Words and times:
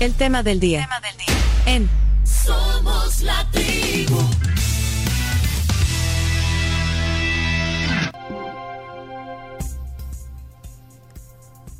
El 0.00 0.14
tema 0.14 0.44
del 0.44 0.60
día. 0.60 0.82
Tema 0.82 1.00
del 1.00 1.16
día. 1.16 1.34
En 1.66 1.88
Somos 2.24 3.20
la 3.20 3.44
tribu. 3.50 4.16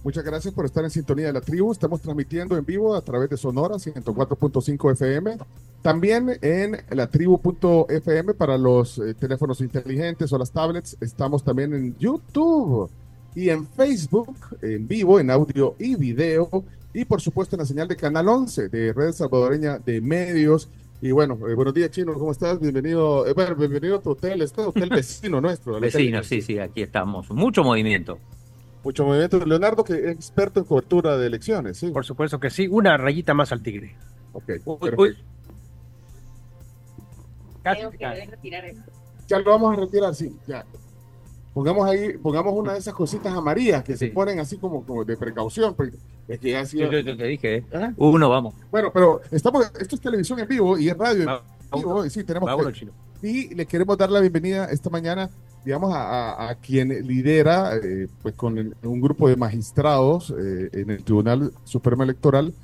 Muchas 0.02 0.24
gracias 0.24 0.52
por 0.52 0.64
estar 0.64 0.82
en 0.82 0.90
sintonía 0.90 1.26
de 1.28 1.32
la 1.32 1.40
tribu. 1.40 1.70
Estamos 1.70 2.00
transmitiendo 2.00 2.56
en 2.56 2.64
vivo 2.64 2.96
a 2.96 3.02
través 3.02 3.30
de 3.30 3.36
Sonora 3.36 3.76
104.5 3.76 4.92
FM. 4.94 5.38
También 5.82 6.38
en 6.42 6.76
la 6.90 7.06
tribu.fm 7.06 8.34
para 8.34 8.58
los 8.58 8.98
eh, 8.98 9.14
teléfonos 9.14 9.60
inteligentes 9.60 10.32
o 10.32 10.38
las 10.38 10.50
tablets. 10.50 10.96
Estamos 11.00 11.44
también 11.44 11.72
en 11.72 11.96
YouTube 11.98 12.90
y 13.36 13.50
en 13.50 13.64
Facebook 13.64 14.36
en 14.60 14.88
vivo, 14.88 15.20
en 15.20 15.30
audio 15.30 15.76
y 15.78 15.94
video. 15.94 16.64
Y 16.98 17.04
por 17.04 17.20
supuesto 17.20 17.54
en 17.54 17.60
la 17.60 17.64
señal 17.64 17.86
de 17.86 17.94
Canal 17.94 18.26
11 18.26 18.70
de 18.70 18.92
Red 18.92 19.12
Salvadoreña 19.12 19.78
de 19.78 20.00
Medios. 20.00 20.68
Y 21.00 21.12
bueno, 21.12 21.38
eh, 21.48 21.54
buenos 21.54 21.72
días, 21.72 21.92
Chino, 21.92 22.12
¿cómo 22.14 22.32
estás? 22.32 22.58
Bienvenido, 22.58 23.24
eh, 23.24 23.34
bueno, 23.34 23.54
bienvenido 23.54 23.98
a 23.98 24.02
tu 24.02 24.10
hotel, 24.10 24.42
este 24.42 24.62
hotel 24.62 24.88
vecino 24.90 25.40
nuestro. 25.40 25.78
Vecino, 25.78 26.24
sí, 26.24 26.42
sí, 26.42 26.58
aquí 26.58 26.82
estamos. 26.82 27.30
Mucho 27.30 27.62
movimiento. 27.62 28.18
Mucho 28.82 29.04
movimiento. 29.04 29.38
Leonardo, 29.46 29.84
que 29.84 29.92
es 29.92 30.06
experto 30.06 30.58
en 30.58 30.66
cobertura 30.66 31.16
de 31.16 31.28
elecciones, 31.28 31.78
¿sí? 31.78 31.92
Por 31.92 32.04
supuesto 32.04 32.40
que 32.40 32.50
sí, 32.50 32.66
una 32.66 32.96
rayita 32.96 33.32
más 33.32 33.52
al 33.52 33.62
tigre. 33.62 33.94
Ok, 34.32 34.48
Uy, 34.64 34.78
perfecto. 34.80 35.02
uy, 35.02 35.16
Casi, 37.62 37.78
Creo 37.78 37.90
que 37.92 37.98
deben 37.98 38.30
retirar 38.32 38.64
eso. 38.64 38.82
Ya 39.28 39.38
lo 39.38 39.52
vamos 39.52 39.78
a 39.78 39.80
retirar, 39.82 40.16
sí, 40.16 40.36
ya. 40.48 40.66
Pongamos 41.58 41.90
ahí, 41.90 42.16
pongamos 42.18 42.54
una 42.54 42.74
de 42.74 42.78
esas 42.78 42.94
cositas 42.94 43.34
amarillas 43.34 43.82
que 43.82 43.96
se 43.96 44.06
ponen 44.12 44.38
así 44.38 44.58
como, 44.58 44.84
como 44.86 45.04
de 45.04 45.16
precaución, 45.16 45.74
porque 45.74 45.96
es 46.28 46.38
que 46.38 46.52
ya 46.52 46.60
ha 46.60 46.64
sido- 46.66 46.88
yo, 46.92 47.00
yo 47.00 47.16
te 47.16 47.24
dije, 47.24 47.56
¿eh? 47.56 47.64
Ajá. 47.74 47.94
Uno, 47.96 48.28
vamos. 48.28 48.54
Bueno, 48.70 48.92
pero 48.94 49.20
estamos, 49.32 49.68
esto 49.80 49.96
es 49.96 50.00
televisión 50.00 50.38
en 50.38 50.46
vivo 50.46 50.78
y 50.78 50.88
es 50.88 50.96
radio 50.96 51.22
en 51.22 51.80
vivo, 51.80 52.06
y 52.06 52.10
sí, 52.10 52.22
tenemos 52.22 52.48
que- 52.62 52.62
y 53.22 53.52
le 53.56 53.66
queremos 53.66 53.98
dar 53.98 54.08
la 54.08 54.20
bienvenida 54.20 54.66
esta 54.66 54.88
mañana, 54.88 55.30
digamos, 55.64 55.92
a, 55.92 56.04
a- 56.44 56.50
a 56.50 56.54
quien 56.54 56.90
lidera, 57.04 57.74
eh, 57.74 58.06
pues 58.22 58.34
con 58.36 58.56
el- 58.56 58.76
un 58.84 59.00
grupo 59.00 59.28
de 59.28 59.34
magistrados 59.34 60.30
eh, 60.38 60.68
en 60.74 60.90
el 60.90 61.02
Tribunal 61.02 61.50
Supremo 61.64 62.04
Electoral, 62.04 62.54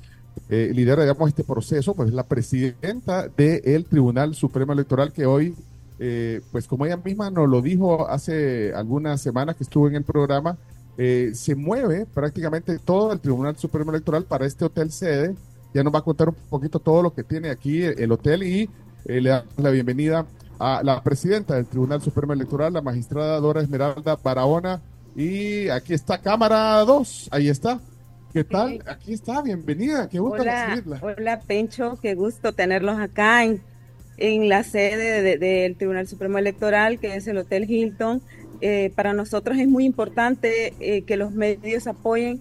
eh, 0.49 0.71
lidera, 0.73 1.01
digamos, 1.03 1.27
este 1.27 1.43
proceso, 1.43 1.93
pues 1.95 2.13
la 2.13 2.23
presidenta 2.23 3.27
del 3.27 3.83
Tribunal 3.87 4.35
Supremo 4.35 4.71
Electoral 4.71 5.11
que 5.11 5.25
hoy, 5.25 5.53
eh, 5.99 6.41
pues 6.51 6.67
como 6.67 6.85
ella 6.85 6.97
misma 6.97 7.29
nos 7.29 7.49
lo 7.49 7.61
dijo 7.61 8.07
hace 8.07 8.73
algunas 8.73 9.21
semanas 9.21 9.55
que 9.55 9.63
estuvo 9.63 9.87
en 9.87 9.95
el 9.95 10.03
programa, 10.03 10.57
eh, 10.97 11.31
se 11.33 11.55
mueve 11.55 12.05
prácticamente 12.05 12.79
todo 12.79 13.11
el 13.11 13.19
Tribunal 13.19 13.57
Supremo 13.57 13.91
Electoral 13.91 14.23
para 14.23 14.45
este 14.45 14.65
hotel 14.65 14.91
sede. 14.91 15.35
Ya 15.73 15.83
nos 15.83 15.93
va 15.93 15.99
a 15.99 16.03
contar 16.03 16.29
un 16.29 16.35
poquito 16.49 16.79
todo 16.79 17.03
lo 17.03 17.13
que 17.13 17.23
tiene 17.23 17.49
aquí 17.49 17.83
el 17.83 18.11
hotel 18.11 18.43
y 18.43 18.69
eh, 19.05 19.21
le 19.21 19.29
damos 19.29 19.53
la 19.57 19.69
bienvenida 19.71 20.25
a 20.57 20.81
la 20.83 21.03
presidenta 21.03 21.55
del 21.55 21.65
Tribunal 21.65 22.01
Supremo 22.01 22.31
Electoral, 22.33 22.73
la 22.73 22.81
magistrada 22.81 23.39
Dora 23.39 23.61
Esmeralda 23.61 24.15
Barahona. 24.15 24.81
Y 25.15 25.69
aquí 25.69 25.93
está 25.93 26.21
Cámara 26.21 26.79
2, 26.79 27.29
ahí 27.31 27.49
está. 27.49 27.79
¿Qué 28.31 28.43
tal? 28.43 28.81
Aquí 28.85 29.13
está, 29.13 29.41
bienvenida, 29.41 30.09
qué 30.09 30.19
gusto 30.19 30.41
Hola, 30.41 30.65
recibirla. 30.65 30.99
hola 31.01 31.39
Pencho, 31.39 31.97
qué 32.01 32.15
gusto 32.15 32.51
tenerlos 32.51 32.99
acá 32.99 33.45
en, 33.45 33.61
en 34.17 34.49
la 34.49 34.63
sede 34.63 35.21
de- 35.21 35.37
del 35.37 35.75
Tribunal 35.75 36.07
Supremo 36.07 36.37
Electoral, 36.37 36.99
que 36.99 37.15
es 37.15 37.27
el 37.27 37.37
Hotel 37.37 37.69
Hilton. 37.69 38.21
Eh, 38.61 38.91
para 38.95 39.13
nosotros 39.13 39.57
es 39.57 39.67
muy 39.67 39.83
importante 39.85 40.73
eh, 40.79 41.01
que 41.03 41.17
los 41.17 41.31
medios 41.33 41.87
apoyen 41.87 42.39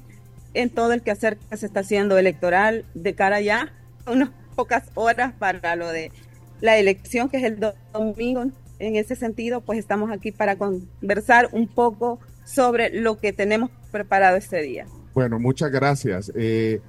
en 0.55 0.71
todo 0.71 0.93
el 0.93 1.03
quehacer 1.03 1.37
que 1.51 1.57
se 1.57 1.67
está 1.67 1.81
haciendo 1.81 2.17
electoral 2.17 2.85
de 2.95 3.15
cara 3.15 3.41
ya 3.41 3.73
unas 4.07 4.31
pocas 4.55 4.85
horas 4.95 5.33
para 5.37 5.75
lo 5.75 5.89
de 5.89 6.13
la 6.61 6.79
elección, 6.79 7.29
que 7.29 7.39
es 7.39 7.45
el 7.45 7.59
do- 7.59 7.75
domingo. 7.93 8.45
En 8.79 8.97
ese 8.97 9.17
sentido, 9.17 9.61
pues 9.61 9.79
estamos 9.79 10.11
aquí 10.13 10.31
para 10.31 10.57
conversar 10.57 11.49
un 11.53 11.67
poco 11.67 12.21
sobre 12.45 12.91
lo 12.91 13.19
que 13.19 13.33
tenemos 13.33 13.71
preparado 13.91 14.37
este 14.37 14.63
día. 14.63 14.87
Bueno, 15.15 15.39
muchas 15.41 15.71
gracias. 15.71 16.31
Eh, 16.37 16.81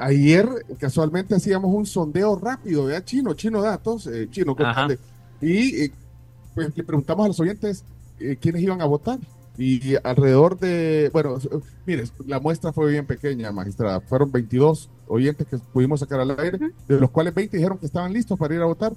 ayer 0.00 0.48
casualmente 0.78 1.34
hacíamos 1.34 1.72
un 1.74 1.86
sondeo 1.86 2.36
rápido, 2.36 2.86
¿verdad? 2.86 3.04
Chino, 3.04 3.34
Chino 3.34 3.62
Datos, 3.62 4.06
eh, 4.06 4.28
Chino, 4.30 4.56
y 5.40 5.84
eh, 5.84 5.92
pues 6.54 6.76
le 6.76 6.82
preguntamos 6.84 7.24
a 7.24 7.28
los 7.28 7.40
oyentes 7.40 7.84
eh, 8.18 8.36
quiénes 8.40 8.62
iban 8.62 8.80
a 8.82 8.86
votar. 8.86 9.18
Y 9.58 9.94
alrededor 10.04 10.58
de, 10.58 11.10
bueno, 11.12 11.36
mire, 11.86 12.04
la 12.26 12.40
muestra 12.40 12.72
fue 12.72 12.90
bien 12.92 13.06
pequeña, 13.06 13.52
magistrada. 13.52 14.00
Fueron 14.00 14.32
22 14.32 14.88
oyentes 15.06 15.46
que 15.46 15.58
pudimos 15.58 16.00
sacar 16.00 16.20
al 16.20 16.30
aire, 16.38 16.56
Ujú. 16.56 16.72
de 16.88 17.00
los 17.00 17.10
cuales 17.10 17.34
20 17.34 17.56
dijeron 17.58 17.76
que 17.78 17.86
estaban 17.86 18.12
listos 18.12 18.38
para 18.38 18.54
ir 18.54 18.60
a 18.62 18.64
votar. 18.66 18.92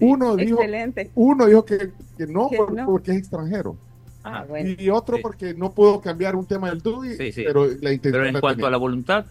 Uno 0.00 0.36
dijo, 0.36 0.58
Excelente. 0.58 1.10
uno 1.14 1.46
dijo 1.46 1.64
que, 1.64 1.92
que 2.16 2.26
no, 2.26 2.48
Que 2.48 2.56
por- 2.56 2.72
no. 2.72 2.86
porque 2.86 3.10
es 3.12 3.18
extranjero. 3.18 3.76
Ah, 4.24 4.44
bueno. 4.48 4.70
Y 4.78 4.88
otro 4.90 5.16
Sí. 5.16 5.22
porque 5.22 5.54
no 5.54 5.72
pudo 5.72 6.00
cambiar 6.00 6.34
un 6.34 6.46
tema 6.46 6.68
del 6.70 6.80
DUI, 6.80 7.16
Sí, 7.16 7.32
sí. 7.32 7.42
pero 7.46 7.66
la 7.66 7.92
intención 7.92 8.12
Pero 8.12 8.26
en 8.26 8.34
la 8.34 8.40
cuanto 8.40 8.56
tenía. 8.56 8.68
a 8.68 8.70
la 8.70 8.76
voluntad, 8.78 9.26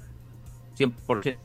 100%. 0.77 1.37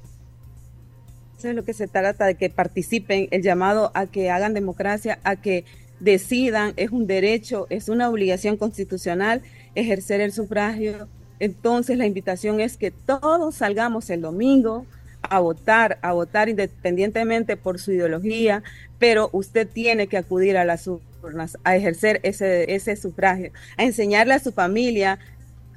Eso 1.38 1.48
es 1.48 1.54
lo 1.54 1.64
que 1.64 1.72
se 1.72 1.88
trata 1.88 2.26
de 2.26 2.34
que 2.34 2.50
participen, 2.50 3.28
el 3.30 3.42
llamado 3.42 3.92
a 3.94 4.06
que 4.06 4.30
hagan 4.30 4.52
democracia, 4.52 5.20
a 5.24 5.36
que 5.36 5.64
decidan, 5.98 6.74
es 6.76 6.91
un 6.91 7.06
derecho, 7.06 7.66
es 7.70 7.88
una 7.88 8.10
obligación 8.10 8.56
constitucional 8.56 9.42
ejercer 9.74 10.20
el 10.20 10.32
sufragio. 10.32 11.08
Entonces 11.38 11.96
la 11.96 12.06
invitación 12.06 12.60
es 12.60 12.76
que 12.76 12.91
todos 12.91 13.54
salgamos 13.54 14.10
el 14.10 14.20
domingo 14.20 14.84
a 15.22 15.41
votar, 15.41 15.98
a 16.02 16.12
votar 16.12 16.48
independientemente 16.48 17.56
por 17.56 17.78
su 17.78 17.92
ideología, 17.92 18.62
pero 18.98 19.30
usted 19.32 19.68
tiene 19.68 20.06
que 20.06 20.16
acudir 20.16 20.56
a 20.56 20.64
las 20.64 20.88
urnas 21.22 21.56
a 21.64 21.76
ejercer 21.76 22.20
ese, 22.22 22.74
ese 22.74 22.97
sufragio, 22.97 23.50
a 23.76 23.84
enseñarle 23.84 24.34
a 24.34 24.38
su 24.38 24.52
familia 24.52 25.18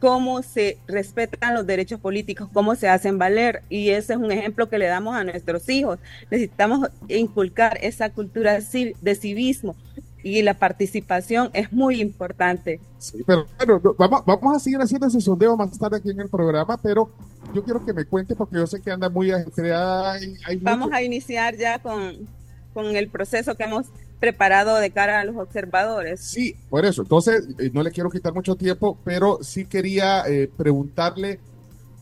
cómo 0.03 0.41
se 0.43 0.77
respetan 0.85 1.53
los 1.53 1.65
derechos 1.65 1.97
políticos, 1.97 2.49
cómo 2.51 2.75
se 2.75 2.89
hacen 2.89 3.17
valer. 3.17 3.61
Y 3.69 3.91
ese 3.91 4.11
es 4.13 4.19
un 4.19 4.33
ejemplo 4.33 4.67
que 4.67 4.77
le 4.77 4.87
damos 4.87 5.15
a 5.15 5.23
nuestros 5.23 5.69
hijos. 5.69 5.97
Necesitamos 6.29 6.89
inculcar 7.07 7.77
esa 7.81 8.09
cultura 8.09 8.59
de 8.59 9.15
civismo 9.15 9.77
y 10.21 10.41
la 10.41 10.55
participación 10.55 11.51
es 11.53 11.71
muy 11.71 12.01
importante. 12.01 12.81
Sí, 12.97 13.23
pero 13.25 13.47
bueno, 13.57 13.79
no, 13.81 13.93
vamos, 13.97 14.23
vamos 14.25 14.57
a 14.57 14.59
seguir 14.59 14.79
haciendo 14.81 15.07
ese 15.07 15.21
sondeo 15.21 15.55
más 15.55 15.79
tarde 15.79 15.95
aquí 15.97 16.09
en 16.09 16.19
el 16.19 16.27
programa, 16.27 16.75
pero 16.75 17.09
yo 17.53 17.63
quiero 17.63 17.85
que 17.85 17.93
me 17.93 18.03
cuente 18.03 18.35
porque 18.35 18.57
yo 18.57 18.67
sé 18.67 18.81
que 18.81 18.91
anda 18.91 19.07
muy 19.07 19.31
ajetreada. 19.31 20.17
Vamos 20.59 20.87
mucho- 20.87 20.97
a 20.97 21.01
iniciar 21.01 21.55
ya 21.55 21.79
con, 21.79 22.27
con 22.73 22.93
el 22.97 23.07
proceso 23.07 23.55
que 23.55 23.63
hemos 23.63 23.85
preparado 24.27 24.77
de 24.77 24.89
cara 24.89 25.19
a 25.19 25.25
los 25.25 25.35
observadores. 25.35 26.21
Sí, 26.21 26.55
por 26.69 26.85
eso. 26.85 27.01
Entonces, 27.01 27.45
eh, 27.59 27.69
no 27.73 27.83
le 27.83 27.91
quiero 27.91 28.09
quitar 28.09 28.33
mucho 28.33 28.55
tiempo, 28.55 28.97
pero 29.03 29.39
sí 29.41 29.65
quería 29.65 30.23
eh, 30.29 30.49
preguntarle 30.55 31.41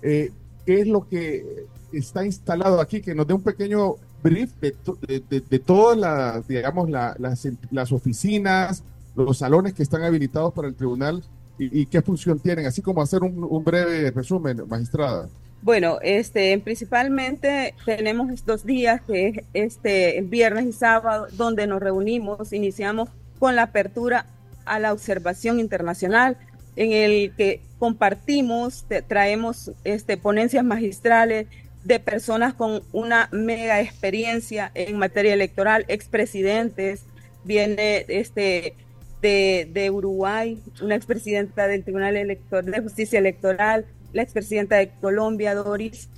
eh, 0.04 0.30
qué 0.64 0.82
es 0.82 0.88
lo 0.88 1.08
que 1.10 1.66
está 1.92 2.24
instalado 2.24 2.80
aquí, 2.80 3.02
que 3.02 3.16
nos 3.16 3.26
dé 3.26 3.34
un 3.34 3.42
pequeño 3.42 3.96
brief 4.22 4.52
de, 4.62 4.72
to- 4.72 5.00
de, 5.02 5.20
de- 5.28 5.60
todas 5.60 5.98
las, 5.98 6.48
digamos, 6.48 6.92
la- 6.92 7.16
las, 7.18 7.92
oficinas, 7.92 8.84
los 9.16 9.40
salones 9.40 9.74
que 9.74 9.82
están 9.82 10.04
habilitados 10.04 10.54
para 10.54 10.68
el 10.68 10.76
tribunal 10.76 11.24
y, 11.58 11.86
qué 11.88 12.04
función 12.04 12.38
tienen, 12.40 12.68
así 12.68 12.84
como 12.84 13.02
hacer 13.02 13.24
un 13.24 13.64
breve 13.64 14.12
resumen, 14.12 14.62
magistrada. 14.70 15.28
Bueno, 15.64 16.00
este, 16.02 16.58
principalmente 16.60 17.76
tenemos 17.86 18.32
estos 18.32 18.66
días 18.66 19.00
que 19.02 19.28
es 19.28 19.44
este 19.54 20.22
viernes 20.24 20.66
y 20.66 20.74
sábado 20.74 21.28
donde 21.34 21.68
nos 21.68 21.82
reunimos, 21.82 22.52
iniciamos 22.52 23.10
con 23.38 23.56
la 23.56 23.64
apertura 23.64 24.26
a 24.66 24.80
la 24.80 24.92
observación 24.92 25.60
internacional 25.60 26.38
en 26.76 26.94
el 26.94 27.36
que 27.36 27.62
compartimos, 27.78 28.86
traemos 29.08 29.72
este 29.84 30.18
ponencias 30.18 30.64
magistrales 30.64 31.48
de 31.84 32.00
personas 32.00 32.56
con 32.56 32.82
una 32.92 33.30
mega 33.32 33.82
experiencia 33.82 34.72
en 34.74 34.98
materia 34.98 35.34
electoral, 35.34 35.86
expresidentes, 35.90 37.04
viene 37.44 38.06
este 38.08 38.76
de, 39.22 39.70
de 39.72 39.92
Uruguay, 39.92 40.60
una 40.82 40.96
expresidenta 40.96 41.68
del 41.68 41.84
Tribunal 41.84 42.18
Electoral 42.18 42.72
de 42.72 42.82
Justicia 42.82 43.20
Electoral, 43.20 43.86
la 44.14 44.24
expresidenta 44.24 44.78
de 44.78 44.90
Colombia, 45.02 45.56
Doris, 45.56 46.10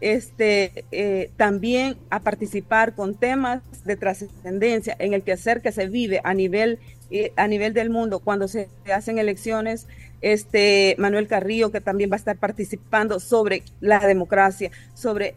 este, 0.00 0.84
eh, 0.92 1.30
también 1.36 1.96
a 2.10 2.20
participar 2.20 2.94
con 2.94 3.14
temas 3.14 3.62
de 3.84 3.96
trascendencia 3.96 4.94
en 4.98 5.12
el 5.12 5.22
quehacer 5.22 5.60
que 5.60 5.72
se 5.72 5.88
vive 5.88 6.20
a 6.22 6.34
nivel, 6.34 6.78
eh, 7.10 7.32
a 7.36 7.48
nivel 7.48 7.74
del 7.74 7.90
mundo 7.90 8.20
cuando 8.20 8.46
se 8.48 8.68
hacen 8.94 9.18
elecciones. 9.18 9.86
Este, 10.20 10.96
Manuel 10.98 11.28
Carrillo, 11.28 11.70
que 11.70 11.80
también 11.80 12.10
va 12.10 12.14
a 12.14 12.18
estar 12.18 12.36
participando 12.36 13.20
sobre 13.20 13.62
la 13.80 14.00
democracia, 14.00 14.70
sobre 14.94 15.36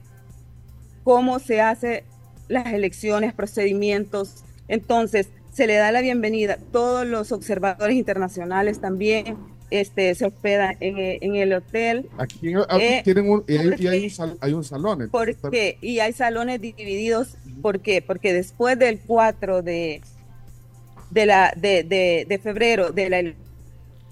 cómo 1.03 1.39
se 1.39 1.61
hace 1.61 2.03
las 2.47 2.67
elecciones, 2.73 3.33
procedimientos. 3.33 4.43
Entonces, 4.67 5.29
se 5.53 5.67
le 5.67 5.75
da 5.75 5.91
la 5.91 6.01
bienvenida 6.01 6.53
a 6.53 6.57
todos 6.57 7.05
los 7.05 7.31
observadores 7.31 7.95
internacionales 7.95 8.79
también, 8.79 9.37
este, 9.71 10.13
se 10.15 10.25
hospeda 10.25 10.75
en, 10.79 10.97
e- 10.99 11.17
en 11.21 11.35
el 11.35 11.53
hotel. 11.53 12.07
Aquí, 12.17 12.53
Eh, 12.79 13.01
tienen 13.03 13.29
un, 13.29 13.43
y 13.47 13.53
hay, 13.57 13.65
y 13.65 13.69
porque- 13.69 13.89
hay 13.89 14.03
un, 14.03 14.09
sal- 14.09 14.37
hay 14.41 14.53
un 14.53 14.63
salón. 14.63 15.01
entonces, 15.01 15.35
¿Por 15.37 15.51
qué? 15.51 15.77
Y 15.81 15.99
hay 15.99 16.13
salones 16.13 16.61
divididos. 16.61 17.37
¿Por 17.61 17.79
qué? 17.79 18.01
Porque 18.01 18.33
después 18.33 18.77
del 18.77 18.99
4 18.99 19.61
de, 19.61 20.01
de, 21.09 21.25
la, 21.25 21.53
de, 21.57 21.83
de, 21.83 22.25
de 22.27 22.37
febrero, 22.39 22.91
de 22.91 23.09
la 23.09 23.23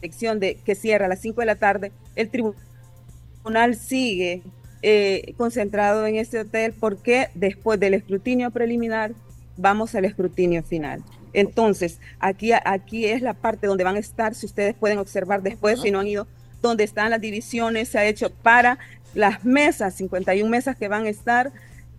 elección 0.01 0.39
de, 0.39 0.55
que 0.55 0.75
cierra 0.75 1.05
a 1.05 1.09
las 1.09 1.19
5 1.19 1.41
de 1.41 1.45
la 1.45 1.55
tarde, 1.55 1.91
el 2.15 2.29
tribunal 2.29 3.75
sigue 3.75 4.41
eh, 4.81 5.33
concentrado 5.37 6.07
en 6.07 6.15
este 6.15 6.39
hotel 6.39 6.73
porque 6.79 7.27
después 7.35 7.79
del 7.79 7.93
escrutinio 7.95 8.49
preliminar 8.51 9.11
vamos 9.57 9.93
al 9.95 10.05
escrutinio 10.05 10.63
final. 10.63 11.03
Entonces, 11.33 11.99
aquí, 12.19 12.51
aquí 12.53 13.05
es 13.05 13.21
la 13.21 13.33
parte 13.33 13.67
donde 13.67 13.83
van 13.83 13.95
a 13.95 13.99
estar, 13.99 14.33
si 14.35 14.45
ustedes 14.45 14.73
pueden 14.75 14.97
observar 14.97 15.41
después, 15.41 15.81
si 15.81 15.91
no 15.91 15.99
han 15.99 16.07
ido, 16.07 16.27
donde 16.61 16.83
están 16.83 17.09
las 17.09 17.21
divisiones, 17.21 17.89
se 17.89 17.99
ha 17.99 18.05
hecho 18.05 18.31
para 18.31 18.77
las 19.13 19.43
mesas, 19.45 19.93
51 19.95 20.49
mesas 20.49 20.75
que 20.75 20.87
van 20.87 21.05
a 21.05 21.09
estar 21.09 21.51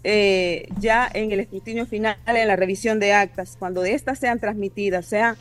eh, 0.04 0.66
ya 0.78 1.08
en 1.12 1.30
el 1.32 1.40
escrutinio 1.40 1.86
final, 1.86 2.16
en 2.26 2.48
la 2.48 2.56
revisión 2.56 3.00
de 3.00 3.12
actas, 3.12 3.56
cuando 3.58 3.84
estas 3.84 4.18
sean 4.18 4.38
transmitidas, 4.40 5.06
sean 5.06 5.36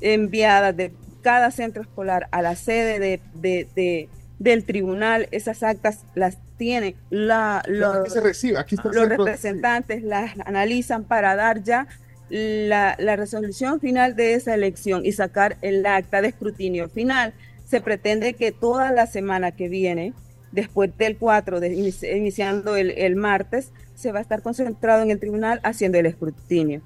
enviadas 0.00 0.76
de 0.76 0.92
cada 1.22 1.50
centro 1.50 1.82
escolar 1.82 2.28
a 2.30 2.42
la 2.42 2.54
sede 2.56 2.98
de, 2.98 3.20
de- 3.34 3.68
de- 3.74 4.08
del 4.38 4.64
tribunal, 4.64 5.28
esas 5.30 5.62
actas 5.62 6.00
las 6.14 6.36
tienen 6.58 6.94
la, 7.10 7.62
los, 7.66 7.96
Aquí 7.96 8.10
se 8.10 8.20
recibe, 8.20 8.58
aquí 8.58 8.74
está 8.74 8.88
el 8.90 8.94
los 8.94 9.06
centro- 9.08 9.24
representantes 9.24 10.02
las 10.02 10.32
analizan 10.44 11.04
para 11.04 11.34
dar 11.36 11.62
ya 11.62 11.86
la, 12.28 12.96
la 12.98 13.16
resolución 13.16 13.80
final 13.80 14.16
de 14.16 14.34
esa 14.34 14.54
elección 14.54 15.04
y 15.06 15.12
sacar 15.12 15.56
el 15.62 15.84
acta 15.86 16.20
de 16.22 16.28
escrutinio 16.28 16.88
final. 16.88 17.34
Se 17.64 17.80
pretende 17.80 18.34
que 18.34 18.52
toda 18.52 18.92
la 18.92 19.06
semana 19.06 19.52
que 19.52 19.68
viene, 19.68 20.12
después 20.52 20.96
del 20.96 21.16
4, 21.16 21.60
de, 21.60 21.74
inici- 21.74 22.16
iniciando 22.16 22.76
el, 22.76 22.90
el 22.92 23.16
martes, 23.16 23.70
se 23.94 24.12
va 24.12 24.18
a 24.18 24.22
estar 24.22 24.42
concentrado 24.42 25.02
en 25.02 25.10
el 25.10 25.18
tribunal 25.18 25.60
haciendo 25.62 25.98
el 25.98 26.06
escrutinio. 26.06 26.82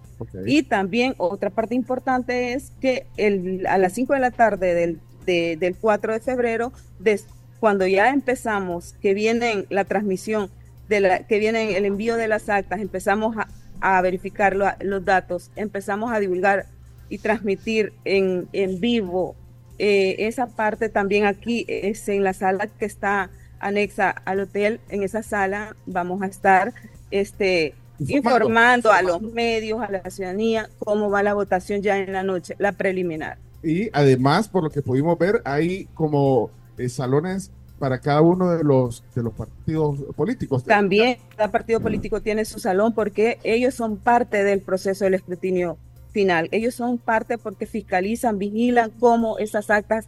Y 0.47 0.63
también 0.63 1.15
otra 1.19 1.51
parte 1.51 1.75
importante 1.75 2.53
es 2.53 2.73
que 2.81 3.07
el, 3.17 3.67
a 3.67 3.79
las 3.79 3.93
5 3.95 4.13
de 4.15 4.21
la 4.21 4.31
tarde 4.31 4.75
del, 4.75 5.01
de- 5.27 5.57
del 5.59 5.75
4 5.77 6.13
de 6.15 6.21
febrero, 6.21 6.73
des- 6.99 7.27
cuando 7.59 7.87
ya 7.87 8.11
empezamos, 8.11 8.95
que 9.03 9.13
viene 9.13 9.67
la 9.71 9.85
transmisión, 9.85 10.51
de 10.89 11.01
la, 11.01 11.27
que 11.27 11.39
viene 11.39 11.77
el 11.77 11.85
envío 11.85 12.17
de 12.17 12.27
las 12.27 12.49
actas, 12.49 12.81
empezamos 12.81 13.37
a, 13.37 13.49
a 13.81 14.00
verificar 14.03 14.55
lo- 14.56 14.67
los 14.81 15.05
datos, 15.05 15.50
empezamos 15.56 16.12
a 16.12 16.21
divulgar 16.21 16.67
y 17.09 17.19
transmitir 17.19 17.93
en, 18.05 18.49
en 18.53 18.81
vivo 18.81 19.35
eh, 19.79 20.27
esa 20.27 20.47
parte 20.47 20.88
también 20.91 21.25
aquí 21.25 21.65
es 21.69 22.06
en 22.09 22.23
la 22.23 22.35
sala 22.35 22.67
que 22.67 22.85
está 22.85 23.31
anexa 23.59 24.11
al 24.11 24.41
hotel, 24.41 24.81
en 24.91 25.03
esa 25.03 25.23
sala 25.23 25.75
vamos 25.87 26.23
a 26.23 26.27
estar 26.27 26.73
este, 27.11 27.75
informando 27.99 28.93
a 28.93 29.03
los 29.03 29.21
medios, 29.23 29.81
a 29.83 29.91
la 29.91 30.11
ciudadanía, 30.11 30.69
cómo 30.79 31.11
va 31.11 31.23
la 31.23 31.35
votación 31.35 31.83
ya 31.83 31.99
en 31.99 32.12
la 32.12 32.23
noche, 32.23 32.55
la 32.59 32.73
preliminar. 32.73 33.38
Y 33.62 33.91
además, 33.93 34.49
por 34.49 34.65
lo 34.65 34.71
que 34.71 34.83
pudimos 34.83 35.19
ver, 35.19 35.43
hay 35.44 35.87
como 35.94 36.50
eh, 36.79 36.88
salones 36.88 37.50
para 37.81 37.99
cada 37.99 38.21
uno 38.21 38.50
de 38.50 38.62
los 38.62 39.03
de 39.15 39.23
los 39.25 39.32
partidos 39.32 39.99
políticos. 40.15 40.62
También 40.65 41.17
cada 41.35 41.50
partido 41.50 41.81
político 41.81 42.21
tiene 42.21 42.44
su 42.44 42.61
salón 42.61 42.94
porque 42.94 43.38
ellos 43.43 43.75
son 43.75 43.97
parte 43.97 44.44
del 44.44 44.61
proceso 44.61 45.05
del 45.06 45.15
escrutinio 45.15 45.79
final. 46.12 46.49
Ellos 46.53 46.75
son 46.75 46.99
parte 46.99 47.38
porque 47.38 47.67
fiscalizan, 47.67 48.38
vigilan 48.38 48.91
cómo 49.00 49.38
esas 49.38 49.71
actas, 49.71 50.06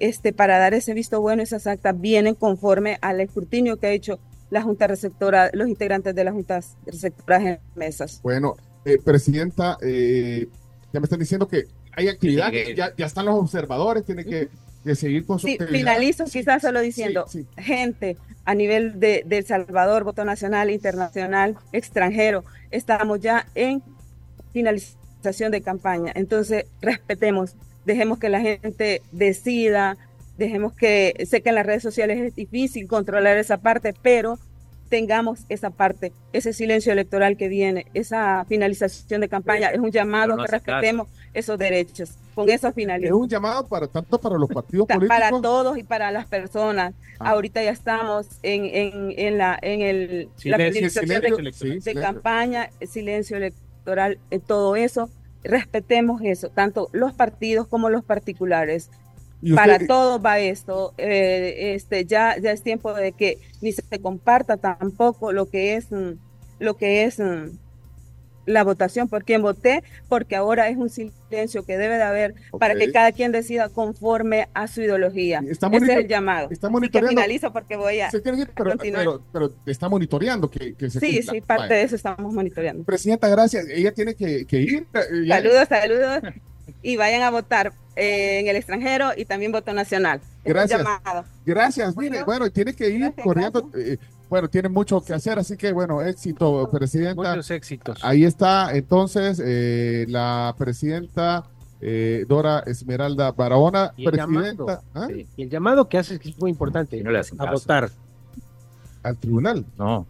este, 0.00 0.32
para 0.34 0.58
dar 0.58 0.74
ese 0.74 0.92
visto 0.92 1.20
bueno, 1.22 1.42
esas 1.42 1.66
actas 1.66 1.98
vienen 1.98 2.34
conforme 2.34 2.98
al 3.00 3.20
escrutinio 3.20 3.78
que 3.78 3.86
ha 3.86 3.90
hecho 3.90 4.18
la 4.50 4.62
Junta 4.62 4.86
Receptora, 4.86 5.50
los 5.54 5.68
integrantes 5.68 6.14
de 6.14 6.24
las 6.24 6.34
juntas 6.34 6.76
receptoras 6.86 7.42
en 7.42 7.58
mesas. 7.74 8.20
Bueno, 8.22 8.54
eh, 8.84 8.98
Presidenta, 9.02 9.78
eh, 9.80 10.46
ya 10.92 11.00
me 11.00 11.04
están 11.04 11.18
diciendo 11.20 11.48
que 11.48 11.64
hay 11.96 12.08
actividad, 12.08 12.50
Tiene 12.50 12.66
que- 12.66 12.74
ya, 12.74 12.92
ya 12.96 13.06
están 13.06 13.24
los 13.24 13.36
observadores, 13.36 14.04
tienen 14.04 14.26
que, 14.26 14.48
que 14.84 14.94
seguir 14.94 15.26
con 15.26 15.38
su 15.38 15.46
Sí, 15.46 15.58
finalizo 15.70 16.24
quizás 16.24 16.62
solo 16.62 16.80
diciendo, 16.80 17.24
Sí, 17.28 17.42
sí. 17.42 17.62
gente 17.62 18.16
a 18.44 18.54
nivel 18.54 19.00
de, 19.00 19.22
de 19.26 19.38
El 19.38 19.46
Salvador, 19.46 20.04
voto 20.04 20.24
nacional, 20.24 20.70
internacional, 20.70 21.56
extranjero, 21.72 22.44
estamos 22.70 23.20
ya 23.20 23.46
en 23.54 23.82
finalización 24.52 25.50
de 25.50 25.62
campaña. 25.62 26.12
Entonces, 26.14 26.66
respetemos, 26.80 27.56
dejemos 27.84 28.18
que 28.18 28.28
la 28.28 28.40
gente 28.40 29.02
decida, 29.12 29.96
dejemos 30.36 30.74
que, 30.74 31.24
sé 31.28 31.42
que 31.42 31.48
en 31.48 31.54
las 31.56 31.66
redes 31.66 31.82
sociales 31.82 32.18
es 32.18 32.34
difícil 32.34 32.86
controlar 32.86 33.36
esa 33.38 33.58
parte, 33.58 33.94
pero 34.02 34.38
tengamos 34.88 35.40
esa 35.48 35.70
parte, 35.70 36.12
ese 36.32 36.52
silencio 36.52 36.92
electoral 36.92 37.36
que 37.36 37.48
viene, 37.48 37.86
esa 37.94 38.44
finalización 38.44 39.22
de 39.22 39.28
campaña, 39.28 39.68
es 39.68 39.80
un 39.80 39.90
llamado 39.90 40.36
no 40.36 40.44
que 40.44 40.60
caso. 40.60 41.08
Esos 41.34 41.58
derechos. 41.58 42.12
Con 42.34 42.48
eso 42.48 42.68
Es 42.68 42.74
finalizo. 42.74 43.16
un 43.16 43.28
llamado 43.28 43.66
para 43.68 43.86
tanto 43.86 44.18
para 44.18 44.36
los 44.38 44.48
partidos 44.48 44.86
políticos. 44.86 45.08
para 45.08 45.30
todos 45.42 45.76
y 45.78 45.82
para 45.82 46.10
las 46.10 46.26
personas. 46.26 46.94
Ah. 47.20 47.30
Ahorita 47.30 47.62
ya 47.62 47.70
estamos 47.70 48.26
en, 48.42 48.64
en, 48.64 49.12
en 49.16 49.38
la 49.38 49.58
en 49.60 49.82
el 49.82 50.28
la 50.44 50.56
Silencio, 50.56 50.56
finalización 50.56 51.06
silencio, 51.06 51.36
de, 51.36 51.52
sí, 51.52 51.68
de 51.68 51.80
silencio. 51.80 52.00
campaña, 52.02 52.70
el 52.80 52.88
silencio 52.88 53.36
electoral, 53.36 54.18
eh, 54.30 54.38
todo 54.38 54.76
eso. 54.76 55.10
Respetemos 55.42 56.22
eso, 56.22 56.48
tanto 56.48 56.88
los 56.92 57.12
partidos 57.12 57.66
como 57.68 57.90
los 57.90 58.02
particulares. 58.04 58.90
Usted- 59.42 59.54
Para 59.56 59.78
todos 59.86 60.24
va 60.24 60.38
esto. 60.38 60.94
eh, 60.96 61.74
este 61.74 62.06
ya 62.06 62.36
ya 62.40 62.50
es 62.52 62.62
tiempo 62.62 62.94
de 62.94 63.12
que 63.12 63.38
ni 63.60 63.72
se 63.72 63.82
comparta 64.00 64.56
tampoco 64.56 65.32
lo 65.32 65.46
que 65.50 65.74
es 65.76 65.92
mm, 65.92 66.12
lo 66.60 66.76
que 66.78 67.04
es 67.04 67.18
mm, 67.18 67.50
la 68.46 68.64
votación 68.64 69.08
por 69.08 69.24
quien 69.24 69.42
voté, 69.42 69.82
porque 70.08 70.36
ahora 70.36 70.68
es 70.68 70.76
un 70.76 70.90
silencio 70.90 71.64
que 71.64 71.76
debe 71.78 71.96
de 71.96 72.02
haber 72.02 72.34
para 72.58 72.74
que 72.74 72.92
cada 72.92 73.12
quien 73.12 73.32
decida 73.32 73.68
conforme 73.68 74.48
a 74.54 74.66
su 74.68 74.82
ideología. 74.82 75.42
Está 75.48 75.68
Ese 75.72 75.84
es 75.84 75.98
el 75.98 76.08
llamado. 76.08 76.48
está 76.50 76.68
que 76.68 76.72
monitoreando. 76.72 77.08
finalizo 77.10 77.52
porque 77.52 77.76
voy 77.76 78.00
a... 78.00 78.10
Se 78.10 78.20
tiene 78.20 78.36
que 78.38 78.42
ir, 78.42 78.50
pero, 78.54 78.70
continuar. 78.70 79.04
pero, 79.04 79.22
pero 79.32 79.50
está 79.66 79.88
monitoreando 79.88 80.50
que, 80.50 80.74
que 80.74 80.90
se 80.90 81.00
Sí, 81.00 81.16
cumpla. 81.16 81.32
sí, 81.32 81.40
parte 81.40 81.62
Vaya. 81.64 81.74
de 81.76 81.82
eso 81.82 81.96
estamos 81.96 82.32
monitoreando. 82.32 82.84
Presidenta, 82.84 83.28
gracias. 83.28 83.66
Ella 83.68 83.92
tiene 83.92 84.14
que, 84.14 84.44
que 84.46 84.60
ir. 84.60 84.86
eh, 84.94 85.26
ya- 85.26 85.36
Saludos, 85.36 85.68
saludos. 85.68 86.20
Y 86.82 86.96
vayan 86.96 87.22
a 87.22 87.30
votar 87.30 87.72
eh, 87.96 88.40
en 88.40 88.48
el 88.48 88.56
extranjero 88.56 89.10
y 89.16 89.24
también 89.24 89.52
voto 89.52 89.72
nacional. 89.72 90.20
Gracias. 90.44 90.80
llamado. 90.80 91.24
Gracias. 91.46 91.96
Mire, 91.96 92.24
Bueno, 92.24 92.50
tiene 92.50 92.74
que 92.74 92.88
ir 92.90 93.00
gracias, 93.00 93.24
corriendo. 93.24 93.70
eh, 93.76 93.98
bueno, 94.30 94.48
tiene 94.48 94.68
mucho 94.68 95.00
que 95.02 95.12
hacer, 95.12 95.38
así 95.38 95.56
que 95.56 95.72
bueno, 95.72 96.02
éxito, 96.02 96.68
Presidenta. 96.70 97.30
Muchos 97.30 97.50
éxitos. 97.50 97.98
Ahí 98.02 98.24
está 98.24 98.74
entonces 98.76 99.40
eh, 99.44 100.06
la 100.08 100.54
presidenta 100.58 101.44
eh, 101.80 102.24
Dora 102.28 102.60
Esmeralda 102.66 103.30
Barahona, 103.32 103.92
Y 103.96 104.04
presidenta 104.06 104.64
llamado. 104.64 104.82
¿ah? 104.94 105.06
Sí. 105.08 105.26
Y 105.36 105.42
el 105.42 105.50
llamado 105.50 105.88
que 105.88 105.98
hace 105.98 106.14
es 106.14 106.20
que 106.20 106.30
es 106.30 106.38
muy 106.40 106.50
importante. 106.50 106.96
Y 106.96 107.02
no 107.02 107.10
le 107.10 107.18
hacen 107.18 107.40
a 107.40 107.44
caso. 107.44 107.52
votar. 107.54 107.90
al 109.02 109.16
tribunal. 109.18 109.64
No, 109.78 110.06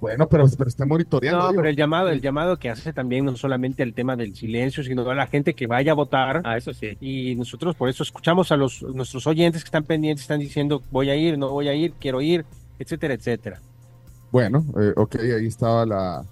Bueno, 0.00 0.28
pero, 0.28 0.46
pero 0.56 0.68
está 0.68 0.86
monitoreando. 0.86 1.40
No, 1.40 1.48
digo. 1.50 1.60
pero 1.60 1.70
el 1.70 1.76
llamado, 1.76 2.08
el 2.08 2.20
llamado 2.20 2.56
que 2.56 2.70
hace 2.70 2.92
también 2.92 3.24
no 3.24 3.36
solamente 3.36 3.82
el 3.82 3.94
tema 3.94 4.14
del 4.16 4.34
silencio, 4.36 4.82
sino 4.84 5.08
a 5.10 5.14
la 5.14 5.26
gente 5.26 5.54
que 5.54 5.66
vaya 5.66 5.92
a 5.92 5.94
votar. 5.96 6.40
ah, 6.44 6.56
eso 6.56 6.72
sí. 6.72 6.96
Y 7.00 7.34
nosotros 7.34 7.74
por 7.74 7.88
eso 7.88 8.02
escuchamos 8.04 8.52
a 8.52 8.56
los 8.56 8.82
nuestros 8.82 9.26
oyentes 9.26 9.62
que 9.62 9.68
están 9.68 9.84
pendientes, 9.84 10.22
están 10.22 10.38
diciendo 10.40 10.82
voy 10.92 11.10
a 11.10 11.16
ir, 11.16 11.36
no 11.36 11.48
voy 11.50 11.66
a 11.68 11.74
ir, 11.74 11.94
quiero 12.00 12.20
ir, 12.20 12.44
etcétera, 12.82 13.14
etcétera. 13.14 13.60
Bueno, 14.30 14.64
eh, 14.78 14.92
ok, 14.96 15.16
ahí 15.16 15.46
estaba 15.46 15.84
la, 15.86 16.24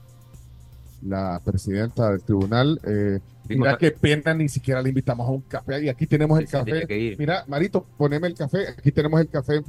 la 1.03 1.41
presidenta 1.45 2.11
del 2.11 2.23
tribunal. 2.23 2.81
Eh, 2.85 3.21
mira 3.49 3.77
qué 3.79 3.91
pena, 3.91 4.35
ni 4.35 4.49
siquiera 4.49 4.83
le 4.83 4.89
invitamos 4.91 5.27
a 5.27 5.31
un 5.31 5.43
café. 5.43 5.85
Y 5.85 5.89
aquí 5.89 6.07
tenemos 6.07 6.39
el 6.39 6.49
café. 6.49 7.17
Mira, 7.19 7.45
Marito, 7.47 7.85
poneme 7.97 8.27
el 8.27 8.35
café. 8.35 8.69
Aquí 8.69 8.93
tenemos 8.93 9.21
el 9.21 9.29
café 9.29 9.63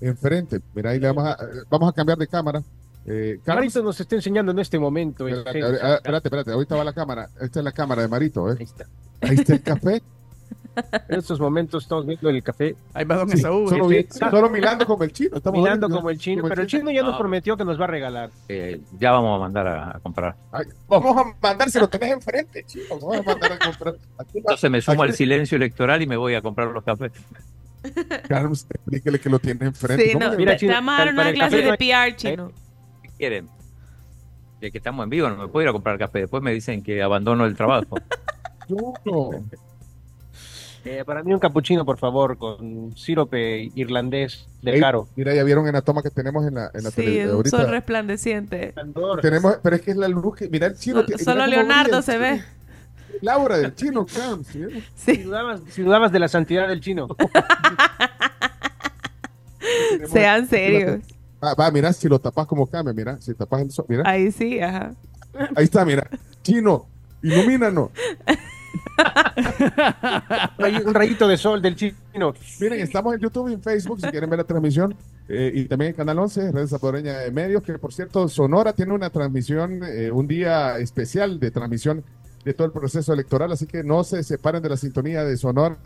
enfrente. 0.00 0.60
Mira, 0.74 0.90
ahí 0.90 1.00
le 1.00 1.06
vamos 1.08 1.24
a, 1.24 1.32
eh, 1.32 1.62
vamos 1.68 1.88
a 1.88 1.92
cambiar 1.92 2.18
de 2.18 2.26
cámara. 2.26 2.62
Eh, 3.06 3.40
Carlos, 3.44 3.62
Marito 3.62 3.82
nos 3.82 4.00
está 4.00 4.14
enseñando 4.14 4.52
en 4.52 4.58
este 4.58 4.78
momento. 4.78 5.26
espérate, 5.26 5.58
espérate, 5.58 6.28
espérate, 6.28 6.52
ahorita 6.52 6.76
va 6.76 6.84
la 6.84 6.92
cámara. 6.92 7.30
Esta 7.40 7.60
es 7.60 7.64
la 7.64 7.72
cámara 7.72 8.02
de 8.02 8.08
Marito. 8.08 8.50
¿eh? 8.50 8.56
Ahí 8.58 8.64
está. 8.64 8.86
Ahí 9.20 9.36
está 9.36 9.52
el 9.54 9.62
café. 9.62 10.02
En 11.08 11.18
estos 11.18 11.40
momentos 11.40 11.82
estamos 11.82 12.06
viendo 12.06 12.28
el 12.30 12.42
café, 12.42 12.74
Ahí 12.94 13.04
va 13.04 13.16
don 13.16 13.28
Sí, 13.28 13.38
Esaú. 13.38 13.68
solo, 13.68 13.88
solo 14.30 14.48
mirando 14.50 14.86
como 14.86 15.02
el 15.04 15.12
chino. 15.12 15.36
Estamos 15.36 15.60
mirando 15.60 15.88
como 15.90 16.10
el 16.10 16.18
chino, 16.18 16.44
pero 16.48 16.62
el 16.62 16.68
chino 16.68 16.90
ya 16.90 17.02
nos 17.02 17.12
No. 17.12 17.18
prometió 17.18 17.56
que 17.56 17.64
nos 17.64 17.78
va 17.80 17.84
a 17.84 17.88
regalar. 17.88 18.30
Eh, 18.48 18.80
ya 18.98 19.10
vamos 19.12 19.36
a 19.36 19.40
mandar 19.40 19.66
a, 19.66 19.96
a 19.96 20.00
comprar. 20.00 20.36
Ay, 20.52 20.66
vamos 20.88 21.16
a 21.16 21.34
mandar, 21.42 21.70
si 21.70 21.78
lo 21.80 21.88
tenés 21.88 22.12
enfrente, 22.12 22.64
chino. 22.64 22.84
Vamos 23.00 23.16
a 23.18 23.22
mandar 23.22 23.52
a 23.52 23.58
comprar. 23.58 23.94
Aquí 24.18 24.38
Entonces 24.38 24.70
me 24.70 24.80
sumo 24.80 25.02
aquí- 25.02 25.10
al 25.10 25.16
silencio 25.16 25.56
electoral 25.56 26.00
y 26.02 26.06
me 26.06 26.16
voy 26.16 26.34
a 26.34 26.40
comprar 26.42 26.68
los 26.68 26.84
cafés. 26.84 27.12
Carlos, 28.28 28.66
explíquele 28.70 29.18
que 29.18 29.28
lo 29.30 29.38
tiene 29.38 29.66
enfrente. 29.66 30.04
Sí, 30.06 30.12
¿Cómo 30.12 30.26
no, 30.26 30.36
Mira, 30.36 30.52
te, 30.52 30.58
Chino, 30.58 30.72
te 30.72 30.74
vamos 30.80 31.00
a 31.00 31.02
una 31.10 31.32
clase 31.32 31.56
de 31.62 31.76
PR, 31.78 32.14
chino. 32.16 32.52
¿Qué 33.02 33.08
quieren? 33.18 33.48
Ya 34.60 34.70
que 34.70 34.78
estamos 34.78 35.02
en 35.04 35.10
vivo, 35.10 35.28
no 35.30 35.36
me 35.36 35.48
puedo 35.48 35.62
ir 35.64 35.68
a 35.70 35.72
comprar 35.72 35.98
café. 35.98 36.20
Después 36.20 36.42
me 36.42 36.52
dicen 36.52 36.82
que 36.82 37.02
abandono 37.02 37.46
el 37.46 37.56
trabajo. 37.56 37.96
Yo 38.68 38.76
no. 39.06 39.30
Eh, 40.84 41.02
para 41.04 41.22
mí 41.22 41.34
un 41.34 41.38
capuchino, 41.40 41.84
por 41.84 41.98
favor, 41.98 42.38
con 42.38 42.96
sirope 42.96 43.70
irlandés 43.74 44.46
Ey, 44.62 44.80
caro. 44.80 45.08
Mira, 45.14 45.34
ya 45.34 45.44
vieron 45.44 45.66
en 45.66 45.74
la 45.74 45.82
toma 45.82 46.02
que 46.02 46.08
tenemos 46.10 46.46
en 46.46 46.54
la, 46.54 46.70
en 46.72 46.84
la 46.84 46.90
Sí, 46.90 47.02
tele- 47.02 47.26
un 47.28 47.34
ahorita. 47.34 47.56
sol 47.58 47.68
resplandeciente. 47.70 48.72
Tenemos, 49.20 49.56
pero 49.62 49.76
es 49.76 49.82
que 49.82 49.90
es 49.90 49.96
la 49.98 50.08
luz 50.08 50.36
que, 50.36 50.48
mira 50.48 50.68
el 50.68 50.76
chino. 50.78 51.04
Solo 51.22 51.46
Leonardo 51.46 52.00
se 52.02 52.16
ve. 52.18 52.42
Laura 53.22 53.58
del 53.58 53.74
chino, 53.74 54.06
Cam, 54.06 54.42
¿sí? 54.44 54.62
Si 54.94 55.18
dudabas, 55.18 55.60
si 55.68 55.82
dudabas 55.82 56.12
de 56.12 56.18
la 56.20 56.28
santidad 56.28 56.66
del 56.68 56.80
chino. 56.80 57.08
Sean 60.10 60.48
serios. 60.48 61.00
Va, 61.42 61.54
va, 61.54 61.70
mira, 61.70 61.92
si 61.92 62.08
lo 62.08 62.18
tapas 62.18 62.46
como 62.46 62.66
cambia, 62.66 62.92
mira, 62.94 63.20
si 63.20 63.34
tapas 63.34 63.60
el 63.62 63.70
sol, 63.70 63.84
mira, 63.88 64.02
Ahí 64.06 64.30
sí, 64.32 64.60
ajá. 64.60 64.92
ahí 65.56 65.64
está, 65.64 65.84
mira, 65.84 66.08
chino, 66.42 66.86
ilumínanos. 67.22 67.90
Un 70.86 70.94
rayito 70.94 71.28
de 71.28 71.36
sol 71.36 71.62
del 71.62 71.76
chino. 71.76 72.34
Miren, 72.60 72.80
estamos 72.80 73.14
en 73.14 73.20
YouTube 73.20 73.48
y 73.48 73.54
en 73.54 73.62
Facebook 73.62 74.00
si 74.00 74.08
quieren 74.08 74.28
ver 74.30 74.38
la 74.38 74.44
transmisión 74.44 74.94
eh, 75.28 75.52
y 75.54 75.64
también 75.66 75.90
en 75.90 75.96
Canal 75.96 76.18
11, 76.18 76.52
Red 76.52 76.66
Salvadoreña 76.66 77.18
de 77.18 77.30
Medios, 77.30 77.62
que 77.62 77.78
por 77.78 77.92
cierto, 77.92 78.28
Sonora 78.28 78.72
tiene 78.72 78.92
una 78.92 79.10
transmisión, 79.10 79.82
eh, 79.84 80.10
un 80.10 80.26
día 80.26 80.78
especial 80.78 81.38
de 81.38 81.50
transmisión 81.50 82.04
de 82.44 82.54
todo 82.54 82.66
el 82.66 82.72
proceso 82.72 83.12
electoral, 83.12 83.52
así 83.52 83.66
que 83.66 83.84
no 83.84 84.02
se 84.04 84.22
separen 84.22 84.62
de 84.62 84.70
la 84.70 84.76
sintonía 84.76 85.24
de 85.24 85.36
Sonora, 85.36 85.76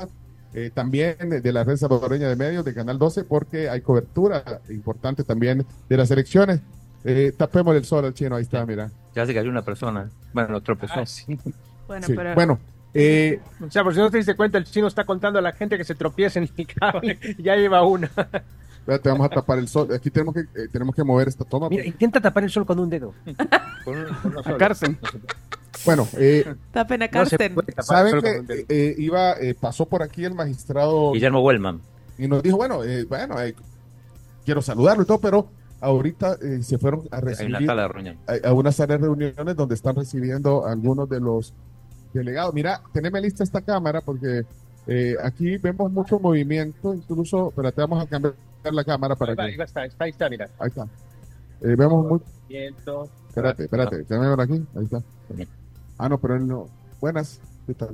eh, 0.54 0.70
también 0.72 1.16
de 1.42 1.52
la 1.52 1.64
Red 1.64 1.76
Salvadoreña 1.76 2.28
de 2.28 2.36
Medios, 2.36 2.64
de 2.64 2.72
Canal 2.72 2.96
12, 2.96 3.24
porque 3.24 3.68
hay 3.68 3.80
cobertura 3.80 4.60
importante 4.70 5.24
también 5.24 5.66
de 5.88 5.96
las 5.96 6.10
elecciones. 6.12 6.60
Eh, 7.04 7.32
tapemos 7.36 7.74
el 7.74 7.84
sol 7.84 8.04
al 8.04 8.14
chino, 8.14 8.36
ahí 8.36 8.44
está, 8.44 8.64
mira. 8.64 8.90
Ya 9.14 9.26
se 9.26 9.34
cayó 9.34 9.50
una 9.50 9.62
persona. 9.62 10.08
Bueno, 10.32 10.60
tropezó. 10.62 10.94
Bueno, 11.86 12.06
Sí, 12.06 12.14
pero 12.14 12.34
Bueno, 12.34 12.58
eh, 12.94 13.40
O 13.66 13.70
sea, 13.70 13.82
por 13.82 13.92
si 13.94 14.00
no 14.00 14.10
te 14.10 14.18
diste 14.18 14.34
cuenta, 14.36 14.58
el 14.58 14.64
chino 14.64 14.86
está 14.86 15.04
contando 15.04 15.38
a 15.38 15.42
la 15.42 15.52
gente 15.52 15.76
que 15.76 15.84
se 15.84 15.94
tropieza 15.94 16.38
en 16.38 16.48
el 16.56 16.66
cable. 16.66 17.18
Ya 17.38 17.56
lleva 17.56 17.84
una. 17.86 18.06
espérate, 18.80 19.08
vamos 19.08 19.26
a 19.26 19.30
tapar 19.30 19.58
el 19.58 19.68
sol. 19.68 19.88
Aquí 19.92 20.10
tenemos 20.10 20.34
que, 20.34 20.40
eh, 20.40 20.68
tenemos 20.70 20.94
que 20.94 21.02
mover 21.04 21.28
esta 21.28 21.44
toma. 21.44 21.68
Mira, 21.68 21.84
intenta 21.84 22.20
tapar 22.20 22.44
el 22.44 22.50
sol 22.50 22.64
con 22.66 22.78
un 22.78 22.88
dedo. 22.90 23.12
Con 23.84 24.04
con 24.22 24.32
solo. 24.32 24.42
Sacarse. 24.42 24.96
Bueno, 25.84 26.08
eh, 26.16 26.54
tapen 26.72 27.02
a 27.02 27.06
No 27.06 27.10
Carsten. 27.12 27.54
el 27.66 27.84
saben 27.84 28.20
que 28.46 28.64
eh, 28.68 28.94
iba, 28.96 29.32
eh, 29.32 29.54
pasó 29.54 29.84
por 29.86 30.02
aquí 30.02 30.24
el 30.24 30.32
magistrado 30.34 31.12
Guillermo 31.12 31.40
Wellman. 31.42 31.80
y 32.16 32.26
nos 32.28 32.42
dijo, 32.42 32.56
bueno, 32.56 32.82
eh, 32.84 33.04
bueno, 33.04 33.38
eh, 33.42 33.54
quiero 34.46 34.62
saludarlo 34.62 35.02
y 35.02 35.06
todo, 35.06 35.18
pero 35.20 35.48
ahorita 35.80 36.38
eh, 36.40 36.62
se 36.62 36.78
fueron 36.78 37.02
a 37.10 37.20
recibir 37.20 37.66
sala 37.66 37.82
de 37.82 37.88
reunión. 37.88 38.16
a, 38.26 38.48
a 38.48 38.52
una 38.54 38.72
sala 38.72 38.96
de 38.96 39.02
reuniones 39.04 39.54
donde 39.56 39.74
están 39.74 39.96
recibiendo 39.96 40.64
algunos 40.66 41.06
de 41.10 41.20
los 41.20 41.52
delegados. 42.18 42.54
Mira, 42.54 42.80
teneme 42.92 43.20
lista 43.20 43.42
esta 43.44 43.60
cámara 43.60 44.00
porque 44.00 44.42
eh, 44.86 45.16
aquí 45.22 45.56
vemos 45.58 45.90
mucho 45.92 46.18
movimiento, 46.18 46.94
incluso, 46.94 47.48
espérate, 47.48 47.80
vamos 47.80 48.02
a 48.02 48.06
cambiar 48.06 48.34
la 48.64 48.84
cámara 48.84 49.14
para 49.16 49.32
Ahí 49.32 49.36
va, 49.36 49.44
ahí 49.44 49.52
que, 49.52 49.58
va, 49.58 49.64
está, 49.64 49.84
está, 49.84 50.04
ahí 50.04 50.10
está, 50.10 50.28
mira. 50.30 50.48
ahí 50.58 50.68
está. 50.68 50.84
Eh, 51.62 51.74
vemos 51.76 52.06
mucho, 52.06 52.24
espérate, 53.28 53.64
espérate, 53.64 54.04
tenemos 54.04 54.38
aquí, 54.38 54.64
ahí 54.76 54.84
está. 54.84 55.02
Ah, 55.98 56.08
no, 56.08 56.18
pero 56.18 56.36
él 56.36 56.46
no. 56.46 56.68
Buenas, 57.00 57.40
¿qué 57.66 57.74
tal? 57.74 57.90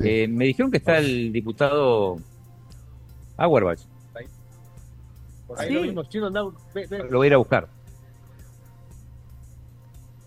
Eh, 0.00 0.26
me 0.28 0.46
dijeron 0.46 0.70
que 0.70 0.78
está 0.78 0.98
el 0.98 1.32
diputado 1.32 2.16
Auerbach. 3.36 3.78
Por 5.46 5.60
ahí 5.60 5.68
Sí. 5.68 5.74
lo 5.74 5.82
vimos, 5.82 6.08
chino, 6.08 6.28
no, 6.28 6.52
ve, 6.74 6.86
ve. 6.88 6.98
Lo 7.08 7.18
voy 7.18 7.26
a 7.26 7.28
ir 7.28 7.34
a 7.34 7.36
buscar. 7.36 7.68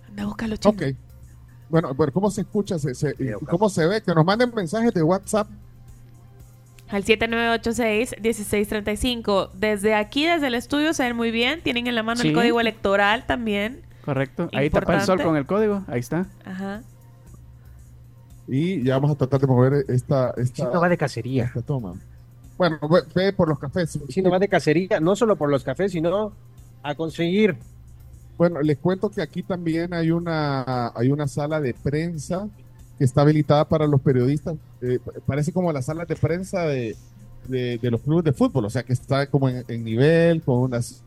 Anda, 0.08 0.26
búscalo, 0.26 0.56
chino. 0.56 0.72
Ok. 0.74 0.84
Bueno, 1.70 1.94
pero 1.96 2.12
¿cómo 2.12 2.30
se 2.32 2.42
escucha? 2.42 2.78
Se, 2.80 2.94
se- 2.96 3.14
Video, 3.14 3.40
¿Cómo 3.48 3.70
se 3.70 3.86
ve? 3.88 4.02
Que 4.02 4.14
nos 4.14 4.26
manden 4.26 4.52
mensajes 4.56 4.94
de 4.94 5.04
WhatsApp. 5.04 5.48
Al 6.90 7.04
7986-1635. 7.04 9.52
Desde 9.54 9.94
aquí, 9.96 10.26
desde 10.26 10.48
el 10.48 10.56
estudio, 10.56 10.94
se 10.94 11.04
ven 11.04 11.16
muy 11.16 11.32
bien. 11.32 11.62
Tienen 11.62 11.88
en 11.88 11.96
la 11.96 12.04
mano 12.04 12.22
el 12.22 12.34
código 12.34 12.60
electoral 12.60 13.26
también. 13.28 13.82
Correcto. 14.04 14.50
Ahí 14.54 14.70
tapa 14.70 14.96
el 14.96 15.02
sol 15.02 15.22
con 15.22 15.38
el 15.38 15.46
código. 15.46 15.84
Ahí 15.88 16.00
está. 16.00 16.26
Ajá. 16.46 16.82
Y 18.48 18.82
ya 18.84 18.96
vamos 18.96 19.12
a 19.12 19.16
tratar 19.16 19.40
de 19.42 19.48
mover 19.48 19.86
esta, 19.90 20.34
esta, 20.36 20.66
Chino 20.68 20.82
va 20.82 20.90
de 20.90 20.98
cacería. 20.98 21.44
esta 21.46 21.62
toma. 21.62 21.94
Bueno, 22.58 22.80
ve, 22.90 23.02
ve 23.14 23.32
por 23.34 23.48
los 23.48 23.60
cafés. 23.60 24.00
Chino 24.08 24.32
va 24.32 24.40
de 24.40 24.48
cacería, 24.48 25.00
no 25.00 25.16
solo 25.16 25.36
por 25.36 25.50
los 25.52 25.64
cafés, 25.64 25.92
sino 25.92 26.32
a 26.82 26.96
conseguir. 26.96 27.56
Bueno, 28.40 28.62
les 28.62 28.78
cuento 28.78 29.12
que 29.12 29.22
aquí 29.22 29.44
también 29.44 29.94
hay 29.94 30.12
una, 30.12 30.94
hay 30.96 31.12
una 31.12 31.28
sala 31.28 31.60
de 31.60 31.74
prensa 31.74 32.48
que 32.98 33.04
está 33.04 33.22
habilitada 33.22 33.68
para 33.68 33.86
los 33.86 34.00
periodistas. 34.00 34.56
Eh, 34.82 34.98
parece 35.26 35.52
como 35.52 35.74
las 35.74 35.86
salas 35.86 36.08
de 36.08 36.16
prensa 36.16 36.62
de, 36.64 36.96
de, 37.50 37.78
de 37.78 37.92
los 37.92 38.00
clubes 38.00 38.24
de 38.24 38.32
fútbol, 38.32 38.64
o 38.64 38.70
sea 38.70 38.84
que 38.84 38.94
está 38.94 39.28
como 39.28 39.50
en, 39.50 39.66
en 39.68 39.84
nivel, 39.84 40.42
con 40.42 40.60
unas 40.60 41.04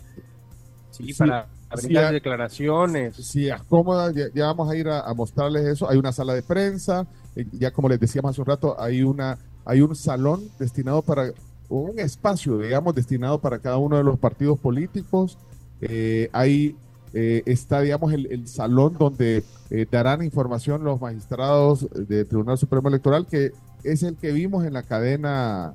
Sí, 0.90 1.14
para 1.14 1.48
brindar 1.74 2.12
declaraciones. 2.12 3.16
Sí, 3.16 3.48
cómodas, 3.66 4.14
ya, 4.14 4.26
ya 4.34 4.44
vamos 4.48 4.70
a 4.70 4.76
ir 4.76 4.88
a, 4.88 5.00
a 5.00 5.14
mostrarles 5.14 5.64
eso. 5.64 5.88
Hay 5.88 5.96
una 5.96 6.12
sala 6.12 6.34
de 6.34 6.42
prensa, 6.42 7.06
eh, 7.34 7.46
ya 7.52 7.70
como 7.70 7.88
les 7.88 7.98
decíamos 7.98 8.32
hace 8.32 8.42
un 8.42 8.46
rato, 8.46 8.78
hay 8.78 9.02
una, 9.02 9.38
hay 9.64 9.80
un 9.80 9.96
salón 9.96 10.42
destinado 10.58 11.00
para, 11.00 11.32
un 11.70 11.98
espacio, 11.98 12.58
digamos, 12.58 12.94
destinado 12.94 13.40
para 13.40 13.58
cada 13.58 13.78
uno 13.78 13.96
de 13.96 14.04
los 14.04 14.18
partidos 14.18 14.58
políticos. 14.58 15.38
Eh, 15.80 16.28
ahí 16.34 16.76
eh, 17.14 17.42
está, 17.46 17.80
digamos, 17.80 18.12
el, 18.12 18.26
el 18.30 18.46
salón 18.48 18.96
donde 18.98 19.44
eh, 19.70 19.86
darán 19.90 20.22
información 20.22 20.84
los 20.84 21.00
magistrados 21.00 21.88
del 21.90 22.26
Tribunal 22.26 22.58
Supremo 22.58 22.88
Electoral, 22.88 23.26
que 23.26 23.52
es 23.84 24.02
el 24.02 24.16
que 24.16 24.32
vimos 24.32 24.64
en 24.64 24.72
la 24.72 24.82
cadena, 24.82 25.74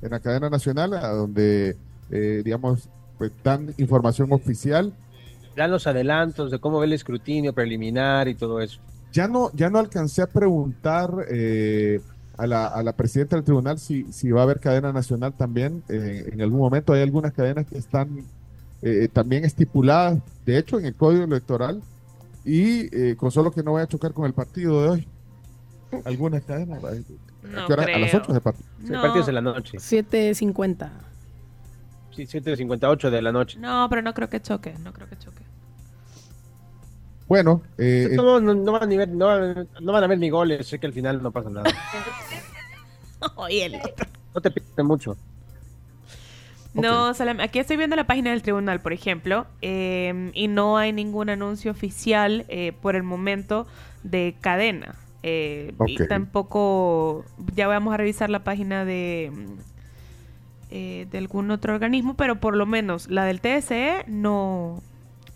en 0.00 0.10
la 0.10 0.20
cadena 0.20 0.50
nacional, 0.50 0.94
a 0.94 1.08
donde, 1.08 1.76
eh, 2.10 2.42
digamos, 2.44 2.88
pues, 3.18 3.32
dan 3.44 3.74
información 3.78 4.32
oficial 4.32 4.92
Dan 5.54 5.70
los 5.70 5.86
adelantos 5.86 6.50
de 6.50 6.58
cómo 6.58 6.78
ve 6.78 6.86
el 6.86 6.94
escrutinio 6.94 7.52
preliminar 7.52 8.28
y 8.28 8.34
todo 8.34 8.60
eso. 8.60 8.80
Ya 9.12 9.28
no, 9.28 9.50
ya 9.52 9.68
no 9.68 9.78
alcancé 9.78 10.22
a 10.22 10.26
preguntar 10.26 11.10
eh, 11.30 12.00
a, 12.38 12.46
la, 12.46 12.66
a 12.66 12.82
la 12.82 12.94
presidenta 12.94 13.36
del 13.36 13.44
tribunal 13.44 13.78
si, 13.78 14.10
si 14.10 14.30
va 14.30 14.40
a 14.40 14.44
haber 14.44 14.60
cadena 14.60 14.92
nacional 14.92 15.34
también. 15.34 15.82
eh, 15.90 16.30
en 16.32 16.40
algún 16.40 16.60
momento 16.60 16.94
hay 16.94 17.02
algunas 17.02 17.32
cadenas 17.32 17.66
que 17.66 17.76
están 17.76 18.24
eh, 18.82 19.08
también 19.12 19.44
estipuladas, 19.44 20.18
de 20.44 20.58
hecho, 20.58 20.78
en 20.78 20.86
el 20.86 20.94
código 20.94 21.24
electoral. 21.24 21.82
Y 22.44 22.94
eh, 22.96 23.16
con 23.16 23.30
solo 23.30 23.52
que 23.52 23.62
no 23.62 23.70
voy 23.72 23.82
a 23.82 23.86
chocar 23.86 24.12
con 24.12 24.26
el 24.26 24.32
partido 24.32 24.82
de 24.82 24.88
hoy. 24.88 25.08
Algunas 26.04 26.42
cadenas. 26.44 26.82
¿a 26.82 26.90
No? 27.46 27.64
A 27.66 27.68
las 27.76 27.86
creo. 27.86 28.20
8 28.22 28.32
de 28.32 28.40
partido. 28.40 28.68
Sí, 28.84 28.90
No. 28.90 29.00
partidos 29.02 29.26
de 29.26 29.32
la 29.32 29.40
noche. 29.40 29.78
7.50. 29.78 30.90
Sí, 32.16 32.22
7.58 32.26 33.10
de 33.10 33.22
la 33.22 33.30
noche. 33.32 33.58
No, 33.58 33.86
pero 33.88 34.02
no 34.02 34.12
creo 34.14 34.28
que 34.28 34.40
choque. 34.42 34.74
No 34.82 34.92
creo 34.92 35.08
que 35.08 35.16
choque. 35.18 35.42
Bueno, 37.28 37.62
eh, 37.78 38.08
el- 38.10 38.16
No, 38.16 38.40
no, 38.40 38.54
no 38.54 38.72
van 38.72 38.82
a 38.92 38.96
ver- 38.96 39.08
no 39.08 39.26
van- 39.26 39.68
no 39.80 39.92
van 39.92 40.04
a 40.04 40.06
ver 40.06 40.18
ni 40.18 40.28
goles, 40.28 40.66
sé 40.66 40.78
que 40.78 40.86
al 40.86 40.92
final 40.92 41.22
no 41.22 41.30
pasa 41.30 41.48
nada. 41.48 41.70
Oye, 43.36 43.80
No 44.34 44.40
te 44.40 44.50
piques 44.50 44.84
mucho. 44.84 45.16
No, 46.74 47.12
solam- 47.14 47.42
aquí 47.42 47.58
estoy 47.58 47.76
viendo 47.76 47.96
la 47.96 48.04
página 48.06 48.30
del 48.30 48.42
tribunal, 48.42 48.80
por 48.80 48.92
ejemplo, 48.92 49.46
eh, 49.60 50.30
y 50.34 50.48
no 50.48 50.78
hay 50.78 50.92
ningún 50.92 51.28
anuncio 51.30 51.70
oficial 51.70 52.44
eh, 52.48 52.72
por 52.80 52.96
el 52.96 53.02
momento 53.02 53.66
de 54.02 54.34
cadena. 54.40 54.94
Eh, 55.22 55.72
Y 55.86 55.96
tampoco, 56.08 57.24
ya 57.54 57.68
vamos 57.68 57.92
a 57.94 57.96
revisar 57.98 58.30
la 58.30 58.42
página 58.42 58.84
de, 58.84 59.30
mm, 59.32 59.46
eh, 60.70 61.06
de 61.10 61.18
algún 61.18 61.50
otro 61.50 61.74
organismo, 61.74 62.14
pero 62.14 62.36
por 62.40 62.56
lo 62.56 62.64
menos 62.66 63.08
la 63.08 63.24
del 63.24 63.40
TSE 63.40 64.04
no, 64.08 64.80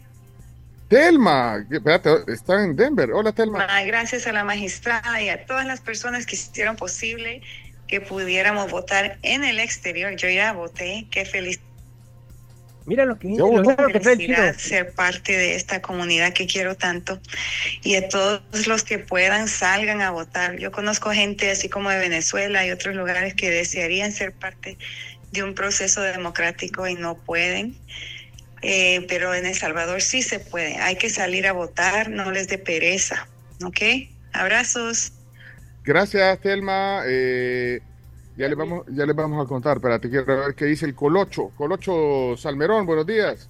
Telma, 0.89 1.65
espérate, 1.71 2.11
está 2.33 2.63
en 2.65 2.77
Denver. 2.77 3.13
Hola, 3.13 3.33
Telma. 3.33 3.67
Gracias 3.85 4.27
a 4.27 4.33
la 4.33 4.45
magistrada 4.45 5.23
y 5.23 5.29
a 5.31 5.47
todas 5.47 5.65
las 5.67 5.81
personas 5.81 6.27
que 6.27 6.35
hicieron 6.37 6.77
posible 6.77 7.41
que 7.89 8.01
pudiéramos 8.01 8.71
votar 8.71 9.19
en 9.23 9.45
el 9.45 9.59
exterior. 9.59 10.15
Yo 10.17 10.29
ya 10.29 10.53
voté, 10.53 11.07
qué 11.11 11.25
feliz. 11.25 11.61
Mira 12.85 13.05
lo 13.05 13.19
que, 13.19 13.37
Yo 13.37 13.47
lo 13.47 13.63
claro 13.63 13.89
que 13.89 14.01
trae 14.01 14.15
el 14.15 14.21
chino. 14.21 14.37
felicidad 14.37 14.59
ser 14.59 14.93
parte 14.93 15.37
de 15.37 15.55
esta 15.55 15.81
comunidad 15.81 16.33
que 16.33 16.47
quiero 16.47 16.75
tanto 16.75 17.21
y 17.83 17.95
a 17.95 18.09
todos 18.09 18.67
los 18.67 18.83
que 18.83 18.99
puedan 18.99 19.49
salgan 19.49 20.01
a 20.01 20.11
votar. 20.11 20.57
Yo 20.57 20.73
conozco 20.73 21.11
gente 21.11 21.51
así 21.51 21.69
como 21.69 21.91
de 21.91 21.99
Venezuela 21.99 22.67
y 22.67 22.71
otros 22.71 22.95
lugares 22.97 23.35
que 23.35 23.51
desearían 23.51 24.13
ser 24.13 24.33
parte 24.33 24.79
de 25.31 25.43
un 25.43 25.55
proceso 25.55 26.03
democrático 26.03 26.87
y 26.89 26.95
no 26.95 27.17
pueden. 27.17 27.77
Eh, 28.63 29.05
pero 29.09 29.35
en 29.35 29.47
El 29.47 29.55
Salvador 29.55 30.03
sí 30.03 30.23
se 30.23 30.39
puede. 30.39 30.77
Hay 30.77 30.97
que 30.97 31.11
salir 31.11 31.47
a 31.47 31.53
votar, 31.53 32.11
no 32.11 32.31
les 32.31 32.49
dé 32.49 32.59
pereza. 32.59 33.27
¿Ok? 33.65 33.81
Abrazos. 34.33 35.13
Gracias, 35.85 36.41
Telma. 36.41 37.03
Eh, 37.07 37.81
ya 38.37 38.49
les 38.49 38.57
vamos, 38.57 38.85
ya 38.89 39.05
les 39.07 39.15
vamos 39.17 39.45
a 39.45 39.49
contar. 39.49 39.77
Espérate, 39.77 40.09
quiero 40.11 40.27
ver 40.27 40.55
qué 40.55 40.65
dice 40.67 40.87
el 40.87 40.95
Colocho. 40.95 41.51
Colocho 41.57 42.37
Salmerón, 42.37 42.87
buenos 42.87 43.07
días. 43.07 43.49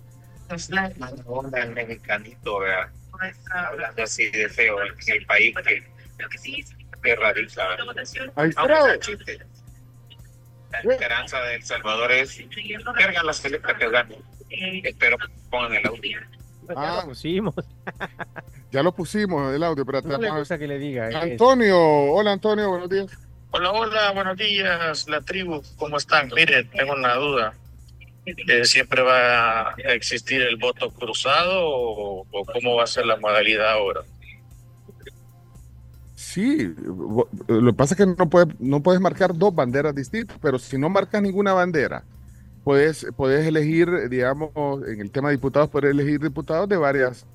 Mala 0.99 1.23
onda 1.27 1.61
el 1.63 1.73
mexicanito, 1.73 2.59
¿verdad? 2.59 2.91
Hablando 3.55 4.03
así 4.03 4.31
de 4.31 4.49
feo 4.49 4.77
en 4.83 4.93
el 5.15 5.27
país 5.27 5.55
que, 5.65 5.83
que 7.03 7.17
radica. 7.17 7.63
Ahí 8.37 8.49
está. 8.51 8.61
Aunque 8.63 8.75
sea 8.77 8.99
chiste. 8.99 9.39
La 10.71 10.79
esperanza 10.81 11.39
de 11.43 11.55
El 11.57 11.63
Salvador 11.63 12.13
es 12.13 12.41
cargan 12.97 13.27
la 13.27 13.33
selecta 13.33 13.77
que 13.77 13.91
gane. 13.91 14.19
Espero 14.85 15.17
que 15.19 15.27
pongan 15.51 15.75
el 15.75 15.87
audio. 15.87 16.19
Ya 16.69 16.75
Ah. 16.77 17.01
lo 17.03 17.09
pusimos. 17.09 17.55
Ya 18.71 18.83
lo 18.83 18.93
pusimos 18.95 19.55
el 19.55 19.63
audio, 19.63 19.83
espérate. 19.83 20.09
No 20.09 20.15
le 20.19 20.27
vamos 20.29 20.37
a- 20.37 20.39
gusta 20.41 20.59
que 20.59 20.67
le 20.67 20.79
diga. 20.79 21.09
Antonio, 21.21 21.79
hola 21.79 22.33
Antonio, 22.33 22.69
buenos 22.71 22.89
días. 22.89 23.07
Hola, 23.55 23.71
hola, 23.73 24.13
buenos 24.13 24.37
días, 24.39 25.09
la 25.09 25.21
tribu, 25.21 25.63
¿cómo 25.77 25.99
están? 25.99 26.29
Mire, 26.35 26.65
tengo 26.65 26.95
una 26.95 27.15
duda. 27.17 27.55
Eh, 28.27 28.65
¿Siempre 28.65 29.03
va 29.03 29.71
a 29.71 29.75
existir 29.95 30.43
el 30.43 30.57
voto 30.57 30.91
cruzado 30.93 31.61
o, 31.65 32.27
cómo 32.53 32.77
va 32.77 32.85
a 32.85 32.87
ser 32.87 33.07
la 33.07 33.17
modalidad 33.19 33.73
ahora? 33.73 34.03
Sí, 36.15 36.69
vo- 36.87 37.29
lo 37.49 37.73
que 37.73 37.77
pasa 37.77 37.95
es 37.95 37.99
que 37.99 38.07
no, 38.07 38.31
puede, 38.31 38.47
no 38.59 38.83
puedes 38.83 39.01
marcar 39.01 39.35
dos 39.37 39.55
banderas 39.55 39.95
distintas, 39.95 40.39
pero 40.41 40.59
si 40.59 40.79
no 40.79 40.89
marcas 40.89 41.23
ninguna 41.23 41.53
bandera, 41.53 42.05
puedes, 42.65 43.07
puedes 43.17 43.47
elegir, 43.47 44.09
digamos, 44.09 44.53
en 44.89 45.01
el 45.01 45.11
tema 45.11 45.29
de 45.31 45.37
diputados, 45.37 45.71
puedes 45.71 45.91
elegir 45.91 46.21
diputados 46.21 46.69
de 46.69 46.77
varias, 46.77 47.27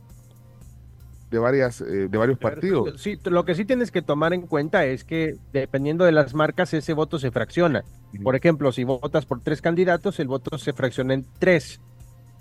de 1.29 1.39
varias, 1.39 1.81
eh, 1.81 2.07
de 2.09 2.17
varios 2.17 2.37
partidos. 2.39 3.01
Sí, 3.01 3.19
lo 3.25 3.43
que 3.45 3.55
sí 3.55 3.65
tienes 3.65 3.91
que 3.91 4.01
tomar 4.01 4.33
en 4.33 4.41
cuenta 4.47 4.85
es 4.85 5.03
que 5.03 5.35
dependiendo 5.51 6.05
de 6.05 6.11
las 6.13 6.33
marcas, 6.33 6.73
ese 6.73 6.93
voto 6.93 7.19
se 7.19 7.31
fracciona. 7.31 7.83
Por 8.23 8.35
ejemplo, 8.35 8.71
si 8.71 8.83
votas 8.85 9.25
por 9.25 9.41
tres 9.41 9.61
candidatos, 9.61 10.19
el 10.19 10.27
voto 10.27 10.57
se 10.57 10.73
fracciona 10.73 11.13
en 11.13 11.25
tres. 11.39 11.81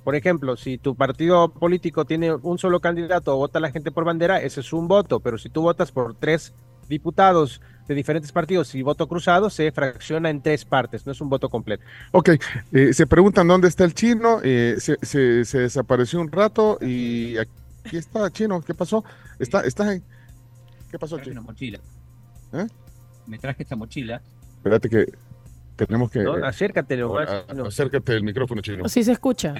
Por 0.04 0.14
ejemplo, 0.14 0.56
si 0.56 0.78
tu 0.78 0.94
partido 0.94 1.48
político 1.48 2.04
tiene 2.04 2.32
un 2.32 2.58
solo 2.58 2.78
candidato 2.78 3.34
o 3.34 3.38
vota 3.38 3.58
la 3.58 3.72
gente 3.72 3.90
por 3.90 4.04
bandera, 4.04 4.40
ese 4.40 4.60
es 4.60 4.72
un 4.72 4.86
voto. 4.86 5.18
Pero 5.18 5.36
si 5.36 5.48
tú 5.48 5.62
votas 5.62 5.90
por 5.90 6.14
tres 6.14 6.54
diputados 6.88 7.60
de 7.88 7.94
diferentes 7.96 8.30
partidos 8.30 8.72
y 8.76 8.82
voto 8.82 9.08
cruzado, 9.08 9.50
se 9.50 9.72
fracciona 9.72 10.30
en 10.30 10.40
tres 10.42 10.64
partes, 10.64 11.04
no 11.06 11.10
es 11.12 11.20
un 11.20 11.28
voto 11.28 11.48
completo. 11.48 11.82
Ok, 12.12 12.30
eh, 12.72 12.92
se 12.92 13.06
preguntan 13.08 13.48
dónde 13.48 13.66
está 13.66 13.84
el 13.84 13.94
chino, 13.94 14.38
eh, 14.44 14.76
se, 14.78 14.96
se- 15.02 15.44
se 15.44 15.58
desapareció 15.58 16.20
un 16.20 16.30
rato 16.30 16.78
y 16.80 17.36
aquí 17.38 17.50
está 17.92 18.30
chino, 18.30 18.60
¿qué 18.62 18.74
pasó? 18.74 19.04
¿Está, 19.38 19.60
estás 19.62 19.92
en... 19.92 20.02
¿Qué 20.90 20.98
pasó, 20.98 21.16
traje 21.16 21.30
una 21.30 21.40
chino? 21.40 21.50
mochila. 21.52 21.78
¿Eh? 22.52 22.66
Me 23.26 23.38
traje 23.38 23.62
esta 23.62 23.76
mochila. 23.76 24.20
Espérate 24.56 24.88
que 24.88 25.06
tenemos 25.76 26.10
que... 26.10 26.20
¿no? 26.20 26.32
Acércate 26.44 26.96
lo 26.96 27.12
más. 27.14 27.28
a- 27.28 27.54
no. 27.54 27.66
acércate 27.66 28.12
del 28.12 28.22
micrófono, 28.22 28.62
chino. 28.62 28.88
Sí 28.88 29.04
se 29.04 29.12
escucha. 29.12 29.54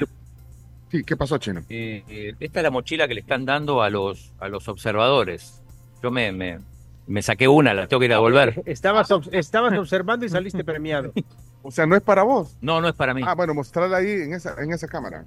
Sí, 0.91 1.03
¿qué 1.05 1.17
pasó, 1.17 1.37
chino? 1.39 1.61
Eh, 1.69 2.05
eh, 2.09 2.35
esta 2.41 2.61
es 2.61 2.63
la 2.65 2.71
mochila 2.71 3.07
que 3.09 3.15
le 3.15 3.21
están 3.21 3.45
dando 3.45 3.83
a 3.83 3.91
los, 3.91 4.33
a 4.39 4.49
los 4.49 4.69
observadores. 4.69 5.61
Yo 6.03 6.11
me, 6.13 6.31
me, 6.31 6.61
me 7.09 7.23
saqué 7.23 7.49
una, 7.49 7.75
la 7.75 7.89
tengo 7.89 7.99
que 8.01 8.07
ir 8.07 8.13
a 8.13 8.17
devolver. 8.17 8.63
Estabas, 8.67 9.11
ob- 9.11 9.29
estabas 9.33 9.77
observando 9.77 10.25
y 10.25 10.29
saliste 10.29 10.63
premiado. 10.63 11.13
O 11.63 11.73
sea, 11.73 11.87
no 11.87 11.97
es 11.97 12.03
para 12.03 12.23
vos. 12.23 12.57
No, 12.61 12.81
no 12.81 12.89
es 12.89 12.95
para 12.95 13.13
mí. 13.15 13.23
Ah, 13.27 13.35
bueno, 13.35 13.53
mostrarla 13.53 13.97
ahí 13.97 14.09
en 14.11 14.33
esa, 14.35 14.55
en 14.63 14.73
esa 14.73 14.87
cámara. 14.87 15.25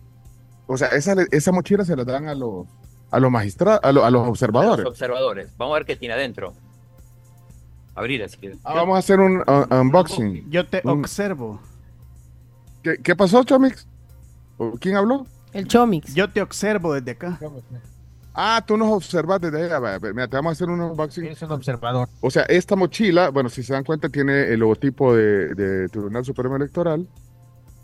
O 0.68 0.78
sea, 0.78 0.88
esa, 0.90 1.14
esa 1.32 1.52
mochila 1.52 1.84
se 1.84 1.96
la 1.98 2.06
dan 2.06 2.30
a 2.30 2.36
los, 2.36 2.66
a 3.12 3.20
los 3.20 3.32
magistrados, 3.32 3.80
a, 3.84 3.92
los- 3.92 4.04
a 4.04 4.10
los 4.10 4.20
A 4.22 4.24
los 4.24 4.30
observadores. 4.30 4.86
observadores. 4.86 5.50
Vamos 5.58 5.74
a 5.76 5.80
ver 5.80 5.86
qué 5.86 5.96
tiene 5.96 6.14
adentro. 6.14 6.54
Abrir 7.96 8.26
quieres. 8.40 8.58
Ah, 8.64 8.74
vamos 8.76 8.96
a 8.96 9.00
hacer 9.00 9.20
un 9.20 9.38
uh, 9.40 9.76
unboxing. 9.82 10.50
Yo 10.50 10.66
te 10.66 10.82
Un- 10.86 11.02
observo. 11.02 11.60
¿Qué, 12.84 12.98
qué 13.04 13.16
pasó, 13.16 13.44
Chomix? 13.44 13.86
¿O 14.58 14.72
¿Quién 14.80 14.96
habló? 14.96 15.26
El 15.52 15.68
Chomix. 15.68 16.14
Yo 16.14 16.30
te 16.30 16.42
observo 16.42 16.94
desde 16.94 17.12
acá. 17.12 17.38
Ah, 18.34 18.64
tú 18.66 18.78
nos 18.78 18.90
observas 18.90 19.42
desde 19.42 19.66
allá. 19.66 20.00
Mira, 20.00 20.28
te 20.28 20.36
vamos 20.38 20.52
a 20.52 20.54
hacer 20.54 20.70
un 20.70 20.80
unboxing. 20.80 21.26
Eres 21.26 21.42
un 21.42 21.52
observador. 21.52 22.08
O 22.22 22.30
sea, 22.32 22.44
esta 22.44 22.76
mochila, 22.78 23.30
bueno, 23.32 23.50
si 23.50 23.64
se 23.64 23.74
dan 23.74 23.84
cuenta, 23.84 24.08
tiene 24.08 24.44
el 24.54 24.60
logotipo 24.62 25.14
de, 25.16 25.54
de 25.56 25.90
Tribunal 25.90 26.24
Supremo 26.24 26.56
Electoral. 26.56 27.06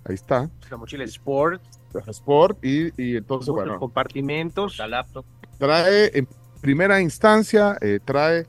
Ahí 0.06 0.16
está. 0.16 0.50
La 0.70 0.78
mochila 0.78 1.04
Sport, 1.04 1.62
Sport 2.08 2.64
y, 2.64 2.88
y 3.02 3.18
entonces, 3.18 3.50
muchos 3.50 3.66
bueno, 3.66 3.80
compartimentos. 3.80 4.78
La 4.78 4.88
laptop. 4.88 5.26
trae 5.58 6.12
en 6.18 6.28
primera 6.62 7.00
instancia, 7.02 7.78
eh, 7.82 8.00
trae 8.04 8.48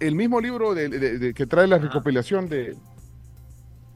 el 0.00 0.14
mismo 0.14 0.40
libro 0.40 0.74
de, 0.74 0.88
de- 0.88 1.18
de- 1.18 1.34
que 1.34 1.46
trae 1.46 1.66
la 1.66 1.78
recopilación 1.78 2.48
de, 2.48 2.76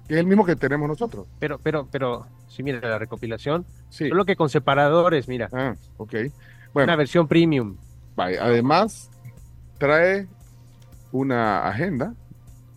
que 0.09 0.15
es 0.15 0.21
el 0.21 0.27
mismo 0.27 0.45
que 0.45 0.57
tenemos 0.57 0.89
nosotros. 0.89 1.27
Pero, 1.39 1.59
pero, 1.59 1.89
pero, 1.91 2.27
si 2.49 2.63
mira 2.63 2.81
la 2.81 2.99
recopilación, 2.99 3.65
Sí. 3.91 4.09
solo 4.09 4.25
que 4.25 4.37
con 4.37 4.49
separadores, 4.49 5.29
mira, 5.29 5.49
Ah, 5.53 5.75
ok. 5.99 6.15
una 6.15 6.31
Bueno, 6.73 6.97
versión 6.97 7.29
premium. 7.29 7.77
además 8.17 9.11
trae 9.79 10.27
una 11.13 11.67
agenda. 11.67 12.15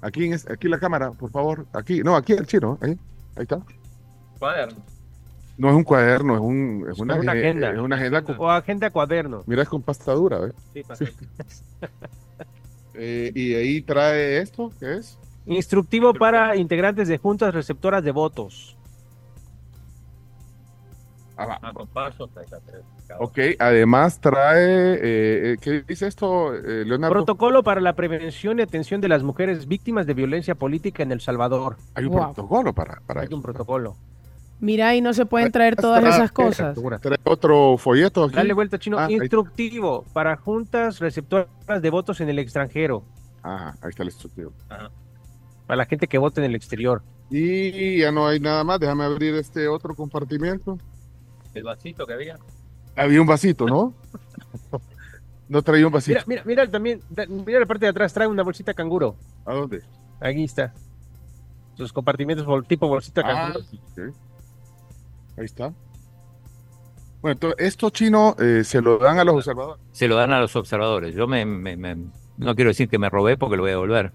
Aquí 0.02 0.26
en 0.26 0.34
es- 0.34 0.50
aquí 0.50 0.68
la 0.68 0.80
cámara, 0.80 1.12
por 1.12 1.32
favor. 1.32 1.66
Aquí, 1.74 2.04
no, 2.04 2.16
aquí 2.16 2.34
el 2.34 2.46
chino, 2.46 2.78
ahí, 2.82 2.92
ahí 3.36 3.44
está. 3.44 3.60
Cuaderno. 4.38 4.84
No 5.58 5.70
es 5.70 5.76
un 5.76 5.84
cuaderno, 5.84 6.34
es 6.36 6.42
un 6.42 6.84
es 6.88 6.94
Es 6.96 7.00
una, 7.00 7.16
una 7.16 7.32
agen- 7.32 7.39
agenda. 7.39 7.72
Es 7.72 7.80
una 7.80 7.96
agenda 7.96 8.22
con, 8.24 8.36
O 8.39 8.50
agenda 8.50 8.89
cuaderno. 8.89 9.44
mira, 9.46 9.62
es 9.62 9.70
con 9.70 9.82
pasta 9.84 10.12
dura, 10.13 10.39
¿ves? 10.39 10.54
Sí, 10.74 10.84
pasa. 10.88 11.06
Eh, 12.96 13.32
y 13.36 13.54
ahí 13.56 13.82
trae 13.82 14.39
esto, 14.39 14.72
¿qué 14.80 14.98
es? 14.98 15.18
Instructivo 15.46 16.13
para 16.13 16.56
integrantes 16.56 17.08
de 17.08 17.18
juntas 17.18 17.54
receptoras 17.54 18.04
de 18.04 18.12
votos. 18.12 18.78
Ah, 21.36 21.46
va. 21.48 21.60
Ah. 21.63 23.18
Ok, 23.20 23.39
además 23.60 24.20
trae, 24.22 24.94
eh, 24.96 25.00
eh, 25.54 25.58
¿qué 25.60 25.84
dice 25.88 26.08
esto, 26.08 26.54
eh, 26.56 26.86
Leonardo? 26.86 27.13
Protocolo 27.13 27.63
para 27.63 27.82
la 27.82 27.94
prevención 27.94 28.60
y 28.60 28.62
atención 28.62 29.02
de 29.02 29.10
las 29.10 29.24
mujeres 29.24 29.68
víctimas 29.68 30.06
de 30.06 30.13
violencia 30.13 30.56
política 30.56 31.04
en 31.04 31.12
El 31.12 31.22
Salvador. 31.22 31.78
Hay 31.96 32.06
un 32.06 32.12
Wow. 32.12 32.34
protocolo 32.34 32.74
para, 32.74 33.02
para 33.06 33.22
Hay 33.22 33.28
eso. 33.28 33.36
un 33.36 33.42
protocolo. 33.42 33.96
Mira, 34.63 34.95
y 34.95 35.02
no 35.02 35.13
se 35.13 35.26
pueden 35.26 35.52
traer 35.52 35.76
todas 35.76 36.02
esas 36.06 36.32
cosas. 36.32 36.78
Trae 37.02 37.17
otro 37.26 37.78
folleto 37.78 38.23
aquí. 38.23 38.36
Dale 38.36 38.54
vuelta, 38.54 38.80
chino. 38.80 38.97
Ah, 38.97 39.06
ahí- 39.08 39.15
Instructivo 39.15 40.06
para 40.13 40.38
juntas 40.38 40.99
receptoras 40.99 41.47
de 41.82 41.89
votos 41.89 42.21
en 42.21 42.30
el 42.30 42.39
extranjero. 42.39 43.04
Ajá, 43.41 43.76
ahí 43.82 43.89
está 43.89 44.04
el 44.04 44.10
instructivo. 44.10 44.54
Para 45.67 45.76
la 45.78 45.86
gente 45.86 46.08
que 46.08 46.17
vota 46.17 46.39
en 46.39 46.45
el 46.45 46.56
exterior. 46.56 47.04
Y 47.30 47.99
ya 47.99 48.12
no 48.13 48.26
hay 48.26 48.39
nada 48.39 48.63
más, 48.63 48.80
déjame 48.80 49.04
abrir 49.04 49.36
este 49.36 49.67
otro 49.67 49.95
compartimiento. 49.95 50.78
El 51.54 51.63
vasito 51.63 52.06
que 52.08 52.13
había. 52.13 52.38
Había 52.95 53.19
un 53.19 53.28
vasito, 53.28 53.65
¿no? 53.65 53.93
No 55.49 55.62
traía 55.62 55.86
un 55.86 55.91
vasito. 55.91 56.19
Mira, 56.26 56.41
mira, 56.45 56.63
mira 56.63 56.71
también. 56.71 57.02
Mira 57.45 57.60
la 57.60 57.65
parte 57.65 57.86
de 57.86 57.89
atrás, 57.89 58.13
trae 58.13 58.28
una 58.28 58.43
bolsita 58.43 58.73
canguro. 58.73 59.17
¿A 59.45 59.54
dónde? 59.54 59.82
Aquí 60.21 60.45
está. 60.45 60.73
Sus 61.76 61.91
compartimentos 61.91 62.45
bol- 62.45 62.65
tipo 62.65 62.88
bolsita 62.88 63.21
Ah, 63.26 63.52
canguro. 63.52 63.60
ok. 63.60 64.15
Ahí 65.38 65.46
está. 65.46 65.74
Bueno, 67.22 67.34
entonces, 67.34 67.65
esto 67.67 67.89
chino 67.89 68.36
eh, 68.39 68.63
se 68.65 68.82
lo 68.82 68.98
dan 68.98 69.17
a 69.19 69.24
los 69.24 69.36
observadores. 69.36 69.82
Se 69.93 70.08
lo 70.08 70.15
dan 70.15 70.32
a 70.34 70.39
los 70.41 70.56
observadores. 70.56 71.15
Yo 71.15 71.26
me, 71.28 71.46
me- 71.46 71.78
me- 71.78 71.96
no 72.38 72.56
quiero 72.56 72.69
decir 72.69 72.89
que 72.89 73.00
me 73.00 73.10
robé 73.10 73.38
porque 73.38 73.56
lo 73.56 73.63
voy 73.63 73.69
a 73.69 73.74
devolver. 73.76 74.12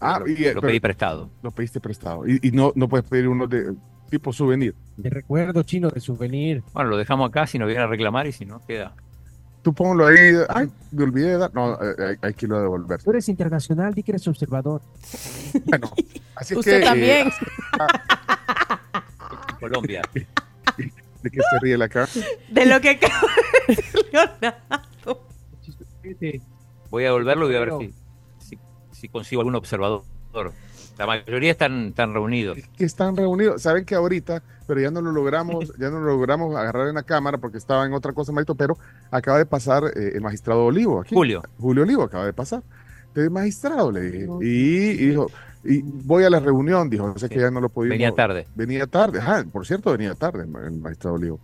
Ah, 0.00 0.18
lo, 0.18 0.28
y, 0.28 0.44
eh, 0.44 0.52
lo 0.54 0.60
pedí 0.60 0.80
prestado. 0.80 1.30
Lo 1.42 1.50
pediste 1.50 1.80
prestado. 1.80 2.28
Y, 2.28 2.38
y 2.42 2.50
no, 2.50 2.72
no 2.74 2.88
puedes 2.88 3.08
pedir 3.08 3.28
uno 3.28 3.46
de 3.46 3.72
tipo 4.10 4.32
souvenir. 4.32 4.74
De 4.98 5.08
recuerdo 5.08 5.62
chino, 5.62 5.88
de 5.88 6.00
souvenir. 6.00 6.62
Bueno, 6.74 6.90
lo 6.90 6.96
dejamos 6.98 7.28
acá 7.30 7.46
si 7.46 7.58
nos 7.58 7.66
viene 7.68 7.82
a 7.82 7.86
reclamar 7.86 8.26
y 8.26 8.32
si 8.32 8.44
no, 8.44 8.60
queda. 8.66 8.94
Tú 9.62 9.72
ponlo 9.72 10.06
ahí. 10.06 10.34
Ay, 10.50 10.70
me 10.92 11.04
olvidé 11.04 11.28
de 11.28 11.38
dar. 11.38 11.54
No, 11.54 11.72
eh, 11.82 11.94
hay, 12.10 12.16
hay 12.20 12.34
que 12.34 12.44
irlo 12.44 12.58
a 12.58 12.60
devolver. 12.60 13.02
Tú 13.02 13.10
eres 13.10 13.26
internacional, 13.30 13.94
di 13.94 14.02
que 14.02 14.12
eres 14.12 14.28
observador. 14.28 14.82
Bueno, 15.64 15.90
así 16.36 16.52
es 16.52 16.58
Usted 16.58 16.72
que. 16.72 16.82
eh, 16.82 16.84
también. 16.84 17.28
Colombia. 19.60 20.02
¿De 21.24 21.30
qué 21.30 21.40
se 21.40 21.58
ríe 21.62 21.78
la 21.78 21.88
cara? 21.88 22.06
De 22.50 22.66
lo 22.66 22.78
que 22.82 22.90
acaba 22.90 23.28
de 23.66 23.74
decir 23.74 24.06
Leonardo. 24.12 25.26
Voy 26.90 27.02
a 27.02 27.06
devolverlo 27.06 27.46
y 27.46 27.48
voy 27.48 27.56
a 27.56 27.60
ver 27.60 27.72
si, 27.80 27.94
si, 28.46 28.58
si 28.92 29.08
consigo 29.08 29.40
algún 29.40 29.54
observador. 29.54 30.04
La 30.98 31.06
mayoría 31.06 31.50
están, 31.50 31.88
están 31.88 32.12
reunidos. 32.12 32.58
que 32.76 32.84
están 32.84 33.16
reunidos. 33.16 33.62
Saben 33.62 33.86
que 33.86 33.94
ahorita, 33.94 34.42
pero 34.66 34.82
ya 34.82 34.90
no 34.90 35.00
lo 35.00 35.12
logramos, 35.12 35.72
ya 35.78 35.88
no 35.88 35.98
lo 35.98 36.08
logramos 36.08 36.54
agarrar 36.54 36.88
en 36.88 36.94
la 36.96 37.04
cámara 37.04 37.38
porque 37.38 37.56
estaba 37.56 37.86
en 37.86 37.94
otra 37.94 38.12
cosa, 38.12 38.30
Marito, 38.30 38.54
pero 38.54 38.76
acaba 39.10 39.38
de 39.38 39.46
pasar 39.46 39.84
eh, 39.96 40.12
el 40.14 40.20
magistrado 40.20 40.66
Olivo 40.66 41.00
aquí. 41.00 41.14
Julio. 41.14 41.42
Julio 41.58 41.84
Olivo 41.84 42.02
acaba 42.02 42.26
de 42.26 42.34
pasar. 42.34 42.62
Entonces, 43.08 43.30
magistrado, 43.32 43.90
le 43.90 44.00
dije. 44.02 44.28
Y, 44.42 44.90
y 44.90 45.06
dijo, 45.08 45.30
y 45.64 45.82
voy 45.82 46.24
a 46.24 46.30
la 46.30 46.40
reunión, 46.40 46.88
dijo, 46.90 47.16
sé 47.18 47.28
que 47.28 47.40
ya 47.40 47.50
no 47.50 47.60
lo 47.60 47.68
pudimos. 47.68 47.94
Venía 47.94 48.12
tarde. 48.12 48.46
Venía 48.54 48.86
tarde, 48.86 49.18
ajá, 49.20 49.44
por 49.50 49.66
cierto, 49.66 49.92
venía 49.92 50.14
tarde 50.14 50.42
el 50.44 50.72
magistrado 50.80 51.16
Olivo. 51.16 51.40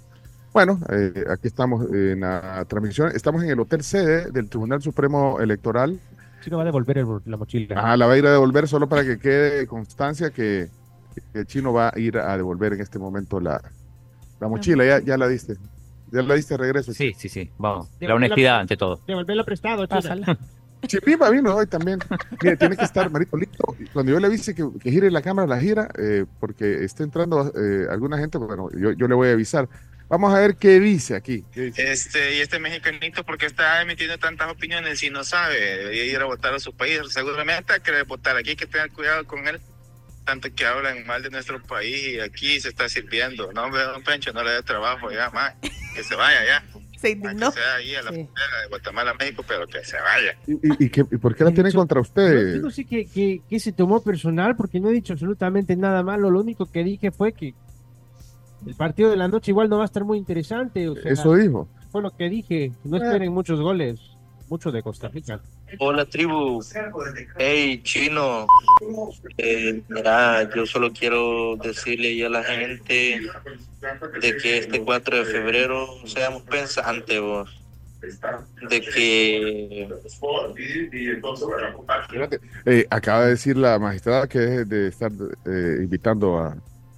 Bueno, 0.53 0.81
eh, 0.91 1.25
aquí 1.31 1.47
estamos 1.47 1.87
en 1.93 2.21
la 2.21 2.65
transmisión. 2.67 3.13
Estamos 3.15 3.43
en 3.45 3.51
el 3.51 3.61
Hotel 3.61 3.83
Sede 3.85 4.31
del 4.33 4.49
Tribunal 4.49 4.83
Supremo 4.83 5.39
Electoral. 5.41 6.01
Sí, 6.43 6.51
no 6.51 6.57
va 6.57 6.63
a 6.63 6.67
devolver 6.67 6.99
el- 6.99 7.07
la 7.27 7.37
mochila. 7.37 7.75
Ah, 7.79 7.97
la 7.97 8.07
va 8.07 8.15
a 8.15 8.19
ir 8.19 8.27
a 8.27 8.33
devolver 8.33 8.67
solo 8.67 8.89
para 8.89 9.05
que 9.05 9.19
quede 9.19 9.67
constancia 9.67 10.31
que, 10.31 10.69
que 11.33 11.39
el 11.41 11.47
chino 11.47 11.73
va 11.73 11.93
a 11.95 11.99
ir 11.99 12.19
a 12.19 12.37
devolver 12.37 12.73
en 12.73 12.81
este 12.81 12.99
momento 12.99 13.39
la, 13.41 13.61
la 14.41 14.49
mochila. 14.49 14.85
Ya, 14.85 14.99
ya 15.01 15.17
la 15.17 15.29
diste. 15.29 15.57
Ya 16.11 16.23
la 16.23 16.35
diste 16.35 16.55
de 16.55 16.59
regreso. 16.59 16.93
Sí, 16.95 17.13
sí, 17.17 17.29
sí. 17.29 17.51
Vamos. 17.57 17.89
La 18.01 18.15
honestidad 18.17 18.59
ante 18.59 18.77
todo. 18.77 19.01
Devolverlo 19.07 19.45
prestado, 19.45 19.87
China. 19.87 20.37
Chipima 20.87 21.31
vino 21.31 21.55
hoy 21.55 21.67
también. 21.67 22.01
Mire, 22.43 22.57
tiene 22.57 22.77
que 22.77 22.85
estar, 22.85 23.11
Marito, 23.11 23.37
listo. 23.37 23.77
Cuando 23.93 24.13
yo 24.13 24.21
le 24.21 24.27
avise 24.27 24.55
que, 24.55 24.65
que 24.83 24.91
gire 24.91 25.11
la 25.11 25.23
cámara, 25.23 25.47
la 25.47 25.61
gira, 25.61 25.89
eh, 25.99 26.25
porque 26.39 26.85
está 26.85 27.03
entrando 27.03 27.53
eh, 27.57 27.87
alguna 27.91 28.19
gente, 28.19 28.39
bueno, 28.39 28.69
yo, 28.73 28.93
yo 28.93 29.09
le 29.09 29.15
voy 29.15 29.29
a 29.29 29.33
avisar. 29.33 29.69
Vamos 30.09 30.35
a 30.35 30.41
ver 30.41 30.57
qué 30.57 30.81
dice 30.81 31.15
aquí. 31.15 31.45
¿Qué 31.53 31.67
dice? 31.67 31.93
Este, 31.93 32.37
y 32.37 32.41
este 32.41 32.59
mexicanito, 32.59 33.25
porque 33.25 33.47
está 33.47 33.81
emitiendo 33.81 34.19
tantas 34.19 34.51
opiniones 34.51 35.01
y 35.05 35.11
no 35.11 35.23
sabe? 35.23 35.95
Ir 36.05 36.21
a 36.21 36.25
votar 36.25 36.53
a 36.53 36.59
su 36.59 36.75
país. 36.75 37.01
Seguramente 37.11 37.75
querer 37.81 38.05
votar 38.07 38.37
aquí, 38.37 38.57
que 38.57 38.67
tener 38.67 38.91
cuidado 38.91 39.25
con 39.25 39.47
él. 39.47 39.61
Tanto 40.25 40.53
que 40.53 40.67
hablan 40.67 41.07
mal 41.07 41.23
de 41.23 41.31
nuestro 41.31 41.63
país 41.63 42.09
y 42.09 42.21
aquí 42.21 42.61
se 42.61 42.71
está 42.71 42.89
sirviendo. 42.89 43.53
No, 43.53 43.65
hombre, 43.65 43.83
don 43.83 44.03
Pencho, 44.03 44.33
no 44.33 44.43
le 44.43 44.51
dé 44.51 44.63
trabajo 44.63 45.13
ya 45.13 45.31
más. 45.31 45.55
Que 45.95 46.03
se 46.03 46.17
vaya 46.17 46.45
ya. 46.45 46.65
Se 47.01 47.19
Que 47.19 47.29
sea 47.29 47.75
ahí 47.79 47.95
a 47.95 48.03
la 48.03 48.13
frontera 48.13 48.61
de 48.63 48.69
Guatemala 48.69 49.11
a 49.13 49.15
México, 49.15 49.43
pero 49.49 49.67
que 49.67 49.83
se 49.85 49.97
vaya. 49.97 50.37
¿Y, 50.47 50.53
y- 50.53 50.85
y 50.87 50.91
qué- 50.91 51.07
y 51.11 51.17
por 51.17 51.35
qué 51.35 51.45
la 51.45 51.51
tiene 51.53 51.73
contra 51.73 51.97
Yo, 51.99 52.03
usted? 52.03 52.57
yo 52.57 52.61
no 52.63 52.71
sé 52.71 52.85
qué, 52.85 53.07
qué- 53.07 53.41
qué 53.49 53.59
se 53.59 53.73
tomó 53.73 54.03
personal 54.03 54.55
porque 54.55 54.81
no 54.81 54.91
he 54.91 54.93
dicho 54.93 55.15
absolutamente 55.15 55.75
nada 55.77 56.03
malo. 56.03 56.31
Lo 56.31 56.41
único 56.41 56.67
que 56.71 56.85
dije 56.85 57.11
fue 57.11 57.33
que 57.33 57.55
el 58.67 58.75
partido 58.75 59.09
de 59.11 59.17
la 59.17 59.29
noche 59.29 59.51
igual 59.53 59.71
no 59.71 59.77
va 59.79 59.85
a 59.85 59.87
estar 59.87 60.05
muy 60.05 60.19
interesante. 60.19 60.89
O 60.91 60.95
sea, 60.95 61.11
Eso 61.11 61.35
dijo. 61.35 61.69
fue 61.91 62.03
lo 62.03 62.11
que 62.15 62.29
dije. 62.29 62.73
No 62.85 62.99
esperen 62.99 63.33
muchos 63.33 63.61
goles. 63.61 63.99
Mucho 64.51 64.73
de 64.73 64.83
Costa 64.83 65.07
Rica. 65.07 65.41
Hola 65.79 66.05
tribu, 66.05 66.61
hey 67.39 67.81
chino, 67.85 68.49
Eh, 69.39 69.81
mira, 69.89 70.43
yo 70.53 70.67
solo 70.67 70.91
quiero 70.93 71.55
decirle 71.55 72.27
a 72.27 72.29
la 72.29 72.43
gente 72.43 73.21
de 74.21 74.37
que 74.39 74.59
este 74.59 74.83
4 74.83 75.19
de 75.19 75.25
febrero 75.25 75.87
seamos 76.05 76.43
pensantes 76.43 77.21
vos, 77.21 77.49
de 78.69 78.81
que 78.81 79.89
eh, 82.67 82.87
acaba 82.91 83.27
de 83.27 83.31
decir 83.31 83.57
la 83.57 83.79
magistrada 83.79 84.27
que 84.27 84.41
deje 84.41 84.65
de 84.65 84.89
estar 84.89 85.13
eh, 85.47 85.77
invitando 85.81 86.39
a... 86.41 86.57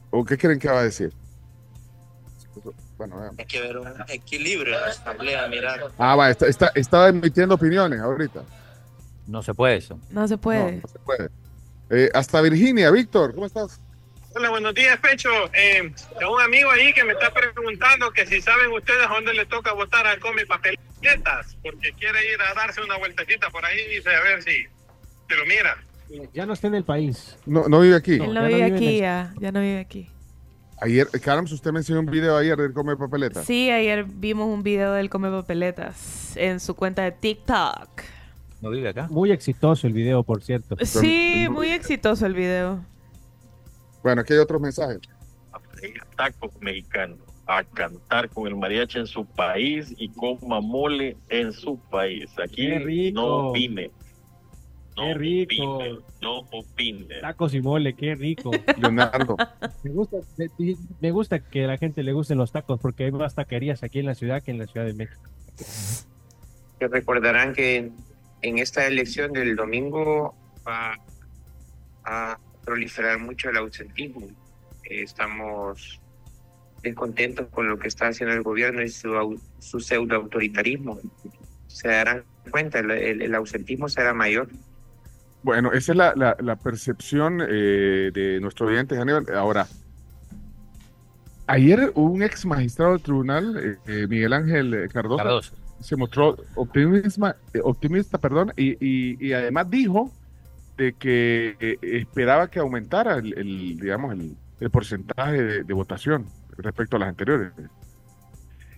¿O 0.08 0.24
qué 0.24 0.38
creen 0.38 0.58
que 0.58 0.68
va 0.68 0.80
a 0.80 0.84
decir? 0.84 1.12
Bueno, 3.06 3.20
veamos. 3.20 3.38
hay 3.38 3.46
que 3.46 3.58
haber 3.58 3.76
un 3.78 3.88
equilibrio 4.08 4.74
en 4.74 4.80
la 4.80 4.86
asamblea, 4.88 5.48
mira. 5.48 5.76
Ah, 5.98 6.14
va, 6.16 6.30
está, 6.30 6.46
está, 6.46 6.72
está 6.74 7.08
emitiendo 7.08 7.54
opiniones 7.56 8.00
ahorita. 8.00 8.42
No 9.26 9.42
se 9.42 9.54
puede 9.54 9.76
eso. 9.76 9.98
No 10.10 10.26
se 10.28 10.34
No, 10.34 10.40
puede. 10.40 10.72
no 10.82 10.88
se 10.88 10.98
puede. 11.00 11.28
Eh, 11.90 12.10
hasta 12.14 12.40
Virginia, 12.40 12.90
Víctor, 12.90 13.34
¿cómo 13.34 13.46
estás? 13.46 13.80
Hola, 14.34 14.48
buenos 14.50 14.74
días, 14.74 14.98
Pecho. 14.98 15.28
Eh, 15.52 15.92
tengo 16.18 16.34
un 16.34 16.40
amigo 16.40 16.70
ahí 16.70 16.92
que 16.94 17.04
me 17.04 17.12
está 17.12 17.30
preguntando 17.32 18.10
que 18.12 18.24
si 18.26 18.40
saben 18.40 18.70
ustedes 18.72 19.04
a 19.06 19.12
dónde 19.12 19.34
le 19.34 19.44
toca 19.46 19.72
votar 19.74 20.06
al 20.06 20.18
Come 20.20 20.46
Papeletas, 20.46 21.56
porque 21.62 21.92
quiere 21.98 22.18
ir 22.32 22.40
a 22.40 22.54
darse 22.54 22.80
una 22.80 22.96
vueltecita 22.98 23.50
por 23.50 23.64
ahí 23.66 23.78
y 23.90 23.96
dice 23.96 24.08
a 24.14 24.20
ver 24.22 24.42
si 24.42 24.64
se 25.28 25.36
lo 25.36 25.44
mira. 25.46 25.76
Ya 26.32 26.46
no 26.46 26.52
está 26.54 26.66
en 26.68 26.74
el 26.76 26.84
país. 26.84 27.36
No, 27.46 27.68
no 27.68 27.80
vive 27.80 27.96
aquí. 27.96 28.14
Él 28.14 28.32
no 28.32 28.34
ya 28.34 28.40
no 28.40 28.46
vive 28.48 28.64
vive 28.64 28.76
aquí, 28.76 28.98
ya. 28.98 29.34
Ya 29.38 29.52
no 29.52 29.60
vive 29.60 29.80
aquí. 29.80 30.10
Ayer, 30.82 31.06
Carms, 31.22 31.52
usted 31.52 31.70
me 31.70 31.78
enseñó 31.78 32.00
un 32.00 32.06
video 32.06 32.36
ayer 32.36 32.56
de 32.56 32.72
Come 32.72 32.96
Papeleta. 32.96 33.44
Sí, 33.44 33.70
ayer 33.70 34.04
vimos 34.04 34.48
un 34.48 34.64
video 34.64 34.92
del 34.94 35.10
Come 35.10 35.30
Papeletas 35.30 36.36
en 36.36 36.58
su 36.58 36.74
cuenta 36.74 37.02
de 37.04 37.12
TikTok. 37.12 37.88
¿No 38.60 38.70
vive 38.70 38.88
acá? 38.88 39.06
Muy 39.08 39.30
exitoso 39.30 39.86
el 39.86 39.92
video, 39.92 40.24
por 40.24 40.42
cierto. 40.42 40.74
Sí, 40.84 41.46
muy 41.48 41.68
exitoso 41.68 42.26
el 42.26 42.34
video. 42.34 42.84
Bueno, 44.02 44.22
aquí 44.22 44.32
hay 44.32 44.40
otros 44.40 44.60
mensajes. 44.60 44.98
tacos 46.16 46.50
mexicanos, 46.60 47.20
a 47.46 47.62
cantar 47.62 48.28
con 48.28 48.48
el 48.48 48.56
mariachi 48.56 48.98
en 48.98 49.06
su 49.06 49.24
país 49.24 49.94
y 49.96 50.08
coma 50.08 50.60
mole 50.60 51.16
en 51.28 51.52
su 51.52 51.78
país. 51.78 52.28
Aquí 52.42 53.12
no 53.12 53.50
opine. 53.50 53.92
No 54.96 55.04
Qué 55.06 55.14
rico. 55.14 55.76
opine, 55.76 55.98
no 56.20 56.38
opine. 56.52 57.20
Tacos 57.20 57.54
y 57.54 57.60
mole, 57.62 57.94
qué 57.94 58.14
rico. 58.14 58.50
Leonardo. 58.78 59.36
Me 59.82 59.90
gusta, 59.90 60.18
me- 60.36 60.76
me 61.00 61.10
gusta 61.10 61.38
que 61.40 61.64
a 61.64 61.68
la 61.68 61.78
gente 61.78 62.02
le 62.02 62.12
gusten 62.12 62.36
los 62.38 62.52
tacos 62.52 62.78
porque 62.80 63.04
hay 63.04 63.12
más 63.12 63.34
taquerías 63.34 63.82
aquí 63.82 64.00
en 64.00 64.06
la 64.06 64.14
ciudad 64.14 64.42
que 64.42 64.50
en 64.50 64.58
la 64.58 64.66
Ciudad 64.66 64.86
de 64.86 64.92
México. 64.94 65.20
que 66.78 66.88
recordarán 66.88 67.54
que 67.54 67.90
en 68.42 68.58
esta 68.58 68.86
elección 68.86 69.32
del 69.32 69.56
domingo 69.56 70.34
va 70.66 70.98
a 72.04 72.38
proliferar 72.64 73.18
mucho 73.18 73.48
el 73.50 73.56
ausentismo. 73.56 74.26
Eh, 74.90 75.02
Estamos 75.02 76.00
descontentos 76.82 77.46
con 77.48 77.68
lo 77.68 77.78
que 77.78 77.88
está 77.88 78.08
haciendo 78.08 78.34
el 78.34 78.42
gobierno 78.42 78.82
y 78.82 78.88
su, 78.88 79.40
su 79.60 79.80
pseudo 79.80 80.16
autoritarismo. 80.16 80.98
Se 81.68 81.88
darán 81.88 82.24
cuenta, 82.50 82.80
el, 82.80 82.90
el- 82.90 83.22
el 83.22 83.34
ausentismo 83.34 83.88
será 83.88 84.12
mayor. 84.12 84.48
Bueno, 85.42 85.72
esa 85.72 85.92
es 85.92 85.98
la, 85.98 86.12
la- 86.16 86.36
la 86.40 86.56
percepción 86.56 87.40
eh, 87.40 88.10
de 88.14 88.38
nuestro 88.40 88.66
oyente. 88.68 88.96
Ahora, 89.34 89.66
ayer 91.46 91.92
un 91.94 92.22
ex 92.22 92.46
magistrado 92.46 92.92
del 92.92 93.02
tribunal, 93.02 93.56
eh, 93.58 93.76
eh, 93.86 94.06
Miguel 94.08 94.32
Ángel 94.32 94.74
eh, 94.74 94.88
Cardoso, 94.88 95.16
Cardoso. 95.18 95.54
se 95.80 95.96
mostró 95.96 96.36
optimista, 96.54 97.36
eh, 97.54 97.60
optimista 97.62 98.18
perdón, 98.18 98.52
y, 98.56 98.72
y- 98.84 99.16
y 99.26 99.32
además 99.32 99.68
dijo 99.70 100.12
de 100.76 100.92
que 100.94 101.78
esperaba 101.82 102.48
que 102.48 102.60
aumentara 102.60 103.16
el, 103.16 103.36
el, 103.36 103.78
digamos, 103.78 104.12
el, 104.14 104.36
el 104.60 104.70
porcentaje 104.70 105.42
de, 105.42 105.64
de 105.64 105.74
votación 105.74 106.26
respecto 106.56 106.96
a 106.96 107.00
las 107.00 107.08
anteriores. 107.08 107.52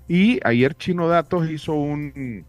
Y 0.09 0.41
ayer 0.45 0.75
Chino 0.75 1.09
Datos 1.09 1.49
hizo 1.51 1.75
un, 1.75 2.45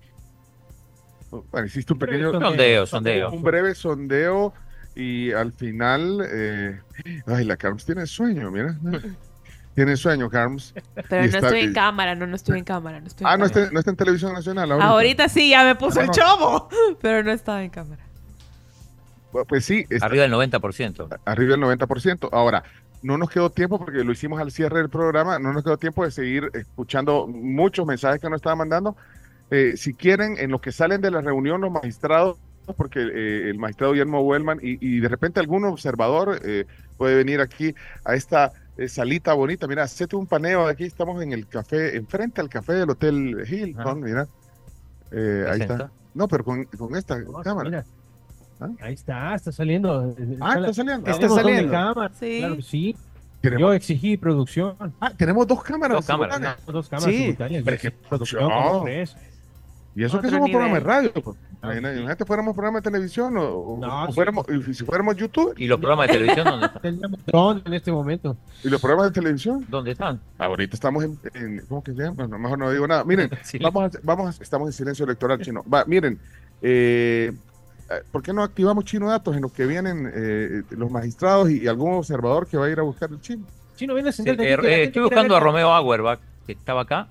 bueno, 1.52 1.68
hiciste 1.68 1.94
un 1.94 2.00
pequeño 2.00 2.32
Sondeo, 2.32 2.86
sondeo. 2.86 3.32
un 3.32 3.42
breve 3.44 3.76
sondeo 3.76 4.54
y 4.96 5.32
al 5.32 5.52
final, 5.54 6.26
eh, 6.32 6.80
ay, 7.28 7.44
la 7.46 7.58
Carms 7.58 7.86
tiene 7.86 8.06
sueño, 8.06 8.50
mira. 8.52 8.78
Tiene 9.74 9.98
sueño, 9.98 10.30
Carms. 10.30 10.74
Pero 11.10 11.26
Y 11.26 11.28
no 11.30 11.36
está- 11.36 11.38
estoy 11.48 11.60
en 11.62 11.74
cámara, 11.74 12.16
no, 12.16 12.26
no 12.28 12.36
estoy 12.38 12.60
en 12.60 12.64
cámara. 12.64 13.02
No 13.02 13.08
estoy 13.08 13.26
en 13.26 13.28
Ah, 13.28 13.38
no 13.38 13.44
cámara. 13.46 13.62
está, 13.62 13.74
no 13.74 13.80
está 13.80 13.92
en 13.92 13.98
televisión 13.98 14.32
nacional 14.34 14.72
ahorita. 14.72 14.88
Ahorita 14.90 15.30
sí, 15.30 15.50
ya 15.50 15.66
me 15.66 15.76
puso 15.76 16.00
el 16.00 16.08
Bueno. 16.08 16.24
chomo. 16.24 16.70
Pero 17.02 17.24
no 17.24 17.32
estaba 17.32 17.62
en 17.62 17.70
cámara. 17.72 18.02
Pues 19.50 19.66
sí, 19.66 19.86
está 19.90 20.06
Arriba 20.06 20.24
del 20.24 20.32
90%. 20.32 21.10
arriba 21.26 21.52
del 21.52 21.60
90%. 21.60 22.30
Ahora, 22.32 22.64
no 23.04 23.18
nos 23.18 23.30
quedó 23.30 23.50
tiempo 23.50 23.78
porque 23.78 24.02
lo 24.06 24.14
hicimos 24.14 24.40
al 24.40 24.50
cierre 24.50 24.78
del 24.78 24.90
programa, 24.90 25.40
no 25.40 25.52
nos 25.52 25.62
quedó 25.64 25.78
tiempo 25.78 26.06
de 26.06 26.12
seguir 26.12 26.50
escuchando 26.54 27.28
muchos 27.28 27.86
mensajes 27.86 28.22
que 28.22 28.30
nos 28.30 28.38
estaban 28.38 28.58
mandando. 28.60 28.96
Eh, 29.52 29.74
si 29.78 29.94
quieren, 29.94 30.38
en 30.40 30.52
lo 30.52 30.60
que 30.60 30.72
salen 30.72 31.02
de 31.02 31.12
la 31.12 31.22
reunión 31.22 31.62
los 31.62 31.72
magistrados, 31.72 32.38
porque 32.78 33.00
eh, 33.02 33.50
el 33.50 33.60
magistrado 33.60 33.94
Guillermo 33.94 34.22
Wellman 34.22 34.60
y, 34.62 34.78
y 34.86 35.00
de 35.00 35.08
repente 35.08 35.40
algún 35.40 35.66
observador 35.66 36.40
eh, 36.44 36.66
puede 36.98 37.16
venir 37.16 37.40
aquí 37.42 37.76
a 38.04 38.16
esta 38.16 38.52
eh, 38.78 38.88
salita 38.88 39.34
bonita. 39.34 39.68
Mira, 39.68 39.84
hacete 39.84 40.16
un 40.16 40.26
paneo. 40.26 40.68
Aquí 40.68 40.84
estamos 40.86 41.22
en 41.22 41.32
el 41.32 41.48
café, 41.48 41.96
enfrente 41.96 42.42
al 42.42 42.50
café 42.50 42.74
del 42.74 42.90
Hotel 42.90 43.46
Hilton. 43.48 44.02
Mira, 44.02 44.28
Eh, 45.12 45.46
ahí 45.50 45.62
está. 45.62 45.92
No, 46.16 46.28
pero 46.28 46.44
con, 46.44 46.66
con 46.66 46.96
esta 46.96 47.18
cámara. 47.44 47.70
Mira. 47.70 47.86
¿Ah? 48.60 48.70
Ahí 48.82 48.94
está, 48.94 49.36
está 49.36 49.52
saliendo. 49.52 50.16
Ah, 50.42 50.56
está 50.58 50.74
saliendo. 50.74 51.10
Está 51.12 51.30
saliendo. 51.30 51.72
cámara, 51.72 52.12
Sí. 52.20 52.40
Claro 52.40 52.56
que 52.56 52.62
sí. 52.64 52.96
Tenemos- 53.42 53.62
Yo 53.62 53.74
exigí 53.74 54.18
producción. 54.18 54.76
Ah, 55.00 55.12
tenemos 55.16 55.46
dos 55.46 55.62
cámaras. 55.62 55.98
Dos 55.98 56.08
cámaras. 56.08 56.36
simultáneas. 56.36 56.66
Dos 56.66 56.90
cámaras 56.90 57.14
Sí, 57.14 57.18
simultáneas. 57.22 57.64
pero 57.64 57.96
producción 58.10 58.50
como 58.50 58.84
tres. 58.86 59.16
Y 59.96 60.04
eso 60.04 60.20
que 60.20 60.28
Otro 60.28 60.40
somos 60.40 60.50
programa 60.52 60.74
de 60.74 60.80
radio. 60.82 61.14
Pues. 61.14 61.38
Imagínate, 61.64 61.96
imagínate 61.96 62.26
fuéramos 62.26 62.54
programa 62.54 62.80
de 62.80 62.84
televisión 62.84 63.38
o, 63.38 63.44
o- 63.50 63.78
No, 63.80 64.04
o 64.04 64.08
sí. 64.08 64.14
fuéramos, 64.14 64.46
y 64.50 64.74
si 64.74 64.84
fuéramos 64.84 65.16
YouTube 65.16 65.54
¿Y 65.58 65.68
los 65.68 65.80
programas 65.80 66.08
de 66.08 66.14
televisión 66.14 66.46
dónde 66.48 66.66
están? 66.68 67.00
Dron 67.28 67.62
en 67.66 67.74
este 67.74 67.92
momento. 67.94 68.38
y 68.64 68.70
los 68.70 68.82
programas 68.82 69.08
de 69.08 69.20
televisión. 69.22 69.66
¿Dónde 69.70 69.92
están? 69.92 70.20
Ahorita 70.38 70.76
estamos 70.76 71.04
en, 71.06 71.18
en- 71.34 71.66
¿cómo 71.68 71.82
que 71.84 71.94
se 71.94 72.00
llama? 72.04 72.16
Bueno, 72.18 72.38
mejor 72.38 72.60
no 72.60 72.72
digo 72.72 72.86
nada. 72.88 73.04
Miren, 73.06 73.30
Sí. 73.44 73.58
vamos 73.60 73.96
a, 73.96 74.00
vamos 74.04 74.38
a- 74.40 74.44
estamos 74.44 74.68
en 74.68 74.74
silencio 74.74 75.06
electoral 75.06 75.40
chino. 75.42 75.64
Va, 75.74 75.86
miren, 75.86 76.20
eh, 76.62 77.32
eh, 77.90 78.02
¿por 78.12 78.22
qué 78.22 78.34
no 78.34 78.44
activamos 78.44 78.84
Chino 78.84 79.08
Datos 79.10 79.34
en 79.36 79.44
los 79.44 79.52
que 79.54 79.66
vienen 79.66 80.12
eh, 80.14 80.64
los 80.72 80.92
magistrados 80.92 81.50
y, 81.50 81.62
y 81.64 81.68
algún 81.68 81.94
observador 81.94 82.48
que 82.48 82.58
va 82.58 82.66
a 82.66 82.70
ir 82.70 82.80
a 82.80 82.84
buscar 82.84 83.10
el 83.12 83.22
chino? 83.22 83.46
Chino, 83.78 83.94
viene 83.94 84.10
a 84.10 84.12
Sí, 84.12 84.24
sentar 84.24 84.46
eh, 84.46 84.54
eh, 84.64 84.84
estoy 84.84 85.04
buscando 85.04 85.36
a 85.36 85.40
Romeo 85.40 85.72
Auerbach, 85.72 86.20
que 86.46 86.52
estaba 86.54 86.82
acá, 86.82 87.08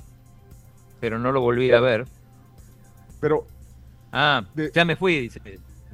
pero 1.01 1.19
no 1.19 1.33
lo 1.33 1.41
volví 1.41 1.71
a 1.73 1.81
ver. 1.81 2.07
Pero. 3.25 3.47
Ah, 4.13 4.45
ya 4.75 4.85
me 4.85 4.97
fui, 4.97 5.19
dice 5.19 5.41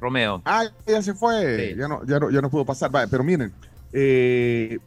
Romeo. 0.01 0.41
Ah, 0.43 0.65
ya 0.85 1.01
se 1.01 1.13
fue. 1.13 1.73
Ya, 1.77 1.87
no, 1.87 2.05
ya, 2.05 2.19
no, 2.19 2.29
ya 2.29 2.41
no 2.41 2.49
pudo 2.49 2.65
pasar. 2.65 2.91
Vale, 2.91 3.07
pero 3.07 3.23
miren, 3.23 3.53
eh, 3.93 4.77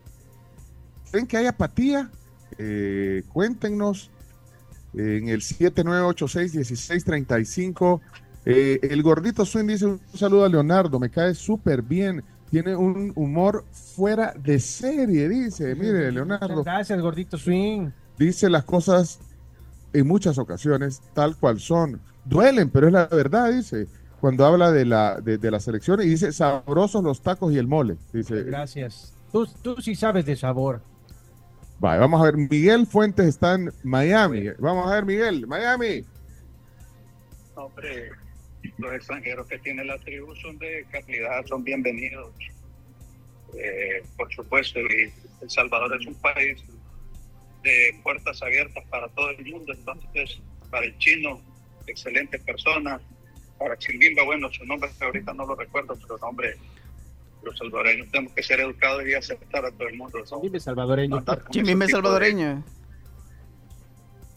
¿ven 1.10 1.26
que 1.26 1.38
hay 1.38 1.46
apatía? 1.46 2.10
Eh, 2.58 3.22
cuéntenos 3.32 4.10
en 4.92 5.30
el 5.30 5.40
7986-1635. 5.40 8.02
Eh, 8.44 8.80
el 8.82 9.02
gordito 9.02 9.46
Swing 9.46 9.68
dice 9.68 9.86
un 9.86 10.02
saludo 10.12 10.44
a 10.44 10.50
Leonardo, 10.50 11.00
me 11.00 11.08
cae 11.08 11.34
súper 11.34 11.80
bien. 11.80 12.22
Tiene 12.50 12.76
un 12.76 13.10
humor 13.16 13.64
fuera 13.72 14.34
de 14.34 14.60
serie, 14.60 15.30
dice. 15.30 15.74
Mire, 15.74 16.12
Leonardo. 16.12 16.62
Gracias, 16.62 17.00
gordito 17.00 17.38
swing. 17.38 17.88
Dice 18.18 18.50
las 18.50 18.64
cosas 18.64 19.18
en 19.94 20.06
muchas 20.06 20.36
ocasiones 20.36 21.00
tal 21.14 21.38
cual 21.38 21.58
son. 21.58 22.02
Duelen, 22.24 22.70
pero 22.70 22.86
es 22.86 22.92
la 22.92 23.06
verdad, 23.06 23.52
dice. 23.52 23.86
Cuando 24.20 24.46
habla 24.46 24.70
de 24.72 24.86
la, 24.86 25.20
de, 25.20 25.36
de 25.36 25.50
la 25.50 25.60
selección 25.60 26.00
y 26.00 26.06
dice 26.06 26.32
sabrosos 26.32 27.04
los 27.04 27.20
tacos 27.22 27.52
y 27.52 27.58
el 27.58 27.66
mole. 27.66 27.96
Dice, 28.12 28.42
Gracias. 28.44 29.14
Tú, 29.30 29.46
tú 29.62 29.76
sí 29.82 29.94
sabes 29.94 30.24
de 30.24 30.34
sabor. 30.36 30.80
Vale, 31.78 31.98
vamos 32.00 32.20
a 32.20 32.24
ver. 32.24 32.36
Miguel 32.36 32.86
Fuentes 32.86 33.26
está 33.26 33.54
en 33.54 33.70
Miami. 33.82 34.48
Vamos 34.58 34.90
a 34.90 34.94
ver, 34.94 35.04
Miguel, 35.04 35.46
Miami. 35.46 36.04
Hombre, 37.56 38.10
los 38.78 38.92
extranjeros 38.94 39.46
que 39.46 39.58
tiene 39.58 39.84
la 39.84 39.98
tribu 39.98 40.34
son 40.36 40.58
de 40.58 40.86
calidad, 40.90 41.44
son 41.46 41.62
bienvenidos. 41.62 42.32
Eh, 43.56 44.02
por 44.16 44.32
supuesto, 44.32 44.80
y 44.80 45.12
El 45.40 45.50
Salvador 45.50 45.96
es 46.00 46.06
un 46.06 46.14
país 46.14 46.62
de 47.62 48.00
puertas 48.02 48.42
abiertas 48.42 48.84
para 48.90 49.08
todo 49.08 49.30
el 49.30 49.44
mundo, 49.46 49.72
entonces 49.72 50.40
para 50.70 50.86
el 50.86 50.96
chino, 50.98 51.40
excelente 51.86 52.38
persona. 52.38 53.00
Para 53.58 53.78
Chimbimba, 53.78 54.24
bueno, 54.24 54.50
su 54.52 54.64
nombre 54.64 54.90
ahorita 55.00 55.32
no 55.32 55.46
lo 55.46 55.54
recuerdo, 55.54 55.96
pero 56.00 56.18
nombre, 56.18 56.56
los 57.42 57.56
salvadoreños 57.56 58.10
tenemos 58.10 58.32
que 58.32 58.42
ser 58.42 58.60
educados 58.60 59.06
y 59.06 59.14
aceptar 59.14 59.64
a 59.64 59.70
todo 59.70 59.88
el 59.88 59.96
mundo. 59.96 60.18
Chimbimba 60.24 60.60
salvadoreño. 60.60 61.24
Chimbimba 61.50 61.86
salvadoreño. 61.86 62.64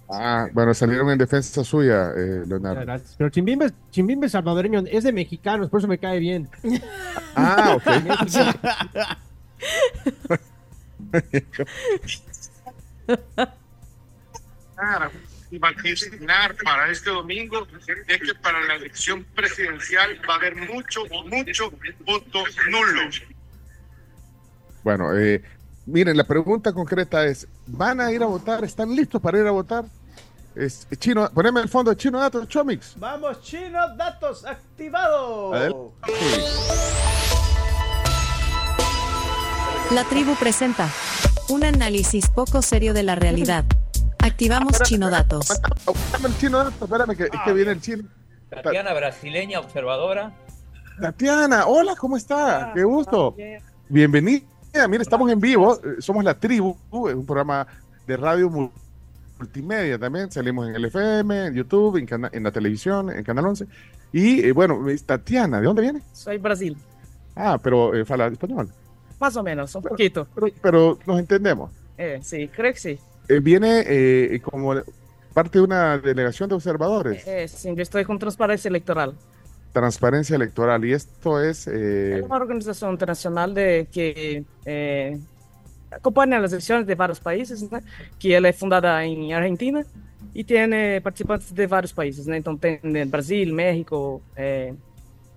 Ah, 0.09 0.47
bueno, 0.53 0.73
salieron 0.73 1.09
en 1.09 1.17
defensa 1.17 1.65
suya, 1.65 2.13
eh, 2.15 2.43
Leonardo. 2.47 3.03
Pero 3.17 3.29
Chimbimba, 3.29 3.67
Chimbimba 3.91 4.29
salvadoreño 4.29 4.83
es 4.89 5.03
de 5.03 5.11
mexicanos, 5.11 5.69
por 5.69 5.79
eso 5.79 5.87
me 5.87 5.97
cae 5.97 6.19
bien. 6.19 6.49
Ah, 7.39 7.77
ok. 7.77 7.85
Vaticinar 15.51 16.55
para 16.63 16.91
este 16.91 17.09
domingo 17.09 17.65
es 18.07 18.21
que 18.21 18.35
para 18.35 18.59
la 18.65 18.75
elección 18.75 19.23
presidencial 19.35 20.19
va 20.29 20.33
a 20.33 20.37
haber 20.37 20.55
mucho, 20.55 21.03
mucho 21.25 21.71
voto 22.05 22.43
nulo. 22.69 23.01
Bueno, 24.83 25.17
eh, 25.17 25.41
miren, 25.85 26.17
la 26.17 26.25
pregunta 26.25 26.73
concreta 26.73 27.25
es, 27.25 27.47
¿van 27.65 28.01
a 28.01 28.11
ir 28.11 28.23
a 28.23 28.25
votar? 28.25 28.63
¿Están 28.63 28.95
listos 28.95 29.21
para 29.21 29.39
ir 29.39 29.47
a 29.47 29.51
votar? 29.51 29.85
Es, 30.55 30.87
chino, 30.97 31.29
poneme 31.33 31.61
el 31.61 31.69
fondo 31.69 31.91
de 31.91 31.97
Chino 31.97 32.19
Datos, 32.19 32.47
Chomix. 32.47 32.95
Vamos, 32.97 33.41
chino, 33.41 33.95
datos. 33.95 34.43
Adelante. 34.43 35.93
La 39.91 40.03
tribu 40.03 40.35
presenta 40.35 40.89
un 41.49 41.63
análisis 41.63 42.29
poco 42.29 42.61
serio 42.61 42.93
de 42.93 43.03
la 43.03 43.15
realidad. 43.15 43.63
Activamos 44.27 44.79
Chino 44.83 45.09
Datos. 45.09 45.47
Dame 46.11 46.27
el 46.27 46.37
Chino 46.37 46.57
Datos, 46.57 46.81
espérame, 46.81 47.15
que, 47.15 47.23
es 47.23 47.29
que 47.45 47.53
viene 47.53 47.71
el 47.71 47.81
chino. 47.81 48.03
Tatiana, 48.49 48.93
brasileña, 48.93 49.59
observadora. 49.59 50.33
Tatiana, 51.01 51.65
hola, 51.67 51.95
¿cómo 51.95 52.17
está? 52.17 52.71
Qué 52.75 52.83
gusto. 52.83 53.35
Bienvenida. 53.89 54.43
Mira, 54.89 55.01
estamos 55.01 55.31
en 55.31 55.39
vivo. 55.39 55.75
eh, 55.83 55.95
Somos 56.01 56.23
La 56.23 56.33
Tribu, 56.33 56.75
es 57.09 57.15
un 57.15 57.25
programa 57.25 57.65
de 58.05 58.17
radio 58.17 58.49
mul- 58.49 58.71
multimedia 59.39 59.97
también. 59.97 60.29
Salimos 60.31 60.67
en 60.67 60.75
el 60.75 60.85
FM, 60.85 61.47
en 61.47 61.53
YouTube, 61.55 61.97
en, 61.97 62.29
en 62.31 62.43
la 62.43 62.51
televisión, 62.51 63.09
en 63.09 63.23
Canal 63.23 63.45
11. 63.47 63.65
Y 64.11 64.45
eh, 64.45 64.51
bueno, 64.51 64.87
es 64.89 65.03
Tatiana, 65.03 65.59
¿de 65.59 65.65
dónde 65.65 65.81
viene? 65.83 66.01
Soy 66.11 66.37
Brasil, 66.37 66.75
Ah, 67.35 67.57
pero 67.61 67.95
eh, 67.95 68.03
fala 68.05 68.27
español. 68.27 68.69
más 69.19 69.35
o 69.37 69.43
menos, 69.43 69.73
un 69.75 69.83
poquito. 69.83 70.27
Pero, 70.35 70.47
pero 70.61 70.99
nos 71.05 71.19
entendemos. 71.19 71.71
Eh, 71.97 72.19
sí, 72.21 72.47
creo 72.49 72.73
que 72.73 72.79
sí. 72.79 72.99
Eh, 73.29 73.39
viene 73.39 73.83
eh, 73.85 74.39
como 74.41 74.73
parte 75.33 75.59
de 75.59 75.63
una 75.63 75.97
delegación 75.97 76.49
de 76.49 76.55
observadores, 76.55 77.27
Eh, 77.27 77.47
sí, 77.47 77.69
yo 77.75 77.81
estoy 77.83 78.05
con 78.05 78.17
Transparencia 78.19 78.69
Electoral. 78.69 79.13
transparencia 79.73 80.35
electoral. 80.35 80.83
Y 80.85 80.93
esto 80.93 81.39
es. 81.39 81.67
eh, 81.67 82.17
Es 82.19 82.25
una 82.25 82.37
organización 82.37 82.91
internacional 82.93 83.53
de 83.53 83.87
que 83.91 84.43
eh, 84.65 85.19
acompaña 85.91 86.39
las 86.39 86.51
elecciones 86.51 86.87
de 86.87 86.95
varios 86.95 87.19
países, 87.19 87.61
¿no? 87.71 87.79
que 88.17 88.33
ela 88.33 88.47
é 88.47 88.53
fundada 88.53 89.05
em 89.05 89.33
Argentina 89.33 89.85
e 90.33 90.43
tiene 90.43 90.99
participantes 91.01 91.53
de 91.53 91.67
vários 91.67 91.93
países? 91.93 92.27
Então 92.27 92.57
tem 92.57 92.79
né, 92.81 93.05
Brasil, 93.05 93.53
México, 93.53 94.21
eh, 94.35 94.73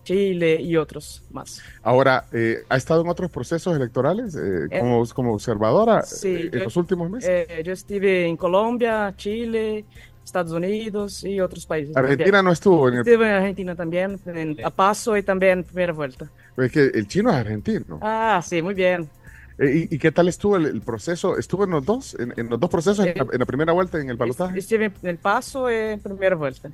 Chile 0.05 0.61
y 0.61 0.77
otros 0.77 1.23
más. 1.31 1.61
Ahora, 1.83 2.25
eh, 2.33 2.59
¿ha 2.69 2.77
estado 2.77 3.03
en 3.03 3.09
otros 3.09 3.31
procesos 3.31 3.77
electorales 3.77 4.35
eh, 4.35 4.67
Eh, 4.71 4.79
como, 4.81 5.05
como 5.15 5.35
observadora 5.35 6.03
Sí, 6.03 6.29
eh, 6.29 6.51
en 6.53 6.59
yo- 6.59 6.65
los 6.65 6.77
últimos 6.77 7.11
meses? 7.11 7.29
eh, 7.49 7.63
yo 7.65 7.73
estuve 7.73 8.27
en 8.27 8.37
Colombia, 8.37 9.13
Chile, 9.17 9.85
Estados 10.25 10.53
Unidos 10.53 11.23
y 11.25 11.41
otros 11.41 11.67
países. 11.67 11.97
Argentina 11.97 12.25
también. 12.27 12.45
no 12.47 12.53
estuvo 12.53 12.89
en 12.89 12.95
el- 12.95 13.01
Estuve 13.01 13.27
en 13.29 13.35
Argentina 13.35 13.75
también, 13.75 14.21
en, 14.27 14.57
a 14.65 14.71
paso 14.71 15.17
y 15.17 15.23
también 15.23 15.59
en 15.61 15.65
primera 15.65 15.93
vuelta. 15.93 16.31
Es 16.57 16.73
que 16.73 16.85
el 16.87 17.07
chino 17.07 17.31
es 17.31 17.37
argentino. 17.37 17.99
Ah, 18.03 18.41
sí, 18.45 18.63
muy 18.63 18.75
bien. 18.75 19.09
¿y, 19.59 19.95
y 19.95 19.99
qué 19.99 20.11
tal 20.11 20.27
estuvo 20.29 20.57
el, 20.57 20.67
el 20.67 20.81
proceso? 20.81 21.37
¿Estuvo 21.37 21.65
en 21.65 21.71
los 21.71 21.85
dos? 21.85 22.17
¿En, 22.19 22.33
en 22.37 22.49
los 22.49 22.59
dos 22.59 22.71
procesos? 22.71 23.05
En 23.05 23.15
la, 23.17 23.27
en 23.33 23.39
la 23.39 23.47
primera 23.47 23.73
vuelta 23.75 23.99
y 23.99 24.03
en 24.03 24.11
el 24.11 24.17
balotaje? 24.17 24.59
Estuve 24.59 24.87
en 24.87 25.09
el 25.09 25.19
paso 25.19 25.71
y 25.71 25.75
en 25.75 26.01
primera 26.01 26.35
vuelta. 26.37 26.71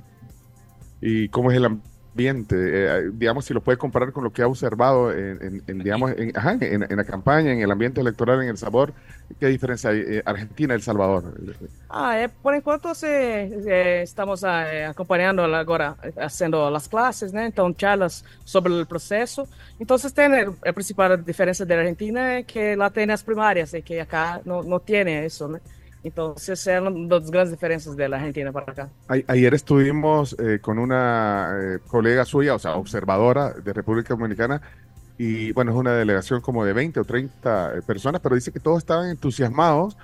¿Y 1.01 1.27
cómo 1.29 1.51
es 1.51 1.57
el 1.57 1.65
ambiente? 1.65 1.96
Eh, 2.51 3.09
digamos, 3.13 3.45
si 3.45 3.53
lo 3.53 3.61
puede 3.61 3.77
comparar 3.77 4.11
con 4.11 4.23
lo 4.23 4.31
que 4.31 4.41
ha 4.41 4.47
observado 4.47 5.11
en, 5.11 5.41
en- 5.41 5.63
en, 5.67 5.79
digamos, 5.79 6.11
en, 6.17 6.35
ajá, 6.35 6.53
en, 6.59 6.83
en 6.83 6.97
la 6.97 7.03
campaña, 7.03 7.51
en 7.53 7.61
el 7.61 7.71
ambiente 7.71 8.01
electoral 8.01 8.41
en 8.41 8.49
El 8.49 8.57
Salvador. 8.57 8.93
¿Qué 9.39 9.47
diferencia 9.47 9.89
hay? 9.91 9.99
eh, 10.07 10.21
Argentina 10.25 10.73
y 10.73 10.75
El 10.77 10.81
Salvador. 10.81 11.23
Ah, 11.89 12.17
é, 12.17 12.27
por 12.29 12.53
enquanto 12.55 12.93
se, 12.95 13.43
eh, 13.67 14.01
estamos 14.01 14.43
ah, 14.43 14.65
eh, 14.73 14.85
agora, 14.85 15.95
eh, 16.03 16.13
haciendo 16.17 16.65
as 16.75 16.87
classes, 16.87 17.31
né? 17.33 17.47
Então, 17.47 17.73
charlas 17.77 18.23
sobre 18.45 18.73
o 18.73 18.85
processo. 18.85 19.47
Então, 19.79 19.97
tem 20.11 20.25
eh, 20.33 20.47
a 20.65 20.73
principal 20.73 21.17
diferença 21.17 21.65
da 21.65 21.75
Argentina 21.77 22.19
é 22.39 22.43
que 22.43 22.75
lá 22.75 22.89
tem 22.89 23.09
as 23.11 23.21
primárias 23.21 23.73
e 23.73 23.81
que 23.81 23.99
acá 23.99 24.41
não, 24.45 24.63
não 24.63 24.79
tem 24.79 25.25
isso, 25.25 25.47
né? 25.47 25.59
É 26.03 26.79
uma 26.79 27.07
das 27.07 27.29
grandes 27.29 27.51
diferenças 27.51 27.95
da 27.95 28.05
Argentina 28.05 28.51
para 28.53 28.71
acá. 28.71 28.89
Ayer 29.27 29.53
estuvimos 29.53 30.35
eh, 30.39 30.59
con 30.59 30.79
una 30.79 31.49
eh, 31.53 31.79
colega 31.87 32.23
suya, 32.23 32.55
o 32.55 32.59
sea, 32.59 32.75
observadora 32.75 33.53
de 33.53 33.73
República 33.73 34.15
Dominicana, 34.15 34.61
y 35.17 35.51
bueno, 35.53 35.71
es 35.71 35.77
una 35.77 35.93
delegación 35.93 36.41
como 36.41 36.63
de 36.63 36.73
20 36.73 36.99
o 36.99 37.03
30 37.03 37.77
eh, 37.77 37.81
personas, 37.81 38.21
pero 38.21 38.35
dice 38.35 38.51
que 38.51 38.59
todos 38.59 38.77
estaban 38.77 39.09
entusiasmados 39.09 39.97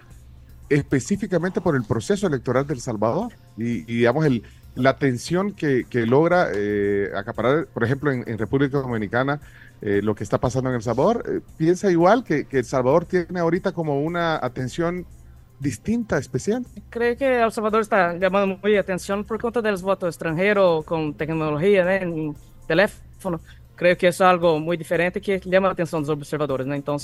específicamente 0.69 1.61
por 1.61 1.75
el 1.75 1.83
proceso 1.83 2.25
electoral 2.25 2.65
del 2.65 2.79
Salvador 2.79 3.33
y, 3.57 3.81
y, 3.81 3.97
digamos, 3.97 4.25
el, 4.25 4.43
la 4.75 4.97
tensión 4.97 5.53
que, 5.53 5.85
que 5.89 6.05
logra 6.05 6.49
eh, 6.53 7.11
acaparar, 7.15 7.67
por 7.67 7.83
ejemplo, 7.83 8.11
en, 8.11 8.23
en 8.27 8.37
República 8.37 8.79
Dominicana, 8.79 9.39
eh, 9.81 10.01
lo 10.01 10.15
que 10.15 10.23
está 10.23 10.39
pasando 10.39 10.69
en 10.69 10.77
El 10.77 10.81
Salvador. 10.81 11.23
Eh, 11.27 11.41
piensa 11.57 11.91
igual 11.91 12.23
que, 12.23 12.45
que 12.45 12.59
El 12.59 12.65
Salvador 12.65 13.05
tiene 13.05 13.39
ahorita 13.39 13.71
como 13.73 14.01
una 14.01 14.35
atención 14.35 15.05
distinta, 15.63 16.19
especial. 16.19 16.63
Creio 16.89 17.15
que 17.17 17.25
El 17.25 17.51
Salvador 17.51 17.81
está 17.81 18.19
chamando 18.19 18.59
muito 18.61 18.77
atenção 18.77 19.23
por 19.23 19.39
conta 19.39 19.61
dos 19.61 19.81
votos 19.81 20.09
estrangeiros 20.09 20.85
com 20.85 21.11
tecnologia, 21.13 21.83
né, 21.85 22.03
em 22.03 22.35
teléfono. 22.67 23.39
Creio 23.75 23.95
que 23.97 24.05
é 24.05 24.11
algo 24.19 24.59
muito 24.59 24.79
diferente 24.79 25.19
que 25.19 25.39
chama 25.39 25.69
a 25.69 25.71
atenção 25.71 25.99
dos 26.01 26.09
observadores, 26.09 26.67
né? 26.67 26.77
Então, 26.77 26.97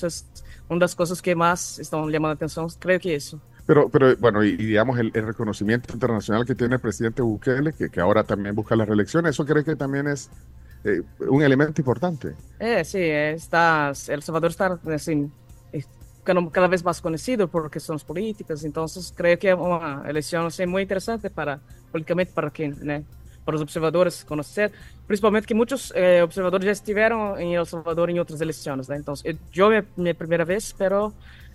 uma 0.69 0.79
das 0.79 0.93
coisas 0.93 1.19
que 1.19 1.33
mais 1.33 1.79
estão 1.79 2.09
chamando 2.11 2.31
a 2.31 2.33
atenção, 2.33 2.67
creio 2.79 2.99
que 2.99 3.15
isso. 3.15 3.41
Pero, 3.65 3.89
pero 3.89 4.15
bueno, 4.17 4.43
y, 4.43 4.49
y 4.49 4.65
digamos 4.65 4.97
el, 4.99 5.11
el 5.13 5.25
reconocimiento 5.27 5.93
internacional 5.93 6.45
que 6.45 6.55
tiene 6.55 6.75
el 6.75 6.81
presidente 6.81 7.21
Bukele, 7.21 7.73
que, 7.73 7.89
que 7.89 7.99
ahora 7.99 8.23
también 8.23 8.55
busca 8.55 8.75
la 8.75 8.83
reelección, 8.85 9.25
¿eso 9.27 9.45
cree 9.45 9.63
que 9.63 9.75
también 9.75 10.07
es 10.07 10.29
eh, 10.83 11.01
un 11.19 11.41
elemento 11.43 11.79
importante? 11.81 12.35
Sim, 12.83 12.99
é, 12.99 13.33
está, 13.33 13.91
El 14.07 14.21
Salvador 14.23 14.49
está 14.49 14.79
assim, 14.93 15.31
ficando 16.29 16.47
cada 16.51 16.67
vez 16.67 16.83
mais 16.83 16.99
conhecido 16.99 17.47
por 17.47 17.69
questões 17.69 18.03
políticas, 18.03 18.63
então 18.63 18.85
creio 19.15 19.37
que 19.37 19.47
é 19.47 19.55
uma 19.55 20.03
eleição 20.07 20.45
assim, 20.45 20.65
muito 20.67 20.85
interessante 20.85 21.27
para 21.29 21.59
politicamente 21.91 22.31
para 22.33 22.51
quem, 22.51 22.69
né, 22.69 23.03
para 23.43 23.55
os 23.55 23.61
observadores 23.61 24.23
conhecer, 24.23 24.71
principalmente 25.07 25.47
que 25.47 25.55
muitos 25.55 25.91
eh, 25.95 26.23
observadores 26.23 26.65
já 26.65 26.71
estiveram 26.71 27.35
em 27.39 27.55
El 27.55 27.65
Salvador 27.65 28.11
em 28.11 28.19
outras 28.19 28.41
eleições, 28.41 28.87
né? 28.87 28.97
Então, 28.97 29.15
eu 29.23 29.71
é 29.71 29.83
minha 29.97 30.13
primeira 30.13 30.45
vez, 30.45 30.71
pero 30.71 31.11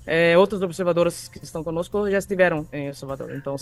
eh, 0.06 0.36
outros 0.36 0.60
observadores 0.60 1.28
que 1.28 1.38
estão 1.44 1.62
conosco 1.62 2.10
já 2.10 2.18
estiveram 2.18 2.66
em 2.72 2.88
El 2.88 2.94
Salvador. 2.94 3.30
Então, 3.32 3.54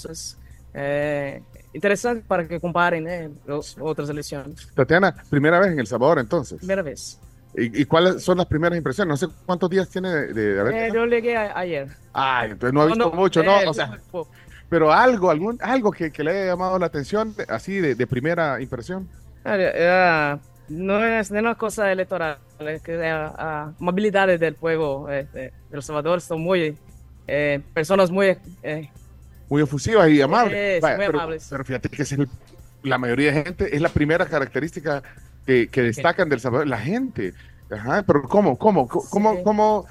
é 0.73 1.43
interessante 1.75 2.25
para 2.27 2.47
que 2.47 2.59
comparem, 2.59 3.03
né, 3.03 3.31
as 3.47 3.77
outras 3.77 4.09
eleições. 4.09 4.67
Tatiana, 4.75 5.15
primera 5.29 5.61
vez 5.61 5.73
en 5.73 5.81
El 5.81 5.87
Salvador 5.87 6.19
entonces. 6.19 6.57
Primeira 6.57 6.83
vez. 6.83 7.21
¿Y, 7.55 7.83
y 7.83 7.85
cuáles 7.85 8.23
son 8.23 8.39
las 8.39 8.47
primeras 8.47 8.77
impresiones? 8.79 9.11
No 9.11 9.17
sé 9.29 9.33
cuántos 9.45 9.69
días 9.69 9.89
tiene 9.89 10.11
de, 10.11 10.33
de 10.33 10.61
haber. 10.61 10.75
Eh, 10.75 10.91
yo 10.95 11.05
llegué 11.07 11.37
a- 11.37 11.59
ayer. 11.59 11.89
Ah, 12.15 12.45
entonces 12.47 12.73
no 12.73 12.83
ha 12.83 12.87
visto 12.87 13.13
mucho, 13.13 13.43
¿no? 13.43 13.61
eh, 13.61 13.69
O 13.69 13.75
sea, 13.75 13.99
pero 14.69 14.91
algo, 14.91 15.31
algún, 15.31 15.59
algo 15.61 15.91
que, 15.93 16.11
que 16.11 16.25
le 16.25 16.31
haya 16.31 16.47
llamado 16.47 16.79
la 16.79 16.87
atención, 16.87 17.35
así 17.49 17.79
de, 17.79 17.95
de 17.95 18.07
primera 18.07 18.59
impresión. 18.61 19.07
Olha, 19.45 19.71
é, 19.75 20.39
não 20.71 20.95
é 21.03 21.21
nem 21.31 21.43
uma 21.43 21.55
coisa 21.57 21.91
eleitoral, 21.91 22.39
é 22.61 22.79
que 22.79 22.93
é 22.93 23.11
a, 23.13 23.27
a 23.37 23.73
mobilidade 23.79 24.39
do 24.39 24.55
povo 24.57 25.09
é, 25.11 25.27
é, 25.35 25.51
de 25.69 25.77
El 25.77 25.83
Salvador 25.83 26.21
é, 27.29 27.61
pessoas 27.75 28.11
muito 28.11 28.41
é, 28.63 28.89
Muy 29.51 29.63
efusivas 29.63 30.09
y 30.09 30.23
amables. 30.23 30.55
Eh, 30.57 30.79
Vaya, 30.81 30.97
muy 30.97 31.07
pero, 31.07 31.19
amables. 31.19 31.47
pero 31.51 31.65
fíjate 31.65 31.89
que 31.91 32.03
es 32.03 32.13
el- 32.13 32.29
la 32.83 32.97
mayoría 32.97 33.33
de 33.33 33.43
gente, 33.45 33.77
es 33.77 33.81
la 33.83 33.91
primera 33.91 34.25
característica 34.27 35.03
que, 35.47 35.69
que 35.69 35.83
destacan 35.83 36.29
del 36.29 36.41
Salvador, 36.41 36.67
la 36.69 36.79
gente. 36.79 37.35
Ajá, 37.71 38.03
pero 38.03 38.23
¿cómo? 38.25 38.57
¿Cómo? 38.59 38.87
¿Cómo? 38.89 39.09
cómo, 39.09 39.43
cómo- 39.43 39.87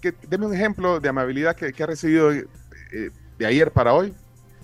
que, 0.00 0.12
deme 0.28 0.46
un 0.46 0.54
ejemplo 0.54 0.98
de 1.00 1.08
amabilidad 1.08 1.54
que, 1.54 1.72
que 1.72 1.82
ha 1.82 1.86
recibido 1.86 2.32
eh, 2.32 2.44
de 3.38 3.46
ayer 3.46 3.70
para 3.70 3.94
hoy. 3.94 4.12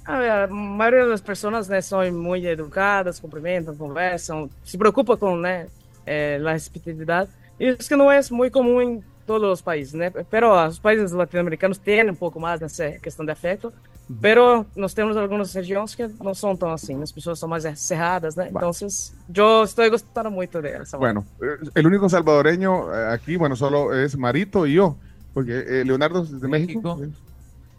A 0.05 0.19
ver, 0.19 0.31
a 0.31 0.47
maioria 0.49 1.07
das 1.07 1.21
pessoas 1.21 1.69
né, 1.69 1.81
são 1.81 2.01
muito 2.13 2.47
educadas, 2.47 3.21
cumprimentam, 3.21 3.77
conversam, 3.77 4.49
se 4.65 4.77
preocupam 4.77 5.17
com 5.17 5.37
né, 5.37 5.69
eh, 6.07 6.41
a 6.45 6.53
receptividade. 6.53 7.31
Isso 7.61 7.89
que 7.89 7.97
não 7.97 8.11
é 8.11 8.21
muito 8.31 8.53
comum 8.53 8.81
em 8.81 9.05
todos 9.27 9.53
os 9.53 9.63
países, 9.63 9.93
né? 9.93 10.11
Pero 10.31 10.51
os 10.67 10.79
países 10.79 11.13
latino-americanos 11.13 11.77
têm 11.79 12.09
um 12.11 12.15
pouco 12.15 12.41
mais 12.41 12.61
nessa 12.61 12.93
questão 12.93 13.25
de 13.27 13.33
afeto. 13.33 13.73
Pero 14.21 14.65
nós 14.75 14.95
temos 14.95 15.17
algumas 15.17 15.53
regiões 15.53 15.95
que 15.95 16.09
não 16.23 16.35
são 16.35 16.57
tão 16.57 16.71
assim, 16.73 17.03
as 17.03 17.13
pessoas 17.13 17.39
são 17.39 17.49
mais 17.49 17.65
cerradas, 17.79 18.35
né? 18.37 18.49
Então, 18.49 18.71
eu 19.35 19.65
estou 19.65 19.91
gostando 19.91 20.31
muito 20.31 20.63
delas. 20.63 20.91
Bueno, 20.93 21.27
el 21.75 21.87
único 21.87 22.09
salvadoreño 22.09 22.95
eh, 22.95 23.13
aquí, 23.13 23.37
bueno, 23.37 23.55
solo 23.55 23.93
es 23.95 24.17
Marito 24.17 24.67
y 24.67 24.75
yo, 24.75 24.97
porque 25.35 25.53
eh, 25.67 25.85
Leonardo 25.85 26.23
es 26.23 26.41
de 26.41 26.49
México. 26.49 26.99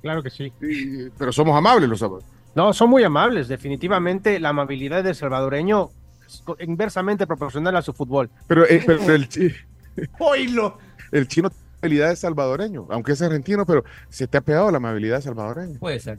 Claro 0.02 0.22
que 0.24 0.30
sí. 0.30 0.54
pero 1.18 1.32
somos 1.32 1.58
amables 1.58 1.89
los 1.89 2.00
salvadoreños. 2.00 2.32
No, 2.56 2.74
son 2.74 2.89
muy 2.89 3.04
amables. 3.04 3.48
Definitivamente 3.48 4.39
la 4.39 4.50
amabilidad 4.50 5.04
del 5.04 5.15
salvadoreño 5.15 5.89
es 6.28 6.44
inversamente 6.60 7.26
proporcional 7.26 7.76
a 7.76 7.82
su 7.82 7.92
fútbol. 7.94 8.30
Pero, 8.48 8.65
eh, 8.65 8.84
pero 8.86 9.02
el, 9.13 9.28
chi- 9.30 9.54
¡Oílo! 10.20 10.78
el 11.12 11.28
chino 11.28 11.50
amabilidad 11.82 12.10
de 12.10 12.15
salvadoreño, 12.15 12.88
aunque 12.89 13.13
es 13.13 13.22
argentino, 13.22 13.65
pero 13.65 13.84
se 14.10 14.28
te 14.28 14.38
ha 14.38 14.42
pegado 14.42 14.70
la 14.72 14.78
amabilidad 14.78 15.18
de 15.18 15.22
salvadoreño. 15.24 15.80
Puede 15.80 16.00
ser. 16.00 16.18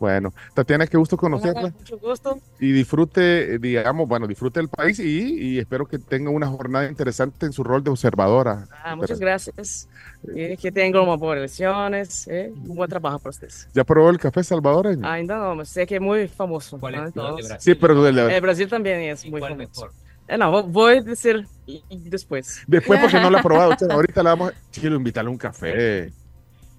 Bueno, 0.00 0.34
Tatiana, 0.52 0.88
qué 0.88 0.96
gusto 0.96 1.16
conocerla. 1.16 1.70
Mucho 1.78 1.96
gusto. 1.96 2.36
y 2.58 2.72
disfrute, 2.72 3.54
eh, 3.54 3.58
digamos, 3.60 4.08
bueno, 4.08 4.26
disfrute 4.26 4.58
del 4.58 4.68
país 4.68 4.98
y, 4.98 5.38
y 5.54 5.58
espero 5.60 5.86
que 5.86 5.96
tenga 6.00 6.28
una 6.28 6.48
jornada 6.48 6.88
interesante 6.88 7.46
en 7.46 7.52
su 7.52 7.62
rol 7.62 7.84
de 7.84 7.90
observadora. 7.90 8.66
Ah, 8.84 8.96
muchas 8.96 9.20
gracias. 9.20 9.88
E 10.34 10.56
que 10.56 10.72
tenham 10.72 11.04
uma 11.04 11.16
boa 11.16 11.36
eleições. 11.36 12.26
E 12.26 12.50
um 12.50 12.74
bom 12.74 12.86
trabalho 12.88 13.20
para 13.20 13.30
vocês. 13.30 13.68
¿Ya 13.72 13.84
probó 13.84 14.10
el 14.10 14.18
café 14.18 14.42
salvadoreño? 14.42 15.06
Ainda 15.06 15.54
mas 15.54 15.68
sei 15.68 15.86
que 15.86 15.94
é 15.94 16.00
muito 16.00 16.32
famoso. 16.34 16.76
¿no? 16.78 17.06
Então, 17.06 17.36
Sí, 17.60 17.76
pero 17.76 18.02
de 18.02 18.10
la- 18.10 18.32
É, 18.32 18.40
Brasil 18.40 18.68
também 18.68 19.08
é 19.08 19.14
muito 19.30 19.46
famoso. 19.46 19.86
É, 19.86 20.01
não, 20.38 20.50
vou, 20.50 20.68
vou 20.68 21.02
dizer 21.02 21.46
depois. 21.90 22.62
después 22.66 23.00
porque 23.00 23.20
no 23.20 23.30
lo 23.30 23.38
ha 23.38 23.42
probado. 23.42 23.72
Usted, 23.72 23.90
ahorita 23.90 24.22
le 24.22 24.28
vamos 24.28 24.52
a 24.52 24.70
Chilo, 24.70 24.96
invitarle 24.96 25.28
a 25.28 25.32
un 25.32 25.38
café. 25.38 26.12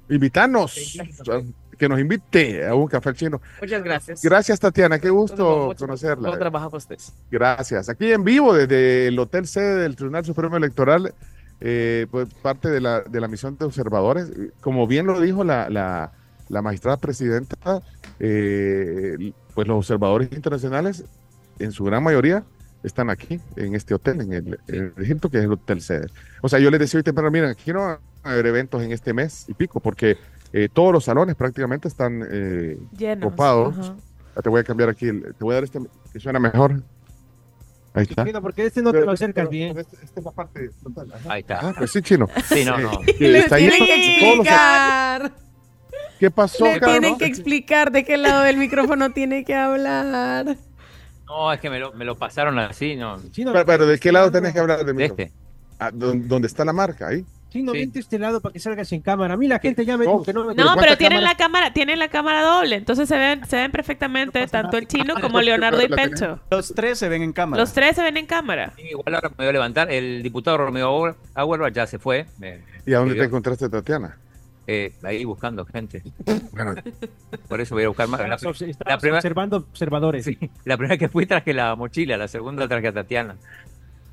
Invitarnos, 0.10 0.98
que 1.78 1.89
nos 1.89 2.00
invite 2.00 2.66
a 2.66 2.76
un 2.76 2.88
café 2.88 3.13
chino. 3.13 3.42
Muchas 3.62 3.84
gracias. 3.84 4.22
Gracias, 4.22 4.60
Tatiana, 4.60 5.00
qué 5.00 5.10
gusto 5.10 5.74
conocerla. 5.78 6.30
Trabalho 6.30 6.52
para 6.52 6.68
vocês. 6.68 7.13
Gracias. 7.32 7.89
Aquí 7.89 8.12
en 8.12 8.24
vivo 8.24 8.54
desde 8.54 9.08
el 9.08 9.18
Hotel 9.18 9.48
Sede 9.48 9.82
del 9.82 9.96
Tribunal 9.96 10.26
Supremo 10.26 10.58
Electoral, 10.58 11.13
eh, 11.62 12.08
pues 12.12 12.28
parte 12.42 12.70
de 12.70 12.82
la, 12.82 13.02
de 13.02 13.22
la 13.22 13.28
misión 13.28 13.58
de 13.58 13.66
observadores. 13.66 14.32
Como 14.62 14.86
bien 14.88 15.08
lo 15.08 15.20
dijo 15.20 15.44
la, 15.44 15.70
la, 15.70 16.12
la 16.50 16.62
magistrada 16.62 16.98
presidenta, 16.98 17.82
eh, 18.20 19.34
pues 19.56 19.68
los 19.68 19.78
observadores 19.78 20.32
internacionales, 20.32 21.06
en 21.60 21.72
su 21.72 21.84
gran 21.86 22.04
mayoría, 22.04 22.44
están 22.84 23.10
aquí, 23.10 23.39
en 23.56 23.76
este 23.76 23.93
hotel, 23.93 24.22
en 24.22 24.34
el, 24.34 24.60
en 24.67 24.93
el 24.98 25.19
que 25.32 25.38
es 25.38 25.43
el 25.46 25.52
Hotel 25.54 25.82
Sede. 25.82 26.08
O 26.41 26.50
sea, 26.50 26.60
yo 26.60 26.69
les 26.69 26.80
decía 26.80 26.98
hoy 26.98 27.04
temprano, 27.04 27.32
miren, 27.32 27.50
aquí 27.52 27.72
no 27.74 27.80
van 27.82 27.98
a 28.24 28.32
haber 28.32 28.46
eventos 28.48 28.82
en 28.84 28.91
este 28.91 29.13
mes 29.13 29.46
y 29.48 29.54
pico, 29.54 29.80
porque 29.80 30.17
eh, 30.52 30.69
todos 30.72 30.91
los 30.93 31.04
salones 31.06 31.36
prácticamente 31.36 31.88
están 31.88 32.24
eh, 32.30 32.78
Llenos, 32.98 33.32
copados. 33.32 33.78
ajá. 33.80 33.96
Ya 34.36 34.41
te 34.41 34.50
voy 34.50 34.62
a 34.62 34.63
cambiar 34.63 34.89
aquí, 34.89 35.08
el- 35.08 35.22
te 35.22 35.43
voy 35.43 35.52
a 35.54 35.56
dar 35.56 35.63
este 35.63 35.80
que 36.12 36.19
suena 36.19 36.39
mejor. 36.39 36.82
Ahí 37.96 38.04
está. 38.10 38.24
Cuidado, 38.24 38.41
porque 38.41 38.65
este 38.65 38.82
no 38.82 38.91
te 38.91 39.02
lo 39.02 39.12
acercas 39.12 39.48
bien. 39.50 39.78
Esta 39.78 39.98
es 40.19 40.26
la 40.26 40.32
parte 40.32 40.72
frontal. 40.82 41.13
Ahí 41.30 41.41
está. 41.41 41.60
Ah, 41.62 41.74
pues 41.78 41.91
sí, 41.91 42.02
chino. 42.02 42.28
Sí, 42.48 42.65
no, 42.65 42.80
no. 42.80 42.91
Eh, 43.06 43.15
que 43.17 43.38
está 43.38 43.56
ahí 43.58 43.69
Tienen 43.69 43.86
que 43.88 44.17
todos 44.19 44.38
los- 44.38 44.46
explicar. 44.48 45.32
¿Qué 46.19 46.32
pasó, 46.32 46.65
Le 46.65 46.80
Carlos? 46.80 47.00
tienen 47.00 47.17
que 47.19 47.26
explicar 47.26 47.91
de 47.91 48.04
qué 48.04 48.17
lado 48.17 48.43
del 48.43 48.58
micrófono 48.58 49.12
tiene 49.12 49.43
que 49.46 49.54
hablar. 49.54 50.58
No, 51.36 51.52
es 51.52 51.60
que 51.60 51.69
me 51.69 51.80
lo, 51.80 51.91
me 51.93 52.06
lo 52.06 52.15
pasaron 52.15 52.60
así, 52.60 52.96
no. 52.96 53.17
Pero, 53.36 53.65
pero, 53.65 53.86
¿de 53.88 54.00
qué 54.00 54.12
lado 54.12 54.32
tenés 54.32 54.54
que 54.54 54.60
hablar 54.60 54.86
de 54.86 54.93
mí? 54.93 55.04
este. 55.04 55.32
Ah, 55.80 55.89
¿dó- 55.91 56.13
¿Dónde 56.15 56.48
está 56.48 56.63
la 56.63 56.74
marca? 56.74 57.08
Ahí. 57.08 57.26
Chino, 57.50 57.72
vente 57.72 58.00
a 58.00 58.02
este 58.02 58.17
lado 58.17 58.41
para 58.41 58.54
que 58.54 58.60
salgas 58.60 58.91
en 58.93 59.02
cámara. 59.02 59.36
A 59.36 59.38
mí 59.38 59.48
la 59.48 59.60
gente 59.60 59.86
ya 59.86 59.96
me 59.96 60.06
dijo 60.06 60.24
que 60.24 60.34
no 60.34 60.43
me 60.46 60.56
No, 60.56 60.74
pero 60.76 60.98
tienen 60.98 61.24
la 61.24 61.36
cámara, 61.36 61.72
tienen 61.72 62.00
la 62.00 62.08
cámara 62.08 62.41
doble, 62.41 62.76
entonces 62.78 63.08
se 63.08 63.15
ven, 63.15 63.46
se 63.46 63.58
ven 63.58 63.72
perfectamente 63.72 64.48
tanto 64.48 64.78
el 64.78 64.88
chino 64.88 65.13
como 65.22 65.39
Leonardo 65.41 65.82
y 65.84 65.88
Pencho. 65.88 66.39
Los 66.50 66.74
tres 66.74 66.98
se 67.00 67.10
ven 67.10 67.22
en 67.22 67.32
cámara. 67.34 67.62
Los 67.62 67.74
tres 67.74 67.96
se 67.96 68.02
ven 68.02 68.17
en 68.17 68.26
cámara. 68.26 68.74
Igual 68.78 69.13
ahora 69.15 69.30
me 69.30 69.36
voy 69.36 69.48
a 69.48 69.52
levantar. 69.52 69.91
El 69.91 70.24
diputado 70.24 70.58
Romeo 70.58 70.89
Auer- 70.89 71.15
Auerbach 71.36 71.74
ya 71.74 71.86
se 71.86 72.00
fue. 72.00 72.26
me- 72.39 72.62
¿Y 72.88 72.93
a 72.93 73.00
dónde 73.00 73.15
te 73.15 73.24
encontraste, 73.24 73.69
Tatiana? 73.69 74.17
Eh, 74.65 74.93
ahí 75.04 75.26
buscando 75.26 75.65
gente. 75.65 76.02
Por 77.49 77.60
eso 77.62 77.76
voy 77.76 77.84
a 77.84 77.88
buscar 77.89 78.08
más. 78.08 78.19
La, 78.21 78.38
la 78.86 78.97
primera, 78.97 79.17
observando 79.17 79.58
observadores. 79.58 80.26
sí, 80.26 80.38
la 80.65 80.78
primera 80.78 80.97
que 80.97 81.10
fui 81.10 81.26
traje 81.26 81.54
la 81.54 81.76
mochila, 81.76 82.15
la 82.17 82.28
segunda 82.28 82.67
traje 82.67 82.88
a 82.88 82.93
Tatiana. 82.93 83.36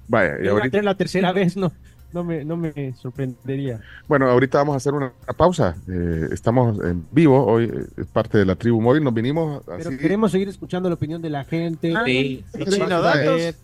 Vaya, 0.08 0.34
y 0.42 0.48
ahorita, 0.48 0.82
la 0.82 0.96
tercera 0.96 1.30
vez, 1.32 1.56
no, 1.56 1.70
no, 2.12 2.24
me, 2.24 2.44
no 2.44 2.56
me 2.56 2.92
sorprendería. 2.94 3.80
bueno, 4.08 4.28
ahorita 4.28 4.58
vamos 4.58 4.74
a 4.74 4.76
hacer 4.78 4.92
una, 4.92 5.12
una 5.22 5.32
pausa. 5.36 5.76
Eh, 5.88 6.28
estamos 6.32 6.82
en 6.84 7.06
vivo, 7.12 7.46
hoy 7.46 7.64
eh, 7.72 7.84
es 7.98 8.06
parte 8.06 8.38
de 8.38 8.44
la 8.44 8.56
tribu 8.56 8.80
móvil. 8.80 9.04
Nos 9.04 9.14
vinimos 9.14 9.62
Pero 9.64 9.88
así. 9.90 9.98
queremos 9.98 10.32
seguir 10.32 10.48
escuchando 10.48 10.88
la 10.88 10.96
opinión 10.96 11.22
de 11.22 11.30
la 11.30 11.44
gente. 11.44 11.94
Sí. 12.06 12.44
Si 12.52 12.64
Sí. 12.64 12.70
chino 12.72 13.00
datos, 13.00 13.54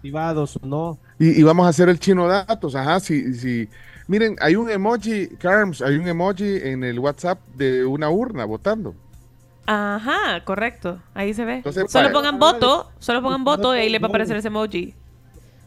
privados 0.00 0.56
o 0.62 0.66
no. 0.66 0.98
Y, 1.18 1.40
y 1.40 1.42
vamos 1.42 1.66
a 1.66 1.70
hacer 1.70 1.88
el 1.88 1.98
chino 1.98 2.28
datos, 2.28 2.76
ajá, 2.76 3.00
sí, 3.00 3.34
sí. 3.34 3.68
Miren, 4.10 4.34
hay 4.40 4.56
un 4.56 4.68
emoji, 4.68 5.28
Carms, 5.38 5.80
hay 5.80 5.94
un 5.94 6.08
emoji 6.08 6.56
en 6.56 6.82
el 6.82 6.98
WhatsApp 6.98 7.38
de 7.54 7.84
una 7.84 8.10
urna 8.10 8.44
votando. 8.44 8.92
Ajá, 9.66 10.44
correcto. 10.44 11.00
Ahí 11.14 11.32
se 11.32 11.44
ve. 11.44 11.58
Entonces, 11.58 11.84
solo 11.92 12.10
pongan 12.10 12.40
voto, 12.40 12.90
solo 12.98 13.22
pongan 13.22 13.44
voto 13.44 13.72
y 13.76 13.78
ahí 13.78 13.88
les 13.88 14.02
va 14.02 14.06
a 14.06 14.08
aparecer 14.08 14.36
ese 14.36 14.48
emoji. 14.48 14.96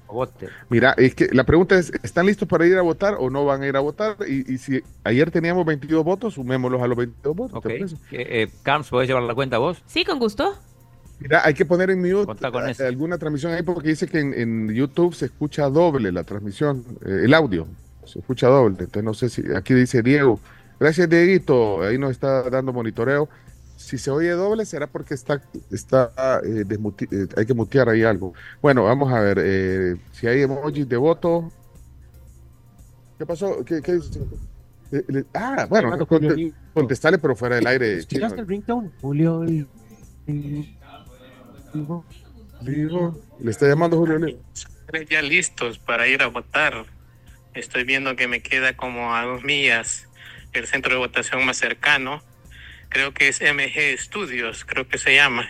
Vote. 0.10 0.50
Mira, 0.68 0.94
es 0.98 1.16
que 1.16 1.30
la 1.32 1.46
pregunta 1.46 1.80
es, 1.80 1.94
¿están 2.04 2.26
listos 2.26 2.46
para 2.46 2.68
ir 2.68 2.78
a 2.78 2.82
votar 2.82 3.16
o 3.18 3.30
no 3.30 3.46
van 3.46 3.64
a 3.64 3.68
ir 3.68 3.78
a 3.78 3.80
votar? 3.80 4.18
Y, 4.28 4.54
y 4.54 4.58
si 4.58 4.84
ayer 5.06 5.32
teníamos 5.32 5.66
22 5.66 6.04
votos, 6.04 6.34
sumémoslos 6.34 6.82
a 6.82 6.88
los 6.88 6.98
22 6.98 7.36
votos. 7.38 7.58
Ok. 7.58 7.64
¿te 7.64 7.70
parece? 7.70 7.96
Eh, 8.12 8.44
eh, 8.44 8.50
Carms, 8.62 8.90
¿podés 8.90 9.08
llevar 9.08 9.24
la 9.24 9.36
cuenta 9.36 9.58
vos? 9.58 9.82
Sí, 9.86 10.04
con 10.04 10.20
gusto. 10.20 10.54
Mira, 11.22 11.46
hay 11.46 11.54
que 11.54 11.66
poner 11.66 11.92
en 11.92 12.02
mute 12.02 12.46
alguna 12.86 13.18
transmisión 13.18 13.54
ahí 13.54 13.62
porque 13.62 13.88
dice 13.88 14.06
que 14.06 14.20
en, 14.20 14.34
en 14.34 14.74
YouTube 14.74 15.16
se 15.16 15.28
escucha 15.28 15.70
doble 15.70 16.12
la 16.12 16.26
transmisión, 16.26 16.84
eh, 17.06 17.22
el 17.24 17.34
audio, 17.34 17.66
se 18.06 18.20
escucha 18.20 18.48
doble. 18.48 18.78
Entonces 18.80 19.04
no 19.04 19.14
sé 19.14 19.30
si, 19.30 19.44
aquí 19.56 19.74
dice 19.74 20.02
Diego, 20.02 20.40
gracias 20.80 21.10
Dieguito, 21.10 21.82
ahí 21.84 21.98
nos 21.98 22.12
está 22.12 22.50
dando 22.50 22.74
monitoreo. 22.74 23.30
Si 23.76 23.98
se 23.98 24.12
oye 24.12 24.30
doble 24.32 24.66
será 24.66 24.88
porque 24.88 25.14
está, 25.14 25.42
está 25.72 26.12
eh, 26.46 26.64
desmuti- 26.66 27.08
eh, 27.12 27.28
hay 27.36 27.46
que 27.46 27.54
mutear 27.54 27.90
ahí 27.90 28.04
algo. 28.04 28.34
Bueno, 28.62 28.84
vamos 28.86 29.12
a 29.12 29.20
ver, 29.20 29.40
eh, 29.42 29.96
si 30.12 30.28
hay 30.28 30.42
emojis 30.44 30.88
de 30.88 30.96
voto. 30.98 31.52
¿Qué 33.18 33.26
pasó? 33.26 33.64
¿Qué, 33.66 33.82
qué 33.82 33.94
dice? 33.94 34.20
Eh, 34.92 35.24
ah, 35.34 35.66
bueno, 35.70 35.98
Lim- 35.98 36.54
contestale, 36.74 37.18
pero 37.18 37.36
fuera 37.36 37.56
del 37.56 37.68
aire. 37.68 37.88
chino. 38.06 38.26
¿Escuchaste 38.28 38.42
el 38.42 38.48
ringtone? 38.48 38.92
Julio. 39.02 39.44
Digo, 42.62 43.20
le 43.40 43.52
está 43.52 43.68
llamando 43.68 43.98
Julio 43.98 44.38
ya 45.10 45.22
listos 45.24 45.80
para 45.80 46.08
ir 46.08 46.22
a 46.22 46.28
votar. 46.28 46.86
Estoy 47.54 47.84
viendo 47.84 48.16
que 48.16 48.28
me 48.28 48.42
queda 48.42 48.76
como 48.76 49.16
a 49.16 49.24
dos 49.24 49.44
millas 49.44 50.08
el 50.54 50.68
centro 50.68 50.94
de 50.94 51.00
votación 51.00 51.46
más 51.46 51.58
cercano. 51.58 52.22
Creo 52.90 53.14
que 53.14 53.28
es 53.28 53.42
MG 53.42 53.98
Studios, 53.98 54.66
creo 54.66 54.88
que 54.88 54.98
se 54.98 55.16
llama. 55.16 55.50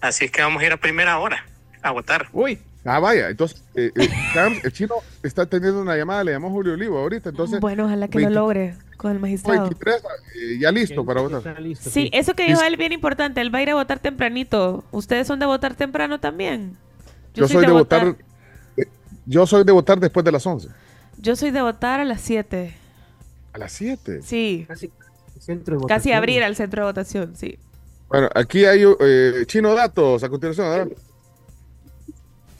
Así 0.00 0.26
es 0.26 0.30
que 0.30 0.42
vamos 0.42 0.62
a 0.62 0.66
ir 0.66 0.72
a 0.72 0.76
primera 0.76 1.18
hora 1.18 1.44
a 1.82 1.90
votar. 1.90 2.28
Uy. 2.32 2.58
Ah, 2.84 3.00
vaya, 3.00 3.28
entonces, 3.28 3.62
eh, 3.74 3.90
eh, 3.94 4.08
Carms, 4.32 4.64
el 4.64 4.72
chino 4.72 4.94
está 5.22 5.44
teniendo 5.44 5.82
una 5.82 5.96
llamada, 5.96 6.24
le 6.24 6.32
llamó 6.32 6.48
Julio 6.48 6.72
Olivo 6.72 6.98
ahorita, 6.98 7.30
entonces... 7.30 7.60
Bueno, 7.60 7.84
ojalá 7.84 8.08
que 8.08 8.16
20 8.18 8.32
lo 8.32 8.40
logre 8.40 8.76
con 8.96 9.12
el 9.12 9.18
magistrado. 9.18 9.62
23, 9.62 9.96
eh, 9.96 10.58
ya 10.60 10.70
listo 10.70 11.04
para 11.04 11.20
votar. 11.20 11.56
Sí, 11.78 12.08
eso 12.12 12.34
que 12.34 12.44
dijo 12.44 12.62
él 12.62 12.76
bien 12.76 12.92
importante, 12.92 13.40
él 13.40 13.54
va 13.54 13.58
a 13.58 13.62
ir 13.62 13.70
a 13.70 13.74
votar 13.74 13.98
tempranito. 13.98 14.84
¿Ustedes 14.90 15.26
son 15.26 15.38
de 15.38 15.46
votar 15.46 15.74
temprano 15.74 16.20
también? 16.20 16.76
Yo, 17.34 17.48
soy 17.48 17.66
de 17.66 17.72
votar, 17.72 18.16
eh, 18.76 18.86
yo 19.26 19.46
soy 19.46 19.64
de 19.64 19.72
votar 19.72 19.98
después 20.00 20.24
de 20.24 20.32
las 20.32 20.46
11. 20.46 20.68
Yo 21.20 21.34
soy 21.34 21.50
de 21.50 21.62
votar 21.62 22.00
a 22.00 22.04
las 22.04 22.20
7. 22.20 22.74
A 23.52 23.58
las 23.58 23.72
7. 23.72 24.22
Sí. 24.22 24.64
Casi, 24.68 24.90
centro 25.40 25.78
de 25.78 25.86
Casi 25.86 26.12
abrir 26.12 26.44
al 26.44 26.54
centro 26.54 26.82
de 26.82 26.86
votación, 26.86 27.34
sí. 27.36 27.58
Bueno, 28.08 28.28
aquí 28.34 28.64
hay 28.64 28.84
eh, 29.00 29.44
chino 29.46 29.74
datos 29.74 30.22
a 30.22 30.28
continuación. 30.28 30.66
adelante. 30.66 30.96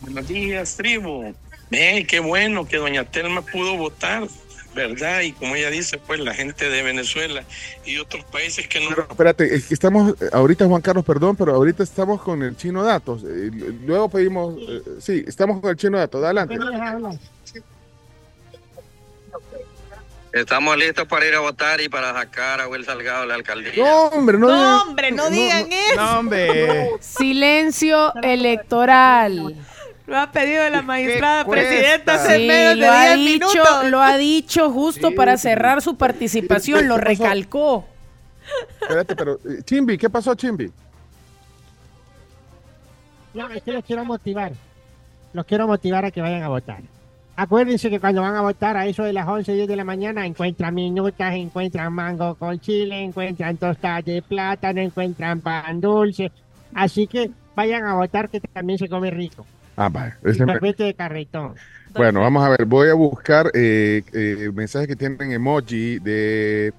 Buenos 0.00 0.28
días, 0.28 0.76
tribu. 0.76 1.34
Ven, 1.70 2.06
qué 2.06 2.20
bueno 2.20 2.66
que 2.66 2.78
doña 2.78 3.04
Telma 3.04 3.42
pudo 3.42 3.76
votar, 3.76 4.26
¿verdad? 4.74 5.20
Y 5.20 5.32
como 5.32 5.54
ella 5.54 5.70
dice, 5.70 5.98
pues 5.98 6.18
la 6.20 6.34
gente 6.34 6.68
de 6.68 6.82
Venezuela 6.82 7.44
y 7.84 7.98
otros 7.98 8.24
países 8.24 8.66
que 8.68 8.80
no... 8.80 8.90
Espérate, 8.90 9.54
es 9.54 9.66
que 9.66 9.74
estamos, 9.74 10.14
ahorita 10.32 10.66
Juan 10.66 10.82
Carlos, 10.82 11.04
perdón, 11.04 11.36
pero 11.36 11.54
ahorita 11.54 11.82
estamos 11.82 12.22
con 12.22 12.42
el 12.42 12.56
chino 12.56 12.82
datos. 12.82 13.22
eh, 13.24 13.50
luego 13.84 14.08
pedimos, 14.08 14.56
eh, 14.58 14.82
sí, 15.00 15.24
estamos 15.26 15.60
con 15.60 15.70
el 15.70 15.76
chino 15.76 15.98
datos. 15.98 16.24
Adelante. 16.24 16.56
Estamos 20.32 20.76
listos 20.76 21.06
para 21.08 21.26
ir 21.26 21.34
a 21.34 21.40
votar 21.40 21.80
y 21.80 21.88
para 21.88 22.12
sacar 22.12 22.60
a 22.60 22.68
Will 22.68 22.84
Salgado 22.84 23.22
de 23.22 23.26
la 23.28 23.34
alcaldía. 23.34 23.72
No, 23.76 24.04
hombre, 24.08 24.36
no, 24.38 24.48
No, 24.48 24.54
digan- 24.54 24.82
hombre, 24.88 25.10
no 25.12 25.30
digan 25.30 25.72
eso. 25.72 25.96
No, 25.96 26.18
hombre. 26.18 26.90
Silencio 27.00 28.12
electoral. 28.22 29.56
Lo 30.06 30.18
ha 30.18 30.30
pedido 30.30 30.68
la 30.70 30.82
magistrada 30.82 31.44
presidenta 31.46 32.14
hace 32.14 32.36
Sí, 32.38 32.46
menos 32.46 32.74
de 32.76 32.80
lo 32.86 32.90
ha 32.92 33.14
10 33.14 33.16
dicho, 33.32 33.48
minutos. 33.48 33.90
lo 33.90 34.00
ha 34.02 34.16
dicho 34.18 34.70
justo 34.70 35.08
Sí. 35.08 35.14
para 35.14 35.36
cerrar 35.38 35.80
su 35.82 35.96
participación, 35.96 36.88
lo 36.88 36.98
recalcó. 36.98 37.86
Espérate, 38.80 39.16
pero, 39.16 39.34
eh, 39.44 39.62
Chimbi, 39.64 39.98
¿qué 39.98 40.08
pasó, 40.08 40.34
Chimbi? 40.34 40.70
No, 43.34 43.48
es 43.50 43.62
que 43.62 43.72
los 43.72 43.84
quiero 43.84 44.04
motivar. 44.04 44.52
Los 45.32 45.44
quiero 45.46 45.66
motivar 45.66 46.04
a 46.06 46.10
que 46.10 46.20
vayan 46.20 46.42
a 46.42 46.48
votar. 46.48 46.80
Acuérdense 47.38 47.88
que 47.88 48.00
cuando 48.00 48.22
van 48.22 48.34
a 48.34 48.40
votar 48.40 48.76
a 48.76 48.84
eso 48.86 49.04
de 49.04 49.12
las 49.12 49.28
11, 49.28 49.52
10 49.52 49.68
de 49.68 49.76
la 49.76 49.84
mañana, 49.84 50.26
encuentran 50.26 50.74
minutas, 50.74 51.32
encuentran 51.36 51.92
mango 51.92 52.34
con 52.34 52.58
chile, 52.58 53.00
encuentran 53.04 53.56
tostadas 53.56 54.04
de 54.04 54.22
plátano, 54.22 54.80
encuentran 54.80 55.40
pan 55.40 55.80
dulce. 55.80 56.32
Así 56.74 57.06
que 57.06 57.30
vayan 57.54 57.84
a 57.84 57.94
votar 57.94 58.28
que 58.28 58.40
también 58.40 58.76
se 58.76 58.88
come 58.88 59.12
rico. 59.12 59.46
Ah, 59.76 59.88
me- 59.88 60.34
sorbete 60.34 60.82
de 60.82 60.94
carretón. 60.94 61.54
Bueno, 61.94 62.22
vamos 62.22 62.44
a 62.44 62.48
ver, 62.48 62.64
voy 62.64 62.88
a 62.88 62.94
buscar 62.94 63.52
eh, 63.54 64.02
eh, 64.12 64.50
mensajes 64.52 64.88
que 64.88 64.96
tienen 64.96 65.30
emoji 65.30 66.00
de 66.00 66.72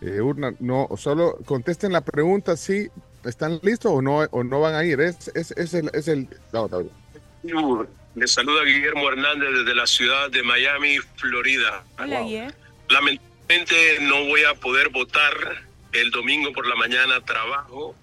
eh, 0.00 0.20
urna. 0.22 0.54
No, 0.58 0.88
solo 0.96 1.36
contesten 1.44 1.92
la 1.92 2.00
pregunta 2.00 2.56
si 2.56 2.88
están 3.26 3.58
listos 3.62 3.92
o 3.92 4.00
no, 4.00 4.20
o 4.30 4.42
no 4.42 4.60
van 4.60 4.74
a 4.74 4.86
ir. 4.86 5.02
Es, 5.02 5.30
es, 5.34 5.50
es 5.50 5.74
el... 5.74 5.90
Es 5.92 6.08
el 6.08 6.28
no, 6.50 6.66
no, 6.66 6.82
no. 7.42 7.97
Le 8.18 8.26
saluda 8.26 8.64
Guillermo 8.64 9.08
Hernández 9.08 9.48
desde 9.52 9.74
la 9.76 9.86
ciudad 9.86 10.28
de 10.30 10.42
Miami, 10.42 10.98
Florida. 11.16 11.84
Hola, 11.98 12.22
Guille. 12.22 12.48
Lamentablemente 12.88 13.98
no 14.00 14.24
voy 14.24 14.42
a 14.42 14.54
poder 14.54 14.88
votar 14.88 15.62
el 15.92 16.10
domingo 16.10 16.52
por 16.52 16.66
la 16.66 16.74
mañana, 16.74 17.24
trabajo. 17.24 17.94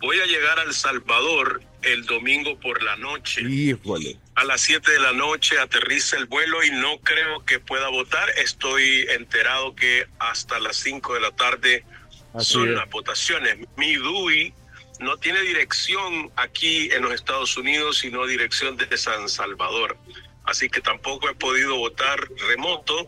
Voy 0.00 0.18
a 0.20 0.26
llegar 0.26 0.58
a 0.58 0.62
El 0.62 0.72
Salvador 0.72 1.60
el 1.82 2.06
domingo 2.06 2.58
por 2.58 2.82
la 2.82 2.96
noche. 2.96 3.42
Híjole. 3.42 4.16
A 4.36 4.44
las 4.44 4.62
7 4.62 4.90
de 4.90 5.00
la 5.00 5.12
noche 5.12 5.58
aterriza 5.58 6.16
el 6.16 6.26
vuelo 6.26 6.64
y 6.64 6.70
no 6.70 6.98
creo 7.00 7.44
que 7.44 7.60
pueda 7.60 7.88
votar. 7.88 8.30
Estoy 8.38 9.06
enterado 9.10 9.74
que 9.74 10.06
hasta 10.18 10.58
las 10.60 10.76
5 10.76 11.14
de 11.14 11.20
la 11.20 11.32
tarde 11.32 11.84
Así 12.32 12.54
son 12.54 12.70
es. 12.70 12.74
las 12.74 12.88
votaciones. 12.88 13.58
Mi 13.76 13.96
DUI 13.96 14.54
no 15.00 15.16
tiene 15.16 15.40
dirección 15.42 16.30
aquí 16.36 16.90
en 16.92 17.02
los 17.02 17.12
Estados 17.12 17.56
Unidos, 17.56 17.98
sino 17.98 18.26
dirección 18.26 18.76
de 18.76 18.96
San 18.96 19.28
Salvador. 19.28 19.96
Así 20.44 20.68
que 20.68 20.80
tampoco 20.80 21.28
he 21.28 21.34
podido 21.34 21.76
votar 21.76 22.18
remoto, 22.48 23.06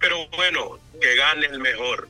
pero 0.00 0.16
bueno, 0.36 0.78
que 1.00 1.14
gane 1.16 1.46
el 1.46 1.58
mejor. 1.60 2.08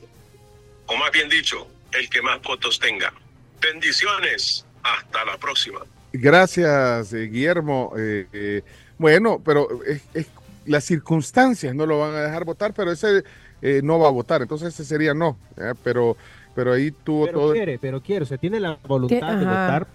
O 0.87 0.95
más 0.97 1.11
bien 1.11 1.29
dicho, 1.29 1.67
el 1.93 2.09
que 2.09 2.21
más 2.21 2.41
votos 2.41 2.79
tenga. 2.79 3.13
Bendiciones. 3.61 4.65
Hasta 4.83 5.23
la 5.23 5.37
próxima. 5.37 5.79
Gracias, 6.11 7.13
eh, 7.13 7.27
Guillermo. 7.27 7.93
Eh, 7.97 8.27
eh, 8.33 8.61
bueno, 8.97 9.41
pero 9.43 9.81
es, 9.85 10.01
es- 10.13 10.27
las 10.65 10.83
circunstancias 10.85 11.73
no 11.75 11.85
lo 11.85 11.99
van 11.99 12.15
a 12.15 12.21
dejar 12.21 12.43
votar, 12.45 12.73
pero 12.73 12.91
ese 12.91 13.23
eh, 13.61 13.81
no 13.83 13.99
va 13.99 14.07
a 14.07 14.11
votar, 14.11 14.41
entonces 14.41 14.73
ese 14.73 14.85
sería 14.85 15.13
no. 15.13 15.37
Pero, 15.83 16.17
pero 16.55 16.73
ahí 16.73 16.91
tuvo 16.91 17.25
Pero 17.25 17.39
todo. 17.39 17.53
quiere, 17.53 17.79
pero 17.79 18.01
quiere. 18.01 18.23
O 18.23 18.25
sea, 18.25 18.37
tiene 18.37 18.59
la 18.59 18.77
voluntad 18.87 19.37
de 19.37 19.45
votar. 19.45 19.87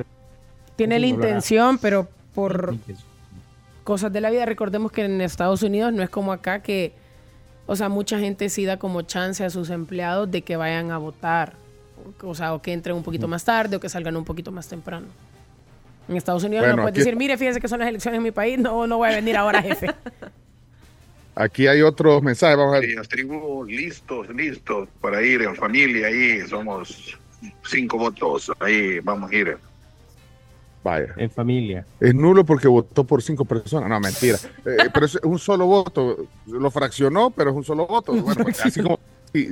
Tiene 0.76 0.98
la 0.98 1.06
intención, 1.06 1.78
pero 1.78 2.08
por 2.34 2.76
cosas 3.84 4.12
de 4.12 4.20
la 4.20 4.30
vida, 4.30 4.44
recordemos 4.44 4.92
que 4.92 5.04
en 5.04 5.20
Estados 5.20 5.62
Unidos 5.62 5.92
no 5.92 6.02
es 6.02 6.10
como 6.10 6.32
acá 6.32 6.60
que, 6.60 6.92
o 7.66 7.74
sea, 7.74 7.88
mucha 7.88 8.18
gente 8.18 8.48
sí 8.48 8.64
da 8.64 8.76
como 8.76 9.02
chance 9.02 9.44
a 9.44 9.50
sus 9.50 9.70
empleados 9.70 10.30
de 10.30 10.42
que 10.42 10.56
vayan 10.56 10.90
a 10.90 10.98
votar. 10.98 11.54
O 12.22 12.34
sea, 12.34 12.54
o 12.54 12.62
que 12.62 12.72
entren 12.72 12.96
un 12.96 13.02
poquito 13.02 13.26
más 13.28 13.44
tarde 13.44 13.76
o 13.76 13.80
que 13.80 13.88
salgan 13.88 14.16
un 14.16 14.24
poquito 14.24 14.52
más 14.52 14.68
temprano. 14.68 15.06
En 16.08 16.16
Estados 16.16 16.44
Unidos 16.44 16.62
Bueno, 16.62 16.76
no 16.76 16.82
puedes 16.82 16.94
decir, 16.94 17.16
mire, 17.16 17.36
fíjese 17.36 17.60
que 17.60 17.68
son 17.68 17.80
las 17.80 17.88
elecciones 17.88 18.18
en 18.18 18.22
mi 18.22 18.30
país, 18.30 18.58
no, 18.58 18.86
no 18.86 18.98
voy 18.98 19.10
a 19.10 19.14
venir 19.16 19.36
ahora, 19.36 19.62
jefe. 19.62 19.88
Aquí 21.38 21.68
hay 21.68 21.82
otros 21.82 22.20
mensajes. 22.20 22.56
Vamos 22.56 22.74
a 22.74 22.80
ver. 22.80 22.90
Las 22.96 23.08
tribus 23.08 23.68
listos, 23.68 24.28
listos 24.30 24.88
para 25.00 25.22
ir 25.22 25.42
en 25.42 25.54
familia. 25.54 26.08
Ahí 26.08 26.40
somos 26.48 27.16
cinco 27.64 27.96
votos. 27.96 28.50
Ahí 28.58 28.98
vamos 28.98 29.30
a 29.30 29.34
ir. 29.36 29.56
Vaya. 30.82 31.14
En 31.16 31.30
familia. 31.30 31.86
Es 32.00 32.12
nulo 32.12 32.44
porque 32.44 32.66
votó 32.66 33.04
por 33.04 33.22
cinco 33.22 33.44
personas. 33.44 33.88
No, 33.88 34.00
mentira. 34.00 34.36
Eh, 34.66 34.90
pero 34.92 35.06
es 35.06 35.16
un 35.22 35.38
solo 35.38 35.66
voto. 35.66 36.26
Lo 36.46 36.72
fraccionó, 36.72 37.30
pero 37.30 37.50
es 37.50 37.56
un 37.56 37.64
solo 37.64 37.86
voto. 37.86 38.12
Bueno, 38.14 38.42
pues, 38.42 38.60
así 38.64 38.82
como. 38.82 38.98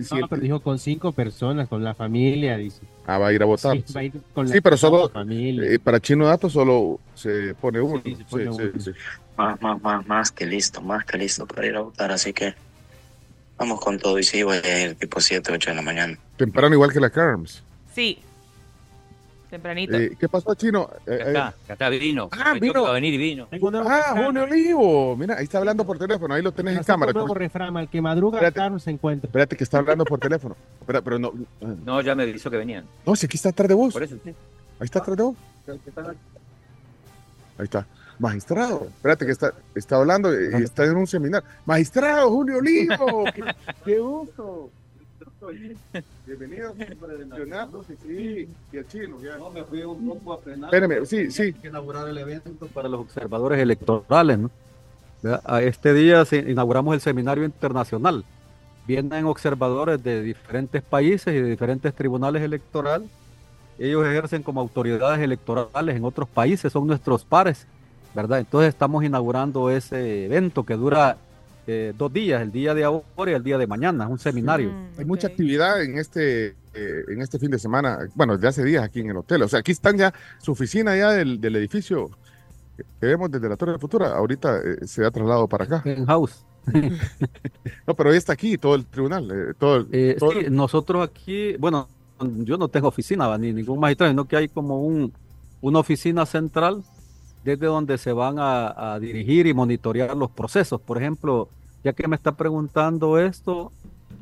Sí, 0.05 0.15
No, 0.21 0.29
pero 0.29 0.43
dijo 0.43 0.61
con 0.61 0.79
cinco 0.79 1.13
personas, 1.13 1.69
con 1.69 1.83
la 1.85 1.95
familia, 1.95 2.57
dice. 2.57 2.81
Ah, 3.07 3.19
va 3.19 3.29
a 3.29 3.33
ir 3.33 3.43
a 3.43 3.47
votar. 3.47 3.77
Sí, 3.77 3.93
va 3.95 4.01
a 4.01 4.05
ir 4.05 4.13
con 4.35 4.47
la- 4.49 4.53
Sí, 4.55 4.61
pero 4.61 4.77
solo. 4.77 5.09
familia. 5.11 5.65
eh, 5.71 5.79
para 5.79 6.01
Chino 6.01 6.27
Datos 6.27 6.53
solo 6.53 7.01
se 7.15 7.55
pone 7.55 7.81
uno. 7.81 8.03
Sí, 8.05 8.17
se 8.17 8.25
pone 8.25 8.43
Sí, 8.45 8.49
uno. 8.49 8.71
sí, 8.75 8.81
sí. 8.81 8.91
Más, 9.37 9.61
más, 9.63 9.83
más, 9.83 10.07
más 10.07 10.31
que 10.33 10.47
listo, 10.47 10.81
más 10.83 11.05
que 11.05 11.19
listo 11.19 11.47
para 11.47 11.67
ir 11.67 11.77
a 11.77 11.81
votar, 11.81 12.11
así 12.11 12.33
que 12.33 12.55
vamos 13.59 13.81
con 13.81 13.99
todo 13.99 14.19
y 14.19 14.23
sí, 14.25 14.43
voy 14.43 14.57
a 14.59 14.83
ir 14.85 14.95
tipo 14.97 15.21
7, 15.21 15.53
8 15.53 15.71
de 15.71 15.77
la 15.77 15.83
mañana. 15.83 16.19
Temprano 16.37 16.75
igual 16.75 16.93
que 16.93 17.01
la 17.01 17.11
Carms. 17.11 17.63
Sí. 17.95 18.19
Tempranito. 19.51 19.97
Eh, 19.97 20.17
¿Qué 20.19 20.29
pasó, 20.29 20.55
Chino? 20.55 20.91
Eh, 21.07 21.15
Acá 21.15 21.27
está, 21.27 21.47
acá 21.49 21.73
está, 21.75 21.89
vino. 21.91 22.29
Ah, 22.33 22.55
Me 22.55 22.61
vino. 22.61 22.93
venir 22.93 23.19
vino. 23.19 23.49
Ah, 23.87 24.15
Julio 24.25 24.43
Olivo. 24.43 25.17
Mira, 25.17 25.37
ahí 25.39 25.45
está 25.45 25.59
hablando 25.59 25.85
por 25.87 25.99
teléfono. 25.99 26.35
Ahí 26.35 26.43
lo 26.43 26.53
tenés 26.53 26.77
en 26.77 26.83
cámara. 26.83 27.13
refrán, 27.35 27.77
al 27.77 27.89
que 27.89 28.01
madruga, 28.01 28.51
Carlos 28.51 28.83
se 28.83 28.91
encuentra. 28.91 29.29
Espérate 29.29 29.57
que 29.57 29.65
está 29.65 29.79
hablando 29.79 30.05
por 30.05 30.19
teléfono. 30.19 30.57
Espera, 30.81 31.01
pero 31.01 31.19
no. 31.19 31.33
No, 31.61 32.01
ya 32.01 32.15
me 32.15 32.25
avisó 32.25 32.51
que 32.51 32.57
venían. 32.57 32.85
No, 33.07 33.15
si 33.15 33.27
aquí 33.27 33.37
está 33.37 33.51
atrás 33.51 33.69
de 33.69 33.75
vos. 33.75 33.93
Por 33.93 34.03
eso 34.03 34.17
sí. 34.25 34.31
Ahí 34.79 34.85
está 34.85 34.99
atrás 34.99 35.17
de 35.17 35.23
vos. 35.23 35.37
Ahí 37.59 37.65
está. 37.65 37.87
Magistrado. 38.19 38.87
Espérate 38.97 39.27
que 39.27 39.33
está, 39.33 39.53
está 39.75 39.97
hablando 39.97 40.33
y 40.33 40.63
está 40.63 40.85
en 40.85 40.97
un 40.97 41.07
seminario. 41.07 41.47
Magistrado 41.67 42.31
Julio 42.31 42.59
Olivo. 42.59 43.25
qué, 43.35 43.45
qué 43.85 43.99
gusto. 43.99 44.71
Bienvenido 46.27 46.75
Sí, 48.03 48.49
y 48.73 48.77
el 48.77 48.87
chino. 48.89 49.21
Ya. 49.23 49.37
No, 49.39 49.51
me 49.51 49.65
fui 49.65 49.83
un 49.83 50.09
poco 50.09 50.33
a 50.35 50.39
frenar. 50.39 50.75
Espérame, 50.75 51.05
sí, 51.07 51.31
sí. 51.31 51.53
Que 51.53 51.69
inaugurar 51.69 52.09
el 52.09 52.19
evento 52.19 52.67
para 52.67 52.89
los 52.89 53.01
observadores 53.01 53.59
electorales, 53.61 54.39
¿no? 54.39 54.51
Este 55.61 55.93
día 55.93 56.25
inauguramos 56.47 56.95
el 56.95 57.01
seminario 57.01 57.45
internacional. 57.45 58.25
Vienen 58.87 59.25
observadores 59.25 60.03
de 60.03 60.23
diferentes 60.23 60.83
países 60.83 61.35
y 61.35 61.41
de 61.41 61.51
diferentes 61.51 61.93
tribunales 61.95 62.43
electorales. 62.43 63.09
Ellos 63.79 64.07
ejercen 64.07 64.43
como 64.43 64.61
autoridades 64.61 65.21
electorales 65.21 65.97
en 65.97 66.05
otros 66.05 66.29
países, 66.29 66.73
son 66.73 66.87
nuestros 66.87 67.25
pares, 67.25 67.67
¿verdad? 68.15 68.39
Entonces 68.39 68.69
estamos 68.69 69.05
inaugurando 69.05 69.71
ese 69.71 70.27
evento 70.27 70.65
que 70.65 70.75
dura 70.75 71.19
eh, 71.67 71.93
dos 71.97 72.13
días, 72.13 72.41
el 72.43 72.53
día 72.53 72.75
de 72.75 72.85
ahora 72.85 73.31
y 73.31 73.35
el 73.35 73.43
día 73.43 73.59
de 73.59 73.67
mañana, 73.67 74.05
es 74.05 74.11
un 74.11 74.19
seminario. 74.19 74.73
Hay 74.99 75.05
mucha 75.05 75.27
actividad 75.27 75.83
en 75.83 75.99
este, 75.99 76.49
eh, 76.75 77.05
en 77.09 77.21
este 77.23 77.39
fin 77.39 77.51
de 77.51 77.59
semana. 77.59 77.99
Bueno, 78.15 78.35
desde 78.37 78.49
hace 78.49 78.65
días 78.65 78.85
aquí 78.85 79.01
en 79.01 79.11
el 79.11 79.17
hotel. 79.17 79.43
O 79.43 79.49
sea, 79.49 79.61
aquí 79.61 79.73
están 79.73 79.97
ya, 79.99 80.13
su 80.41 80.53
oficina 80.53 80.97
ya 80.97 81.11
del, 81.11 81.41
del 81.41 81.57
edificio 81.57 82.11
que 83.01 83.07
vemos 83.07 83.31
desde 83.31 83.49
la 83.49 83.57
Torre 83.57 83.73
de 83.73 83.79
Futura. 83.79 84.15
Ahorita 84.17 84.59
eh, 84.59 84.87
se 84.87 85.05
ha 85.05 85.11
trasladado 85.11 85.49
para 85.49 85.65
acá. 85.65 85.83
En 85.85 86.07
house. 86.07 86.45
no, 87.87 87.95
pero 87.95 88.11
hoy 88.11 88.17
está 88.17 88.33
aquí 88.33 88.59
todo 88.59 88.75
el 88.75 88.87
tribunal. 88.87 89.31
eh, 89.31 89.55
todo 89.59 89.77
el- 89.77 89.89
Eh, 89.93 90.17
todo 90.19 90.33
sí, 90.33 90.39
el- 90.41 90.55
nosotros 90.55 91.09
aquí, 91.09 91.57
bueno, 91.59 91.89
yo 92.21 92.57
no 92.57 92.69
tengo 92.69 92.89
oficina 92.89 93.37
ni 93.39 93.53
ningún 93.53 93.79
magistrado, 93.81 94.11
sino 94.13 94.25
que 94.27 94.37
hay 94.37 94.49
como 94.49 94.81
un, 94.85 95.13
una 95.61 95.79
oficina 95.81 96.27
central 96.27 96.83
desde 97.47 97.67
donde 97.67 97.97
se 97.97 98.13
van 98.13 98.39
a, 98.41 98.95
a 98.95 98.99
dirigir 98.99 99.47
y 99.47 99.55
monitorear 99.55 100.17
los 100.17 100.31
procesos. 100.31 100.81
Por 100.81 100.99
ejemplo, 100.99 101.49
ya 101.85 101.93
que 101.93 102.09
me 102.09 102.17
está 102.17 102.33
preguntando 102.33 103.19
esto, 103.21 103.71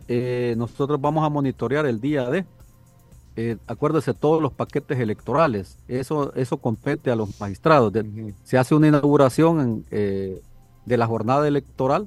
eh, 0.08 0.54
nosotros 0.58 1.00
vamos 1.00 1.24
a 1.24 1.30
monitorear 1.30 1.86
el 1.86 2.00
día 2.02 2.28
de, 2.28 2.44
eh, 3.36 3.56
acuérdese, 3.66 4.12
todos 4.12 4.42
los 4.42 4.52
paquetes 4.52 5.00
electorales. 5.00 5.78
Eso, 5.88 6.34
eso 6.34 6.58
compete 6.58 7.10
a 7.10 7.16
los 7.16 7.40
magistrados. 7.40 7.92
De- 7.94 8.34
Se 8.44 8.58
hace 8.58 8.74
una 8.74 8.88
inauguración 8.88 9.60
en, 9.60 9.84
eh, 9.90 10.42
de 10.84 10.96
la 10.98 11.06
jornada 11.06 11.48
electoral, 11.48 12.06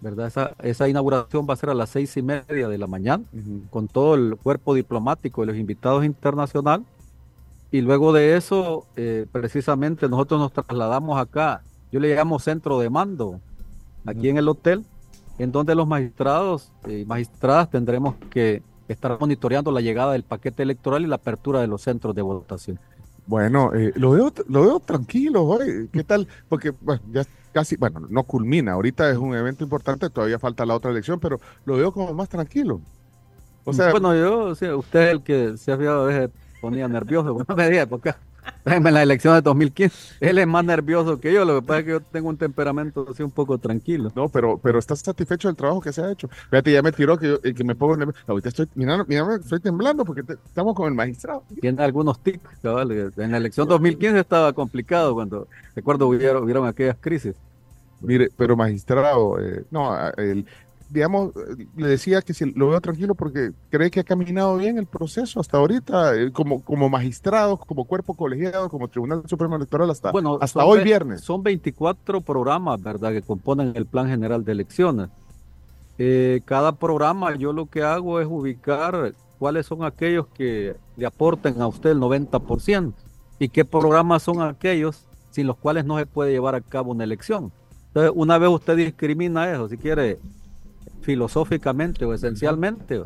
¿verdad? 0.00 0.26
Esa, 0.28 0.52
esa 0.62 0.88
inauguración 0.88 1.46
va 1.48 1.52
a 1.52 1.56
ser 1.56 1.68
a 1.68 1.74
las 1.74 1.90
seis 1.90 2.16
y 2.16 2.22
media 2.22 2.66
de 2.68 2.78
la 2.78 2.86
mañana, 2.86 3.22
con 3.68 3.88
todo 3.88 4.14
el 4.14 4.36
cuerpo 4.42 4.72
diplomático 4.74 5.42
y 5.42 5.46
los 5.46 5.56
invitados 5.56 6.02
internacionales. 6.06 6.86
Y 7.76 7.82
luego 7.82 8.14
de 8.14 8.38
eso, 8.38 8.86
eh, 8.96 9.26
precisamente 9.30 10.08
nosotros 10.08 10.40
nos 10.40 10.50
trasladamos 10.50 11.20
acá, 11.20 11.60
yo 11.92 12.00
le 12.00 12.14
llamo 12.14 12.38
centro 12.38 12.80
de 12.80 12.88
mando, 12.88 13.38
aquí 14.06 14.30
en 14.30 14.38
el 14.38 14.48
hotel, 14.48 14.82
en 15.38 15.52
donde 15.52 15.74
los 15.74 15.86
magistrados 15.86 16.72
y 16.88 17.04
magistradas 17.04 17.68
tendremos 17.68 18.14
que 18.30 18.62
estar 18.88 19.20
monitoreando 19.20 19.70
la 19.72 19.82
llegada 19.82 20.12
del 20.12 20.22
paquete 20.22 20.62
electoral 20.62 21.02
y 21.02 21.06
la 21.06 21.16
apertura 21.16 21.60
de 21.60 21.66
los 21.66 21.82
centros 21.82 22.14
de 22.14 22.22
votación. 22.22 22.80
Bueno, 23.26 23.74
eh, 23.74 23.92
lo 23.96 24.12
veo, 24.12 24.32
lo 24.48 24.62
veo 24.62 24.80
tranquilo 24.80 25.44
hoy. 25.44 25.90
¿Qué 25.92 26.02
tal? 26.02 26.26
Porque 26.48 26.70
bueno, 26.80 27.02
ya 27.12 27.26
casi, 27.52 27.76
bueno, 27.76 28.06
no 28.08 28.22
culmina. 28.22 28.72
Ahorita 28.72 29.10
es 29.10 29.18
un 29.18 29.34
evento 29.34 29.64
importante, 29.64 30.08
todavía 30.08 30.38
falta 30.38 30.64
la 30.64 30.74
otra 30.74 30.92
elección, 30.92 31.20
pero 31.20 31.40
lo 31.66 31.76
veo 31.76 31.92
como 31.92 32.14
más 32.14 32.30
tranquilo. 32.30 32.80
O 33.64 33.74
sea, 33.74 33.90
bueno, 33.90 34.16
yo, 34.16 34.44
o 34.44 34.54
sea, 34.54 34.74
usted 34.74 35.00
es 35.02 35.10
el 35.10 35.22
que 35.22 35.58
se 35.58 35.72
ha 35.72 35.76
fijado, 35.76 36.08
ponía 36.60 36.88
nervioso, 36.88 37.34
bueno, 37.34 37.54
me 37.56 37.70
diga, 37.70 37.86
porque 37.86 38.14
en 38.64 38.82
la 38.84 39.02
elección 39.02 39.34
de 39.34 39.42
2015, 39.42 40.16
él 40.20 40.38
es 40.38 40.46
más 40.46 40.64
nervioso 40.64 41.18
que 41.20 41.32
yo, 41.32 41.44
lo 41.44 41.60
que 41.60 41.66
pasa 41.66 41.78
es 41.80 41.84
que 41.84 41.90
yo 41.92 42.00
tengo 42.00 42.28
un 42.28 42.36
temperamento 42.36 43.06
así 43.10 43.22
un 43.22 43.30
poco 43.30 43.58
tranquilo. 43.58 44.12
No, 44.14 44.28
pero, 44.28 44.58
pero 44.58 44.78
estás 44.78 45.00
satisfecho 45.00 45.48
del 45.48 45.56
trabajo 45.56 45.80
que 45.80 45.92
se 45.92 46.00
ha 46.02 46.12
hecho. 46.12 46.28
Fíjate, 46.50 46.72
ya 46.72 46.82
me 46.82 46.92
tiró 46.92 47.18
que, 47.18 47.28
yo- 47.28 47.38
eh, 47.42 47.54
que 47.54 47.64
me 47.64 47.74
pongo 47.74 47.96
nervioso. 47.96 48.20
Ahorita 48.26 48.48
estoy, 48.50 48.68
mira, 48.74 49.04
mira, 49.08 49.34
estoy 49.36 49.58
temblando 49.60 50.04
porque 50.04 50.22
te- 50.22 50.34
estamos 50.34 50.74
con 50.76 50.86
el 50.88 50.94
magistrado. 50.94 51.42
Tiene 51.60 51.82
algunos 51.82 52.20
tics, 52.22 52.40
cabal, 52.62 52.92
En 53.16 53.30
la 53.32 53.36
elección 53.38 53.66
2015 53.68 54.20
estaba 54.20 54.52
complicado 54.52 55.14
cuando, 55.14 55.48
recuerdo, 55.74 56.06
hubieron, 56.08 56.44
hubieron 56.44 56.66
aquellas 56.66 56.96
crisis. 57.00 57.34
Mire, 58.00 58.30
pero 58.36 58.56
magistrado, 58.56 59.40
eh, 59.40 59.64
no, 59.70 59.96
el, 60.18 60.46
digamos, 60.88 61.32
le 61.76 61.88
decía 61.88 62.22
que 62.22 62.32
si 62.32 62.52
lo 62.52 62.68
veo 62.68 62.80
tranquilo 62.80 63.14
porque 63.14 63.52
cree 63.70 63.90
que 63.90 64.00
ha 64.00 64.04
caminado 64.04 64.56
bien 64.56 64.78
el 64.78 64.86
proceso 64.86 65.40
hasta 65.40 65.58
ahorita, 65.58 66.14
eh, 66.16 66.32
como, 66.32 66.62
como 66.62 66.88
magistrado, 66.88 67.56
como 67.56 67.84
cuerpo 67.84 68.14
colegiado, 68.14 68.68
como 68.68 68.88
Tribunal 68.88 69.22
Supremo 69.26 69.56
Electoral, 69.56 69.90
hasta, 69.90 70.12
Bueno, 70.12 70.38
hasta 70.40 70.64
hoy 70.64 70.84
viernes. 70.84 71.22
Son 71.22 71.42
24 71.42 72.20
programas, 72.20 72.80
¿verdad?, 72.82 73.12
que 73.12 73.22
componen 73.22 73.72
el 73.74 73.86
Plan 73.86 74.08
General 74.08 74.44
de 74.44 74.52
Elecciones. 74.52 75.08
Eh, 75.98 76.42
cada 76.44 76.72
programa 76.72 77.34
yo 77.36 77.52
lo 77.52 77.66
que 77.66 77.82
hago 77.82 78.20
es 78.20 78.26
ubicar 78.28 79.14
cuáles 79.38 79.66
son 79.66 79.82
aquellos 79.84 80.26
que 80.28 80.76
le 80.96 81.06
aporten 81.06 81.60
a 81.60 81.66
usted 81.66 81.90
el 81.90 82.00
90% 82.00 82.92
y 83.38 83.48
qué 83.48 83.64
programas 83.64 84.22
son 84.22 84.42
aquellos 84.42 85.06
sin 85.30 85.46
los 85.46 85.56
cuales 85.56 85.84
no 85.84 85.98
se 85.98 86.06
puede 86.06 86.32
llevar 86.32 86.54
a 86.54 86.60
cabo 86.60 86.92
una 86.92 87.04
elección. 87.04 87.52
Entonces, 87.88 88.12
una 88.14 88.38
vez 88.38 88.50
usted 88.50 88.76
discrimina 88.76 89.50
eso, 89.50 89.68
si 89.68 89.76
quiere, 89.78 90.18
filosóficamente 91.06 92.04
o 92.04 92.12
esencialmente, 92.12 93.04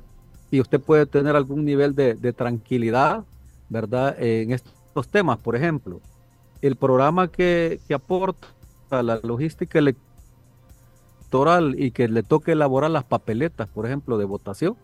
y 0.50 0.58
usted 0.58 0.80
puede 0.80 1.04
tener 1.04 1.36
algún 1.36 1.66
nivel 1.66 1.94
de, 1.94 2.14
de 2.14 2.32
tranquilidad, 2.32 3.24
¿verdad? 3.68 4.16
En 4.18 4.52
estos 4.52 5.06
temas, 5.08 5.38
por 5.38 5.54
ejemplo, 5.54 6.00
el 6.62 6.76
programa 6.76 7.28
que, 7.28 7.78
que 7.86 7.92
aporta 7.92 8.48
a 8.88 9.02
la 9.02 9.20
logística 9.22 9.78
electoral 9.78 11.74
y 11.78 11.90
que 11.90 12.08
le 12.08 12.22
toque 12.22 12.52
elaborar 12.52 12.90
las 12.90 13.04
papeletas, 13.04 13.68
por 13.68 13.84
ejemplo, 13.84 14.16
de 14.16 14.24
votación, 14.24 14.76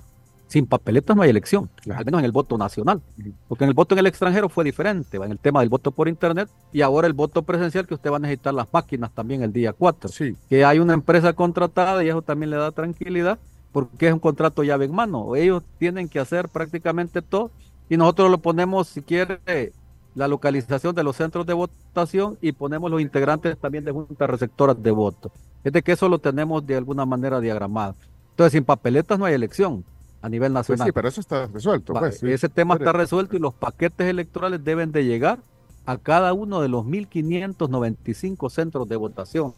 sin 0.49 0.67
papeletas 0.67 1.17
no 1.17 1.23
hay 1.23 1.31
elección, 1.31 1.69
al 1.93 2.05
menos 2.05 2.21
en 2.21 2.25
el 2.25 2.33
voto 2.33 2.57
nacional, 2.57 3.03
porque 3.49 3.65
en 3.65 3.69
el 3.69 3.75
voto 3.75 3.95
en 3.95 3.99
el 3.99 4.07
extranjero 4.07 4.49
fue 4.49 4.65
diferente, 4.65 5.17
en 5.17 5.33
el 5.33 5.39
tema 5.39 5.61
del 5.61 5.69
voto 5.69 5.91
por 5.91 6.09
internet 6.09 6.49
y 6.73 6.83
ahora 6.83 7.07
el 7.07 7.15
voto 7.15 7.43
presencial 7.43 7.87
que 7.87 7.95
usted 7.95 8.11
va 8.11 8.17
a 8.17 8.21
necesitar 8.21 8.55
las 8.55 8.69
máquinas 8.73 9.11
también 9.13 9.43
el 9.43 9.53
día 9.53 9.73
4, 9.73 10.11
que 10.49 10.65
hay 10.65 10.79
una 10.79 10.95
empresa 10.95 11.33
contratada 11.33 12.05
y 12.05 12.09
eso 12.09 12.23
también 12.23 12.51
le 12.51 12.57
da 12.57 12.71
tranquilidad 12.71 13.39
porque 13.73 14.07
es 14.07 14.13
un 14.13 14.21
contrato 14.21 14.63
llave 14.63 14.85
en 14.85 14.95
mano, 14.95 15.35
ellos 15.35 15.63
tienen 15.79 16.09
que 16.09 16.21
hacer 16.21 16.49
prácticamente 16.49 17.23
todo 17.23 17.51
y 17.89 17.97
nosotros 17.97 18.31
lo 18.31 18.39
ponemos, 18.39 18.89
si 18.89 19.03
quiere, 19.03 19.73
la 20.15 20.29
localización 20.29 20.95
de 20.95 21.03
los 21.03 21.17
centros 21.17 21.45
de 21.45 21.53
votación 21.55 22.39
y 22.41 22.53
ponemos 22.53 22.91
los 22.91 23.01
integrantes 23.01 23.59
también 23.59 23.85
de 23.85 23.93
juntas 23.93 24.31
receptoras 24.31 24.81
de 24.83 24.91
voto. 24.91 25.31
Es 25.63 25.73
de 25.73 25.83
que 25.83 25.93
eso 25.93 26.09
lo 26.09 26.19
tenemos 26.19 26.67
de 26.67 26.77
alguna 26.77 27.05
manera 27.05 27.39
diagramado. 27.39 27.97
Entonces, 28.31 28.53
sin 28.53 28.65
papeletas 28.65 29.19
no 29.19 29.27
hay 29.27 29.35
elección 29.35 29.85
a 30.27 30.29
nivel 30.29 30.53
Pues 30.53 30.61
nacional. 30.69 30.87
sí, 30.89 30.93
pero 30.93 31.09
eso 31.09 31.21
está 31.21 31.47
resuelto. 31.47 31.95
Pues, 31.95 32.19
sí. 32.19 32.31
Ese 32.31 32.49
tema 32.49 32.75
está 32.75 32.93
resuelto 32.93 33.37
y 33.37 33.39
los 33.39 33.55
paquetes 33.55 34.09
electorales 34.09 34.63
deben 34.65 34.91
de 34.91 35.05
llegar 35.05 35.39
a 35.87 35.97
cada 35.99 36.33
uno 36.33 36.61
de 36.61 36.69
los 36.69 36.85
1.595 36.85 38.51
centros 38.51 38.89
de 38.89 38.97
votación. 38.97 39.55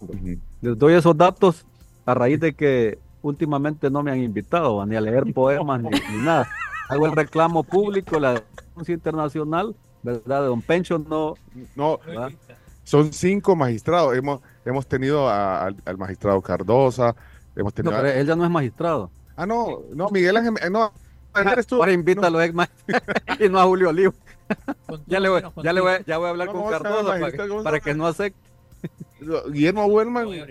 Les 0.61 0.79
doy 0.79 0.95
esos 0.95 1.17
datos 1.17 1.65
a 2.05 2.15
raíz 2.15 2.39
de 2.41 2.53
que 2.55 2.99
últimamente 3.23 3.91
no 3.91 4.03
me 4.03 4.11
han 4.11 4.19
invitado 4.21 4.85
ni 4.87 4.95
a 4.97 5.01
leer 5.01 5.33
poemas 5.33 5.83
ni, 5.83 5.89
ni 5.91 6.23
nada. 6.23 6.49
Hago 6.89 7.07
el 7.07 7.13
reclamo 7.13 7.63
público, 7.65 8.19
la 8.21 8.43
denuncia 8.71 8.95
internacional, 8.95 9.75
¿verdad? 10.03 10.43
De 10.43 10.47
Don 10.49 10.63
Pencho 10.63 10.99
no... 10.99 11.35
No, 11.77 11.99
son 12.85 13.13
cinco 13.13 13.57
magistrados. 13.57 14.17
Hemos, 14.17 14.41
hemos 14.65 14.87
tenido 14.87 15.29
a- 15.29 15.65
al, 15.67 15.77
al 15.85 15.99
magistrado 15.99 16.41
Cardosa, 16.41 17.15
hemos 17.57 17.73
No, 17.73 17.75
tenido 17.75 17.97
a- 17.97 18.01
pero 18.03 18.19
él 18.21 18.27
ya 18.27 18.37
no 18.37 18.45
es 18.45 18.51
magistrado. 18.51 19.11
Ah, 19.41 19.47
no, 19.47 19.83
no, 19.95 20.09
Miguel 20.11 20.37
Ángel, 20.37 20.55
eh, 20.61 20.69
no, 20.69 20.93
eres 21.53 21.67
tú. 21.67 21.77
Ahora 21.77 21.93
invita 21.93 22.27
a 22.27 22.31
los 22.31 22.43
ex 22.43 22.53
magistrados 22.53 23.05
y 23.41 23.49
no 23.49 23.61
a 23.61 23.65
Julio 23.65 23.91
Olivo. 23.91 24.13
ya 25.07 25.21
le 25.21 25.29
voy, 25.29 25.43
ya 25.63 25.73
le 25.73 25.81
voy, 25.81 25.93
ya 26.07 26.19
voy 26.19 26.27
a 26.27 26.31
hablar 26.31 26.47
No, 26.49 26.53
con 26.55 26.63
¿cómo 26.63 26.73
se 26.73 26.83
llama 26.83 26.89
Cardoso 26.97 27.21
para, 27.21 27.31
que- 27.31 27.37
¿Cómo 27.49 27.61
se 27.61 27.65
para 27.65 27.81
que 27.81 27.95
no 27.95 28.07
acepte. 28.09 28.39
Guillermo 29.53 29.87
Huelman. 29.87 30.25
Noé 30.25 30.47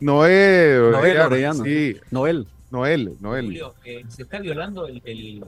Noel 0.00 0.94
Orellana, 0.94 1.26
Orellana. 1.26 1.64
Sí, 1.64 1.96
Noel. 2.10 2.46
Noel, 2.70 3.16
Noel. 3.20 3.44
Julio, 3.46 3.74
eh, 3.84 4.04
se 4.08 4.22
está 4.22 4.38
violando 4.38 4.86
el, 4.86 5.02
el- 5.04 5.44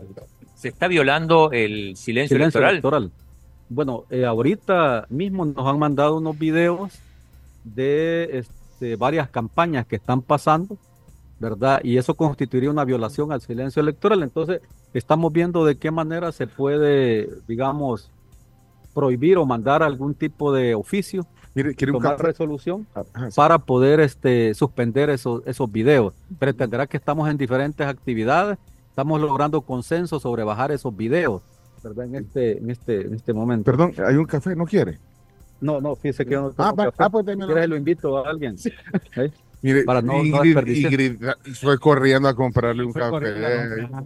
se 0.54 0.68
está 0.68 0.88
violando 0.88 1.50
el 1.52 1.96
silencio, 1.96 2.36
Silencio 2.36 2.60
electoral. 2.60 2.70
electoral. 3.04 3.12
Bueno, 3.68 4.04
eh, 4.10 4.24
ahorita 4.26 5.06
mismo 5.08 5.44
nos 5.46 5.66
han 5.66 5.78
mandado 5.78 6.16
unos 6.18 6.38
videos 6.38 6.92
de 7.64 8.28
este, 8.38 8.96
varias 8.96 9.28
campañas 9.30 9.86
que 9.86 9.96
están 9.96 10.22
pasando, 10.22 10.76
¿verdad? 11.40 11.80
Y 11.82 11.96
eso 11.96 12.14
constituiría 12.14 12.70
una 12.70 12.84
violación 12.84 13.32
al 13.32 13.40
silencio 13.40 13.80
electoral. 13.80 14.22
Entonces, 14.22 14.60
estamos 14.92 15.32
viendo 15.32 15.64
de 15.64 15.76
qué 15.76 15.90
manera 15.90 16.30
se 16.32 16.46
puede, 16.46 17.28
digamos, 17.48 18.10
prohibir 18.94 19.38
o 19.38 19.46
mandar 19.46 19.82
algún 19.82 20.14
tipo 20.14 20.52
de 20.52 20.74
oficio, 20.74 21.26
Mire, 21.54 21.74
tomar 21.74 22.20
resolución 22.22 22.86
sí. 22.94 23.34
para 23.34 23.58
poder 23.58 24.00
este, 24.00 24.54
suspender 24.54 25.10
esos, 25.10 25.42
esos 25.46 25.70
videos. 25.72 26.12
Pero 26.38 26.50
entenderá 26.50 26.86
que 26.86 26.98
estamos 26.98 27.28
en 27.28 27.38
diferentes 27.38 27.86
actividades, 27.86 28.58
estamos 28.88 29.20
logrando 29.20 29.62
consenso 29.62 30.20
sobre 30.20 30.44
bajar 30.44 30.70
esos 30.70 30.94
videos, 30.94 31.42
¿verdad? 31.82 32.04
En 32.04 32.14
este, 32.16 32.58
en 32.58 32.70
este, 32.70 33.00
en 33.00 33.14
este 33.14 33.32
momento. 33.32 33.64
Perdón, 33.64 33.94
hay 34.06 34.16
un 34.16 34.26
café, 34.26 34.54
¿no 34.54 34.66
quiere? 34.66 34.98
No, 35.60 35.80
no, 35.80 35.96
fíjese 35.96 36.24
que 36.24 36.32
yo 36.32 36.42
no 36.42 36.50
tomo 36.50 36.68
Ah, 36.68 36.74
café. 36.76 36.96
ah, 36.98 37.10
pues 37.10 37.26
Si 37.26 37.36
quieres, 37.36 37.68
lo 37.68 37.76
invito 37.76 38.18
a 38.18 38.28
alguien. 38.28 38.56
¿Eh? 39.16 39.30
Mire, 39.62 39.84
Para 39.84 40.00
no- 40.00 40.14
no 40.14 40.24
Ingrid, 40.24 40.42
desperdiciar. 40.54 40.92
Ingrid, 40.92 41.20
fue 41.60 41.78
corriendo 41.78 42.28
a 42.28 42.34
comprarle 42.34 42.82
un 42.84 42.92
Fue 42.92 43.02
café. 43.02 43.10
corriendo. 43.10 44.02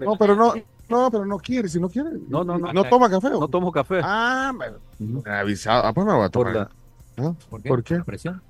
No, 0.00 0.16
pero 0.18 0.34
no, 0.36 0.54
no, 0.88 1.10
pero 1.10 1.26
no 1.26 1.38
quiere, 1.38 1.68
si 1.68 1.78
no 1.80 1.88
quiere. 1.88 2.10
No, 2.28 2.44
no, 2.44 2.58
no. 2.58 2.72
No 2.72 2.84
toma 2.84 3.10
café. 3.10 3.28
¿o? 3.28 3.40
No 3.40 3.48
tomo 3.48 3.70
café. 3.72 4.00
Ah, 4.02 4.52
me, 4.56 4.66
me 5.22 5.30
ha 5.30 5.40
avisado. 5.40 5.84
Ah, 5.86 5.92
pues 5.92 6.06
me 6.06 6.12
voy 6.14 6.24
a 6.24 6.28
Por 6.30 6.52
tomar. 6.52 6.70
la- 7.16 7.24
¿Ah? 7.28 7.34
¿Por 7.50 7.62
qué? 7.62 7.68
¿Por 7.68 7.82
qué? 7.84 7.94
¿La 7.98 8.04
presión? 8.04 8.42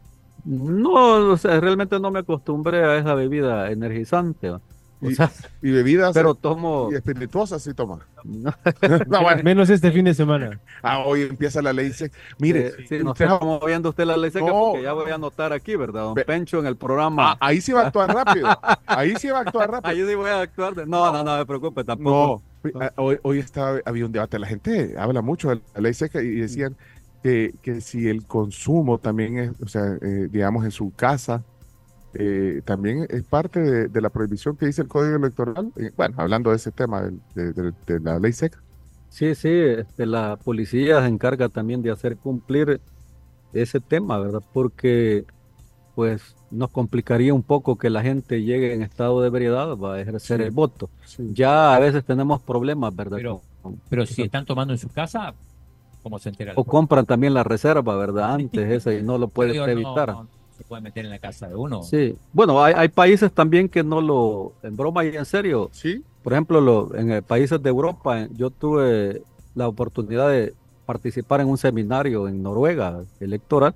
No, 0.44 1.32
o 1.32 1.36
sea, 1.36 1.58
realmente 1.60 1.98
no 1.98 2.10
me 2.10 2.20
acostumbré 2.20 2.84
a 2.84 2.96
esa 2.98 3.14
bebida 3.14 3.70
energizante. 3.70 4.50
¿va? 4.50 4.60
O 5.05 5.11
Y, 5.11 5.14
sea, 5.14 5.30
y 5.62 5.70
bebidas 5.70 6.14
pero 6.14 6.34
tomo. 6.34 6.88
y 6.90 6.94
espirituosas 6.94 7.62
sí 7.62 7.74
toma. 7.74 7.98
No. 8.24 8.52
No, 9.09 9.22
bueno. 9.22 9.42
Menos 9.42 9.68
este 9.70 9.92
fin 9.92 10.05
de 10.07 10.14
semana. 10.14 10.59
Ah, 10.82 11.00
hoy 11.05 11.22
empieza 11.22 11.61
la 11.62 11.72
ley 11.72 11.92
seca. 11.92 12.16
Mire, 12.38 12.68
Eh, 12.68 12.72
sí, 12.88 12.98
no 13.05 13.11
usted- 13.12 13.26
está 13.26 13.38
moviendo 13.38 13.90
usted 13.90 14.05
la 14.07 14.16
ley 14.16 14.30
seca 14.30 14.46
No. 14.46 14.52
porque 14.70 14.82
ya 14.82 14.92
voy 14.94 15.11
a 15.11 15.14
anotar 15.16 15.52
aquí, 15.52 15.76
¿verdad? 15.76 16.02
Don 16.05 16.14
Pencho 16.14 16.59
en 16.59 16.66
el 16.66 16.76
programa. 16.76 17.32
Ah, 17.32 17.36
ahí 17.40 17.61
sí 17.61 17.72
va 17.72 17.82
a 17.82 17.86
actuar 17.88 18.12
rápido. 18.14 18.48
Ahí 18.86 19.14
sí 19.16 19.28
va 19.28 19.38
a 19.38 19.42
actuar 19.42 19.70
rápido. 19.70 19.90
Ahí 19.90 20.05
sí 20.09 20.14
voy 20.14 20.30
a 20.30 20.40
actuar. 20.40 20.74
de- 20.74 20.86
No, 20.86 21.12
no, 21.12 21.22
no, 21.22 21.36
me 21.38 21.46
preocupe, 21.46 21.84
tampoco. 21.84 22.42
No, 22.64 22.80
ah, 22.80 22.90
hoy, 22.96 23.18
hoy 23.22 23.38
estaba, 23.40 23.78
había 23.84 24.07
un 24.07 24.12
debate, 24.12 24.38
la 24.38 24.46
gente 24.46 24.94
habla 24.98 25.20
mucho 25.20 25.50
de 25.50 25.61
la 25.74 25.80
ley 25.82 25.92
seca 25.92 26.22
y 26.22 26.30
decían 26.36 26.76
que, 27.22 27.55
que 27.62 27.80
si 27.82 28.09
el 28.09 28.24
consumo 28.26 28.98
también 28.98 29.38
es, 29.38 29.50
o 29.62 29.68
sea, 29.68 29.98
eh, 30.00 30.28
digamos 30.30 30.64
en 30.64 30.70
su 30.70 30.92
casa, 30.94 31.42
eh, 32.14 32.62
también 32.64 33.06
es 33.10 33.24
parte 33.24 33.60
de, 33.60 33.88
de 33.88 34.00
la 34.00 34.10
prohibición 34.10 34.56
que 34.56 34.66
dice 34.66 34.82
el 34.82 34.88
Código 34.88 35.16
Electoral, 35.16 35.72
eh, 35.76 35.90
bueno, 35.96 36.14
hablando 36.18 36.50
de 36.50 36.56
ese 36.56 36.70
tema 36.72 37.02
del- 37.02 37.20
de, 37.34 37.52
de- 37.52 37.72
de 37.86 38.00
la 38.00 38.18
ley 38.18 38.32
seca. 38.32 38.60
Sí, 39.08 39.34
sí, 39.34 39.48
este, 39.50 40.06
la 40.06 40.36
policía 40.42 41.00
se 41.00 41.06
encarga 41.08 41.48
también 41.48 41.82
de 41.82 41.90
hacer 41.92 42.16
cumplir 42.16 42.80
ese 43.52 43.80
tema, 43.80 44.18
¿verdad? 44.18 44.42
Porque 44.52 45.24
pues 45.94 46.34
nos 46.50 46.70
complicaría 46.70 47.32
un 47.32 47.44
poco 47.44 47.76
que 47.78 47.88
la 47.90 48.02
gente 48.02 48.42
llegue 48.42 48.74
en 48.74 48.82
estado 48.82 49.20
de 49.20 49.28
ebriedad 49.28 49.76
va 49.76 49.94
a 49.94 50.00
ejercer 50.00 50.40
Sí. 50.40 50.46
el 50.46 50.50
voto. 50.50 50.90
Ya 51.32 51.74
a 51.76 51.78
veces 51.78 52.04
tenemos 52.04 52.42
problemas, 52.42 52.94
¿verdad? 52.96 53.16
Pero, 53.18 53.42
pero 53.88 54.04
si 54.04 54.22
están 54.22 54.44
tomando 54.44 54.72
en 54.74 54.78
su 54.78 54.88
casa, 54.88 55.34
¿cómo 56.02 56.18
se 56.18 56.30
entera? 56.30 56.52
la 56.52 56.60
o 56.60 56.64
compran 56.64 57.06
también 57.06 57.32
la 57.34 57.44
reserva, 57.44 57.96
¿verdad? 57.96 58.34
Antes 58.34 58.68
ese 58.70 58.98
y 58.98 59.02
no 59.04 59.18
lo 59.18 59.28
puedes 59.28 59.52
Digo, 59.52 59.66
no, 59.66 59.72
evitar. 59.72 60.08
no 60.08 60.28
se 60.57 60.64
puede 60.64 60.82
meter 60.82 61.05
en 61.05 61.11
la 61.11 61.18
casa 61.18 61.48
de 61.48 61.55
uno. 61.55 61.82
Sí, 61.82 62.16
bueno, 62.32 62.62
hay, 62.62 62.74
hay 62.76 62.88
países 62.88 63.32
también 63.32 63.68
que 63.68 63.82
no 63.82 64.00
lo, 64.00 64.52
en 64.62 64.76
broma 64.76 65.05
y 65.05 65.16
en 65.16 65.24
serio. 65.24 65.68
Sí. 65.72 66.02
Por 66.22 66.32
ejemplo, 66.32 66.61
lo- 66.61 66.94
en 66.94 67.11
eh, 67.12 67.22
países 67.22 67.62
de 67.62 67.68
Europa, 67.68 68.22
eh, 68.22 68.28
yo 68.36 68.50
tuve 68.50 69.22
la 69.55 69.68
oportunidad 69.68 70.30
de 70.30 70.55
participar 70.86 71.40
en 71.40 71.48
un 71.48 71.59
seminario 71.59 72.28
en 72.28 72.42
Noruega 72.42 73.02
electoral 73.20 73.74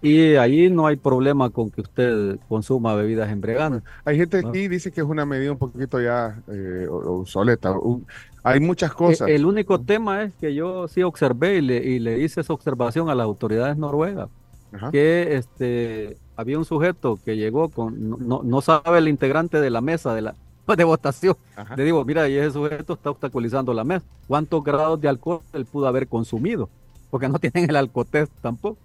y 0.00 0.34
ahí 0.34 0.68
no 0.68 0.86
hay 0.88 0.96
problema 0.96 1.50
con 1.50 1.70
que 1.70 1.80
usted 1.82 2.38
consuma 2.48 2.94
bebidas 2.96 3.30
embriagantes. 3.30 3.82
Hay 4.04 4.16
gente 4.16 4.38
aquí 4.38 4.66
dice 4.66 4.90
que 4.90 5.00
es 5.00 5.06
una 5.06 5.24
medida 5.24 5.52
un 5.52 5.58
poquito 5.58 6.00
ya 6.00 6.42
eh, 6.48 6.86
obsoleta. 6.90 7.70
Un- 7.78 8.04
hay 8.42 8.58
muchas 8.58 8.92
cosas. 8.92 9.28
Eh, 9.28 9.36
El 9.36 9.46
único 9.46 9.80
tema 9.80 10.24
es 10.24 10.34
que 10.34 10.52
yo 10.54 10.88
sí 10.88 11.02
observé 11.04 11.58
y 11.58 11.60
le, 11.60 11.76
y 11.76 11.98
le 12.00 12.18
hice 12.18 12.40
esa 12.40 12.52
observación 12.52 13.08
a 13.10 13.14
las 13.14 13.24
autoridades 13.24 13.76
noruegas, 13.76 14.28
Ajá. 14.72 14.90
que 14.90 15.36
este 15.36 16.16
había 16.36 16.58
un 16.58 16.64
sujeto 16.64 17.18
que 17.24 17.36
llegó 17.36 17.68
con, 17.68 18.26
no, 18.26 18.42
no- 18.42 18.60
sabe 18.62 18.98
el 18.98 19.08
integrante 19.08 19.60
de 19.60 19.70
la 19.70 19.80
mesa 19.80 20.14
de 20.14 20.22
la 20.22 20.34
de 20.76 20.84
votación. 20.84 21.36
Ajá. 21.56 21.76
Le 21.76 21.84
digo, 21.84 22.04
mira, 22.04 22.28
y 22.28 22.36
ese 22.36 22.52
sujeto 22.52 22.94
está 22.94 23.10
obstaculizando 23.10 23.74
la 23.74 23.84
mesa. 23.84 24.04
¿Cuántos 24.28 24.62
grados 24.64 25.00
de 25.00 25.08
alcohol 25.08 25.40
él 25.52 25.66
pudo 25.66 25.86
haber 25.86 26.08
consumido? 26.08 26.68
Porque 27.10 27.28
no 27.28 27.38
tienen 27.40 27.68
el 27.68 27.76
alcotest 27.76 28.32
tampoco. 28.40 28.78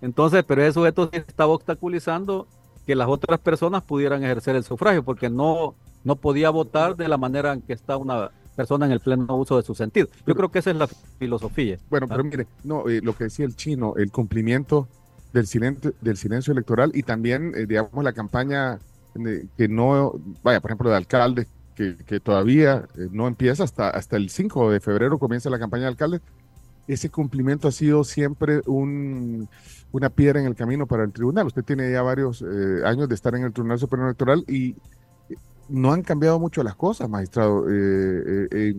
Entonces, 0.00 0.44
pero 0.46 0.62
ese 0.62 0.72
sujeto 0.74 1.08
estaba 1.12 1.52
obstaculizando 1.52 2.46
que 2.86 2.94
las 2.94 3.08
otras 3.08 3.40
personas 3.40 3.82
pudieran 3.82 4.22
ejercer 4.22 4.54
el 4.56 4.62
sufragio, 4.64 5.02
porque 5.02 5.28
no, 5.28 5.74
no 6.04 6.16
podía 6.16 6.50
votar 6.50 6.96
de 6.96 7.08
la 7.08 7.16
manera 7.18 7.52
en 7.52 7.60
que 7.62 7.72
está 7.72 7.96
una 7.96 8.30
persona 8.54 8.86
en 8.86 8.92
el 8.92 9.00
pleno 9.00 9.36
uso 9.36 9.56
de 9.56 9.62
su 9.62 9.74
sentido. 9.74 10.06
Yo 10.26 10.34
creo 10.34 10.50
que 10.50 10.60
esa 10.60 10.70
es 10.70 10.76
la 10.76 10.86
filosofía. 11.18 11.78
Bueno, 11.90 12.06
pero 12.08 12.24
mire, 12.24 12.46
no, 12.64 12.88
eh, 12.88 13.00
lo 13.02 13.14
que 13.16 13.24
decía 13.24 13.44
el 13.44 13.56
chino, 13.56 13.94
el 13.96 14.10
cumplimiento 14.12 14.86
del 15.36 15.46
silencio, 15.46 15.94
del 16.00 16.16
silencio 16.16 16.52
electoral 16.52 16.90
y 16.94 17.02
también, 17.02 17.52
eh, 17.56 17.66
digamos, 17.66 18.02
la 18.04 18.12
campaña 18.12 18.78
eh, 19.14 19.46
que 19.56 19.68
no, 19.68 20.12
vaya, 20.42 20.60
por 20.60 20.70
ejemplo, 20.70 20.90
de 20.90 20.96
alcalde, 20.96 21.48
que, 21.74 21.96
que 22.06 22.20
todavía 22.20 22.86
eh, 22.96 23.08
no 23.12 23.28
empieza 23.28 23.64
hasta, 23.64 23.90
hasta 23.90 24.16
el 24.16 24.30
5 24.30 24.70
de 24.70 24.80
febrero 24.80 25.18
comienza 25.18 25.50
la 25.50 25.58
campaña 25.58 25.84
de 25.84 25.88
alcalde. 25.88 26.20
Ese 26.86 27.10
cumplimiento 27.10 27.68
ha 27.68 27.72
sido 27.72 28.04
siempre 28.04 28.62
un, 28.66 29.48
una 29.92 30.10
piedra 30.10 30.40
en 30.40 30.46
el 30.46 30.54
camino 30.56 30.86
para 30.86 31.04
el 31.04 31.12
tribunal. 31.12 31.46
Usted 31.48 31.64
tiene 31.64 31.90
ya 31.92 32.02
varios 32.02 32.42
eh, 32.42 32.82
años 32.84 33.08
de 33.08 33.14
estar 33.16 33.34
en 33.34 33.44
el 33.44 33.52
Tribunal 33.52 33.78
Supremo 33.80 34.06
Electoral 34.06 34.44
y 34.48 34.76
no 35.68 35.92
han 35.92 36.02
cambiado 36.02 36.38
mucho 36.38 36.62
las 36.62 36.76
cosas, 36.76 37.08
magistrado. 37.08 37.62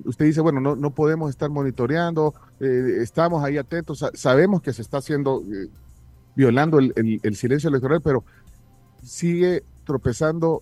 Usted 0.05 0.25
dice, 0.25 0.41
bueno, 0.41 0.61
no, 0.61 0.75
no 0.75 0.91
podemos 0.93 1.29
estar 1.29 1.49
monitoreando, 1.49 2.33
estamos 2.59 3.43
ahí 3.43 3.57
atentos, 3.57 3.99
sa- 3.99 4.11
sabemos 4.13 4.61
que 4.61 4.73
se 4.73 4.81
está 4.81 4.97
haciendo, 4.99 5.43
violando 6.37 6.77
el, 6.77 6.93
el- 6.95 7.19
el 7.23 7.35
silencio 7.35 7.67
electoral, 7.69 7.99
pero 8.01 8.23
sigue 9.03 9.63
tropezando 9.85 10.61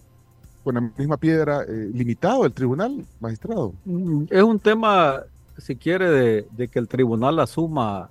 con 0.64 0.76
la 0.76 0.82
misma 0.82 1.18
piedra, 1.18 1.64
eh, 1.64 1.90
limitado 1.94 2.46
el 2.46 2.54
tribunal, 2.54 3.06
magistrado. 3.20 3.74
Mm, 3.84 4.24
Es 4.30 4.42
un 4.44 4.58
tema, 4.60 5.22
si 5.58 5.76
quiere, 5.76 6.10
de, 6.10 6.48
de 6.52 6.68
que 6.70 6.80
el 6.80 6.88
tribunal 6.88 7.40
asuma 7.40 8.10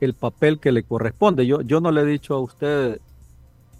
el 0.00 0.12
papel 0.14 0.58
que 0.58 0.72
le 0.72 0.82
corresponde. 0.82 1.46
Yo, 1.46 1.60
yo 1.62 1.80
no 1.80 1.90
le 1.92 2.02
he 2.02 2.04
dicho 2.04 2.34
a 2.34 2.40
usted 2.40 3.00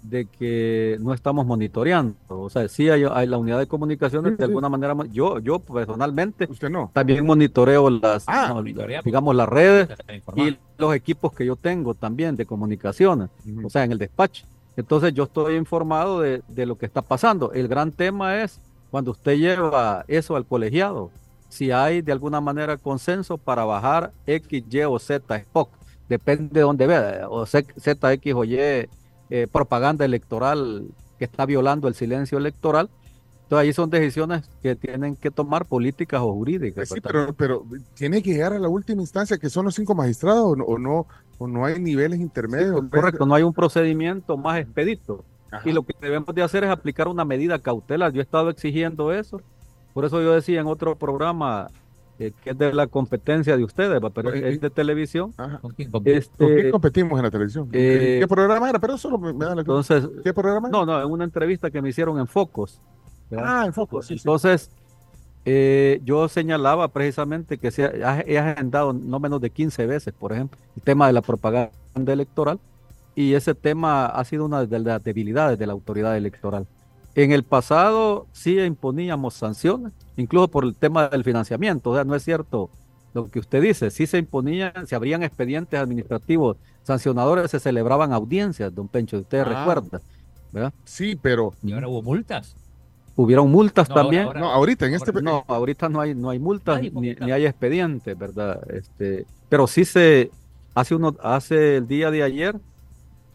de 0.09 0.25
que 0.25 0.97
no 1.01 1.13
estamos 1.13 1.45
monitoreando. 1.45 2.15
O 2.27 2.49
sea, 2.49 2.67
sí 2.67 2.89
hay, 2.89 3.03
hay 3.11 3.27
la 3.27 3.37
unidad 3.37 3.59
de 3.59 3.67
comunicaciones, 3.67 4.31
Sí, 4.31 4.37
de 4.37 4.43
sí. 4.45 4.49
alguna 4.49 4.69
manera, 4.69 4.95
yo, 5.11 5.39
yo 5.39 5.59
personalmente 5.59 6.47
Usted 6.49 6.69
no. 6.69 6.91
también 6.93 7.25
monitoreo 7.25 7.89
las, 7.89 8.23
Ah, 8.27 8.49
no, 8.53 8.63
digamos, 8.63 9.35
las 9.35 9.47
redes 9.49 9.89
y 10.35 10.57
los 10.77 10.95
equipos 10.95 11.33
que 11.33 11.45
yo 11.45 11.55
tengo 11.55 11.93
también 11.93 12.35
de 12.35 12.45
comunicaciones, 12.45 13.29
o 13.63 13.69
sea, 13.69 13.83
en 13.83 13.91
el 13.93 13.97
despacho. 13.97 14.45
Entonces 14.77 15.13
yo 15.13 15.23
estoy 15.23 15.55
informado 15.55 16.19
de, 16.21 16.41
de 16.47 16.65
lo 16.65 16.77
que 16.77 16.85
está 16.85 17.01
pasando. 17.01 17.53
El 17.53 17.67
gran 17.67 17.91
tema 17.91 18.41
es 18.41 18.59
cuando 18.91 19.11
usted 19.11 19.37
lleva 19.37 20.03
eso 20.07 20.35
al 20.35 20.45
colegiado, 20.45 21.11
si 21.47 21.71
hay 21.71 22.01
de 22.01 22.11
alguna 22.11 22.41
manera 22.41 22.77
consenso 22.77 23.37
para 23.37 23.63
bajar 23.65 24.11
X, 24.25 24.63
Y 24.69 24.81
o 24.81 24.99
Z 24.99 25.35
Spock, 25.37 25.69
depende 26.09 26.49
de 26.53 26.61
dónde 26.61 26.85
vea, 26.87 27.27
o 27.29 27.45
Z, 27.45 27.73
Z, 27.79 28.13
X 28.13 28.33
o 28.35 28.43
Y, 28.43 28.87
eh, 29.29 29.47
propaganda 29.51 30.05
electoral 30.05 30.85
que 31.17 31.25
está 31.25 31.45
violando 31.45 31.87
el 31.87 31.95
silencio 31.95 32.37
electoral. 32.37 32.89
Entonces 33.43 33.67
ahí 33.67 33.73
son 33.73 33.89
decisiones 33.91 34.49
que 34.63 34.75
tienen 34.75 35.15
que 35.15 35.29
tomar 35.29 35.65
políticas 35.65 36.19
o 36.21 36.33
jurídicas. 36.33 36.89
Pues 36.89 36.89
sí, 36.89 37.01
pero, 37.01 37.33
pero 37.33 37.63
tiene 37.93 38.23
que 38.23 38.33
llegar 38.33 38.53
a 38.53 38.59
la 38.59 38.67
última 38.67 39.01
instancia, 39.01 39.37
que 39.37 39.49
son 39.49 39.65
los 39.65 39.75
cinco 39.75 39.93
magistrados, 39.93 40.45
o 40.45 40.55
no, 40.55 40.63
o 40.63 40.79
no, 40.79 41.07
o 41.37 41.47
no 41.47 41.63
hay 41.63 41.79
niveles 41.79 42.19
intermedios. 42.19 42.81
Correcto, 42.89 43.25
no 43.25 43.35
hay 43.35 43.43
un 43.43 43.53
procedimiento 43.53 44.35
más 44.35 44.59
expedito. 44.59 45.23
Y 45.63 45.71
lo 45.71 45.83
que 45.83 45.93
debemos 46.01 46.33
de 46.35 46.41
hacer 46.41 46.63
es 46.63 46.69
aplicar 46.69 47.07
una 47.07 47.23
medida 47.23 47.59
cautelar. 47.59 48.11
Yo 48.11 48.19
he 48.19 48.23
estado 48.23 48.49
exigiendo 48.49 49.13
eso. 49.13 49.41
Por 49.93 50.03
eso 50.05 50.21
yo 50.21 50.33
decía 50.33 50.59
en 50.59 50.67
otro 50.67 50.97
programa 50.97 51.69
que 52.17 52.33
es 52.45 52.57
de 52.57 52.73
la 52.73 52.87
competencia 52.87 53.57
de 53.57 53.63
ustedes, 53.63 54.01
va, 54.03 54.09
pero 54.09 54.33
Eh, 54.33 54.53
es 54.53 54.61
de 54.61 54.69
televisión. 54.69 55.33
¿Con 55.61 55.71
quién 55.73 55.91
¿Con 55.91 56.03
Este, 56.05 56.55
qué 56.63 56.71
competimos 56.71 57.17
en 57.19 57.23
la 57.25 57.31
televisión? 57.31 57.69
eh, 57.73 58.17
¿Qué 58.21 58.27
programa 58.27 58.69
era? 58.69 58.79
Pero 58.79 58.97
solo 58.97 59.17
me, 59.17 59.33
me 59.33 59.45
da 59.45 59.55
la 59.55 59.61
Entonces, 59.61 60.07
¿Qué 60.23 60.33
programa? 60.33 60.69
no, 60.69 60.85
no, 60.85 61.01
en 61.01 61.09
una 61.11 61.23
entrevista 61.25 61.69
que 61.71 61.81
me 61.81 61.89
hicieron 61.89 62.19
en 62.19 62.27
Focos. 62.27 62.79
¿verdad? 63.29 63.61
Ah, 63.61 63.65
en 63.65 63.73
Focos, 63.73 64.05
sí, 64.07 64.15
sí. 64.15 64.21
Entonces, 64.21 64.69
eh, 65.45 65.99
yo 66.03 66.27
señalaba 66.27 66.87
precisamente 66.87 67.57
que 67.57 67.71
se 67.71 67.85
ha, 67.85 68.21
he 68.25 68.37
agendado 68.39 68.93
no 68.93 69.19
menos 69.19 69.41
de 69.41 69.49
15 69.51 69.85
veces, 69.85 70.13
por 70.13 70.33
ejemplo, 70.33 70.59
el 70.75 70.81
tema 70.83 71.07
de 71.07 71.13
la 71.13 71.21
propaganda 71.21 71.71
electoral, 72.13 72.59
y 73.15 73.33
ese 73.33 73.55
tema 73.55 74.07
ha 74.07 74.23
sido 74.25 74.45
una 74.45 74.65
de 74.65 74.79
las 74.79 75.03
debilidades 75.03 75.57
de 75.59 75.67
la 75.67 75.73
autoridad 75.73 76.17
electoral. 76.17 76.67
En 77.15 77.31
el 77.31 77.43
pasado 77.43 78.27
sí 78.33 78.59
imponíamos 78.59 79.33
sanciones, 79.35 79.93
incluso 80.17 80.49
por 80.49 80.65
el 80.65 80.75
tema 80.75 81.07
del 81.07 81.23
financiamiento, 81.23 81.91
o 81.91 81.95
sea, 81.95 82.03
no 82.03 82.13
es 82.15 82.23
cierto 82.23 82.69
lo 83.13 83.29
que 83.29 83.39
usted 83.39 83.61
dice, 83.61 83.89
sí 83.91 84.05
se 84.07 84.17
imponían, 84.17 84.85
se 84.87 84.95
abrían 84.95 85.23
expedientes 85.23 85.79
administrativos 85.79 86.57
sancionadores, 86.83 87.49
se 87.49 87.59
celebraban 87.61 88.11
audiencias, 88.11 88.75
don 88.75 88.89
Pencho, 88.89 89.17
usted 89.17 89.39
Ah. 89.39 89.43
recuerda, 89.45 90.01
¿verdad? 90.51 90.73
Sí, 90.83 91.15
pero... 91.15 91.53
¿Y 91.63 91.71
ahora 91.71 91.87
hubo 91.87 92.01
multas? 92.01 92.55
Hubieron 93.15 93.49
multas 93.49 93.87
No, 93.87 93.95
también. 93.95 94.23
ahora- 94.25 94.41
No, 94.41 94.51
ahorita, 94.51 94.85
en 94.85 94.95
este... 94.95 95.13
No, 95.21 95.45
ahorita 95.47 95.87
no 95.87 96.01
hay, 96.01 96.13
no 96.13 96.29
hay 96.29 96.39
multas 96.39 96.81
ni, 96.81 96.89
ni 97.15 97.31
hay 97.31 97.45
expedientes, 97.45 98.17
¿verdad? 98.17 98.59
Este, 98.69 99.25
pero 99.47 99.67
sí 99.67 99.85
se 99.85 100.29
hace 100.73 100.93
uno, 100.95 101.15
hace 101.23 101.77
el 101.77 101.87
día 101.87 102.11
de 102.11 102.21
ayer, 102.23 102.57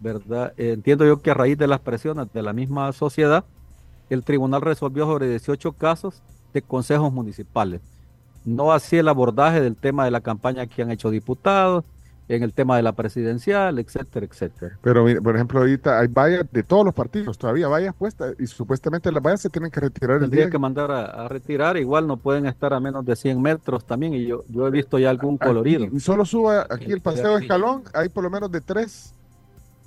¿verdad? 0.01 0.53
Eh, 0.59 0.73
entiendo 0.73 1.07
yo 1.07 1.23
que 1.23 1.31
a 1.31 1.35
raíz 1.35 1.57
de 1.57 1.67
las 1.67 1.81
presiones 1.81 2.31
de 2.35 2.43
la 2.43 2.53
misma 2.53 2.93
sociedad, 2.93 3.45
el 4.11 4.25
tribunal 4.25 4.61
resolvió 4.63 5.07
sobre 5.07 5.29
18 5.29 5.73
casos 5.73 6.23
de 6.53 6.63
consejos 6.63 7.13
municipales. 7.13 7.81
No 8.45 8.73
así 8.73 8.97
el 8.97 9.09
abordaje 9.09 9.61
del 9.61 9.77
tema 9.77 10.05
de 10.05 10.11
la 10.11 10.21
campaña 10.21 10.67
que 10.67 10.83
han 10.83 10.91
hecho 10.91 11.11
diputados, 11.11 11.85
en 12.29 12.45
el 12.45 12.53
tema 12.55 12.77
de 12.77 12.83
la 12.85 12.93
presidencial, 12.93 13.81
etcétera, 13.81 14.25
etcétera. 14.25 14.79
Pero, 14.83 15.03
mire, 15.05 15.21
por 15.21 15.35
ejemplo, 15.35 15.59
ahorita 15.59 15.99
hay 15.99 16.07
vallas 16.07 16.45
de 16.53 16.63
todos 16.63 16.85
los 16.85 16.95
partidos, 16.95 17.37
todavía 17.37 17.67
vallas 17.67 17.93
puestas, 17.93 18.37
y 18.39 18.47
supuestamente 18.47 19.11
las 19.11 19.21
vallas 19.21 19.41
se 19.41 19.51
tienen 19.51 19.69
que 19.69 19.81
retirar 19.81 20.19
el 20.19 20.23
Tendría 20.23 20.45
día 20.45 20.51
que 20.53 20.59
mandar 20.59 20.93
a, 20.93 21.07
a 21.07 21.27
retirar, 21.29 21.77
igual 21.77 22.07
no 22.07 22.19
pueden 22.19 22.47
estar 22.47 22.73
a 22.73 22.79
menos 22.79 23.05
de 23.05 23.17
100 23.17 23.43
metros 23.43 23.85
también, 23.85 24.15
y 24.15 24.27
yo, 24.27 24.45
yo 24.49 24.65
he 24.69 24.71
visto 24.71 24.97
ya 25.01 25.11
algún 25.11 25.35
Aquí, 25.41 25.49
colorido. 25.49 25.87
y 25.93 25.99
solo 25.99 26.25
suba 26.25 26.69
aquí 26.71 26.93
el 26.93 27.01
paseo 27.01 27.35
de 27.37 27.43
escalón, 27.43 27.83
hay 27.93 28.09
por 28.09 28.23
lo 28.23 28.31
menos 28.31 28.49
de 28.53 28.61
tres. 28.61 29.13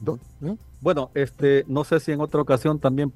do- 0.02 0.20
¿eh? 0.44 0.58
Bueno, 0.82 1.12
este, 1.14 1.64
no 1.70 1.86
sé 1.86 2.02
si 2.02 2.12
en 2.12 2.20
otra 2.20 2.42
ocasión 2.42 2.78
también 2.78 3.14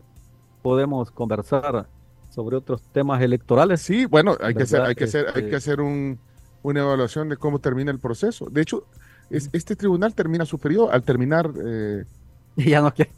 podemos 0.68 1.11
conversar 1.11 1.88
sobre 2.30 2.57
otros 2.57 2.82
temas 2.91 3.22
electorales. 3.22 3.82
Sí, 3.82 4.05
bueno, 4.05 4.36
hay 4.41 4.53
que 4.53 4.63
hacer, 4.63 4.82
hay 4.82 4.95
que 4.95 5.05
hacer, 5.05 5.28
hay 5.28 5.34
Este, 5.38 5.49
que 5.49 5.55
hacer 5.55 5.80
un, 5.80 6.20
una 6.61 6.82
evaluación 6.82 7.30
de 7.30 7.38
cómo 7.38 7.59
termina 7.59 7.89
el 7.89 7.99
proceso. 7.99 8.49
De 8.51 8.61
hecho, 8.63 8.84
es- 9.30 9.49
este 9.53 9.78
tribunal 9.78 10.13
termina 10.13 10.45
su 10.45 10.59
periodo 10.59 10.91
al 10.91 11.03
terminar. 11.03 11.49
eh, 11.65 12.03
Y 12.57 12.72
ya 12.72 12.82
no 12.82 12.93
quiere. 12.93 13.11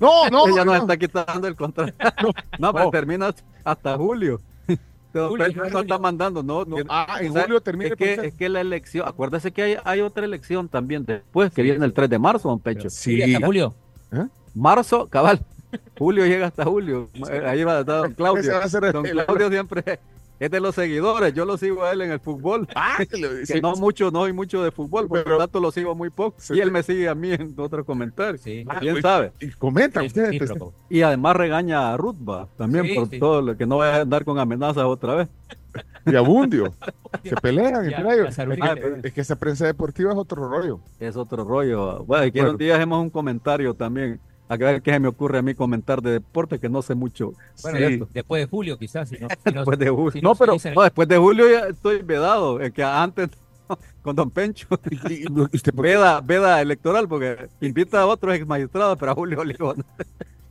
No, 0.00 0.30
no, 0.30 0.46
ya 0.56 0.64
nos 0.64 0.76
no. 0.76 0.80
está 0.80 0.96
quitando 0.96 1.46
el 1.46 1.56
contrato. 1.56 1.92
No, 2.58 2.72
pero 2.72 2.88
termina 2.90 3.34
hasta 3.64 3.98
julio. 3.98 4.40
Julio, 5.12 5.46
no 5.70 5.80
está 5.80 5.98
mandando, 5.98 6.42
no, 6.42 6.64
no. 6.64 6.76
Ah, 6.88 7.18
en 7.20 7.30
O 7.30 7.34
sea, 7.34 7.42
julio 7.42 7.60
termina 7.60 7.86
es 7.88 7.92
el 7.92 7.96
que, 7.98 8.26
es 8.28 8.34
que 8.34 8.48
la 8.48 8.62
elección, 8.62 9.06
acuérdese 9.06 9.52
que 9.52 9.62
hay, 9.62 9.76
hay 9.84 10.00
otra 10.00 10.24
elección 10.24 10.68
también 10.70 11.04
después, 11.04 11.52
que 11.52 11.60
viene 11.62 11.84
el 11.84 11.92
3 11.92 12.08
de 12.08 12.18
marzo, 12.18 12.48
don 12.48 12.58
Pecho. 12.60 12.88
Sí. 12.88 13.22
¿Hasta 13.22 13.44
julio? 13.46 13.74
¿Eh? 14.10 14.26
Marzo, 14.54 15.06
cabal. 15.08 15.44
Julio 15.98 16.26
llega 16.26 16.46
hasta 16.48 16.64
julio. 16.64 17.08
Ahí 17.46 17.64
va 17.64 17.78
a 17.78 17.80
estar 17.80 18.02
don 18.02 18.12
Claudio. 18.14 18.52
Don 18.92 19.04
Claudio 19.04 19.48
siempre 19.50 20.00
es 20.40 20.50
de 20.50 20.60
los 20.60 20.74
seguidores. 20.74 21.32
Yo 21.32 21.44
lo 21.44 21.56
sigo 21.56 21.84
a 21.84 21.92
él 21.92 22.02
en 22.02 22.10
el 22.10 22.20
fútbol. 22.20 22.66
Que 23.46 23.60
no 23.60 23.76
mucho, 23.76 24.10
no 24.10 24.20
soy 24.20 24.32
mucho 24.32 24.62
de 24.62 24.70
fútbol, 24.70 25.06
por 25.08 25.26
lo 25.28 25.38
tanto 25.38 25.60
lo 25.60 25.70
sigo 25.70 25.94
muy 25.94 26.10
poco. 26.10 26.36
Y 26.50 26.60
él 26.60 26.70
me 26.70 26.82
sigue 26.82 27.08
a 27.08 27.14
mí 27.14 27.32
en 27.32 27.54
otros 27.56 27.84
comentarios. 27.86 28.42
Ah, 28.68 28.80
Bien 28.80 28.94
pues, 28.94 29.02
sabe. 29.02 29.32
Y 29.40 29.50
comenta 29.50 30.02
usted. 30.02 30.36
pues, 30.38 30.52
Y 30.90 31.02
además 31.02 31.36
regaña 31.36 31.92
a 31.92 31.96
Rutba 31.96 32.48
también 32.56 32.86
Sí, 32.86 32.94
por 32.94 33.08
sí. 33.08 33.18
todo 33.18 33.42
lo 33.42 33.56
que 33.56 33.66
no 33.66 33.78
vaya 33.78 33.96
a 33.96 34.00
andar 34.02 34.24
con 34.24 34.38
amenazas 34.38 34.84
otra 34.84 35.14
vez. 35.14 35.28
Y 36.06 36.14
Abundio. 36.14 36.72
Se 37.24 37.34
pelean 37.36 37.88
Ya, 37.88 37.96
entre 37.96 38.14
ellos. 38.14 38.28
Es 38.28 38.36
que, 38.36 39.08
es 39.08 39.14
que 39.14 39.20
esa 39.22 39.36
prensa 39.36 39.66
deportiva 39.66 40.12
es 40.12 40.18
otro 40.18 40.48
rollo. 40.48 40.80
Es 41.00 41.16
otro 41.16 41.44
rollo. 41.44 42.04
Bueno, 42.04 42.26
y 42.26 42.32
que 42.32 42.40
Bueno. 42.40 42.52
un 42.52 42.58
día 42.58 42.76
hacemos 42.76 43.00
un 43.00 43.10
comentario 43.10 43.72
también. 43.74 44.20
A 44.48 44.56
ver 44.56 44.82
qué 44.82 44.90
se 44.92 45.00
me 45.00 45.08
ocurre 45.08 45.38
a 45.38 45.42
mí 45.42 45.54
comentar 45.54 46.02
de 46.02 46.12
deporte 46.12 46.58
que 46.58 46.68
no 46.68 46.82
sé 46.82 46.94
mucho. 46.94 47.32
Bueno, 47.62 47.78
esto. 47.78 48.08
después 48.12 48.42
de 48.42 48.46
julio 48.48 48.78
quizás. 48.78 49.08
Si 49.08 49.16
no, 49.18 49.28
si 49.28 49.36
no- 49.46 49.52
después 49.60 49.78
de 49.78 49.88
julio. 49.90 50.12
si 50.12 50.20
no, 50.20 50.34
pero 50.34 50.52
el- 50.54 50.74
no, 50.74 50.82
después 50.82 51.08
de 51.08 51.16
julio 51.16 51.50
ya 51.50 51.60
estoy 51.68 52.02
vedado. 52.02 52.60
Es 52.60 52.72
que 52.72 52.84
antes 52.84 53.30
con 54.02 54.14
Don 54.14 54.30
Pencho. 54.30 54.66
veda, 55.74 56.20
veda 56.20 56.60
electoral 56.60 57.08
porque 57.08 57.48
invita 57.60 58.00
a 58.02 58.06
otros 58.06 58.34
ex 58.34 58.46
magistrados, 58.46 58.98
pero 58.98 59.12
a 59.12 59.14
Julio 59.14 59.44
León. 59.44 59.84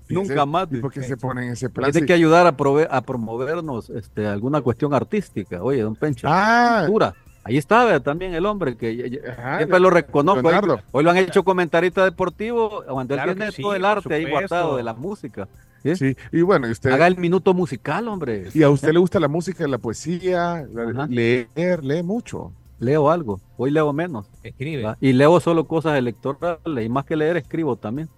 Nunca 0.10 0.46
más. 0.46 0.68
¿Y 0.72 0.78
por 0.78 0.92
qué 0.92 1.02
se 1.04 1.16
ponen 1.18 1.46
en 1.46 1.52
ese 1.54 1.70
plan? 1.70 1.92
Tiene 1.92 2.06
que 2.06 2.14
ayudar 2.14 2.46
a, 2.46 2.56
prove- 2.56 2.88
a 2.90 3.02
promovernos 3.02 3.90
este, 3.90 4.28
alguna 4.28 4.62
cuestión 4.62 4.94
artística. 4.94 5.64
Oye, 5.64 5.82
Don 5.82 5.96
Pencho. 5.96 6.28
Ah. 6.30 6.84
Cultura. 6.86 7.16
Ahí 7.46 7.58
está 7.58 7.84
vea, 7.84 8.00
también 8.00 8.34
el 8.34 8.46
hombre 8.46 8.78
que 8.78 9.22
Ajá, 9.28 9.58
siempre 9.58 9.80
lo 9.80 9.90
reconozco. 9.90 10.50
Hoy, 10.92 11.04
lo 11.04 11.12
han 11.12 11.18
hecho 11.18 11.44
comentarista 11.44 12.06
deportivo 12.06 12.84
cuando 12.88 13.16
Claro 13.16 13.32
él 13.32 13.38
tiene 13.38 13.52
sí, 13.52 13.62
todo 13.62 13.76
el 13.76 13.84
arte 13.84 14.14
ahí 14.14 14.30
guardado 14.30 14.78
de 14.78 14.84
la 14.84 14.94
música. 14.94 15.48
¿sí? 15.84 15.96
Sí, 15.96 16.18
y 16.32 16.42
bueno, 16.42 16.70
usted. 16.70 16.92
Haga 16.92 17.08
el 17.08 17.18
minuto 17.18 17.54
musical, 17.54 18.08
hombre. 18.08 18.48
¿Y 18.54 18.64
a 18.64 18.70
usted 18.70 18.94
le 18.94 19.00
gusta 19.00 19.20
la 19.20 19.28
música, 19.28 19.68
la 19.68 19.78
poesía, 19.78 20.66
leer, 21.10 21.84
lee 21.84 22.02
mucho? 22.02 22.54
Leo 22.80 23.10
algo, 23.10 23.40
hoy 23.58 23.72
leo 23.72 23.92
menos. 23.94 24.26
Escribe. 24.42 24.84
¿va? 24.84 24.98
Y 25.00 25.14
leo 25.14 25.40
solo 25.40 25.66
cosas 25.66 25.98
electorales 25.98 26.86
y 26.86 26.90
más 26.90 27.06
que 27.06 27.16
leer, 27.16 27.38
escribo 27.38 27.76
también. 27.76 28.10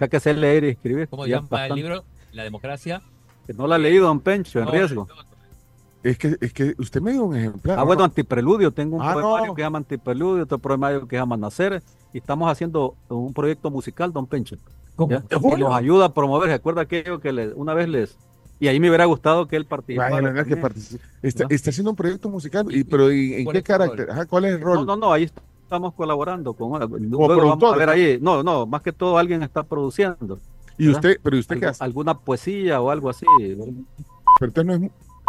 Hay 0.00 0.08
que 0.08 0.16
hacer 0.16 0.38
leer 0.38 0.64
y 0.64 0.68
escribir. 0.68 1.08
¿Cómo 1.08 1.26
ya 1.26 1.40
llama 1.40 1.66
el 1.66 1.74
libro? 1.74 2.04
La 2.32 2.44
democracia. 2.44 3.02
Que 3.46 3.54
no 3.54 3.66
la 3.66 3.76
ha 3.76 3.78
leído, 3.78 4.06
Don 4.06 4.20
Pencho, 4.20 4.60
en 4.60 4.66
No, 4.66 4.70
riesgo. 4.70 5.08
Es 6.02 6.16
que, 6.18 6.36
es 6.40 6.52
que 6.52 6.74
usted 6.78 7.00
me 7.00 7.12
dio 7.12 7.24
un 7.24 7.36
ejemplar. 7.36 7.78
Ah, 7.78 7.82
bueno, 7.82 8.04
Antipreludio. 8.04 8.70
Tengo 8.70 8.96
un 8.96 9.02
Ah, 9.02 9.14
poemario 9.14 9.46
no. 9.48 9.54
que 9.54 9.62
se 9.62 9.66
llama 9.66 9.78
Antipreludio, 9.78 10.44
otro 10.44 10.58
poemario 10.58 11.00
que 11.06 11.16
se 11.16 11.20
llama 11.20 11.36
Nacer. 11.36 11.82
Y 12.12 12.18
estamos 12.18 12.50
haciendo 12.50 12.94
un 13.08 13.32
proyecto 13.32 13.70
musical, 13.70 14.12
Don 14.12 14.26
Pencho. 14.26 14.56
Que 14.96 15.20
nos 15.58 15.74
ayuda 15.74 16.06
a 16.06 16.14
promover. 16.14 16.48
¿Se 16.48 16.54
acuerda 16.54 16.82
aquello 16.82 17.20
que 17.20 17.32
le- 17.32 17.52
una 17.54 17.74
vez 17.74 17.88
les... 17.88 18.16
Y 18.60 18.66
ahí 18.66 18.80
me 18.80 18.88
hubiera 18.88 19.04
gustado 19.04 19.46
que 19.46 19.54
él 19.56 19.66
participara. 19.66 20.20
Vaya, 20.20 20.44
que 20.44 20.56
participe. 20.56 21.04
Está, 21.22 21.46
está 21.48 21.70
haciendo 21.70 21.90
un 21.90 21.96
proyecto 21.96 22.28
musical, 22.28 22.66
y, 22.74 22.82
pero 22.82 23.12
¿y 23.12 23.34
¿en 23.34 23.44
¿Cuál 23.44 23.56
qué 23.56 23.62
carácter? 23.62 24.10
Ajá, 24.10 24.26
¿Cuál 24.26 24.46
es 24.46 24.54
el 24.54 24.60
rol? 24.60 24.78
No, 24.78 24.84
no, 24.84 24.96
no, 24.96 25.12
ahí 25.12 25.30
estamos 25.62 25.94
colaborando 25.94 26.54
con 26.54 26.70
luego 26.70 27.28
vamos 27.28 27.36
productor, 27.38 27.74
a 27.74 27.78
ver 27.78 27.86
¿no? 27.86 27.92
ahí. 27.92 28.18
No, 28.20 28.42
no, 28.42 28.66
más 28.66 28.82
que 28.82 28.92
todo 28.92 29.16
alguien 29.16 29.44
está 29.44 29.62
produciendo. 29.62 30.40
¿Y 30.76 30.86
¿verdad? 30.86 30.98
usted, 30.98 31.20
pero 31.22 31.36
¿y 31.36 31.40
usted 31.40 31.60
qué 31.60 31.66
hace? 31.66 31.84
Alguna 31.84 32.18
poesía 32.18 32.80
o 32.80 32.90
algo 32.90 33.08
así. 33.10 33.26
Pero 34.40 34.48
usted 34.48 34.64
no 34.64 34.74
es 34.74 34.80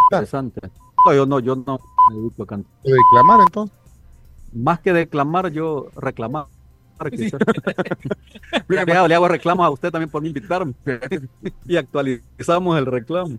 interesante. 0.08 0.62
No, 1.06 1.14
yo 1.14 1.26
no, 1.26 1.40
yo 1.40 1.56
no 1.56 1.80
me 2.10 2.16
dedico 2.18 2.44
a 2.44 2.48
cantar. 2.48 2.72
de 2.84 2.92
declamar 2.94 3.40
entonces. 3.42 3.78
Más 4.54 4.80
que 4.80 4.94
declamar, 4.94 5.52
yo 5.52 5.88
reclamar. 5.96 6.46
quizás. 7.10 7.40
Mira, 8.68 8.86
mira, 8.86 9.08
le 9.08 9.16
hago 9.16 9.28
reclamos 9.28 9.66
a 9.66 9.70
usted 9.70 9.92
también 9.92 10.10
por 10.10 10.26
invitarme. 10.26 10.74
y 11.66 11.78
actualizamos 11.78 12.78
el 12.78 12.86
reclamo. 12.86 13.38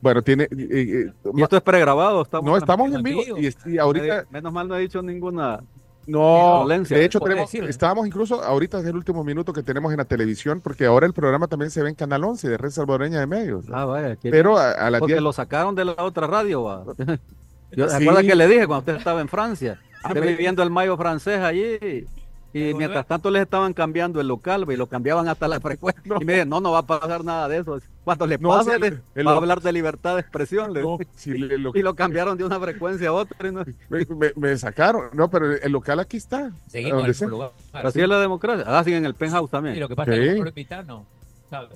Bueno, 0.00 0.22
tiene. 0.22 0.44
eh, 0.44 0.48
eh, 0.50 1.12
¿Y 1.34 1.42
esto 1.42 1.56
es 1.56 1.62
pregrabado? 1.62 2.22
Estamos 2.22 2.50
no, 2.50 2.56
estamos 2.56 2.92
en 2.94 3.02
vivo. 3.02 3.22
Y, 3.38 3.54
y 3.66 3.78
ahorita. 3.78 4.26
Menos 4.30 4.52
mal 4.52 4.68
no 4.68 4.76
he 4.76 4.80
dicho 4.80 5.02
ninguna. 5.02 5.62
No, 6.06 6.66
de 6.66 7.04
hecho 7.04 7.20
tenemos, 7.20 7.54
estábamos 7.54 8.06
incluso, 8.06 8.42
ahorita 8.42 8.80
es 8.80 8.86
el 8.86 8.96
último 8.96 9.22
minuto 9.22 9.52
que 9.52 9.62
tenemos 9.62 9.92
en 9.92 9.98
la 9.98 10.04
televisión, 10.04 10.60
porque 10.60 10.86
ahora 10.86 11.06
el 11.06 11.12
programa 11.12 11.46
también 11.46 11.70
se 11.70 11.82
ve 11.82 11.90
en 11.90 11.94
Canal 11.94 12.24
11 12.24 12.48
de 12.48 12.56
Red 12.56 12.70
Salvadoreña 12.70 13.20
de 13.20 13.26
Medios. 13.26 13.66
Ah, 13.72 13.84
vaya. 13.84 14.16
Pero 14.22 14.58
a, 14.58 14.72
a 14.72 14.90
las 14.90 14.98
Porque 14.98 15.14
10 15.14 15.22
lo 15.22 15.32
sacaron 15.32 15.74
de 15.74 15.84
la 15.84 15.94
otra 15.98 16.26
radio. 16.26 16.64
va. 16.64 16.84
Yo, 17.70 17.88
¿Se 17.88 17.96
acuerda 17.96 18.22
que 18.22 18.34
le 18.34 18.46
dije 18.48 18.66
cuando 18.66 18.80
usted 18.80 18.96
estaba 18.96 19.20
en 19.20 19.28
Francia? 19.28 19.78
Ah, 20.02 20.08
Usted 20.08 20.20
me- 20.20 20.26
viviendo 20.26 20.62
el 20.62 20.70
mayo 20.70 20.96
francés 20.96 21.38
allí. 21.40 22.06
Y 22.54 22.74
mientras 22.74 23.06
tanto 23.06 23.30
les 23.30 23.42
estaban 23.42 23.72
cambiando 23.72 24.20
el 24.20 24.28
local 24.28 24.66
y 24.70 24.76
lo 24.76 24.86
cambiaban 24.86 25.26
hasta 25.28 25.48
la 25.48 25.58
frecuencia. 25.60 26.02
Y 26.20 26.24
me 26.24 26.34
dicen, 26.34 26.48
no, 26.48 26.60
no 26.60 26.72
va 26.72 26.78
a 26.80 26.86
pasar 26.86 27.24
nada 27.24 27.48
de 27.48 27.58
eso. 27.58 27.78
Cuando 28.04 28.26
le 28.26 28.36
No, 28.38 28.50
pase, 28.50 28.76
el- 29.14 29.26
va 29.26 29.32
a 29.32 29.36
hablar 29.36 29.60
de 29.62 29.72
libertad 29.72 30.14
de 30.16 30.20
expresión. 30.20 30.72
le- 30.74 30.82
lo- 30.82 31.72
y 31.74 31.82
lo 31.82 31.94
cambiaron 31.94 32.36
de 32.36 32.44
una 32.44 32.58
frecuencia 32.60 33.08
a 33.08 33.12
otra. 33.12 33.48
y 33.48 33.52
no- 33.52 33.64
me, 33.88 34.04
me- 34.16 34.32
me 34.36 34.56
sacaron, 34.58 35.04
no, 35.14 35.30
pero 35.30 35.52
el 35.52 35.72
local 35.72 36.00
aquí 36.00 36.16
está. 36.18 36.50
Seguimos 36.68 36.92
donde 36.98 37.04
en 37.04 37.08
el 37.10 37.14
sea. 37.14 37.28
lugar. 37.28 37.50
Así 37.72 38.00
es 38.00 38.08
la 38.08 38.20
democracia. 38.20 38.64
Ah, 38.66 38.82
sí, 38.84 38.92
en 38.92 39.06
el 39.06 39.14
penthouse 39.14 39.50
también. 39.50 39.76
Y 39.76 39.80
lo 39.80 39.88
que 39.88 39.96
pasa 39.96 40.12
es 40.14 40.18
que 40.20 40.34
no 40.38 40.42
lo 40.44 40.48
invitaron, 40.50 41.04
¿sabes? 41.48 41.70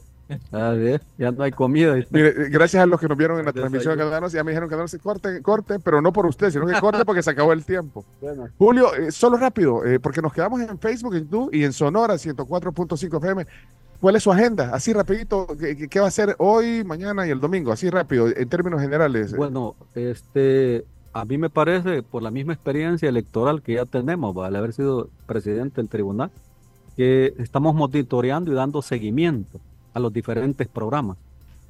Ah, 0.53 0.75
ya 1.19 1.31
no 1.31 1.43
hay 1.45 1.53
comida. 1.53 1.95
Mire, 2.11 2.29
eh, 2.29 2.49
gracias 2.51 2.83
a 2.83 2.87
los 2.87 3.01
que 3.01 3.09
nos 3.09 3.17
vieron 3.17 3.39
en 3.39 3.47
la 3.47 3.53
transmisión 3.53 3.97
de 3.97 4.05
Canal 4.05 4.25
11, 4.25 4.37
ya 4.37 4.45
me 4.45 4.51
dijeron 4.51 4.69
que 4.69 4.99
corte, 4.99 5.43
corte, 5.43 5.79
pero 5.79 6.03
no 6.03 6.13
por 6.13 6.27
usted, 6.27 6.51
sino 6.51 6.67
que 6.67 6.79
corte 6.81 7.05
porque 7.05 7.23
se 7.23 7.31
acabó 7.31 7.53
el 7.53 7.65
tiempo. 7.65 8.05
Bueno. 8.21 8.49
Julio, 8.59 8.95
eh, 8.95 9.13
solo 9.13 9.37
rápido, 9.37 9.85
eh, 9.85 10.01
porque 10.01 10.21
nos 10.21 10.33
quedamos 10.33 10.61
en 10.61 10.79
Facebook, 10.79 11.15
en 11.15 11.25
YouTube 11.25 11.51
y 11.53 11.65
en 11.65 11.73
Sonora 11.73 12.15
104.5 12.15 13.19
FM. 13.19 13.47
¿Cuál 14.01 14.17
es 14.17 14.23
su 14.23 14.33
agenda? 14.33 14.71
Así 14.75 14.93
rapidito, 14.93 15.47
¿qué, 15.59 16.01
va 16.01 16.07
a 16.07 16.09
hacer 16.09 16.35
hoy, 16.39 16.85
mañana 16.85 17.27
y 17.27 17.31
el 17.31 17.41
domingo? 17.41 17.73
Así 17.73 17.89
rápido, 17.89 18.29
en 18.29 18.49
términos 18.49 18.81
generales. 18.81 19.35
Bueno, 19.35 19.75
este, 19.95 20.85
a 21.13 21.25
mí 21.25 21.39
me 21.39 21.49
parece, 21.49 22.03
por 22.03 22.23
la 22.23 22.31
misma 22.31 22.53
experiencia 22.53 23.09
electoral 23.09 23.63
que 23.63 23.75
ya 23.75 23.87
tenemos, 23.87 24.37
va, 24.37 24.49
al 24.49 24.57
haber 24.57 24.75
sido 24.75 25.09
presidente 25.27 25.77
del 25.77 25.89
tribunal, 25.89 26.31
que 26.97 27.35
estamos 27.39 27.75
monitoreando 27.75 28.53
y 28.53 28.55
dando 28.55 28.83
seguimiento 28.83 29.61
a 29.97 29.99
los 29.99 30.13
diferentes 30.13 30.69
programas. 30.69 31.17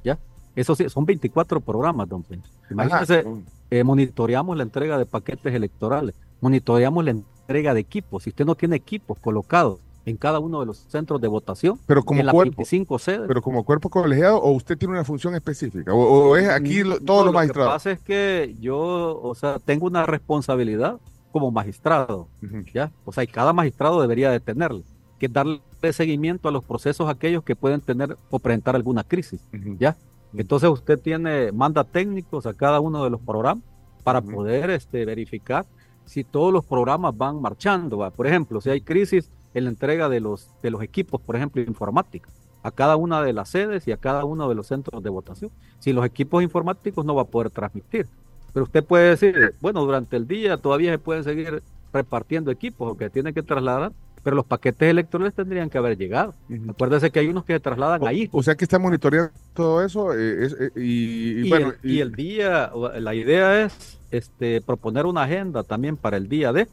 ¿Ya? 0.03 0.19
Eso 0.55 0.75
sí, 0.75 0.89
son 0.89 1.05
24 1.05 1.61
programas, 1.61 2.09
don 2.09 2.23
Pencho. 2.23 2.49
Imagínense, 2.69 3.23
eh, 3.69 3.83
monitoreamos 3.83 4.57
la 4.57 4.63
entrega 4.63 4.97
de 4.97 5.05
paquetes 5.05 5.53
electorales, 5.53 6.13
monitoreamos 6.41 7.05
la 7.05 7.11
entrega 7.11 7.73
de 7.73 7.79
equipos. 7.79 8.23
Si 8.23 8.31
usted 8.31 8.45
no 8.45 8.55
tiene 8.55 8.75
equipos 8.75 9.17
colocados 9.19 9.79
en 10.05 10.17
cada 10.17 10.39
uno 10.39 10.59
de 10.59 10.65
los 10.65 10.77
centros 10.89 11.21
de 11.21 11.27
votación, 11.29 11.79
Pero 11.85 12.03
como 12.03 12.19
en 12.21 12.25
las 12.25 12.33
cuerpo. 12.33 12.55
25 12.57 12.99
sedes, 12.99 13.27
Pero 13.27 13.41
como 13.41 13.63
cuerpo 13.63 13.89
colegiado, 13.89 14.37
o 14.41 14.51
usted 14.51 14.77
tiene 14.77 14.93
una 14.93 15.03
función 15.05 15.35
específica, 15.35 15.93
o, 15.93 16.29
o 16.29 16.35
es 16.37 16.49
aquí 16.49 16.83
lo- 16.83 16.99
todos 16.99 17.05
No, 17.07 17.15
los 17.17 17.25
Lo 17.25 17.31
que 17.31 17.35
magistrados. 17.37 17.73
pasa 17.73 17.91
es 17.91 17.99
que 17.99 18.55
yo, 18.59 19.19
o 19.21 19.35
sea, 19.35 19.59
tengo 19.59 19.85
una 19.85 20.05
responsabilidad 20.05 20.97
como 21.31 21.51
magistrado, 21.51 22.27
¿ya? 22.73 22.91
O 23.05 23.11
sea, 23.13 23.23
y 23.23 23.27
cada 23.27 23.51
magistrado 23.53 24.01
debería 24.01 24.31
de 24.31 24.39
tenerla, 24.39 24.81
que 25.19 25.27
darle 25.27 25.61
seguimiento 25.91 26.47
a 26.47 26.51
los 26.51 26.63
procesos 26.63 27.09
aquellos 27.09 27.43
que 27.43 27.55
pueden 27.55 27.81
tener 27.81 28.17
o 28.29 28.39
presentar 28.39 28.75
alguna 28.75 29.03
crisis, 29.03 29.41
¿ya? 29.79 29.95
Entonces 30.35 30.69
usted 30.69 30.99
tiene, 30.99 31.51
manda 31.51 31.83
técnicos 31.83 32.45
a 32.45 32.53
cada 32.53 32.79
uno 32.79 33.03
de 33.03 33.09
los 33.09 33.21
programas 33.21 33.63
para 34.03 34.21
poder 34.21 34.69
este, 34.69 35.05
verificar 35.05 35.65
si 36.05 36.23
todos 36.23 36.53
los 36.53 36.63
programas 36.63 37.17
van 37.17 37.41
marchando, 37.41 37.97
¿va? 37.97 38.11
Por 38.11 38.27
ejemplo, 38.27 38.61
si 38.61 38.69
hay 38.69 38.81
crisis 38.81 39.31
en 39.53 39.65
la 39.65 39.69
entrega 39.69 40.09
de 40.09 40.19
los, 40.19 40.49
de 40.61 40.71
los 40.71 40.81
equipos, 40.81 41.19
por 41.21 41.35
ejemplo, 41.35 41.61
informática, 41.61 42.29
a 42.63 42.71
cada 42.71 42.95
una 42.95 43.21
de 43.21 43.33
las 43.33 43.49
sedes 43.49 43.87
y 43.87 43.91
a 43.91 43.97
cada 43.97 44.25
uno 44.25 44.47
de 44.49 44.55
los 44.55 44.67
centros 44.67 45.01
de 45.01 45.09
votación. 45.09 45.51
Si 45.79 45.93
los 45.93 46.05
equipos 46.05 46.43
informáticos 46.43 47.05
no 47.05 47.15
va 47.15 47.23
a 47.23 47.25
poder 47.25 47.49
transmitir. 47.49 48.07
Pero 48.53 48.65
usted 48.65 48.83
puede 48.83 49.09
decir, 49.09 49.55
bueno, 49.61 49.81
durante 49.85 50.17
el 50.17 50.27
día 50.27 50.57
todavía 50.57 50.91
se 50.91 50.99
pueden 50.99 51.23
seguir 51.23 51.61
repartiendo 51.93 52.51
equipos 52.51 52.91
o 52.91 52.97
que 52.97 53.09
tienen 53.09 53.33
que 53.33 53.43
trasladar, 53.43 53.91
pero 54.27 54.35
los 54.35 54.45
paquetes 54.45 54.89
electorales 54.89 55.33
tendrían 55.33 55.69
que 55.69 55.77
haber 55.77 55.97
llegado. 55.97 56.33
Acuérdese 56.67 57.11
que 57.11 57.19
hay 57.21 57.27
unos 57.29 57.45
que 57.45 57.53
se 57.53 57.61
trasladan 57.61 58.05
ahí. 58.05 58.27
O 58.33 58.43
sea 58.43 58.55
que 58.55 58.65
está 58.65 58.77
monitoreando 58.77 59.31
todo 59.53 59.81
eso 59.85 60.13
eh, 60.13 60.45
es- 60.45 60.53
eh, 60.59 60.71
y, 60.75 60.81
y 60.81 61.45
Y, 61.45 61.49
bueno, 61.49 61.71
el, 61.81 61.89
y 61.89 62.01
el 62.01 62.11
día, 62.11 62.69
la 62.99 63.15
idea 63.15 63.63
es 63.63 63.97
este, 64.11 64.59
proponer 64.59 65.05
una 65.05 65.23
agenda 65.23 65.63
también 65.63 65.95
para 65.95 66.17
el 66.17 66.27
día 66.27 66.51
de, 66.51 66.67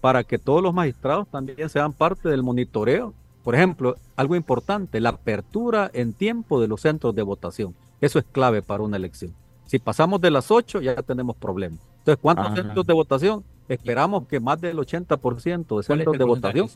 para 0.00 0.24
que 0.24 0.38
todos 0.40 0.60
los 0.60 0.74
magistrados 0.74 1.28
también 1.28 1.68
sean 1.68 1.92
parte 1.92 2.28
del 2.28 2.42
monitoreo. 2.42 3.14
Por 3.44 3.54
ejemplo, 3.54 3.94
algo 4.16 4.34
importante, 4.34 4.98
la 5.00 5.10
apertura 5.10 5.92
en 5.94 6.12
tiempo 6.14 6.60
de 6.60 6.66
los 6.66 6.80
centros 6.80 7.14
de 7.14 7.22
votación. 7.22 7.76
Eso 8.00 8.18
es 8.18 8.24
clave 8.32 8.60
para 8.60 8.82
una 8.82 8.96
elección. 8.96 9.32
Si 9.66 9.78
pasamos 9.78 10.20
de 10.20 10.32
las 10.32 10.50
8 10.50 10.80
ya 10.80 10.96
tenemos 10.96 11.36
problemas. 11.36 11.78
Entonces, 12.00 12.18
¿cuántos 12.20 12.46
Ah. 12.48 12.56
centros 12.56 12.84
de 12.84 12.92
votación? 12.92 13.44
Esperamos 13.68 14.26
que 14.26 14.40
más 14.40 14.60
del 14.60 14.78
80% 14.78 15.76
de 15.76 15.82
centros 15.82 16.14
el 16.14 16.18
de 16.18 16.24
votación 16.24 16.68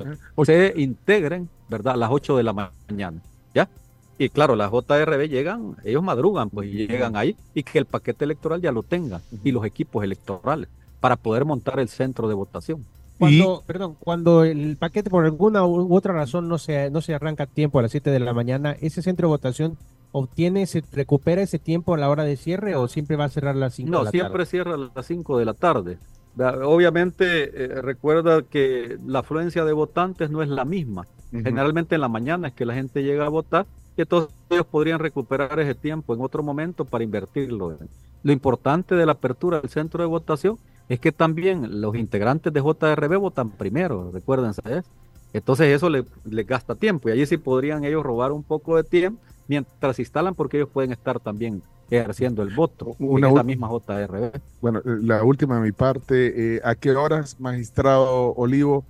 se 0.44 0.74
integren, 0.76 1.48
¿verdad? 1.68 1.94
A 1.94 1.96
las 1.96 2.10
8 2.10 2.36
de 2.36 2.42
la 2.42 2.52
mañana, 2.52 3.20
¿ya? 3.54 3.68
Y 4.18 4.28
claro, 4.28 4.56
las 4.56 4.70
JRB 4.70 5.28
llegan, 5.28 5.76
ellos 5.84 6.02
madrugan, 6.02 6.50
pues 6.50 6.68
y 6.68 6.86
llegan 6.86 7.16
ahí 7.16 7.34
y 7.54 7.62
que 7.62 7.78
el 7.78 7.86
paquete 7.86 8.24
electoral 8.24 8.60
ya 8.60 8.70
lo 8.72 8.82
tengan 8.82 9.22
y 9.42 9.52
los 9.52 9.64
equipos 9.64 10.04
electorales 10.04 10.68
para 11.00 11.16
poder 11.16 11.44
montar 11.44 11.80
el 11.80 11.88
centro 11.88 12.28
de 12.28 12.34
votación. 12.34 12.84
Cuando, 13.18 13.62
perdón, 13.66 13.96
cuando 14.00 14.44
el 14.44 14.76
paquete 14.76 15.08
por 15.08 15.24
alguna 15.24 15.64
u 15.64 15.94
otra 15.94 16.12
razón 16.12 16.48
no 16.48 16.58
se, 16.58 16.90
no 16.90 17.00
se 17.00 17.14
arranca 17.14 17.44
a 17.44 17.46
tiempo 17.46 17.78
a 17.78 17.82
las 17.82 17.90
7 17.92 18.10
de 18.10 18.18
la 18.20 18.34
mañana, 18.34 18.76
ese 18.80 19.00
centro 19.00 19.28
de 19.28 19.30
votación 19.30 19.76
obtiene, 20.12 20.66
se 20.66 20.82
recupera 20.92 21.40
ese 21.42 21.58
tiempo 21.58 21.94
a 21.94 21.98
la 21.98 22.10
hora 22.10 22.24
de 22.24 22.36
cierre 22.36 22.76
o 22.76 22.86
siempre 22.88 23.16
va 23.16 23.24
a 23.24 23.28
cerrar 23.28 23.54
a 23.56 23.58
las 23.58 23.74
5 23.74 23.90
No, 23.90 23.98
de 24.00 24.04
la 24.06 24.10
siempre 24.10 24.32
tarde? 24.32 24.46
cierra 24.46 24.74
a 24.74 24.90
las 24.94 25.06
5 25.06 25.38
de 25.38 25.44
la 25.44 25.54
tarde. 25.54 25.98
Obviamente, 26.38 27.64
eh, 27.64 27.82
recuerda 27.82 28.42
que 28.42 28.96
la 29.06 29.20
afluencia 29.20 29.64
de 29.64 29.72
votantes 29.72 30.30
no 30.30 30.42
es 30.42 30.48
la 30.48 30.64
misma. 30.64 31.06
Generalmente 31.30 31.94
en 31.94 32.02
la 32.02 32.08
mañana 32.08 32.48
es 32.48 32.54
que 32.54 32.66
la 32.66 32.74
gente 32.74 33.02
llega 33.02 33.24
a 33.24 33.30
votar 33.30 33.66
y 33.96 34.02
entonces 34.02 34.34
ellos 34.50 34.66
podrían 34.66 34.98
recuperar 34.98 35.58
ese 35.60 35.74
tiempo 35.74 36.14
en 36.14 36.20
otro 36.20 36.42
momento 36.42 36.84
para 36.84 37.04
invertirlo. 37.04 37.78
Lo 38.22 38.32
importante 38.32 38.94
de 38.94 39.06
la 39.06 39.12
apertura 39.12 39.60
del 39.60 39.70
centro 39.70 40.02
de 40.02 40.08
votación 40.08 40.58
es 40.88 41.00
que 41.00 41.10
también 41.10 41.80
los 41.80 41.96
integrantes 41.96 42.52
de 42.52 42.60
JRB 42.60 43.16
votan 43.16 43.50
primero, 43.50 44.10
recuérdense 44.12 44.60
eso. 44.66 44.88
Entonces 45.32 45.74
eso 45.74 45.88
le, 45.88 46.04
les 46.30 46.46
gasta 46.46 46.74
tiempo 46.74 47.08
y 47.08 47.12
allí 47.12 47.24
sí 47.24 47.38
podrían 47.38 47.84
ellos 47.84 48.02
robar 48.02 48.32
un 48.32 48.42
poco 48.42 48.76
de 48.76 48.84
tiempo 48.84 49.22
mientras 49.48 49.96
se 49.96 50.02
instalan 50.02 50.34
porque 50.34 50.58
ellos 50.58 50.68
pueden 50.68 50.92
estar 50.92 51.18
también 51.18 51.62
ejerciendo 52.00 52.42
el 52.42 52.50
voto 52.50 52.96
Una 52.98 53.28
en 53.28 53.34
ul- 53.34 53.44
misma 53.44 53.68
JRB. 53.68 54.40
Bueno, 54.60 54.80
la 54.84 55.24
última 55.24 55.56
de 55.56 55.62
mi 55.62 55.72
parte, 55.72 56.56
eh, 56.56 56.60
¿a 56.64 56.74
qué 56.74 56.92
horas, 56.92 57.38
magistrado 57.40 58.32
Olivo, 58.34 58.86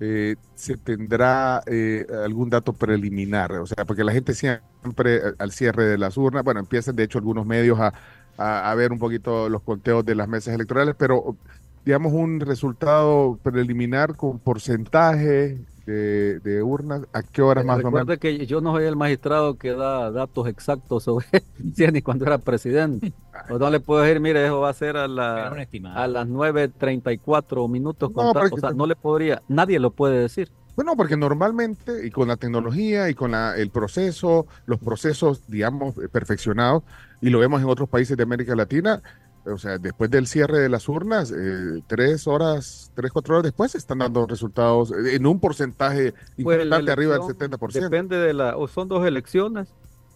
eh, 0.00 0.36
se 0.54 0.76
tendrá 0.76 1.62
eh, 1.66 2.06
algún 2.24 2.50
dato 2.50 2.72
preliminar? 2.74 3.52
O 3.52 3.66
sea, 3.66 3.84
porque 3.84 4.04
la 4.04 4.12
gente 4.12 4.34
siempre 4.34 5.16
eh, 5.16 5.20
al 5.38 5.52
cierre 5.52 5.84
de 5.84 5.98
las 5.98 6.16
urnas, 6.16 6.44
bueno, 6.44 6.60
empiezan 6.60 6.96
de 6.96 7.04
hecho 7.04 7.18
algunos 7.18 7.46
medios 7.46 7.78
a, 7.80 7.92
a- 8.36 8.70
a 8.70 8.74
ver 8.74 8.92
un 8.92 8.98
poquito 8.98 9.48
los 9.48 9.62
conteos 9.62 10.04
de 10.04 10.14
las 10.14 10.28
mesas 10.28 10.54
electorales, 10.54 10.94
pero 10.98 11.36
digamos 11.84 12.12
un 12.12 12.40
resultado 12.40 13.38
preliminar 13.42 14.16
con 14.16 14.40
porcentaje 14.40 15.66
de, 15.86 16.40
de 16.40 16.62
urnas, 16.62 17.02
¿a 17.12 17.22
qué 17.22 17.42
horas 17.42 17.64
más 17.64 17.76
o 17.76 17.90
menos? 17.90 18.00
Recuerde 18.06 18.18
que 18.18 18.46
yo 18.46 18.60
no 18.60 18.72
soy 18.72 18.84
el 18.84 18.96
magistrado 18.96 19.56
que 19.58 19.72
da 19.72 20.10
datos 20.10 20.48
exactos 20.48 21.04
sobre 21.04 21.26
si 21.74 21.86
ni 21.88 22.02
cuando 22.02 22.24
era 22.24 22.38
presidente. 22.38 23.12
O 23.50 23.58
no 23.58 23.68
le 23.70 23.80
puedo 23.80 24.02
decir, 24.02 24.20
mire, 24.20 24.44
eso 24.46 24.60
va 24.60 24.70
a 24.70 24.74
ser 24.74 24.96
a, 24.96 25.06
la, 25.08 25.48
a 25.94 26.06
las 26.08 26.26
9.34 26.28 27.68
minutos. 27.68 28.10
No, 28.10 28.14
con 28.14 28.32
tal- 28.32 28.42
pero 28.44 28.56
o 28.56 28.58
sea, 28.58 28.70
no 28.70 28.86
le 28.86 28.96
podría, 28.96 29.42
nadie 29.48 29.78
lo 29.78 29.90
puede 29.90 30.18
decir. 30.20 30.50
Bueno, 30.76 30.96
porque 30.96 31.16
normalmente, 31.16 32.04
y 32.04 32.10
con 32.10 32.26
la 32.28 32.36
tecnología 32.36 33.08
y 33.08 33.14
con 33.14 33.30
la- 33.32 33.56
el 33.56 33.70
proceso, 33.70 34.46
los 34.66 34.80
procesos, 34.80 35.42
digamos, 35.46 35.96
eh, 35.98 36.08
perfeccionados, 36.08 36.82
y 37.20 37.30
lo 37.30 37.38
vemos 37.38 37.62
en 37.62 37.68
otros 37.68 37.88
países 37.88 38.16
de 38.16 38.22
América 38.24 38.56
Latina, 38.56 39.00
o 39.46 39.58
sea, 39.58 39.78
después 39.78 40.10
del 40.10 40.26
cierre 40.26 40.58
de 40.58 40.68
las 40.68 40.88
urnas, 40.88 41.30
eh, 41.30 41.82
tres 41.86 42.26
horas, 42.26 42.90
tres, 42.94 43.12
cuatro 43.12 43.34
horas 43.34 43.44
después, 43.44 43.74
están 43.74 43.98
dando 43.98 44.26
resultados 44.26 44.92
en 44.92 45.26
un 45.26 45.38
porcentaje 45.38 46.12
Pues 46.42 46.58
importante 46.58 46.92
arriba 46.92 47.14
del 47.14 47.22
elección 47.22 47.50
70%. 47.50 47.72
Depende 47.80 48.16
de 48.18 48.34
la, 48.34 48.56
o 48.56 48.68
son 48.68 48.88
dos 48.88 49.06
elecciones. 49.06 49.68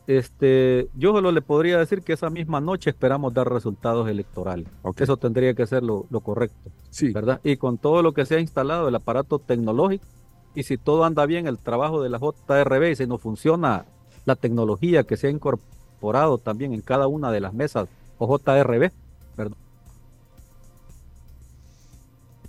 Este, 0.07 0.89
yo 0.95 1.13
solo 1.13 1.33
le 1.33 1.43
podría 1.43 1.79
decir 1.79 2.01
que 2.01 2.15
esa 2.15 2.31
misma 2.31 2.63
noche 2.63 2.89
esperamos 2.89 3.35
dar 3.35 3.53
resultados 3.53 4.09
electorales. 4.09 4.67
Eso 4.97 5.19
tendría 5.19 5.53
que 5.53 5.67
ser 5.67 5.83
lo, 5.83 6.07
lo 6.09 6.21
correcto. 6.21 6.71
Sí. 6.89 7.13
¿Verdad? 7.13 7.41
Y 7.45 7.59
con 7.59 7.77
todo 7.77 8.03
lo 8.03 8.15
que 8.15 8.25
se 8.25 8.37
ha 8.37 8.41
instalado, 8.41 8.89
el 8.89 8.95
aparato 8.95 9.39
tecnológico, 9.39 10.07
y 10.55 10.63
si 10.63 10.79
todo 10.79 11.05
anda 11.05 11.27
bien, 11.27 11.47
el 11.47 11.59
trabajo 11.59 12.03
de 12.03 12.09
la 12.09 12.19
JRB, 12.19 12.93
y 12.93 12.97
si 12.97 13.07
no 13.07 13.19
funciona 13.19 13.85
la 14.25 14.35
tecnología 14.35 15.05
que 15.05 15.19
se 15.19 15.27
ha 15.27 15.31
incorporado 15.31 16.39
también 16.39 16.73
en 16.73 16.81
cada 16.81 17.07
una 17.07 17.31
de 17.31 17.41
las 17.41 17.53
mesas 17.53 17.89
o 18.17 18.39
JRB, 18.39 18.91
¿verdad? 19.39 19.57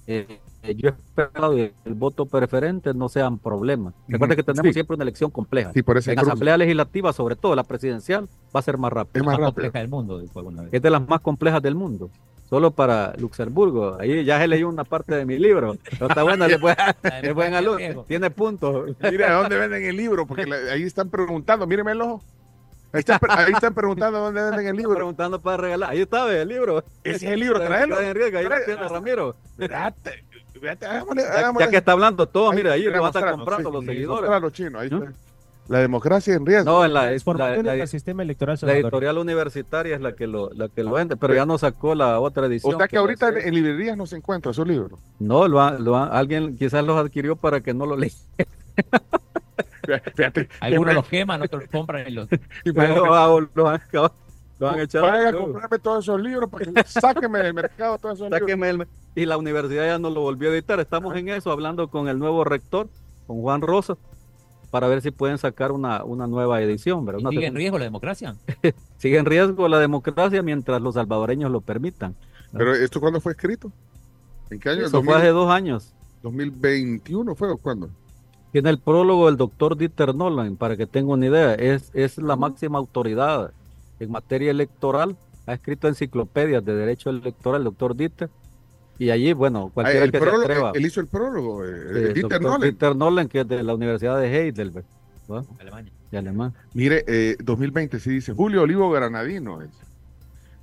Eh, 0.08 0.40
eh, 0.64 0.76
yo 0.76 0.90
he 0.90 0.92
esperado 0.92 1.56
que 1.56 1.74
el 1.86 1.94
voto 1.94 2.26
preferente 2.26 2.94
no 2.94 3.10
sean 3.10 3.38
problemas. 3.38 3.94
Recuerda 4.08 4.36
que 4.36 4.44
tenemos 4.44 4.68
Sí. 4.70 4.74
siempre 4.74 4.96
una 4.96 5.04
elección 5.04 5.30
compleja. 5.30 5.72
Sí, 5.74 5.84
por 5.84 5.98
eso 5.98 6.10
en 6.10 6.18
creo- 6.18 6.28
Asamblea 6.28 6.58
Legislativa, 6.58 7.14
sobre 7.14 7.36
todo 7.36 7.56
la 7.56 7.64
presidencial, 7.64 8.28
va 8.56 8.60
a 8.60 8.64
ser 8.64 8.78
más 8.78 8.92
rápida. 8.92 9.20
Es 9.20 9.26
más 9.26 9.34
más 9.34 9.40
rápido. 9.40 9.54
compleja 9.64 9.80
del 9.80 9.88
mundo, 9.90 10.20
dijo 10.20 10.40
alguna 10.40 10.64
vez. 10.64 10.74
Es 10.74 10.82
de 10.82 10.90
las 10.90 11.08
más 11.08 11.22
complejas 11.22 11.62
del 11.62 11.76
mundo. 11.76 12.10
Solo 12.50 12.72
para 12.72 13.14
Luxemburgo. 13.18 13.98
Ahí 14.00 14.26
ya 14.26 14.40
se 14.40 14.48
leyó 14.48 14.68
una 14.68 14.84
parte 14.84 15.14
de 15.14 15.24
mi 15.24 15.38
libro. 15.38 15.78
Pero 15.92 16.08
está 16.08 16.24
buena, 16.24 16.48
le 16.48 16.58
puede- 16.58 16.76
es 17.22 17.36
buen 17.36 17.54
alumno. 17.54 18.04
Tiene 18.08 18.32
puntos. 18.32 18.96
Mire, 19.04 19.26
¿a 19.26 19.34
dónde 19.34 19.56
venden 19.60 19.84
el 19.86 19.96
libro? 19.96 20.26
Porque 20.26 20.48
la- 20.48 20.74
ahí 20.74 20.82
están 20.82 21.10
preguntando, 21.12 21.68
míreme 21.68 21.92
el 21.92 22.02
ojo. 22.02 22.24
Ahí 22.92 23.00
están, 23.00 23.20
ahí 23.30 23.52
están 23.54 23.74
preguntando 23.74 24.20
dónde 24.20 24.42
venden 24.42 24.68
el 24.68 24.76
libro. 24.76 24.96
preguntando 24.96 25.40
para 25.40 25.58
regalar. 25.58 25.92
Ahí 25.92 26.02
está, 26.02 26.26
ve, 26.26 26.42
el 26.42 26.48
libro. 26.50 26.84
Ese 27.04 27.16
es 27.28 27.32
el 27.34 27.40
libro, 27.40 27.60
tráelo. 27.62 27.96
Está 28.00 28.08
en 28.10 28.16
riesgo, 28.16 28.38
ahí 28.40 28.46
lo 28.46 28.56
tiene 28.66 28.88
Ramiro. 28.90 29.36
Hagámosle- 29.60 31.22
Ya, 31.22 31.40
hagámosle- 31.40 31.60
ya 31.60 31.70
que 31.70 31.78
está 31.78 31.92
hablando 31.94 32.26
todo, 32.28 32.52
Ahí, 32.52 32.58
mira, 32.58 32.74
ahí 32.74 32.84
lo 32.84 32.92
van 32.94 33.04
a 33.04 33.08
estar 33.08 33.32
comprando 33.32 33.70
sí, 33.70 33.76
los 33.76 33.86
seguidores. 33.86 34.22
mostralo, 34.22 34.50
chino, 34.50 34.80
ahí 34.80 34.90
¿No? 34.90 34.98
está. 35.04 35.14
La 35.68 35.78
democracia 35.80 36.34
en 36.34 36.46
riesgo. 36.48 36.66
No, 36.72 36.84
en 36.84 36.94
la, 36.96 37.14
es- 37.14 37.24
Formaciones 37.24 37.64
la- 37.64 37.74
la- 37.74 37.78
del 37.78 37.88
sistema 37.88 38.24
electoral 38.24 38.58
la 38.62 38.74
editorial 38.74 39.18
universitaria 39.20 39.94
es 39.96 40.02
la 40.02 40.14
que 40.14 40.26
lo, 40.26 40.50
la 40.56 40.68
que 40.68 40.84
lo 40.84 40.94
vende, 40.94 41.16
pero 41.16 41.36
ya 41.36 41.46
no 41.46 41.60
sacó 41.60 41.94
la 41.94 42.20
otra 42.20 42.48
edición. 42.48 42.74
O 42.74 42.78
sea 42.80 42.88
que 42.88 42.98
ahorita 42.98 43.30
en, 43.30 43.54
librerías 43.54 43.96
no 43.96 44.08
se 44.08 44.16
encuentra 44.16 44.52
su 44.52 44.66
libro. 44.66 44.98
No, 45.20 45.48
lo 45.48 45.62
ha- 45.62 45.74
lo 45.78 45.96
ha- 45.96 46.08
alguien 46.08 46.58
quizás 46.58 46.84
los 46.84 46.98
adquirió 46.98 47.36
para 47.36 47.62
que 47.62 47.76
no 47.76 47.86
lo 47.86 47.96
lea. 47.96 48.10
Fíjate. 50.16 50.50
Algunos 50.60 50.94
los 50.96 51.08
queman, 51.08 51.42
otros 51.42 51.64
los 51.64 51.72
compran 51.72 52.08
y 52.08 52.12
los. 52.12 52.28
Pero, 52.64 53.14
ah, 53.14 53.28
lo 53.54 53.68
han, 53.70 53.82
lo 54.60 54.70
han 54.70 54.80
echado. 54.80 55.08
Vayan 55.08 55.28
a 55.28 55.38
comprarme 55.38 55.80
todos 55.80 56.06
esos 56.06 56.22
libros 56.22 56.50
para 56.50 56.66
que 56.66 56.84
sáquenme 56.86 57.40
del 57.40 57.54
mercado 57.54 57.98
todos 57.98 58.16
esos 58.20 58.30
libros. 58.30 58.50
El- 58.68 58.88
y 59.16 59.26
la 59.26 59.38
universidad 59.38 59.86
ya 59.86 60.00
no 60.00 60.10
lo 60.10 60.22
volvió 60.22 60.50
a 60.50 60.54
editar. 60.54 60.80
Estamos 60.80 61.16
en 61.16 61.30
eso, 61.30 61.52
hablando 61.52 61.88
con 61.90 62.08
el 62.08 62.20
nuevo 62.20 62.44
rector, 62.44 62.88
con 63.28 63.42
Juan 63.42 63.62
Rosa, 63.62 63.98
para 64.72 64.88
ver 64.88 65.02
si 65.02 65.12
pueden 65.12 65.38
sacar 65.38 65.72
una, 65.72 66.04
una 66.04 66.28
nueva 66.28 66.62
edición. 66.62 67.06
¿verdad? 67.06 67.20
¿Y 67.20 67.24
Una 67.24 67.30
¿Sigue 67.32 67.48
en 67.48 67.56
riesgo 67.56 67.80
la 67.80 67.86
democracia? 67.86 68.36
Sigue 68.98 69.18
en 69.18 69.26
riesgo 69.26 69.68
la 69.68 69.80
democracia 69.80 70.42
mientras 70.42 70.82
los 70.82 70.96
salvadoreños 70.96 71.52
lo 71.52 71.62
permitan. 71.62 72.16
Pero 72.52 72.74
¿esto 72.76 73.00
cuándo 73.00 73.20
fue 73.22 73.34
escrito? 73.34 73.72
¿En 74.50 74.60
qué 74.60 74.70
año? 74.70 74.86
Eso 74.86 75.04
fue 75.04 75.16
hace 75.16 75.28
dos 75.28 75.50
años. 75.50 75.94
2021 76.24 77.36
fue 77.36 77.50
o 77.52 77.58
cuándo? 77.58 77.90
Tiene 78.52 78.70
el 78.72 78.80
prólogo 78.80 79.28
del 79.28 79.38
doctor 79.38 79.78
Dieter 79.78 80.16
Nolan, 80.16 80.56
para 80.56 80.76
que 80.76 80.88
tenga 80.88 81.14
una 81.14 81.26
idea. 81.28 81.54
Es, 81.54 81.92
es 81.94 82.18
la 82.18 82.36
máxima 82.36 82.80
autoridad 82.80 83.52
en 84.00 84.12
materia 84.12 84.50
electoral. 84.52 85.16
Ha 85.46 85.54
escrito 85.54 85.88
enciclopedias 85.88 86.64
de 86.66 86.76
derecho 86.76 87.10
electoral 87.12 87.62
el 87.62 87.66
doctor 87.66 87.96
Dieter. 87.96 88.30
Y 88.98 89.12
allí, 89.12 89.34
bueno, 89.34 89.68
Ah, 89.70 89.72
cualquiera 89.74 90.06
el 90.06 90.12
que 90.12 90.20
se 90.20 90.26
prólogo- 90.26 90.42
atreva. 90.44 90.72
él 90.76 90.86
hizo 90.86 91.00
el 91.00 91.08
prólogo, 91.08 91.64
eh, 91.66 91.70
Sí, 91.94 92.00
el 92.00 92.14
Dieter 92.16 92.42
Nolan. 92.42 92.62
Dieter 92.62 92.96
Nolan, 92.96 93.28
que 93.30 93.40
es 93.42 93.48
de 93.48 93.64
la 93.64 93.74
Universidad 93.74 94.20
de 94.20 94.28
Heidelberg. 94.28 94.86
¿va? 95.32 95.44
Alemania. 95.60 95.92
De 96.12 96.18
Alemán. 96.18 96.54
Mire, 96.74 97.04
eh, 97.08 97.38
2020, 97.44 98.00
sí 98.00 98.10
dice 98.10 98.34
Julio 98.34 98.64
Olivo 98.64 98.90
Granadino. 98.90 99.62
es. 99.62 99.70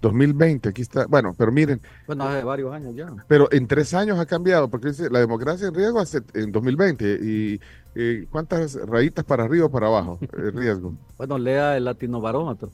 2020, 0.07 0.69
aquí 0.69 0.83
está. 0.83 1.07
Bueno, 1.07 1.35
pero 1.37 1.53
miren, 1.53 1.81
Bueno, 2.07 2.25
hace 2.25 2.45
varios 2.45 2.73
años 2.73 2.95
ya. 2.95 3.07
pero 3.29 3.49
en 3.53 3.67
tres 3.67 3.93
años 3.95 4.19
ha 4.19 4.27
cambiado, 4.27 4.69
porque 4.69 4.89
dice 4.89 5.09
la 5.11 5.19
democracia 5.21 5.69
en 5.69 5.75
riesgo 5.75 6.01
hace, 6.01 6.23
en 6.35 6.53
2020. 6.53 7.19
¿Y 7.23 7.61
eh, 7.95 8.27
cuántas 8.31 8.75
rayitas 8.87 9.25
para 9.25 9.45
arriba 9.45 9.67
o 9.67 9.71
para 9.71 9.87
abajo? 9.87 10.19
El 10.37 10.53
riesgo. 10.53 10.95
Bueno, 11.19 11.39
lea 11.39 11.77
el 11.77 11.85
latino 11.85 12.21
barómetro. 12.21 12.71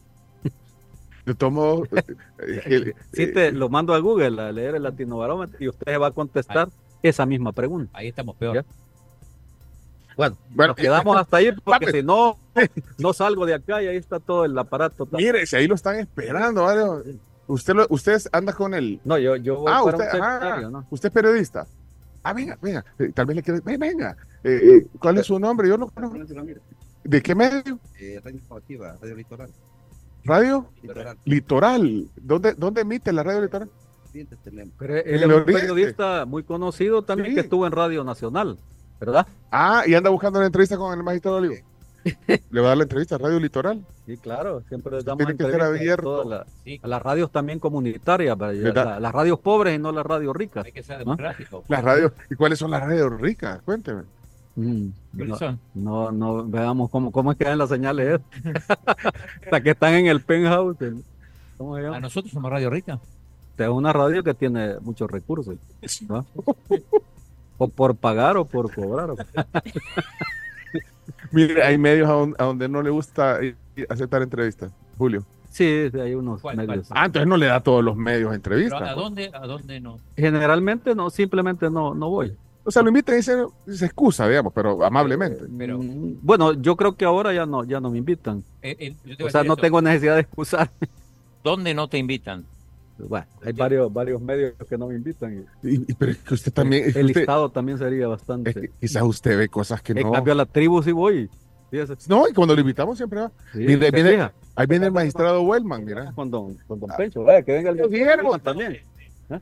De 1.25 1.35
todos 1.37 1.53
modos, 1.53 1.89
eh, 1.93 2.63
el- 2.67 2.95
Sí, 3.13 3.29
te 3.33 3.53
lo 3.53 3.69
mando 3.69 3.95
a 3.95 3.99
Google 4.01 4.41
a 4.43 4.51
leer 4.51 4.75
el 4.75 4.83
latino 4.83 5.19
barómetro 5.19 5.57
y 5.61 5.69
usted 5.69 6.01
va 6.01 6.09
a 6.09 6.11
contestar 6.11 6.69
esa 7.03 7.25
misma 7.27 7.53
pregunta. 7.53 7.91
Ahí 7.97 8.09
estamos 8.09 8.35
peor. 8.37 8.65
Bueno, 10.17 10.37
Bueno, 10.51 10.69
nos 10.73 10.77
quedamos 10.77 11.17
hasta 11.17 11.37
ahí 11.39 11.51
porque 11.65 11.91
si 11.93 12.03
no, 12.03 12.37
no 12.99 13.13
salgo 13.13 13.47
de 13.47 13.55
acá 13.55 13.83
y 13.83 13.87
ahí 13.89 13.97
está 13.97 14.21
todo 14.21 14.45
el 14.45 14.57
aparato. 14.59 15.09
mire, 15.13 15.47
si 15.47 15.57
ahí 15.57 15.67
lo 15.67 15.75
están 15.75 15.97
esperando, 15.97 16.65
¿vale? 16.65 16.83
Usted, 17.47 17.75
lo, 17.75 17.87
usted 17.91 18.21
anda 18.33 18.53
con 18.53 18.73
el. 18.75 19.01
No, 19.05 19.19
yo, 19.19 19.37
yo 19.37 19.57
voy 19.61 19.73
Ah, 19.75 19.81
para 19.85 19.97
usted, 19.97 20.15
un 20.19 20.23
ah, 20.25 20.61
¿no? 20.71 20.87
usted 20.91 21.09
es 21.09 21.13
periodista. 21.13 21.67
Ah, 22.23 22.33
venga, 22.33 22.57
venga. 22.63 22.85
eh, 22.99 23.11
Tal 23.13 23.27
vez 23.27 23.37
le 23.37 23.43
quiere. 23.43 23.61
Venga, 23.61 23.79
venga. 23.87 24.17
Eh, 24.45 24.61
eh, 24.63 24.87
¿Cuál 24.99 25.19
es 25.19 25.27
su 25.27 25.39
nombre? 25.39 25.69
Yo 25.69 25.77
no 25.77 25.89
conozco. 25.89 26.17
¿De 27.05 27.21
qué 27.21 27.35
medio? 27.35 27.79
Eh, 27.99 28.21
radio 28.23 28.37
informativa, 28.39 28.97
radio 29.01 29.17
litoral. 29.17 29.51
¿Radio? 30.25 30.67
Litoral. 30.83 31.19
Litoral. 31.25 32.09
¿Dónde, 32.17 32.55
dónde 32.55 32.81
emite 32.83 33.13
la 33.13 33.25
radio 33.25 33.41
litoral? 33.43 33.69
Pero 34.79 34.97
él 34.99 35.23
es 35.23 35.27
un 35.27 35.45
periodista 35.45 36.25
muy 36.27 36.43
conocido 36.45 37.03
también 37.03 37.31
Sí. 37.31 37.35
que 37.35 37.41
estuvo 37.41 37.67
en 37.67 37.73
Radio 37.73 38.05
Nacional, 38.05 38.59
¿verdad? 39.05 39.27
Ah, 39.51 39.83
y 39.87 39.95
anda 39.95 40.11
buscando 40.11 40.39
la 40.41 40.47
entrevista 40.47 40.77
con 40.77 40.97
el 40.97 41.03
magistrado 41.05 41.39
Olivo. 41.39 41.55
Le 42.51 42.61
va 42.61 42.67
a 42.67 42.69
dar 42.71 42.77
la 42.79 42.83
entrevista 42.85 43.15
a 43.17 43.19
Radio 43.19 43.39
Litoral. 43.41 43.85
Sí, 44.07 44.17
claro, 44.17 44.63
siempre 44.69 44.93
les 44.97 45.05
damos 45.05 45.19
Tiene 45.19 45.37
que 45.37 45.45
ser 45.45 45.53
entrevistas 45.55 45.79
a 45.79 45.81
abierto. 45.83 46.03
todas 46.23 46.27
las- 46.67 46.83
a 46.83 46.89
las 46.89 47.03
radios 47.03 47.31
también 47.31 47.59
comunitarias, 47.61 48.37
la- 48.39 48.99
las 49.01 49.13
radios 49.13 49.39
pobres 49.41 49.77
y 49.77 49.79
no 49.79 49.93
las 49.93 50.05
radios 50.07 50.35
ricas. 50.37 50.65
Hay 50.65 50.73
que 50.73 50.83
ser 50.83 50.99
¿no? 50.99 51.05
democrático. 51.17 51.65
Las 51.69 51.85
radios. 51.85 52.13
¿Y 52.31 52.35
cuáles 52.35 52.59
son 52.59 52.71
las 52.71 52.81
radios 52.83 53.21
ricas? 53.21 53.61
Cuénteme. 53.65 54.03
Mm, 54.57 54.87
¿Cuáles 55.17 55.29
no, 55.29 55.37
son? 55.37 55.61
no, 55.75 56.13
no, 56.13 56.45
veamos 56.45 56.91
cómo, 56.91 57.11
cómo 57.13 57.33
es 57.33 57.39
que 57.39 57.45
dan 57.45 57.59
las 57.59 57.69
señales. 57.69 58.21
Hasta 59.45 59.61
que 59.63 59.71
están 59.71 59.95
en 59.95 60.07
el 60.07 60.21
penthouse. 60.23 60.81
en- 60.83 61.05
¿Cómo 61.57 61.77
se 61.77 61.83
llama? 61.83 61.97
A 61.97 62.01
nosotros 62.01 62.33
somos 62.33 62.51
Radio 62.51 62.69
Rica. 62.71 62.99
Es 63.57 63.69
una 63.69 63.93
radio 63.93 64.25
que 64.25 64.35
tiene 64.35 64.75
muchos 64.81 65.09
recursos. 65.09 65.55
¿no? 66.09 66.27
O 67.59 67.69
por 67.69 67.95
pagar 67.95 68.37
o 68.37 68.45
por 68.45 68.75
cobrar. 68.75 69.11
Mire, 71.31 71.63
hay 71.63 71.79
medios 71.79 72.09
a 72.09 72.13
donde, 72.13 72.37
a 72.39 72.45
donde 72.45 72.69
no 72.69 72.83
le 72.83 72.91
gusta 72.91 73.39
aceptar 73.89 74.23
entrevistas, 74.23 74.71
Julio? 74.99 75.25
Sí, 75.51 75.65
hay 76.01 76.15
unos 76.15 76.43
medios. 76.57 76.89
Ah, 76.91 77.07
entonces 77.07 77.29
no 77.29 77.37
le 77.37 77.47
da 77.47 77.57
a 77.57 77.61
todos 77.63 77.85
los 77.85 77.97
medios 77.97 78.35
entrevistas. 78.35 78.81
¿A 78.81 78.95
pues. 78.95 78.97
dónde, 78.97 79.31
¿A 79.35 79.47
dónde 79.47 79.81
no? 79.81 79.99
Generalmente 80.17 80.95
no, 80.95 81.11
simplemente 81.11 81.71
no, 81.71 81.95
no 81.95 82.09
voy. 82.11 82.35
O 82.65 82.71
sea, 82.71 82.81
lo 82.83 82.89
invitan 82.89 83.19
y 83.19 83.23
se, 83.23 83.35
se 83.67 83.85
excusa, 83.87 84.27
digamos, 84.29 84.53
pero 84.55 84.85
amablemente. 84.85 85.45
Pero, 85.59 85.79
Mm, 85.79 86.19
Bueno, 86.23 86.53
yo 86.55 86.77
creo 86.77 86.95
que 86.97 87.05
ahora 87.05 87.33
ya 87.33 87.45
no, 87.45 87.65
ya 87.65 87.81
no 87.81 87.91
me 87.91 87.99
invitan. 87.99 88.43
eh, 88.63 88.95
eh, 89.05 89.25
O 89.25 89.29
sea, 89.31 89.43
no 89.43 89.57
tengo 89.57 89.83
necesidad 89.83 90.15
de 90.15 90.21
excusar. 90.23 90.71
¿Dónde 91.43 91.75
no 91.75 91.89
te 91.89 91.99
invitan? 91.99 92.45
Bueno, 93.09 93.27
hay 93.45 93.53
varios, 93.53 93.93
varios 93.93 94.21
medios 94.21 94.55
que 94.69 94.79
no 94.79 94.87
me 94.89 94.95
invitan. 94.95 95.45
Y, 95.63 95.75
y- 95.75 95.95
pero 95.95 96.13
es 96.13 96.19
que 96.19 96.35
usted 96.35 96.53
también. 96.53 96.85
es 96.85 96.97
El 96.97 97.07
usted- 97.07 97.21
listado 97.21 97.51
también 97.51 97.79
sería 97.79 98.07
bastante. 98.09 98.51
es 98.51 98.57
que 98.57 98.71
quizás 98.81 99.03
usted 99.03 99.37
ve 99.39 99.49
cosas 99.49 99.83
que 99.83 99.93
En 99.93 100.03
no. 100.03 100.13
cambio, 100.13 100.33
a 100.33 100.37
la 100.37 100.47
tribu 100.47 100.83
sí 100.83 100.93
voy. 100.93 101.29
Fíjese. 101.71 101.95
No, 102.09 102.29
y 102.29 102.33
cuando 102.33 102.55
lo 102.55 102.61
invitamos 102.61 102.97
siempre 102.99 103.21
va. 103.21 103.33
Sí, 103.53 103.59
Mire, 103.61 103.87
¿se 103.87 103.91
viene- 103.91 104.11
fija? 104.13 104.33
ahí 104.57 104.67
viene 104.67 104.87
el 104.87 104.93
magistrado 104.93 105.43
Wellman, 105.43 105.85
mira. 105.85 106.13
Con 106.15 106.31
don, 106.31 106.55
con 106.67 106.79
don 106.81 106.91
Pencho. 106.97 107.23
Vaya, 107.25 107.43
que 107.43 107.53
venga 107.53 107.71
el 107.71 107.89
vieron. 107.89 108.41
también. 108.41 108.79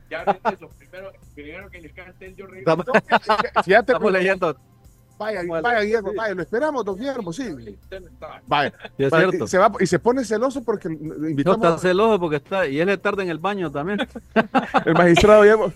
Ya 0.09 0.21
ahorita 0.23 0.55
lo 0.61 0.69
primero, 0.69 1.11
primero 1.35 1.69
que 1.69 1.81
les 1.81 1.91
cante 1.91 2.25
el 2.27 2.35
yo 2.35 2.45
Estamos, 2.53 2.85
Fíjate, 3.65 3.91
estamos 3.91 4.11
leyendo. 4.11 4.55
Vaya, 5.21 5.43
Bueno, 5.45 5.61
vaya, 5.61 5.81
Guillermo, 5.81 6.13
vaya, 6.15 6.33
lo 6.33 6.41
esperamos, 6.41 6.83
don 6.83 6.97
Guillermo, 6.97 7.31
sí. 7.31 7.77
Vaya. 8.47 8.73
Sí, 8.97 9.03
es 9.03 9.13
cierto. 9.13 9.45
y 9.45 9.47
Se 9.47 9.57
va, 9.59 9.71
y 9.79 9.85
se 9.85 9.99
pone 9.99 10.25
celoso 10.25 10.63
porque 10.63 10.89
No 10.89 11.29
invitamos 11.29 11.63
está 11.63 11.77
celoso 11.77 12.19
porque 12.19 12.37
está. 12.37 12.65
Y 12.65 12.79
él 12.79 12.89
es 12.89 12.99
tarde 12.99 13.21
en 13.21 13.29
el 13.29 13.37
baño 13.37 13.71
también. 13.71 13.99
el 14.85 14.93
magistrado 14.95 15.43
Guillermo. 15.43 15.71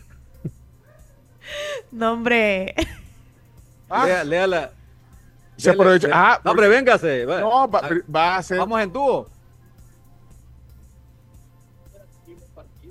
No, 1.91 2.13
hombre. 2.13 2.73
Lea, 4.03 4.23
léala. 4.23 4.71
Se 5.57 5.69
aprovecha. 5.69 6.09
Ah, 6.11 6.41
no, 6.43 6.51
hombre, 6.51 6.67
véngase. 6.67 7.25
va. 7.25 7.39
No, 7.39 7.69
va, 7.69 7.89
va 8.13 8.37
a 8.37 8.43
ser. 8.43 8.57
Vamos 8.57 8.81
en 8.81 8.91
dúo. 8.91 9.29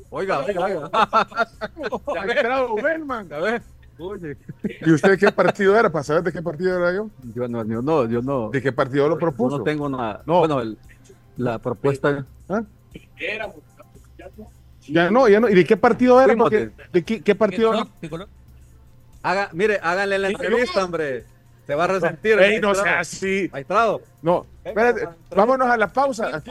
Oiga, 0.08 0.38
oiga, 0.38 0.60
oiga. 0.66 0.90
Magistrado. 2.14 2.76
A 2.78 3.40
ver. 3.40 3.73
Oye. 3.98 4.36
¿Y 4.84 4.90
usted 4.92 5.18
qué 5.18 5.30
partido 5.30 5.78
era? 5.78 5.90
Para 5.90 6.02
saber 6.02 6.22
de 6.24 6.32
qué 6.32 6.42
partido 6.42 6.76
era 6.76 6.92
yo. 6.94 7.10
Yo 7.34 7.46
no, 7.48 7.64
yo 7.64 7.80
no, 7.82 8.08
yo 8.08 8.22
no. 8.22 8.50
¿De 8.50 8.60
qué 8.60 8.72
partido 8.72 9.08
lo 9.08 9.14
Yo 9.14 9.20
propuso? 9.20 9.58
no 9.58 9.64
tengo 9.64 9.88
nada. 9.88 10.22
No. 10.26 10.40
Bueno, 10.40 10.60
el- 10.60 10.76
la 11.36 11.58
propuesta. 11.58 12.24
¿Ah? 12.48 12.62
Ya 14.88 15.10
no, 15.10 15.28
ya 15.28 15.40
no. 15.40 15.48
¿Y 15.48 15.54
de 15.54 15.64
qué 15.64 15.76
partido 15.76 16.20
era? 16.20 16.36
Porque, 16.36 16.70
¿De 16.92 17.02
qué, 17.02 17.20
qué 17.22 17.34
partido 17.34 17.72
era? 17.74 17.86
Haga, 19.22 19.48
mire, 19.52 19.78
háganle 19.82 20.18
la 20.18 20.28
entrevista, 20.28 20.84
hombre. 20.84 21.24
Se 21.66 21.74
va 21.74 21.84
a 21.84 21.86
resentir. 21.86 22.38
Ey, 22.38 22.60
no 22.60 22.74
sea 22.74 23.00
así. 23.00 23.48
Magistrado. 23.50 24.02
No, 24.20 24.46
espérate, 24.62 25.08
vámonos 25.34 25.68
a 25.68 25.76
la 25.76 25.88
pausa. 25.88 26.36
Aquí 26.36 26.50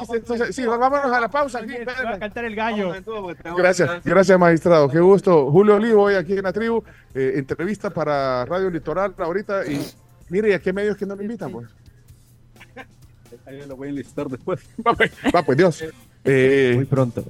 sí, 0.51 0.65
vámonos 0.65 1.11
a 1.11 1.19
la 1.19 1.27
pausa. 1.29 1.59
Aquí, 1.59 1.73
espérate. 1.75 2.19
cantar 2.19 2.45
el 2.45 2.55
gallo. 2.55 2.93
Gracias, 3.55 4.03
gracias 4.03 4.39
magistrado, 4.39 4.89
qué 4.89 4.99
gusto. 4.99 5.51
Julio 5.51 5.75
Olivo 5.75 6.03
hoy 6.03 6.15
aquí 6.15 6.33
en 6.33 6.43
la 6.43 6.53
tribu, 6.53 6.83
eh, 7.13 7.33
entrevista 7.35 7.89
para 7.91 8.43
Radio 8.45 8.69
Litoral 8.71 9.13
ahorita 9.17 9.65
y 9.67 9.85
mire, 10.29 10.49
¿y 10.49 10.53
a 10.53 10.59
qué 10.59 10.73
medios 10.73 10.97
que 10.97 11.05
no 11.05 11.15
lo 11.15 11.21
invitan? 11.21 11.51
Pues? 11.51 11.67
Ahí 13.45 13.61
lo 13.67 13.75
voy 13.75 13.87
a 13.87 13.89
enlistar 13.91 14.27
después. 14.27 14.61
Va 14.87 14.93
pues, 14.93 15.11
va, 15.35 15.43
pues, 15.43 15.57
Dios. 15.57 15.83
Eh, 16.23 16.73
Muy 16.75 16.85
pronto. 16.85 17.23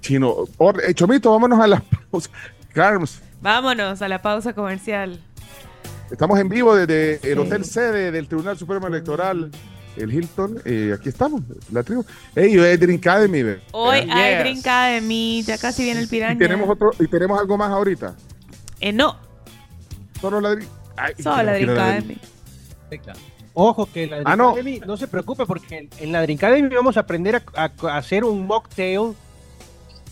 chino, 0.00 0.34
or- 0.58 0.82
eh, 0.84 0.92
Chomito, 0.94 1.30
vámonos 1.30 1.60
a 1.60 1.66
la 1.66 1.82
pausa. 2.10 2.30
Carms, 2.72 3.22
Vámonos 3.40 4.00
a 4.02 4.08
la 4.08 4.22
pausa 4.22 4.52
comercial. 4.54 5.20
Estamos 6.12 6.38
en 6.38 6.48
vivo 6.48 6.74
desde 6.76 7.32
el 7.32 7.38
hotel 7.38 7.64
sede 7.64 8.12
del 8.12 8.28
Tribunal 8.28 8.56
Supremo 8.58 8.86
Electoral, 8.86 9.50
el 9.96 10.12
Hilton. 10.14 10.60
eh, 10.64 10.94
aquí 10.98 11.08
estamos, 11.08 11.42
la 11.72 11.82
tribu. 11.82 12.04
Hey, 12.34 12.52
yo 12.52 12.64
es 12.64 12.78
Drink 12.78 13.06
Academy, 13.06 13.42
ve. 13.42 13.60
Hoy 13.72 13.98
hay 14.10 14.34
Yes. 14.34 14.40
Drink 14.44 14.58
Academy, 14.60 15.42
ya 15.42 15.58
casi 15.58 15.84
viene 15.84 16.00
el 16.00 16.06
y 16.06 16.08
piraña. 16.08 16.38
tenemos 16.38 16.68
otro, 16.68 16.90
y 16.98 17.06
tenemos 17.08 17.38
algo 17.40 17.56
más 17.56 17.70
ahorita. 17.70 18.14
Eh, 18.80 18.92
no, 18.92 19.16
Solo 20.20 20.40
la 20.40 20.50
Drink. 20.54 20.68
Ay, 20.96 21.14
solo 21.22 21.42
la 21.42 21.52
tenemos 21.54 21.56
que 21.56 21.60
ir 21.62 21.66
Drink 21.66 21.78
a 21.78 21.82
la 21.84 21.88
Academy. 21.96 22.18
Ojo 23.54 23.88
que 23.92 24.06
la 24.06 24.16
Drink 24.16 24.28
Ah, 24.28 24.36
no. 24.36 24.48
Academy, 24.50 24.80
no 24.86 24.96
se 24.96 25.08
preocupe 25.08 25.44
porque 25.46 25.88
en 25.98 26.12
la 26.12 26.22
Drink 26.22 26.42
Academy 26.42 26.74
vamos 26.74 26.96
a 26.96 27.00
aprender 27.00 27.36
a, 27.36 27.42
a- 27.54 27.72
a 27.88 27.96
hacer 27.98 28.24
un 28.24 28.46
mocktail. 28.46 29.14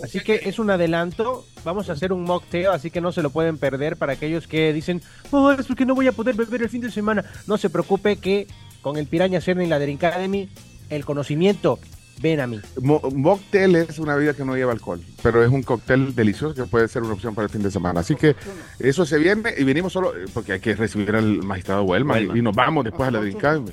Así 0.02 0.20
que 0.20 0.40
es 0.44 0.58
un 0.58 0.70
adelanto. 0.70 1.44
Vamos 1.64 1.88
a 1.90 1.92
hacer 1.92 2.12
un 2.12 2.22
mocktail, 2.24 2.68
así 2.68 2.90
que 2.90 3.00
no 3.00 3.12
se 3.12 3.22
lo 3.22 3.30
pueden 3.30 3.58
perder 3.58 3.96
para 3.96 4.14
aquellos 4.14 4.46
que 4.46 4.72
dicen, 4.72 5.02
oh, 5.30 5.50
es 5.52 5.66
porque 5.66 5.84
no 5.86 5.94
voy 5.94 6.06
a 6.08 6.12
poder 6.12 6.34
beber 6.36 6.62
el 6.62 6.68
fin 6.68 6.80
de 6.80 6.90
semana. 6.90 7.24
No 7.46 7.58
se 7.58 7.68
preocupe 7.70 8.16
que 8.16 8.46
con 8.82 8.96
el 8.96 9.06
Piraña 9.06 9.40
Cerna 9.40 9.62
y 9.64 9.66
la 9.66 9.78
Drink 9.78 10.02
Academy, 10.04 10.48
el 10.88 11.04
conocimiento, 11.04 11.78
ven 12.22 12.40
a 12.40 12.46
mí. 12.46 12.60
Mo- 12.80 13.00
mocktail 13.14 13.76
es 13.76 13.98
una 13.98 14.14
bebida 14.14 14.32
que 14.34 14.44
no 14.44 14.56
lleva 14.56 14.72
alcohol, 14.72 15.02
pero 15.22 15.44
es 15.44 15.50
un 15.50 15.62
cóctel 15.62 16.14
delicioso 16.14 16.54
que 16.54 16.64
puede 16.64 16.88
ser 16.88 17.02
una 17.02 17.12
opción 17.12 17.34
para 17.34 17.44
el 17.46 17.50
fin 17.50 17.62
de 17.62 17.70
semana. 17.70 18.00
Así 18.00 18.14
que 18.16 18.36
eso 18.78 19.04
se 19.04 19.18
viene 19.18 19.52
y 19.58 19.64
venimos 19.64 19.92
solo 19.92 20.16
eh, 20.16 20.24
porque 20.32 20.52
hay 20.54 20.60
que 20.60 20.74
recibir 20.74 21.14
al 21.14 21.42
magistrado 21.42 21.82
Wellman, 21.84 22.16
Wellman. 22.18 22.36
y, 22.36 22.40
y 22.40 22.42
nos 22.42 22.54
vamos 22.56 22.84
después 22.84 23.08
a 23.08 23.10
la 23.10 23.20
Drink 23.20 23.36
Academy. 23.36 23.72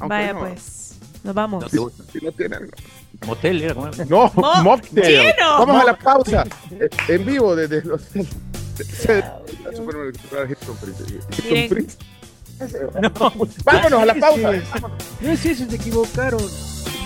Aunque 0.00 0.14
Vaya 0.16 0.32
no, 0.32 0.40
pues, 0.40 0.98
nos 1.24 1.34
vamos. 1.34 1.64
Si 1.70 1.76
no 2.24 2.32
tienen- 2.32 2.70
Motel, 3.26 3.62
era 3.62 3.74
como- 3.74 3.90
No, 4.08 4.30
Mo- 4.34 4.62
mocktail. 4.62 5.34
¡Chino! 5.34 5.58
Vamos 5.58 5.82
a 5.82 5.84
la 5.84 5.98
pausa. 5.98 6.44
En 7.08 7.26
vivo 7.26 7.56
desde. 7.56 7.82
Prince. 11.68 11.96
Vámonos 13.64 14.02
a 14.02 14.06
la 14.06 14.14
pausa. 14.14 14.52
No 15.20 15.30
es 15.32 15.46
eso, 15.46 15.68
se 15.68 15.76
equivocaron. 15.76 16.40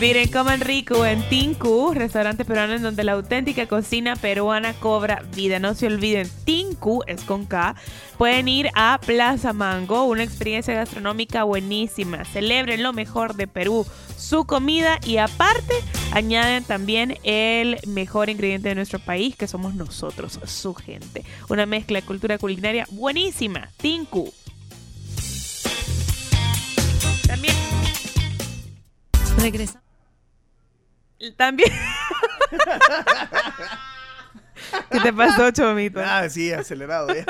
Miren, 0.03 0.33
coman 0.33 0.61
rico 0.61 1.07
en 1.07 1.23
Tinku, 1.29 1.95
restaurante 1.95 2.45
peruano 2.45 2.75
en 2.75 2.83
donde 2.83 3.05
la 3.05 3.13
auténtica 3.13 3.69
cocina 3.69 4.17
peruana 4.17 4.75
cobra 4.75 5.23
vida. 5.33 5.61
No 5.61 5.77
se 5.77 5.87
olviden, 5.87 6.29
Tinku 6.45 7.05
es 7.07 7.23
con 7.23 7.47
K. 7.47 7.77
Pueden 8.19 8.49
ir 8.49 8.69
a 8.75 8.99
Plaza 8.99 9.53
Mango, 9.53 10.03
una 10.03 10.25
experiencia 10.25 10.75
gastronómica 10.75 11.45
buenísima. 11.45 12.25
Celebren 12.25 12.83
lo 12.83 12.93
mejor 12.93 13.37
de 13.37 13.47
Perú, 13.47 13.87
su 14.17 14.45
comida 14.45 14.99
y 15.07 15.19
aparte 15.19 15.73
añaden 16.11 16.65
también 16.65 17.17
el 17.23 17.79
mejor 17.87 18.29
ingrediente 18.29 18.71
de 18.71 18.75
nuestro 18.75 18.99
país, 18.99 19.37
que 19.37 19.47
somos 19.47 19.77
nosotros, 19.77 20.41
su 20.47 20.75
gente. 20.75 21.25
Una 21.49 21.65
mezcla 21.65 22.01
de 22.01 22.05
cultura 22.05 22.39
culinaria 22.39 22.89
buenísima. 22.91 23.69
Tinku. 23.77 24.33
También 27.29 27.55
Regresa. 29.39 29.82
También. 31.37 31.71
¿Qué 34.91 35.01
te 35.01 35.13
pasó, 35.13 35.51
Chomito? 35.51 36.01
Ah, 36.05 36.29
sí, 36.29 36.53
acelerado 36.53 37.15
ya. 37.15 37.25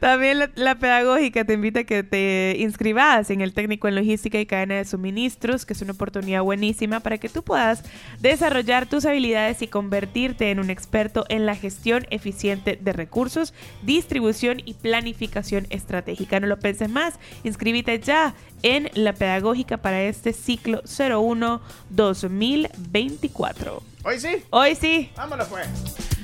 También 0.00 0.38
la, 0.38 0.50
la 0.54 0.76
pedagógica 0.76 1.44
te 1.44 1.54
invita 1.54 1.80
a 1.80 1.84
que 1.84 2.02
te 2.02 2.56
inscribas 2.58 3.30
en 3.30 3.40
el 3.40 3.54
técnico 3.54 3.88
en 3.88 3.94
logística 3.94 4.38
y 4.38 4.46
cadena 4.46 4.76
de 4.76 4.84
suministros, 4.84 5.66
que 5.66 5.72
es 5.72 5.82
una 5.82 5.92
oportunidad 5.92 6.42
buenísima 6.42 7.00
para 7.00 7.18
que 7.18 7.28
tú 7.28 7.42
puedas 7.42 7.82
desarrollar 8.20 8.86
tus 8.86 9.04
habilidades 9.04 9.62
y 9.62 9.68
convertirte 9.68 10.50
en 10.50 10.60
un 10.60 10.70
experto 10.70 11.24
en 11.28 11.46
la 11.46 11.54
gestión 11.54 12.06
eficiente 12.10 12.78
de 12.80 12.92
recursos, 12.92 13.54
distribución 13.82 14.60
y 14.64 14.74
planificación 14.74 15.66
estratégica. 15.70 16.40
No 16.40 16.46
lo 16.46 16.58
penses 16.58 16.90
más, 16.90 17.14
inscríbete 17.44 17.98
ya 18.00 18.34
en 18.62 18.90
la 18.94 19.12
pedagógica 19.12 19.76
para 19.78 20.02
este 20.02 20.32
ciclo 20.32 20.82
01-2024. 20.82 23.82
Hoy 24.04 24.20
sí. 24.20 24.42
Hoy 24.50 24.74
sí. 24.74 25.10
Vámonos 25.16 25.48
pues. 25.48 26.15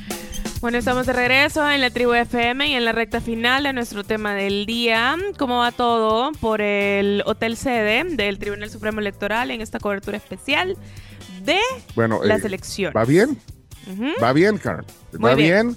Bueno, 0.62 0.78
estamos 0.78 1.06
de 1.06 1.12
regreso 1.12 1.68
en 1.68 1.80
la 1.80 1.90
tribu 1.90 2.12
FM 2.14 2.68
y 2.68 2.74
en 2.74 2.84
la 2.84 2.92
recta 2.92 3.20
final 3.20 3.64
de 3.64 3.72
nuestro 3.72 4.04
tema 4.04 4.32
del 4.34 4.64
día. 4.64 5.16
¿Cómo 5.36 5.58
va 5.58 5.72
todo 5.72 6.30
por 6.40 6.60
el 6.60 7.22
hotel 7.26 7.56
sede 7.56 8.04
del 8.04 8.38
Tribunal 8.38 8.70
Supremo 8.70 9.00
Electoral 9.00 9.50
en 9.50 9.60
esta 9.60 9.80
cobertura 9.80 10.16
especial 10.16 10.76
de 11.44 11.58
Bueno, 11.96 12.22
las 12.22 12.44
eh, 12.44 12.46
elecciones? 12.46 12.96
¿Va 12.96 13.04
bien? 13.04 13.36
Va 14.22 14.32
bien, 14.32 14.56
Carl. 14.58 14.84
Muy 15.18 15.30
Va 15.30 15.34
bien. 15.34 15.70
bien. 15.72 15.76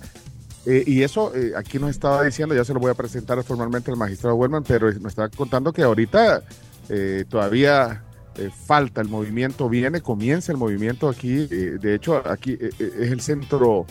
Eh, 0.67 0.83
y 0.85 1.01
eso 1.01 1.35
eh, 1.35 1.53
aquí 1.57 1.79
nos 1.79 1.89
estaba 1.89 2.23
diciendo, 2.23 2.53
ya 2.53 2.63
se 2.63 2.73
lo 2.73 2.79
voy 2.79 2.91
a 2.91 2.95
presentar 2.95 3.43
formalmente 3.43 3.89
al 3.89 3.97
magistrado 3.97 4.35
Wellman, 4.35 4.63
pero 4.63 4.91
nos 4.93 5.11
estaba 5.13 5.29
contando 5.29 5.73
que 5.73 5.81
ahorita 5.81 6.43
eh, 6.89 7.25
todavía 7.27 8.03
eh, 8.37 8.51
falta 8.67 9.01
el 9.01 9.07
movimiento, 9.07 9.67
viene, 9.67 10.01
comienza 10.01 10.51
el 10.51 10.59
movimiento 10.59 11.09
aquí. 11.09 11.47
eh, 11.49 11.77
de 11.81 11.95
hecho, 11.95 12.21
aquí 12.27 12.57
eh, 12.59 12.69
es 12.79 13.11
el 13.11 13.21
centro, 13.21 13.85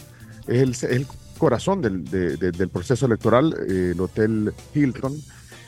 es 0.47 0.63
el, 0.63 0.71
es 0.71 0.83
el 0.85 1.07
corazón 1.39 1.83
del, 1.83 2.05
de- 2.05 2.37
de- 2.37 2.53
del 2.53 2.69
proceso 2.69 3.07
electoral, 3.07 3.55
eh, 3.69 3.93
el 3.95 4.01
Hotel 4.01 4.53
Hilton. 4.75 5.17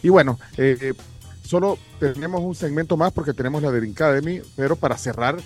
Y 0.02 0.08
bueno, 0.08 0.38
eh, 0.56 0.94
solo 1.44 1.78
tenemos 1.98 2.40
un 2.42 2.54
segmento 2.54 2.96
más 2.96 3.12
porque 3.12 3.32
tenemos 3.32 3.62
la 3.62 3.70
Drink 3.70 4.00
Academy, 4.00 4.40
pero 4.56 4.76
para 4.76 4.96
cerrar 4.96 5.36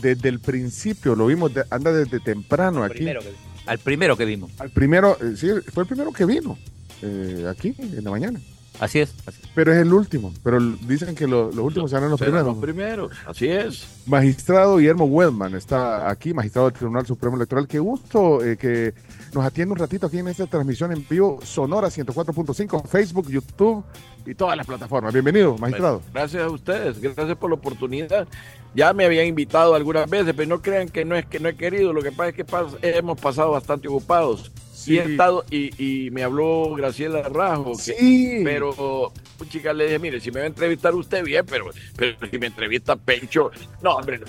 desde 0.00 0.28
el 0.28 0.38
principio, 0.40 1.14
lo 1.14 1.26
vimos, 1.26 1.52
de- 1.54 1.64
anda 1.70 1.92
desde 1.92 2.20
temprano 2.20 2.82
aquí. 2.84 2.94
Primero 2.98 3.20
que- 3.20 3.34
al 3.66 3.78
primero 3.78 4.16
que 4.16 4.24
vimos. 4.24 4.50
Al 4.58 4.70
primero, 4.70 5.16
eh, 5.20 5.34
sí, 5.36 5.48
fue 5.72 5.82
el 5.84 5.88
primero 5.88 6.12
que 6.12 6.24
vino 6.24 6.58
eh, 7.02 7.46
aquí 7.50 7.74
en 7.78 8.02
la 8.04 8.10
mañana. 8.10 8.40
Así 8.80 8.98
es. 9.00 9.14
así 9.26 9.40
es. 9.42 9.48
Pero 9.54 9.72
es 9.72 9.78
el 9.78 9.92
último. 9.92 10.32
Pero 10.42 10.58
dicen 10.60 11.14
que 11.14 11.26
lo- 11.26 11.46
los 11.52 11.58
últimos 11.58 11.90
serán 11.90 12.10
los 12.10 12.18
Serán 12.18 12.32
primeros. 12.34 12.54
los 12.56 12.64
primeros, 12.64 13.12
así 13.26 13.48
es. 13.48 13.86
Magistrado 14.06 14.78
Guillermo 14.78 15.04
Wedman 15.04 15.54
está 15.54 16.08
aquí, 16.10 16.32
magistrado 16.34 16.68
del 16.70 16.78
Tribunal 16.78 17.06
Supremo 17.06 17.36
Electoral. 17.36 17.68
Qué 17.68 17.78
gusto 17.78 18.42
eh, 18.44 18.56
que 18.56 18.94
nos 19.34 19.44
atiende 19.44 19.72
un 19.72 19.78
ratito 19.78 20.06
aquí 20.06 20.18
en 20.18 20.28
esta 20.28 20.46
transmisión 20.46 20.92
en 20.92 21.06
vivo 21.08 21.38
Sonora 21.44 21.88
104.5, 21.90 22.84
Facebook, 22.86 23.28
YouTube 23.30 23.84
y 24.26 24.34
todas 24.34 24.56
las 24.56 24.66
plataformas. 24.66 25.12
Bienvenido, 25.12 25.56
magistrado. 25.58 25.98
Bueno, 25.98 26.12
gracias 26.14 26.42
a 26.42 26.48
ustedes, 26.50 27.00
gracias 27.00 27.36
por 27.36 27.50
la 27.50 27.56
oportunidad. 27.56 28.26
Ya 28.74 28.92
me 28.92 29.04
habían 29.04 29.26
invitado 29.26 29.74
algunas 29.74 30.08
veces, 30.08 30.32
pero 30.36 30.48
no 30.48 30.62
crean 30.62 30.88
que 30.88 31.04
no 31.04 31.16
es 31.16 31.26
que 31.26 31.38
no 31.40 31.48
he 31.48 31.56
querido. 31.56 31.92
Lo 31.92 32.02
que 32.02 32.12
pasa 32.12 32.30
es 32.30 32.34
que 32.36 32.46
pas- 32.46 32.78
hemos 32.82 33.20
pasado 33.20 33.50
bastante 33.50 33.88
ocupados. 33.88 34.50
Sí. 34.80 34.94
Y 34.94 34.98
he 34.98 35.02
estado, 35.04 35.44
y, 35.50 36.06
y 36.06 36.10
me 36.10 36.22
habló 36.22 36.74
Graciela 36.74 37.22
Rajo, 37.28 37.72
que- 37.72 37.92
Sí. 37.94 38.40
pero 38.44 39.12
chica 39.50 39.72
le 39.72 39.84
dije, 39.84 39.98
mire, 39.98 40.20
si 40.20 40.30
me 40.30 40.40
va 40.40 40.44
a 40.44 40.48
entrevistar 40.48 40.94
usted 40.94 41.24
bien, 41.24 41.44
pero, 41.48 41.70
pero 41.96 42.16
si 42.30 42.38
me 42.38 42.46
entrevista 42.46 42.96
Pencho, 42.96 43.50
no, 43.82 43.96
hombre, 43.96 44.20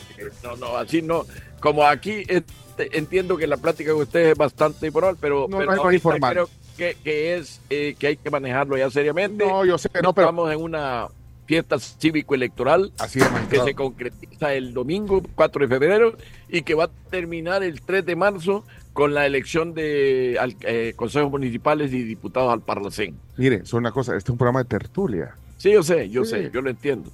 no, 0.44 0.56
no, 0.58 0.78
así 0.78 1.02
no. 1.02 1.26
Como 1.60 1.86
aquí 1.86 2.24
este, 2.28 2.98
entiendo 2.98 3.38
que 3.38 3.46
la 3.48 3.58
plática 3.58 3.92
con 3.94 4.02
ustedes 4.02 4.32
es 4.34 4.38
bastante 4.38 4.88
informal, 4.88 5.18
pero, 5.22 5.48
No, 5.50 5.58
pero 5.58 5.76
no 5.76 5.92
informal. 5.92 6.34
creo 6.34 6.50
que, 6.78 6.98
que 7.04 7.36
es 7.36 7.62
eh, 7.70 7.96
que 8.00 8.08
hay 8.08 8.18
que 8.18 8.30
manejarlo 8.30 8.78
ya 8.78 8.90
seriamente. 8.90 9.46
No, 9.46 9.64
yo 9.66 9.78
sé, 9.78 9.90
no, 10.02 10.14
pero- 10.14 10.28
Estamos 10.28 10.52
en 10.52 10.60
una 10.62 11.08
fiesta 11.46 11.78
cívico-electoral 11.80 12.94
Así 12.98 13.20
es, 13.20 13.28
que 13.50 13.60
se 13.60 13.74
concretiza 13.76 14.54
el 14.54 14.74
domingo 14.74 15.22
4 15.36 15.62
de 15.62 15.68
febrero 15.68 16.16
y 16.48 16.62
que 16.62 16.76
va 16.76 16.86
a 16.86 16.90
terminar 17.10 17.64
el 17.64 17.82
3 17.82 18.06
de 18.06 18.16
marzo 18.16 18.64
con 18.94 19.14
la 19.14 19.26
elección 19.26 19.74
de 19.74 20.38
al- 20.40 20.56
eh, 20.62 20.94
consejos 20.96 21.32
municipales 21.32 21.94
y 21.94 22.04
diputados 22.04 22.52
al 22.52 22.62
Parlacén. 22.62 23.16
Mire, 23.38 23.66
son 23.66 23.80
una 23.80 23.92
cosa, 23.92 24.16
este 24.18 24.28
es 24.28 24.32
un 24.32 24.38
programa 24.38 24.64
de 24.64 24.70
tertulia. 24.70 25.36
Sí, 25.58 25.72
yo 25.72 25.84
sé, 25.84 26.10
yo 26.10 26.26
Sí. 26.26 26.32
sé, 26.32 26.52
yo 26.54 26.62
lo 26.62 26.70
entiendo. 26.70 27.10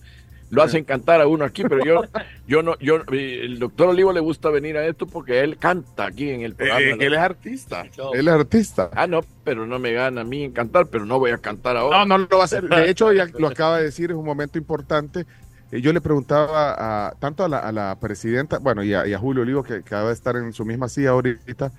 Lo 0.49 0.63
hace 0.63 0.77
encantar 0.77 1.19
a 1.19 1.27
uno 1.27 1.43
aquí, 1.43 1.63
pero 1.63 1.83
yo, 1.83 2.01
yo 2.47 2.63
no, 2.63 2.79
yo, 2.79 3.01
eh, 3.11 3.41
el 3.43 3.59
doctor 3.59 3.89
Olivo 3.89 4.13
le 4.13 4.21
gusta 4.21 4.49
venir 4.49 4.77
a 4.77 4.87
esto 4.87 5.05
porque 5.05 5.41
él 5.41 5.57
canta 5.57 6.05
aquí 6.05 6.29
en 6.29 6.39
el 6.41 6.55
programa. 6.55 6.79
Eh, 6.79 6.97
él 7.01 7.13
es 7.13 7.19
artista. 7.19 7.85
Él 8.13 8.27
es 8.29 8.33
artista. 8.33 8.89
Ah, 8.93 9.07
no, 9.07 9.19
pero 9.43 9.65
no 9.67 9.77
me 9.77 9.91
gana 9.91 10.21
a 10.21 10.23
mí 10.23 10.45
en 10.45 10.53
cantar, 10.53 10.87
pero 10.87 11.05
no 11.05 11.19
voy 11.19 11.31
a 11.31 11.37
cantar 11.37 11.75
ahora. 11.75 12.05
No, 12.05 12.17
no 12.17 12.27
lo 12.29 12.37
va 12.37 12.43
a 12.43 12.45
hacer. 12.45 12.63
De 12.63 12.65
hecho, 12.89 13.11
ya 13.11 13.27
lo 13.37 13.47
acaba 13.49 13.77
de 13.79 13.83
decir, 13.83 14.09
es 14.11 14.15
un 14.15 14.23
momento 14.25 14.57
importante. 14.57 15.25
Eh, 15.71 15.81
Yo 15.81 15.91
le 15.93 16.01
preguntaba 16.01 17.07
a, 17.09 17.15
tanto 17.19 17.43
a 17.43 17.49
la, 17.49 17.59
a 17.59 17.71
la 17.71 17.99
presidenta, 17.99 18.59
bueno, 18.59 18.83
y 18.83 18.93
a, 18.93 19.19
Julio 19.19 19.41
Olivo, 19.43 19.63
que 19.63 19.75
acaba 19.75 20.07
de 20.09 20.13
estar 20.13 20.35
en 20.37 20.53
su 20.53 20.65
misma 20.65 20.87
silla 20.89 21.09
ahorita, 21.11 21.71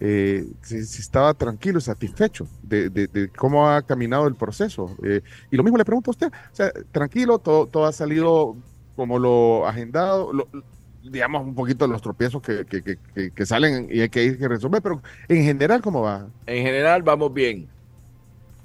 eh, 0.00 0.44
si, 0.62 0.76
estaba 0.78 1.34
tranquilo 1.34 1.80
satisfecho 1.80 2.46
de, 2.62 2.90
de- 2.90 3.08
de 3.08 3.30
cómo 3.30 3.68
ha 3.70 3.82
caminado 3.82 4.26
el 4.28 4.36
proceso. 4.36 4.96
Eh, 5.04 5.22
y 5.50 5.56
lo 5.56 5.62
mismo 5.64 5.78
le 5.78 5.84
pregunto 5.84 6.10
a 6.10 6.12
usted, 6.12 6.28
o 6.28 6.54
sea, 6.54 6.70
tranquilo, 6.92 7.38
todo, 7.38 7.66
todo 7.66 7.86
ha 7.86 7.92
salido 7.92 8.56
como 8.96 9.18
lo 9.18 9.66
agendado, 9.66 10.32
lo- 10.32 10.48
digamos 11.02 11.44
un 11.46 11.54
poquito 11.54 11.86
los 11.86 12.02
tropiezos 12.02 12.42
que, 12.42 12.64
que- 12.66 12.82
que- 12.82 12.98
que- 13.14 13.30
que 13.32 13.46
salen 13.46 13.88
y 13.90 14.00
hay 14.00 14.08
que 14.08 14.24
ir 14.24 14.38
que 14.38 14.48
resolver, 14.48 14.82
pero 14.82 15.00
en 15.28 15.44
general, 15.44 15.80
¿cómo 15.80 16.02
va? 16.02 16.26
En 16.46 16.64
general 16.64 17.02
vamos 17.02 17.32
bien. 17.32 17.68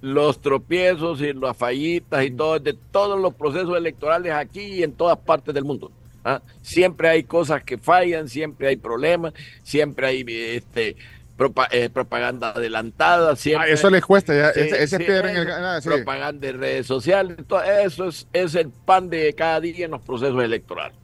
Los 0.05 0.41
tropiezos 0.41 1.21
y 1.21 1.31
las 1.31 1.55
fallitas 1.55 2.25
y 2.25 2.31
todo, 2.31 2.59
de 2.59 2.73
todos 2.73 3.17
los 3.17 3.33
procesos 3.33 3.77
electorales 3.77 4.33
aquí 4.33 4.59
y 4.59 4.83
en 4.83 4.91
todas 4.91 5.17
partes 5.17 5.53
del 5.55 5.63
mundo. 5.63 5.93
¿ah? 6.25 6.41
Siempre 6.61 7.07
hay 7.07 7.23
cosas 7.23 7.63
que 7.63 7.77
fallan, 7.77 8.27
siempre 8.27 8.67
hay 8.67 8.75
problemas, 8.75 9.33
siempre 9.63 10.05
hay 10.07 10.25
este, 10.27 10.97
propa- 11.37 11.69
eh, 11.71 11.89
propaganda 11.89 12.49
adelantada. 12.49 13.33
Siempre, 13.37 13.69
Ah, 13.69 13.73
eso 13.73 13.89
les 13.89 14.03
cuesta, 14.05 14.35
ya, 14.35 14.51
Sí, 14.51 14.59
ese, 14.59 14.83
ese 14.83 14.97
sí, 14.97 15.03
piedra 15.05 15.31
en 15.31 15.37
el... 15.37 15.49
ah, 15.51 15.79
sí. 15.81 15.87
propaganda 15.87 16.49
en 16.49 16.59
redes 16.59 16.85
sociales, 16.85 17.37
todo 17.47 17.63
eso 17.63 18.09
es, 18.09 18.27
es 18.33 18.55
el 18.55 18.71
pan 18.71 19.09
de 19.09 19.33
cada 19.33 19.61
día 19.61 19.85
en 19.85 19.91
los 19.91 20.01
procesos 20.01 20.43
electorales. 20.43 20.97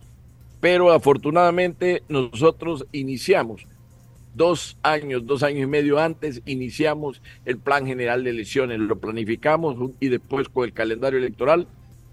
Pero 0.59 0.91
afortunadamente 0.91 2.03
nosotros 2.09 2.85
iniciamos 2.91 3.65
dos 4.33 4.77
años, 4.83 5.25
dos 5.25 5.43
años 5.43 5.63
y 5.63 5.67
medio 5.67 5.99
antes, 5.99 6.41
iniciamos 6.45 7.21
el 7.45 7.57
plan 7.57 7.85
general 7.85 8.23
de 8.23 8.29
elecciones, 8.29 8.79
lo 8.79 8.99
planificamos 8.99 9.91
y 9.99 10.09
después 10.09 10.49
con 10.49 10.65
el 10.65 10.73
calendario 10.73 11.19
electoral 11.19 11.67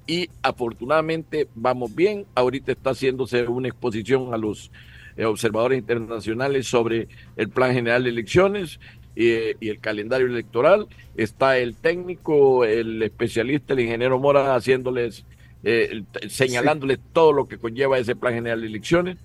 y 0.06 0.28
afortunadamente 0.42 1.48
vamos 1.54 1.94
bien. 1.94 2.26
Ahorita 2.34 2.72
está 2.72 2.90
haciéndose 2.90 3.46
una 3.46 3.68
exposición 3.68 4.32
a 4.32 4.36
los 4.36 4.70
eh, 5.16 5.24
observadores 5.24 5.78
internacionales 5.78 6.66
sobre 6.66 7.08
el 7.36 7.48
plan 7.48 7.72
general 7.72 8.04
de 8.04 8.10
elecciones 8.10 8.78
eh, 9.16 9.56
y 9.60 9.68
el 9.68 9.80
calendario 9.80 10.26
electoral. 10.26 10.86
Está 11.16 11.58
el 11.58 11.74
técnico, 11.74 12.64
el 12.64 13.02
especialista, 13.02 13.72
el 13.72 13.80
ingeniero 13.80 14.18
Mora 14.18 14.54
haciéndoles, 14.54 15.24
eh, 15.64 16.02
señalándoles 16.28 16.98
todo 17.12 17.32
lo 17.32 17.48
que 17.48 17.58
conlleva 17.58 17.98
ese 17.98 18.14
plan 18.14 18.34
general 18.34 18.60
de 18.60 18.66
elecciones. 18.68 19.16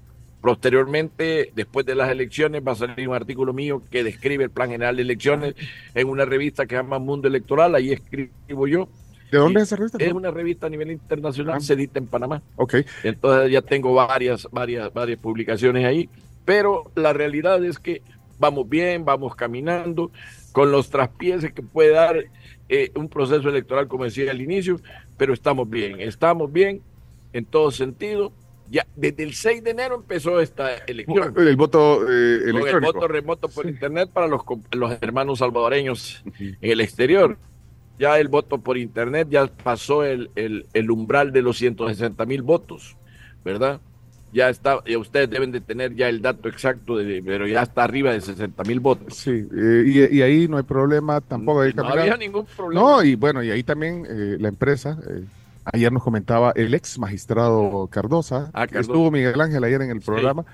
Posteriormente, 0.41 1.51
después 1.55 1.85
de 1.85 1.93
las 1.93 2.09
elecciones, 2.09 2.63
va 2.67 2.71
a 2.71 2.75
salir 2.75 3.07
un 3.07 3.15
artículo 3.15 3.53
mío 3.53 3.83
que 3.91 4.03
describe 4.03 4.43
el 4.45 4.49
plan 4.49 4.69
general 4.71 4.95
de 4.95 5.03
elecciones 5.03 5.55
en 5.93 6.09
una 6.09 6.25
revista 6.25 6.65
que 6.65 6.75
se 6.75 6.81
llama 6.81 6.97
Mundo 6.97 7.27
Electoral. 7.27 7.75
Ahí 7.75 7.91
escribo 7.91 8.67
yo. 8.67 8.89
¿De 9.31 9.37
dónde 9.37 9.61
es 9.61 9.67
esa 9.67 9.75
revista? 9.75 9.97
Es 9.99 10.11
una 10.11 10.31
revista 10.31 10.67
a 10.67 10.69
nivel 10.69 10.91
internacional, 10.91 11.61
se 11.61 11.73
edita 11.73 11.99
en 11.99 12.07
Panamá. 12.07 12.41
Ok. 12.55 12.77
Entonces 13.03 13.51
ya 13.51 13.61
tengo 13.61 13.93
varias, 13.93 14.47
varias, 14.51 14.91
varias 14.91 15.19
publicaciones 15.19 15.85
ahí. 15.85 16.09
Pero 16.43 16.91
la 16.95 17.13
realidad 17.13 17.63
es 17.63 17.77
que 17.77 18.01
vamos 18.39 18.67
bien, 18.67 19.05
vamos 19.05 19.35
caminando 19.35 20.11
con 20.51 20.71
los 20.71 20.89
traspieses 20.89 21.53
que 21.53 21.61
puede 21.61 21.91
dar 21.91 22.25
eh, 22.67 22.91
un 22.95 23.07
proceso 23.07 23.47
electoral, 23.47 23.87
como 23.87 24.05
decía 24.05 24.31
al 24.31 24.41
inicio, 24.41 24.79
pero 25.17 25.33
estamos 25.33 25.69
bien, 25.69 26.01
estamos 26.01 26.51
bien 26.51 26.81
en 27.31 27.45
todo 27.45 27.71
sentido. 27.71 28.33
Ya 28.71 28.87
desde 28.95 29.23
el 29.23 29.33
6 29.33 29.65
de 29.65 29.71
enero 29.71 29.95
empezó 29.95 30.39
esta 30.39 30.75
elección. 30.87 31.33
El 31.37 31.57
voto 31.57 32.03
eh, 32.09 32.51
Con 32.51 32.67
el 32.69 32.79
voto 32.79 33.07
remoto 33.07 33.49
por 33.49 33.67
internet 33.67 34.09
para 34.11 34.27
los, 34.27 34.41
los 34.71 34.91
hermanos 35.01 35.39
salvadoreños 35.39 36.23
en 36.39 36.57
el 36.61 36.79
exterior. 36.79 37.37
Ya 37.99 38.17
el 38.17 38.29
voto 38.29 38.59
por 38.59 38.77
internet 38.77 39.27
ya 39.29 39.45
pasó 39.47 40.05
el, 40.05 40.31
el, 40.35 40.65
el 40.73 40.89
umbral 40.89 41.33
de 41.33 41.41
los 41.41 41.57
160 41.57 42.25
mil 42.25 42.41
votos, 42.43 42.95
¿verdad? 43.43 43.81
Ya 44.33 44.49
está, 44.49 44.79
y 44.85 44.95
ustedes 44.95 45.29
deben 45.29 45.51
de 45.51 45.59
tener 45.59 45.93
ya 45.93 46.07
el 46.07 46.21
dato 46.21 46.47
exacto, 46.47 46.95
de, 46.95 47.21
pero 47.21 47.45
ya 47.45 47.63
está 47.63 47.83
arriba 47.83 48.13
de 48.13 48.21
60 48.21 48.63
mil 48.63 48.79
votos. 48.79 49.17
Sí, 49.17 49.31
eh, 49.31 49.83
y, 49.85 50.17
y 50.17 50.21
ahí 50.21 50.47
no 50.47 50.55
hay 50.55 50.63
problema 50.63 51.19
tampoco. 51.19 51.61
hay 51.61 51.73
No 51.73 51.85
había 51.85 52.15
ningún 52.15 52.45
problema. 52.45 52.81
No, 52.81 53.03
y 53.03 53.15
bueno, 53.15 53.43
y 53.43 53.51
ahí 53.51 53.63
también 53.63 54.05
eh, 54.09 54.37
la 54.39 54.47
empresa, 54.47 54.97
eh, 55.09 55.25
ayer 55.65 55.91
nos 55.91 56.03
comentaba 56.03 56.51
el 56.55 56.73
ex 56.73 56.97
magistrado 56.99 57.87
Cardosa, 57.91 58.49
Ah, 58.53 58.67
que 58.67 58.79
estuvo 58.79 59.11
Miguel 59.11 59.39
Ángel 59.41 59.63
ayer 59.63 59.81
en 59.81 59.91
el 59.91 60.01
programa, 60.01 60.45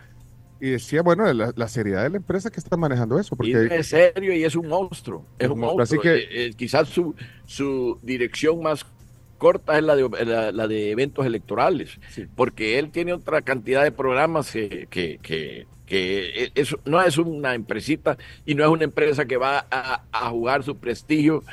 y 0.60 0.72
decía, 0.72 1.02
bueno, 1.04 1.32
la, 1.34 1.54
la 1.56 1.68
seriedad 1.68 2.04
de 2.04 2.10
la 2.10 2.18
empresa 2.18 2.50
que 2.50 2.60
está 2.60 2.78
manejando 2.78 3.20
eso, 3.20 3.36
Y 3.36 3.38
porque 3.38 3.76
es 3.78 3.88
serio 3.88 4.34
y 4.34 4.44
es 4.44 4.56
un 4.56 4.68
monstruo. 4.68 5.24
Es 5.38 5.50
un 5.50 5.60
monstruo, 5.60 5.84
así 5.84 5.98
que- 6.00 6.16
Eh, 6.16 6.28
eh, 6.48 6.54
quizás 6.56 6.88
su, 6.90 7.14
su 7.46 8.00
dirección 8.02 8.62
más 8.64 8.86
corta 9.38 9.78
es 9.78 9.84
la 9.84 9.96
de, 9.96 10.10
la, 10.26 10.52
la 10.52 10.68
de 10.68 10.90
eventos 10.92 11.26
electorales, 11.26 12.00
porque 12.36 12.80
él 12.80 12.90
tiene 12.90 13.14
otra 13.14 13.42
cantidad 13.44 13.84
de 13.84 13.92
programas 13.92 14.52
que, 14.52 14.88
que, 14.90 15.20
que, 15.22 15.68
que 15.86 16.52
es- 16.56 16.76
no 16.86 17.00
es 17.04 17.20
una 17.20 17.54
empresita 17.54 18.18
y 18.48 18.56
no 18.56 18.64
es 18.64 18.70
una 18.72 18.84
empresa 18.86 19.26
que 19.26 19.38
va 19.38 19.68
a, 19.70 20.02
a 20.12 20.30
jugar 20.32 20.64
su 20.64 20.76
prestigio 20.78 21.44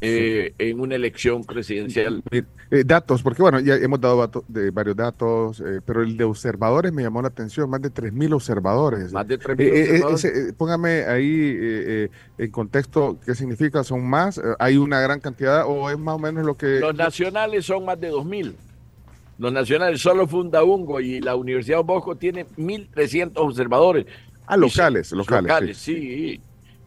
eh, 0.00 0.54
en 0.58 0.80
una 0.80 0.94
elección 0.94 1.44
presidencial. 1.44 2.22
eh, 2.30 2.42
datos, 2.84 3.22
porque 3.22 3.42
bueno, 3.42 3.60
ya 3.60 3.74
hemos 3.76 4.00
dado 4.00 4.16
vato- 4.18 4.44
de 4.48 4.70
varios 4.70 4.96
datos, 4.96 5.60
eh, 5.60 5.80
pero 5.84 6.02
el 6.02 6.16
de 6.16 6.24
observadores 6.24 6.92
me 6.92 7.02
llamó 7.02 7.20
la 7.22 7.28
atención, 7.28 7.68
más 7.68 7.82
de 7.82 7.90
3.000 7.92 8.32
observadores. 8.34 9.12
Más 9.12 9.26
de 9.28 9.38
3.000 9.38 9.60
Eh, 9.60 9.66
eh, 9.66 9.82
observadores. 9.82 10.24
ese, 10.24 10.48
eh, 10.48 10.52
póngame 10.52 11.04
ahí 11.04 11.30
eh, 11.30 11.58
eh, 11.60 12.08
en 12.38 12.50
contexto 12.50 13.18
qué 13.24 13.34
significa, 13.34 13.84
¿son 13.84 14.08
más? 14.08 14.38
Eh, 14.38 14.42
¿Hay 14.58 14.76
una 14.76 15.00
gran 15.00 15.20
cantidad 15.20 15.64
o 15.66 15.90
es 15.90 15.98
más 15.98 16.14
o 16.14 16.18
menos 16.18 16.44
lo 16.46 16.56
que... 16.56 16.80
Los 16.80 16.94
nacionales 16.94 17.66
son 17.66 17.84
más 17.84 18.00
de 18.00 18.10
2.000. 18.10 18.54
Los 19.38 19.52
nacionales, 19.52 20.00
solo 20.02 20.26
Fundaungo 20.26 21.00
y 21.00 21.20
la 21.20 21.34
Universidad 21.34 21.78
de 21.78 21.84
Bosco 21.84 22.14
tiene 22.14 22.44
1.300 22.58 23.32
observadores. 23.36 24.04
Ah, 24.46 24.56
locales, 24.56 25.12
locales, 25.12 25.78
sí. 25.78 26.40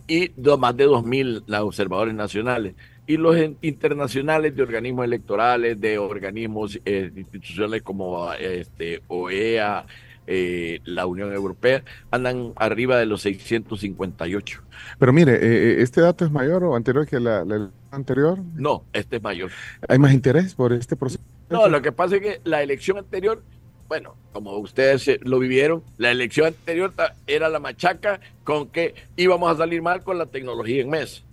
Y 0.07 0.27
do- 0.35 0.57
más 0.57 0.76
de 0.76 0.85
2.000 0.88 1.44
los 1.48 1.60
observadores 1.61 2.14
nacionales. 2.14 2.76
Y 3.05 3.17
los 3.17 3.35
internacionales 3.61 4.55
de 4.55 4.63
organismos 4.63 5.03
electorales, 5.05 5.80
de 5.81 5.97
organismos 5.97 6.80
eh, 6.85 7.11
institucionales 7.15 7.81
como 7.81 8.31
este, 8.34 9.01
OEA, 9.07 9.85
eh, 10.25 10.80
la 10.85 11.05
Unión 11.05 11.34
Europea, 11.34 11.84
andan 12.11 12.53
arriba 12.55 12.97
de 12.97 13.05
los 13.05 13.21
658. 13.23 14.61
Pero 14.99 15.11
mire, 15.13 15.34
eh, 15.34 15.39
eh, 15.43 15.81
¿este 15.81 15.99
dato 16.01 16.23
es 16.23 16.31
mayor 16.31 16.63
o 16.63 16.75
anterior 16.75 17.05
que 17.05 17.19
la, 17.19 17.43
la- 17.43 17.69
anterior? 17.91 18.39
No, 18.55 18.85
este 18.93 19.17
es 19.17 19.23
mayor. 19.23 19.51
¿Hay 19.88 19.99
más 19.99 20.13
interés 20.13 20.53
por 20.55 20.71
este 20.73 20.95
proceso? 20.95 21.21
No, 21.49 21.67
lo 21.67 21.81
que 21.81 21.91
pasa 21.91 22.15
es 22.15 22.21
que 22.21 22.41
la 22.45 22.63
elección 22.63 22.97
anterior, 22.97 23.43
bueno, 23.89 24.15
como 24.31 24.57
ustedes 24.57 25.07
eh, 25.09 25.19
lo 25.23 25.39
vivieron, 25.39 25.84
la 25.97 26.09
elección 26.11 26.47
anterior 26.47 26.93
era 27.27 27.49
la 27.49 27.59
machaca 27.59 28.21
con 28.45 28.69
que 28.69 28.95
íbamos 29.17 29.51
a 29.53 29.57
salir 29.57 29.81
mal 29.81 30.03
con 30.03 30.17
la 30.17 30.25
tecnología 30.25 30.81
en 30.81 30.89
mes. 30.89 31.23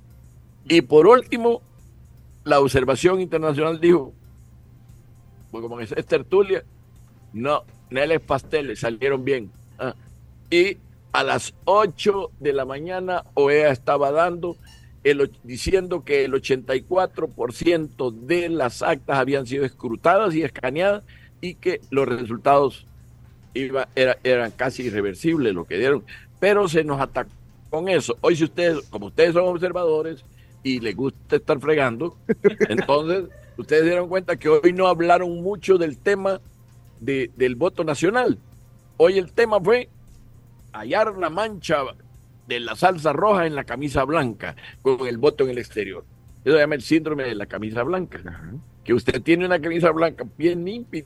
Y 0.69 0.83
por 0.83 1.07
último, 1.07 1.63
la 2.45 2.61
observación 2.61 3.21
internacional 3.21 3.81
dijo, 3.81 4.13
pues 5.51 5.63
como 5.63 5.81
es, 5.81 5.95
tertulia, 6.07 6.63
no, 7.33 7.65
Neles 7.91 8.21
Pasteles 8.21 8.81
salieron 8.81 9.25
bien. 9.25 9.51
Ah, 9.79 9.95
Y 10.51 10.79
a 11.13 11.25
las 11.25 11.55
8 11.65 12.31
de 12.39 12.53
la 12.53 12.65
mañana 12.65 13.25
OEA 13.35 13.71
estaba 13.71 14.13
dando, 14.13 14.57
el, 15.03 15.31
diciendo 15.43 16.05
que 16.05 16.25
el 16.25 16.33
84% 16.35 18.13
de 18.13 18.49
las 18.49 18.83
actas 18.83 19.19
habían 19.19 19.47
sido 19.47 19.65
escrutadas 19.65 20.35
y 20.35 20.43
escaneadas 20.43 21.05
y 21.41 21.55
que 21.55 21.81
los 21.91 22.09
resultados 22.09 22.87
iba, 23.55 23.89
era, 23.97 24.19
eran 24.23 24.51
casi 24.53 24.85
irreversibles 24.85 25.55
lo 25.55 25.65
que 25.65 25.79
dieron. 25.79 26.05
Pero 26.39 26.69
se 26.69 26.85
nos 26.85 27.01
atacó 27.01 27.31
con 27.71 27.89
eso. 27.89 28.17
Hoy 28.21 28.37
si 28.37 28.45
ustedes, 28.45 28.83
como 28.89 29.07
ustedes 29.07 29.33
son 29.33 29.47
observadores 29.47 30.25
y 30.63 30.81
les 30.81 30.95
gusta 30.97 31.37
estar 31.37 31.59
fregando, 31.61 32.17
entonces 32.69 33.25
ustedes 33.57 33.85
dieron 33.85 34.09
cuenta 34.09 34.37
que 34.37 34.49
hoy 34.49 34.73
no 34.73 34.89
hablaron 34.89 35.43
mucho 35.43 35.79
del 35.79 35.99
tema 35.99 36.41
de- 37.01 37.31
del 37.37 37.55
voto 37.57 37.85
nacional. 37.85 38.39
Hoy 38.97 39.19
el 39.19 39.33
tema 39.33 39.59
fue 39.61 39.89
hallar 40.73 41.17
la 41.17 41.31
mancha 41.31 41.79
de 42.47 42.61
la 42.61 42.77
salsa 42.77 43.13
roja 43.13 43.47
en 43.47 43.55
la 43.55 43.65
camisa 43.65 44.05
blanca 44.05 44.57
con 44.83 45.07
el 45.07 45.17
voto 45.19 45.45
en 45.45 45.51
el 45.51 45.59
exterior. 45.59 46.05
Eso 46.45 46.55
se 46.55 46.61
llama 46.61 46.75
el 46.75 46.83
síndrome 46.83 47.25
de 47.25 47.35
la 47.35 47.47
camisa 47.47 47.83
blanca. 47.83 48.21
Que 48.85 48.93
usted 48.95 49.23
tiene 49.23 49.47
una 49.47 49.61
camisa 49.61 49.91
blanca 49.91 50.25
bien 50.37 50.65
limpia 50.65 51.05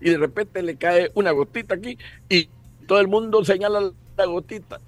y 0.00 0.10
de 0.10 0.18
repente 0.18 0.62
le 0.62 0.76
cae 0.76 1.10
una 1.14 1.30
gotita 1.30 1.74
aquí 1.76 1.96
y 2.28 2.48
todo 2.86 3.00
el 3.00 3.08
mundo 3.08 3.44
señala 3.44 3.92
la 4.16 4.24
gotita. 4.26 4.78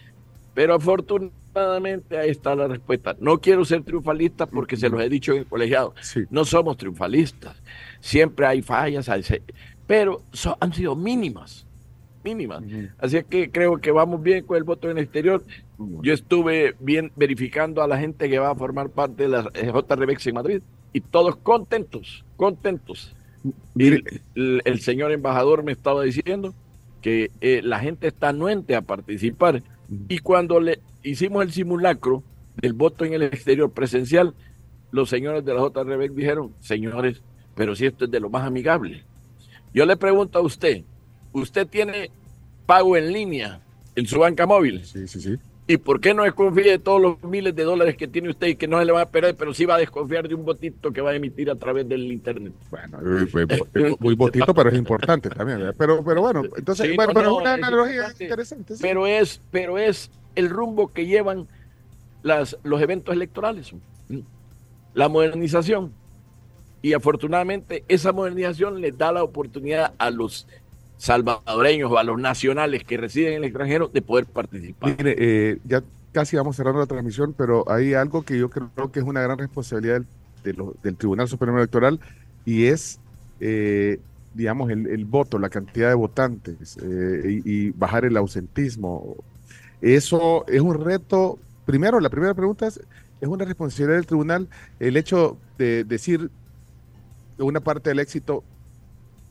Pero 0.54 0.74
afortunadamente 0.74 1.39
ahí 1.54 2.30
está 2.30 2.54
la 2.54 2.68
respuesta. 2.68 3.16
No 3.20 3.40
quiero 3.40 3.64
ser 3.64 3.82
triunfalista 3.82 4.46
porque 4.46 4.76
se 4.76 4.88
los 4.88 5.00
he 5.00 5.08
dicho 5.08 5.32
en 5.32 5.38
el 5.38 5.46
colegiado. 5.46 5.94
No 6.30 6.44
somos 6.44 6.76
triunfalistas. 6.76 7.56
Siempre 8.00 8.46
hay 8.46 8.62
fallas, 8.62 9.10
pero 9.86 10.22
so- 10.32 10.56
han 10.60 10.72
sido 10.72 10.94
mínimas. 10.94 11.66
Mínimas. 12.22 12.62
Así 12.98 13.22
que 13.28 13.50
creo 13.50 13.78
que 13.78 13.90
vamos 13.90 14.22
bien 14.22 14.44
con 14.44 14.56
el 14.56 14.64
voto 14.64 14.90
en 14.90 14.98
el 14.98 15.04
exterior. 15.04 15.42
Yo 16.02 16.12
estuve 16.12 16.74
bien 16.78 17.10
verificando 17.16 17.82
a 17.82 17.88
la 17.88 17.98
gente 17.98 18.28
que 18.28 18.38
va 18.38 18.50
a 18.50 18.54
formar 18.54 18.90
parte 18.90 19.22
de 19.22 19.28
la 19.30 19.50
eh, 19.54 19.72
JRBX 19.72 20.26
en 20.26 20.34
Madrid 20.34 20.62
y 20.92 21.00
todos 21.00 21.36
contentos, 21.36 22.24
contentos. 22.36 23.14
El 23.78 24.80
señor 24.80 25.12
embajador 25.12 25.62
me 25.62 25.72
estaba 25.72 26.02
diciendo 26.02 26.54
que 27.00 27.30
eh, 27.40 27.62
la 27.64 27.78
gente 27.80 28.08
está 28.08 28.28
anuente 28.28 28.76
a 28.76 28.82
participar. 28.82 29.62
Y 30.08 30.18
cuando 30.18 30.60
le 30.60 30.80
hicimos 31.02 31.42
el 31.42 31.52
simulacro 31.52 32.22
del 32.56 32.72
voto 32.72 33.04
en 33.04 33.14
el 33.14 33.22
exterior 33.22 33.70
presencial, 33.70 34.34
los 34.92 35.08
señores 35.08 35.44
de 35.44 35.54
la 35.54 35.60
JRB 35.60 36.14
dijeron, 36.14 36.52
señores, 36.60 37.22
pero 37.54 37.74
si 37.74 37.86
esto 37.86 38.04
es 38.04 38.10
de 38.10 38.20
lo 38.20 38.30
más 38.30 38.46
amigable. 38.46 39.04
Yo 39.72 39.86
le 39.86 39.96
pregunto 39.96 40.38
a 40.38 40.42
usted, 40.42 40.82
¿usted 41.32 41.66
tiene 41.66 42.10
pago 42.66 42.96
en 42.96 43.12
línea 43.12 43.60
en 43.94 44.06
su 44.06 44.18
banca 44.18 44.46
móvil? 44.46 44.84
Sí, 44.84 45.06
sí, 45.06 45.20
sí. 45.20 45.36
¿Y 45.66 45.76
por 45.76 46.00
qué 46.00 46.12
no 46.14 46.24
desconfía 46.24 46.72
de 46.72 46.78
todos 46.80 47.00
los 47.00 47.22
miles 47.22 47.54
de 47.54 47.62
dólares 47.62 47.96
que 47.96 48.08
tiene 48.08 48.28
usted 48.30 48.48
y 48.48 48.56
que 48.56 48.66
no 48.66 48.80
se 48.80 48.84
le 48.84 48.90
va 48.90 49.02
a 49.02 49.08
perder, 49.08 49.36
pero 49.36 49.54
sí 49.54 49.64
va 49.66 49.76
a 49.76 49.78
desconfiar 49.78 50.26
de 50.28 50.34
un 50.34 50.44
botito 50.44 50.90
que 50.90 51.00
va 51.00 51.10
a 51.10 51.14
emitir 51.14 51.48
a 51.48 51.54
través 51.54 51.88
del 51.88 52.10
internet? 52.10 52.52
Bueno, 52.72 52.98
muy 54.00 54.16
botito, 54.16 54.52
pero 54.52 54.70
es 54.70 54.76
importante 54.76 55.30
también. 55.30 55.58
¿verdad? 55.58 55.74
Pero, 55.78 56.02
pero 56.04 56.22
bueno, 56.22 56.42
entonces, 56.56 56.88
Sí, 56.88 56.96
bueno, 56.96 57.12
no, 57.12 57.20
pero 57.20 57.30
no, 57.30 57.36
es 57.36 57.42
una 57.42 57.54
es 57.54 57.62
analogía 57.62 58.08
interesante. 58.18 58.74
sí. 58.74 58.82
Pero 58.82 59.06
es, 59.06 59.40
pero 59.52 59.78
es 59.78 60.10
el 60.34 60.50
rumbo 60.50 60.88
que 60.88 61.06
llevan 61.06 61.46
las, 62.22 62.56
los 62.62 62.80
eventos 62.80 63.14
electorales, 63.14 63.74
la 64.94 65.08
modernización. 65.08 65.92
Y 66.82 66.94
afortunadamente 66.94 67.84
esa 67.88 68.12
modernización 68.12 68.80
les 68.80 68.96
da 68.96 69.12
la 69.12 69.22
oportunidad 69.22 69.92
a 69.98 70.10
los 70.10 70.46
salvadoreños 70.96 71.90
o 71.90 71.98
a 71.98 72.04
los 72.04 72.18
nacionales 72.18 72.84
que 72.84 72.96
residen 72.96 73.32
en 73.32 73.38
el 73.38 73.44
extranjero 73.44 73.88
de 73.88 74.02
poder 74.02 74.26
participar. 74.26 74.96
Mire, 74.98 75.14
eh, 75.18 75.58
ya 75.64 75.82
casi 76.12 76.36
vamos 76.36 76.56
cerrando 76.56 76.80
la 76.80 76.86
transmisión, 76.86 77.34
pero 77.36 77.70
hay 77.70 77.94
algo 77.94 78.22
que 78.22 78.38
yo 78.38 78.50
creo 78.50 78.90
que 78.92 79.00
es 79.00 79.04
una 79.04 79.20
gran 79.20 79.38
responsabilidad 79.38 80.02
del, 80.42 80.56
del 80.82 80.96
Tribunal 80.96 81.28
Supremo 81.28 81.58
Electoral 81.58 82.00
y 82.44 82.66
es, 82.66 82.98
eh, 83.40 84.00
digamos, 84.34 84.70
el, 84.70 84.86
el 84.86 85.04
voto, 85.04 85.38
la 85.38 85.50
cantidad 85.50 85.88
de 85.88 85.94
votantes 85.94 86.78
eh, 86.82 87.42
y 87.44 87.70
bajar 87.70 88.04
el 88.04 88.16
ausentismo. 88.16 89.16
Eso 89.80 90.44
es 90.48 90.60
un 90.60 90.84
reto. 90.84 91.38
Primero, 91.64 92.00
la 92.00 92.10
primera 92.10 92.34
pregunta 92.34 92.66
es, 92.66 92.80
¿es 93.20 93.28
una 93.28 93.44
responsabilidad 93.44 93.96
del 93.96 94.06
tribunal 94.06 94.48
el 94.78 94.96
hecho 94.96 95.42
de 95.58 95.84
decir 95.84 96.30
una 97.38 97.60
parte 97.60 97.90
del 97.90 97.98
éxito 98.00 98.44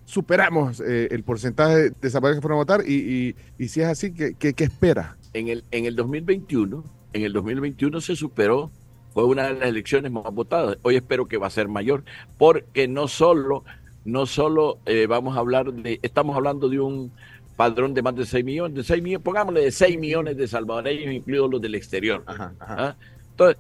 superamos 0.06 0.80
eh, 0.82 1.08
el 1.12 1.24
porcentaje 1.24 1.92
de 1.92 2.10
salvadoreños 2.10 2.40
que 2.40 2.42
fueron 2.42 2.58
a 2.58 2.64
votar 2.64 2.82
y, 2.88 2.94
y- 3.30 3.36
y 3.58 3.68
si 3.70 3.82
es 3.82 3.88
así, 3.88 4.14
¿qué, 4.14 4.36
qué, 4.36 4.54
qué 4.56 4.64
espera? 4.66 5.18
En 5.34 5.48
el, 5.48 5.66
en 5.72 5.86
el 5.86 5.96
2021, 5.96 6.84
en 7.14 7.24
el 7.24 7.34
2021 7.34 8.02
se 8.02 8.16
superó, 8.16 8.72
fue 9.14 9.26
una 9.26 9.48
de 9.48 9.54
las 9.56 9.70
elecciones 9.70 10.12
más 10.12 10.24
votadas. 10.34 10.78
Hoy 10.82 10.96
espero 10.96 11.28
que 11.28 11.38
va 11.38 11.48
a 11.48 11.52
ser 11.52 11.68
mayor, 11.68 12.04
porque 12.38 12.88
no 12.88 13.08
solo, 13.08 13.64
no 14.04 14.26
solo 14.26 14.82
eh, 14.86 15.06
vamos 15.08 15.38
a 15.38 15.40
hablar 15.40 15.72
de, 15.74 16.00
estamos 16.02 16.36
hablando 16.36 16.70
de 16.70 16.80
un 16.80 17.14
padrón 17.60 17.94
de 17.94 18.02
más 18.02 18.16
de 18.16 18.26
6 18.26 18.46
millones, 18.46 18.74
de 18.74 18.84
6 18.86 19.04
millones, 19.04 19.22
pongámosle 19.26 19.60
de 19.60 19.72
6 19.72 20.00
millones 20.00 20.38
de 20.38 20.48
salvadoreños, 20.48 21.14
incluidos 21.14 21.52
los 21.52 21.62
del 21.62 21.76
exterior. 21.76 22.24
¿Ah? 22.26 22.96
Entonces, 23.32 23.58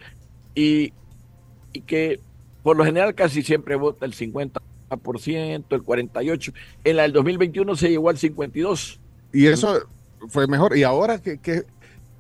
y, 0.56 0.94
y 1.74 1.82
que 1.82 2.22
por 2.64 2.78
lo 2.78 2.86
general 2.86 3.14
casi 3.14 3.42
siempre 3.44 3.76
vota 3.76 4.06
el 4.06 4.14
50%, 4.14 4.54
el 5.70 5.84
48%. 5.84 6.54
En 6.86 6.96
la 6.96 7.04
del 7.04 7.12
2021 7.12 7.76
se 7.76 7.90
llegó 7.90 8.10
al 8.10 8.16
52%. 8.18 9.00
Y 9.34 9.48
eso 9.48 9.80
fue 10.30 10.48
mejor. 10.48 10.78
¿Y 10.78 10.84
ahora 10.84 11.22
qué, 11.22 11.38
qué, 11.38 11.64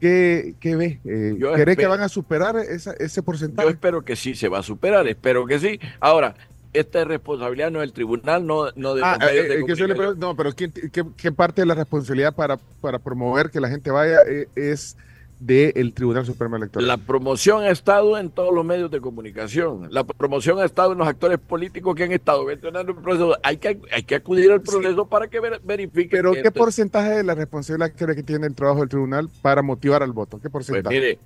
qué, 0.01 0.56
qué 0.60 0.76
ve? 0.76 0.99
Eh, 1.06 1.35
Yo 1.39 1.53
¿Cree 1.53 1.77
que 1.77 1.88
van 1.88 2.01
a 2.01 2.10
superar 2.10 2.57
esa- 2.57 2.93
ese 2.99 3.22
Yo 3.22 3.23
porcentaje? 3.23 3.69
espero 3.69 4.03
que 4.03 4.18
sí 4.18 4.35
se 4.35 4.49
va 4.49 4.60
a 4.60 4.64
superar, 4.64 5.07
espero 5.07 5.45
que 5.45 5.60
sí. 5.60 5.80
Ahora, 6.01 6.35
esta 6.74 7.02
es 7.02 7.08
responsabilidad 7.08 7.72
no 7.72 7.80
del 7.80 7.94
tribunal, 7.94 8.46
no, 8.46 8.66
no 8.76 8.94
de 8.96 9.02
Ah, 9.04 9.18
eh, 9.22 9.34
de 9.34 9.40
eh, 9.40 9.44
que 9.44 9.48
yo 9.48 9.50
le 9.50 9.60
comunicación. 9.62 9.98
pregunto- 9.98 10.28
no, 10.28 10.36
pero 10.36 10.52
¿quién- 10.54 10.72
qué, 10.72 11.04
qué 11.18 11.32
parte 11.32 11.62
de 11.62 11.66
la 11.66 11.76
responsabilidad 11.76 12.36
para, 12.36 12.58
para 12.82 13.00
promover 13.00 13.50
que 13.50 13.60
la 13.60 13.70
gente 13.70 13.90
vaya 13.91 14.18
eh, 14.28 14.48
es 14.56 14.96
del 15.40 15.94
Tribunal 15.94 16.26
Supremo 16.26 16.58
Electoral? 16.58 16.88
La 16.88 16.98
promoción 16.98 17.64
ha 17.64 17.70
estado 17.70 18.18
en 18.18 18.30
todos 18.30 18.54
los 18.54 18.64
medios 18.66 18.91
de 18.91 19.00
comunicación. 19.02 19.88
La 19.90 20.04
promoción 20.04 20.60
ha 20.60 20.66
estado 20.66 20.91
en 20.91 20.98
los 21.00 21.08
actores 21.08 21.40
políticos 21.40 21.96
que 21.96 22.04
han 22.04 22.12
estado 22.12 22.46
gestionando 22.48 22.91
el 22.91 22.98
proceso. 23.00 23.36
Hay 23.41 23.58
que, 23.58 23.80
hay 23.91 24.04
que 24.04 24.16
acudir 24.16 24.52
al 24.52 24.62
proceso 24.62 25.06
para 25.08 25.28
que 25.28 25.40
ver- 25.40 25.62
verifique. 25.64 26.10
Pero 26.12 26.34
¿qué 26.34 26.40
esto- 26.40 26.52
porcentaje 26.52 27.10
de 27.12 27.24
la 27.24 27.36
responsabilidad 27.36 27.94
cree 27.98 28.16
que 28.16 28.24
tiene 28.24 28.46
el 28.48 28.54
trabajo 28.54 28.82
del 28.82 28.90
tribunal 28.90 29.30
para 29.41 29.62
motivar 29.62 30.04
al 30.04 30.12
voto? 30.12 30.38
¿Qué 30.41 30.50
Pues 30.50 30.68
porcentaje? 30.68 30.94
mire, 30.96 31.20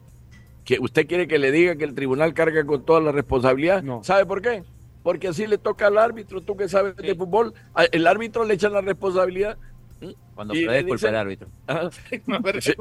que 0.63 0.77
usted 0.79 1.05
quiere 1.07 1.27
que 1.27 1.39
le 1.39 1.51
diga 1.51 1.75
que 1.75 1.83
el 1.83 1.93
tribunal 1.95 2.33
carga 2.33 2.63
con 2.65 2.85
toda 2.85 3.01
la 3.01 3.11
responsabilidad. 3.11 3.83
¿Sabe 4.03 4.25
por 4.25 4.41
qué? 4.41 4.63
Porque 5.03 5.27
así 5.27 5.45
le 5.47 5.57
toca 5.57 5.87
al 5.87 5.97
árbitro, 5.97 6.41
tú 6.41 6.55
que 6.55 6.67
sabes 6.69 6.95
de 6.95 7.13
fútbol, 7.15 7.53
el 7.91 8.07
árbitro 8.07 8.45
le 8.45 8.53
echan 8.53 8.71
la 8.73 8.81
responsabilidad. 8.81 9.57
Cuando 10.35 10.53
Y 10.55 10.65
puede 10.65 10.83
dicen- 10.83 11.09
al 11.09 11.15
árbitro. 11.17 11.47
Sí. 12.61 12.73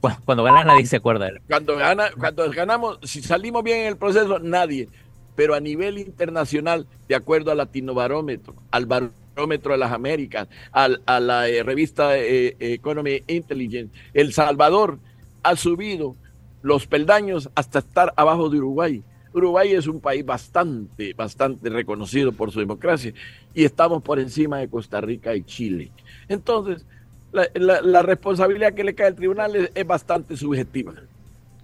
Cuando, 0.00 0.20
cuando 0.24 0.44
gana 0.44 0.64
nadie 0.64 0.86
se 0.86 0.96
acuerda 0.96 1.24
de 1.26 1.32
él. 1.32 1.40
Cuando, 1.48 1.76
gana, 1.76 2.10
cuando 2.18 2.50
ganamos, 2.50 2.98
si 3.02 3.22
salimos 3.22 3.62
bien 3.62 3.80
en 3.80 3.86
el 3.88 3.96
proceso, 3.96 4.38
nadie. 4.38 4.88
Pero 5.34 5.54
a 5.54 5.60
nivel 5.60 5.98
internacional, 5.98 6.86
de 7.08 7.14
acuerdo 7.14 7.50
al 7.50 7.58
Latino 7.58 7.94
Barómetro, 7.94 8.54
al 8.70 8.86
Barómetro 8.86 9.72
de 9.72 9.78
las 9.78 9.92
Américas, 9.92 10.48
al- 10.72 11.02
a 11.06 11.20
la 11.20 11.48
eh, 11.48 11.62
revista 11.62 12.18
eh, 12.18 12.54
Economy 12.58 13.22
Intelligence, 13.26 13.92
El 14.14 14.32
Salvador 14.34 14.98
ha 15.42 15.56
subido 15.56 16.16
los 16.62 16.86
peldaños 16.86 17.48
hasta 17.54 17.80
estar 17.80 18.12
abajo 18.16 18.48
de 18.50 18.58
Uruguay. 18.58 19.02
Uruguay 19.34 19.72
es 19.72 19.86
un 19.86 20.00
país 20.00 20.24
bastante, 20.24 21.14
bastante 21.14 21.68
reconocido 21.70 22.32
por 22.32 22.50
su 22.50 22.60
democracia 22.60 23.12
y 23.54 23.64
estamos 23.64 24.02
por 24.02 24.18
encima 24.18 24.58
de 24.58 24.68
Costa 24.68 25.00
Rica 25.00 25.34
y 25.34 25.42
Chile. 25.44 25.90
Entonces, 26.28 26.84
la, 27.32 27.48
la- 27.54 27.80
la 27.82 28.02
responsabilidad 28.02 28.74
que 28.74 28.84
le 28.84 28.94
cae 28.94 29.08
al 29.08 29.14
tribunal 29.14 29.56
es- 29.56 29.70
es 29.74 29.86
bastante 29.86 30.36
subjetiva. 30.36 30.94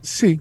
Sí, 0.00 0.40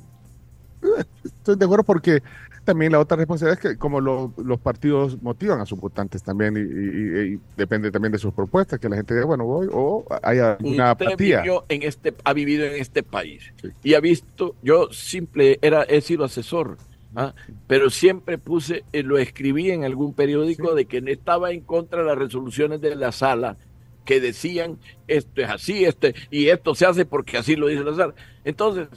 estoy 1.23 1.55
de 1.55 1.65
acuerdo 1.65 1.83
porque 1.83 2.21
también 2.63 2.91
la 2.91 2.99
otra 2.99 3.15
responsabilidad 3.17 3.63
es 3.63 3.71
que 3.71 3.77
como 3.77 4.01
lo- 4.01 4.33
los 4.37 4.59
partidos 4.59 5.21
motivan 5.21 5.59
a 5.61 5.65
sus 5.65 5.79
votantes 5.79 6.21
también 6.21 6.55
y, 6.57 6.59
y- 6.59 7.33
y 7.35 7.39
depende 7.55 7.91
también 7.91 8.11
de 8.11 8.17
sus 8.19 8.33
propuestas, 8.33 8.79
que 8.79 8.89
la 8.89 8.97
gente 8.97 9.13
diga, 9.13 9.25
bueno, 9.25 9.45
voy 9.45 9.67
o 9.71 10.05
hay 10.21 10.39
alguna 10.39 10.91
Usted 10.91 11.05
apatía. 11.07 11.43
en 11.69 11.83
este, 11.83 12.13
ha 12.23 12.33
vivido 12.33 12.65
en 12.65 12.73
este 12.81 13.03
país 13.03 13.53
y 13.83 13.93
ha 13.93 13.99
visto, 14.01 14.55
yo 14.61 14.89
simple, 14.91 15.59
era, 15.61 15.83
he 15.83 16.01
sido 16.01 16.25
asesor, 16.25 16.77
¿ah? 17.17 17.33
pero 17.67 17.89
siempre 17.89 18.37
puse, 18.37 18.85
eh, 18.93 19.03
lo 19.03 19.17
escribí 19.17 19.71
en 19.71 19.83
algún 19.83 20.13
periódico 20.13 20.73
de 20.75 20.85
que 20.85 21.03
estaba 21.07 21.51
en 21.51 21.61
contra 21.61 21.99
de 22.01 22.05
las 22.07 22.17
resoluciones 22.17 22.79
de 22.79 22.95
la 22.95 23.11
sala 23.11 23.57
que 24.05 24.21
decían 24.21 24.77
esto 25.07 25.41
es 25.41 25.49
así, 25.49 25.83
este, 25.83 26.15
y 26.31 26.47
esto 26.47 26.73
se 26.75 26.85
hace 26.85 27.05
porque 27.05 27.37
así 27.37 27.57
lo 27.57 27.67
dice 27.67 27.83
la 27.83 27.93
sala. 27.93 28.13
Entonces, 28.45 28.87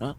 ¿ah? 0.00 0.16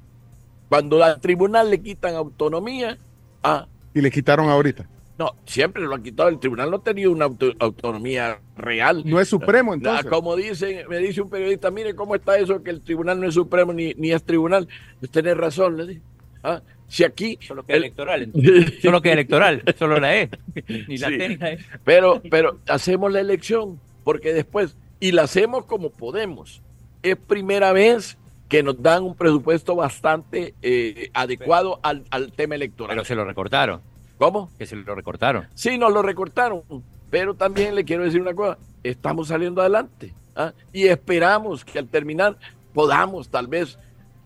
cuando 0.69 1.03
al 1.03 1.19
tribunal 1.19 1.71
le 1.71 1.81
quitan 1.81 2.13
autonomía, 2.15 2.97
ah, 3.41 3.67
Y 3.95 4.01
le 4.01 4.11
quitaron 4.11 4.49
ahorita. 4.49 4.87
No, 5.17 5.31
siempre 5.45 5.83
lo 5.83 5.93
han 5.93 6.01
quitado. 6.01 6.29
El 6.29 6.39
tribunal 6.39 6.71
no 6.71 6.77
ha 6.77 6.83
tenido 6.83 7.11
una 7.11 7.25
auto- 7.25 7.53
autonomía 7.59 8.39
real. 8.57 9.03
No 9.05 9.19
es 9.19 9.29
supremo, 9.29 9.71
Ah, 9.71 9.75
entonces. 9.75 10.05
Como 10.07 10.35
dice, 10.35 10.85
me 10.89 10.97
dice 10.97 11.21
un 11.21 11.29
periodista, 11.29 11.69
mire 11.69 11.95
cómo 11.95 12.15
está 12.15 12.37
eso, 12.39 12.63
que 12.63 12.71
el 12.71 12.81
tribunal 12.81 13.19
no 13.19 13.27
es 13.27 13.35
supremo 13.35 13.71
ni, 13.73 13.93
ni 13.93 14.11
es 14.11 14.23
tribunal. 14.23 14.67
Pues 14.99 15.11
tenés 15.11 15.37
razón, 15.37 15.77
le 15.77 15.85
dije. 15.87 16.01
Ah, 16.43 16.61
Si 16.93 17.03
aquí... 17.03 17.39
Solo 17.41 17.63
que 17.65 17.73
electoral. 17.73 18.21
entonces. 18.35 18.79
Solo 18.79 19.01
que 19.01 19.11
electoral. 19.11 19.63
Solo 19.79 19.99
la 19.99 20.15
E. 20.15 20.29
Ni 20.87 20.99
la 20.99 21.09
Sí. 21.09 21.17
T 21.17 21.29
ni 21.29 21.37
la 21.37 21.53
E. 21.53 21.57
Pero, 21.83 22.21
pero 22.29 22.59
hacemos 22.67 23.11
la 23.11 23.19
elección, 23.19 23.79
porque 24.03 24.31
después, 24.31 24.77
y 24.99 25.11
la 25.11 25.23
hacemos 25.23 25.65
como 25.65 25.89
podemos. 25.89 26.61
Es 27.01 27.17
primera 27.17 27.73
vez 27.73 28.15
que 28.47 28.61
nos 28.61 28.79
dan 28.79 29.01
un 29.01 29.15
presupuesto 29.15 29.75
bastante 29.75 30.53
eh, 30.61 31.09
adecuado 31.15 31.79
al, 31.81 32.03
al 32.11 32.31
tema 32.31 32.53
electoral. 32.53 32.95
Pero 32.95 33.05
se 33.05 33.15
lo 33.15 33.25
recortaron. 33.25 33.81
¿Cómo? 34.19 34.51
Que 34.59 34.67
se 34.67 34.75
lo 34.75 34.93
recortaron. 34.93 35.47
Sí, 35.55 35.79
nos 35.79 35.91
lo 35.91 36.03
recortaron, 36.03 36.61
pero 37.09 37.33
también 37.33 37.73
le 37.73 37.85
quiero 37.85 38.03
decir 38.03 38.21
una 38.21 38.35
cosa, 38.35 38.59
estamos 38.83 39.29
saliendo 39.29 39.61
adelante 39.61 40.13
¿ah? 40.35 40.53
y 40.71 40.85
esperamos 40.85 41.65
que 41.65 41.79
al 41.79 41.87
terminar 41.87 42.37
podamos 42.71 43.29
tal 43.29 43.47
vez, 43.47 43.79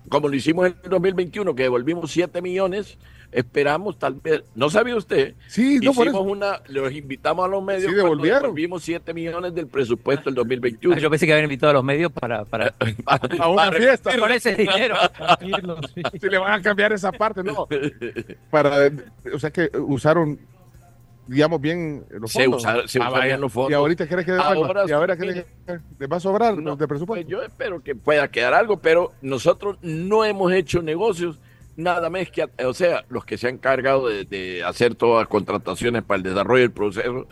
como 0.10 0.28
lo 0.28 0.36
hicimos 0.36 0.68
en 0.68 0.76
el 0.84 0.90
2021, 0.90 1.56
que 1.56 1.64
devolvimos 1.64 2.12
7 2.12 2.42
millones, 2.42 2.98
esperamos 3.32 4.00
tal 4.00 4.14
vez, 4.16 4.44
¿no 4.56 4.70
sabía 4.70 4.96
usted? 4.96 5.36
Sí, 5.48 5.80
no, 5.84 5.92
por 5.94 6.08
Hicimos 6.08 6.26
una, 6.26 6.62
los 6.70 6.92
invitamos 6.94 7.46
a 7.46 7.48
los 7.50 7.62
medios 7.62 7.90
Sí, 7.92 7.96
devolvieron. 7.96 8.42
devolvimos 8.44 8.84
7 8.84 9.14
millones 9.14 9.54
del 9.54 9.68
presupuesto 9.68 10.26
del 10.30 10.36
2021. 10.36 10.96
Ah, 10.96 11.00
Yo 11.00 11.10
pensé 11.10 11.26
que 11.26 11.34
habían 11.34 11.46
invitado 11.46 11.72
a 11.72 11.74
los 11.74 11.84
medios 11.84 12.12
para, 12.12 12.46
para, 12.46 12.74
A 13.40 13.50
una 13.50 13.72
fiesta. 13.72 14.18
con 14.18 14.32
ese 14.32 14.56
dinero. 14.56 14.96
Si 16.22 16.30
le 16.30 16.38
van 16.38 16.54
a 16.54 16.62
cambiar 16.62 16.94
esa 16.94 17.12
parte, 17.12 17.44
no. 17.44 17.68
Para, 18.50 18.90
o 19.34 19.40
sea 19.40 19.52
que 19.52 19.70
usaron, 19.78 20.40
digamos, 21.28 21.60
bien 21.62 22.06
los 22.10 22.32
Se 22.32 22.44
fondos. 22.44 22.62
usa- 22.64 22.88
se 22.88 23.00
Ah, 23.02 23.38
los 23.38 23.52
fondos. 23.52 23.72
Y 23.72 23.74
ahorita 23.74 24.08
crees 24.08 24.26
que 24.26 24.32
devuelva? 24.34 24.54
Ahora 24.68 24.84
y 24.88 24.92
ahora 24.92 25.16
sí. 25.16 25.20
crees 25.22 25.46
que 25.66 25.80
les 26.00 26.10
va 26.12 26.18
a 26.18 26.20
sobrar 26.20 26.56
de 26.56 26.88
presupuesto. 26.88 27.06
Pues 27.06 27.28
yo 27.28 27.42
espero 27.44 27.82
que 27.84 27.96
pueda 27.96 28.28
quedar 28.30 28.54
algo, 28.54 28.78
pero 28.80 29.14
nosotros 29.22 29.78
no 29.82 30.26
hemos 30.26 30.52
hecho 30.54 30.82
negocios 30.82 31.40
nada 31.76 32.10
más 32.10 32.32
que, 32.32 32.48
o 32.66 32.74
sea, 32.74 33.06
los 33.10 33.24
que 33.26 33.38
se 33.38 33.48
han 33.48 33.56
encargado 33.56 34.08
de, 34.08 34.26
de 34.26 34.64
hacer 34.64 34.96
todas 34.96 35.22
las 35.24 35.28
contrataciones 35.28 36.02
para 36.04 36.18
el 36.18 36.24
desarrollo 36.24 36.62
del 36.62 36.72
proceso, 36.72 37.28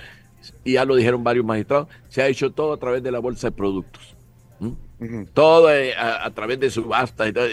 y 0.63 0.73
ya 0.73 0.85
lo 0.85 0.95
dijeron 0.95 1.23
varios 1.23 1.43
magistrados, 1.45 1.87
se 2.09 2.21
ha 2.21 2.27
hecho 2.27 2.51
todo 2.51 2.73
a 2.73 2.77
través 2.77 3.01
de 3.01 3.11
la 3.11 3.17
bolsa 3.19 3.47
de 3.47 3.51
productos. 3.53 4.15
¿Mm? 4.59 4.71
Todo 5.33 5.73
eh, 5.73 5.93
a, 5.95 6.25
a 6.25 6.31
través 6.33 6.59
de 6.59 6.69
subasta 6.69 7.27
y 7.27 7.33
todo, 7.33 7.45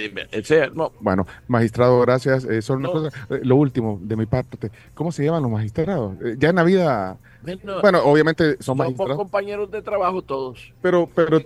no, 0.74 0.92
Bueno, 1.00 1.26
magistrado, 1.48 2.00
gracias. 2.00 2.44
Eh, 2.44 2.62
solo 2.62 2.78
una 2.78 2.88
No. 2.88 2.92
cosa, 2.94 3.26
eh, 3.30 3.40
lo 3.42 3.56
último 3.56 3.98
de 4.00 4.16
mi 4.16 4.26
parte, 4.26 4.70
¿cómo 4.94 5.10
se 5.10 5.24
llaman 5.24 5.42
los 5.42 5.50
magistrados? 5.50 6.14
Eh, 6.24 6.36
ya 6.38 6.50
en 6.50 6.56
la 6.56 6.62
vida, 6.64 7.16
Bueno, 7.42 7.80
bueno, 7.80 8.02
obviamente 8.04 8.52
son 8.54 8.62
somos 8.62 8.86
magistrados, 8.86 9.16
compañeros 9.16 9.70
de 9.70 9.82
trabajo 9.82 10.22
todos. 10.22 10.72
pero, 10.80 11.08
pero 11.14 11.40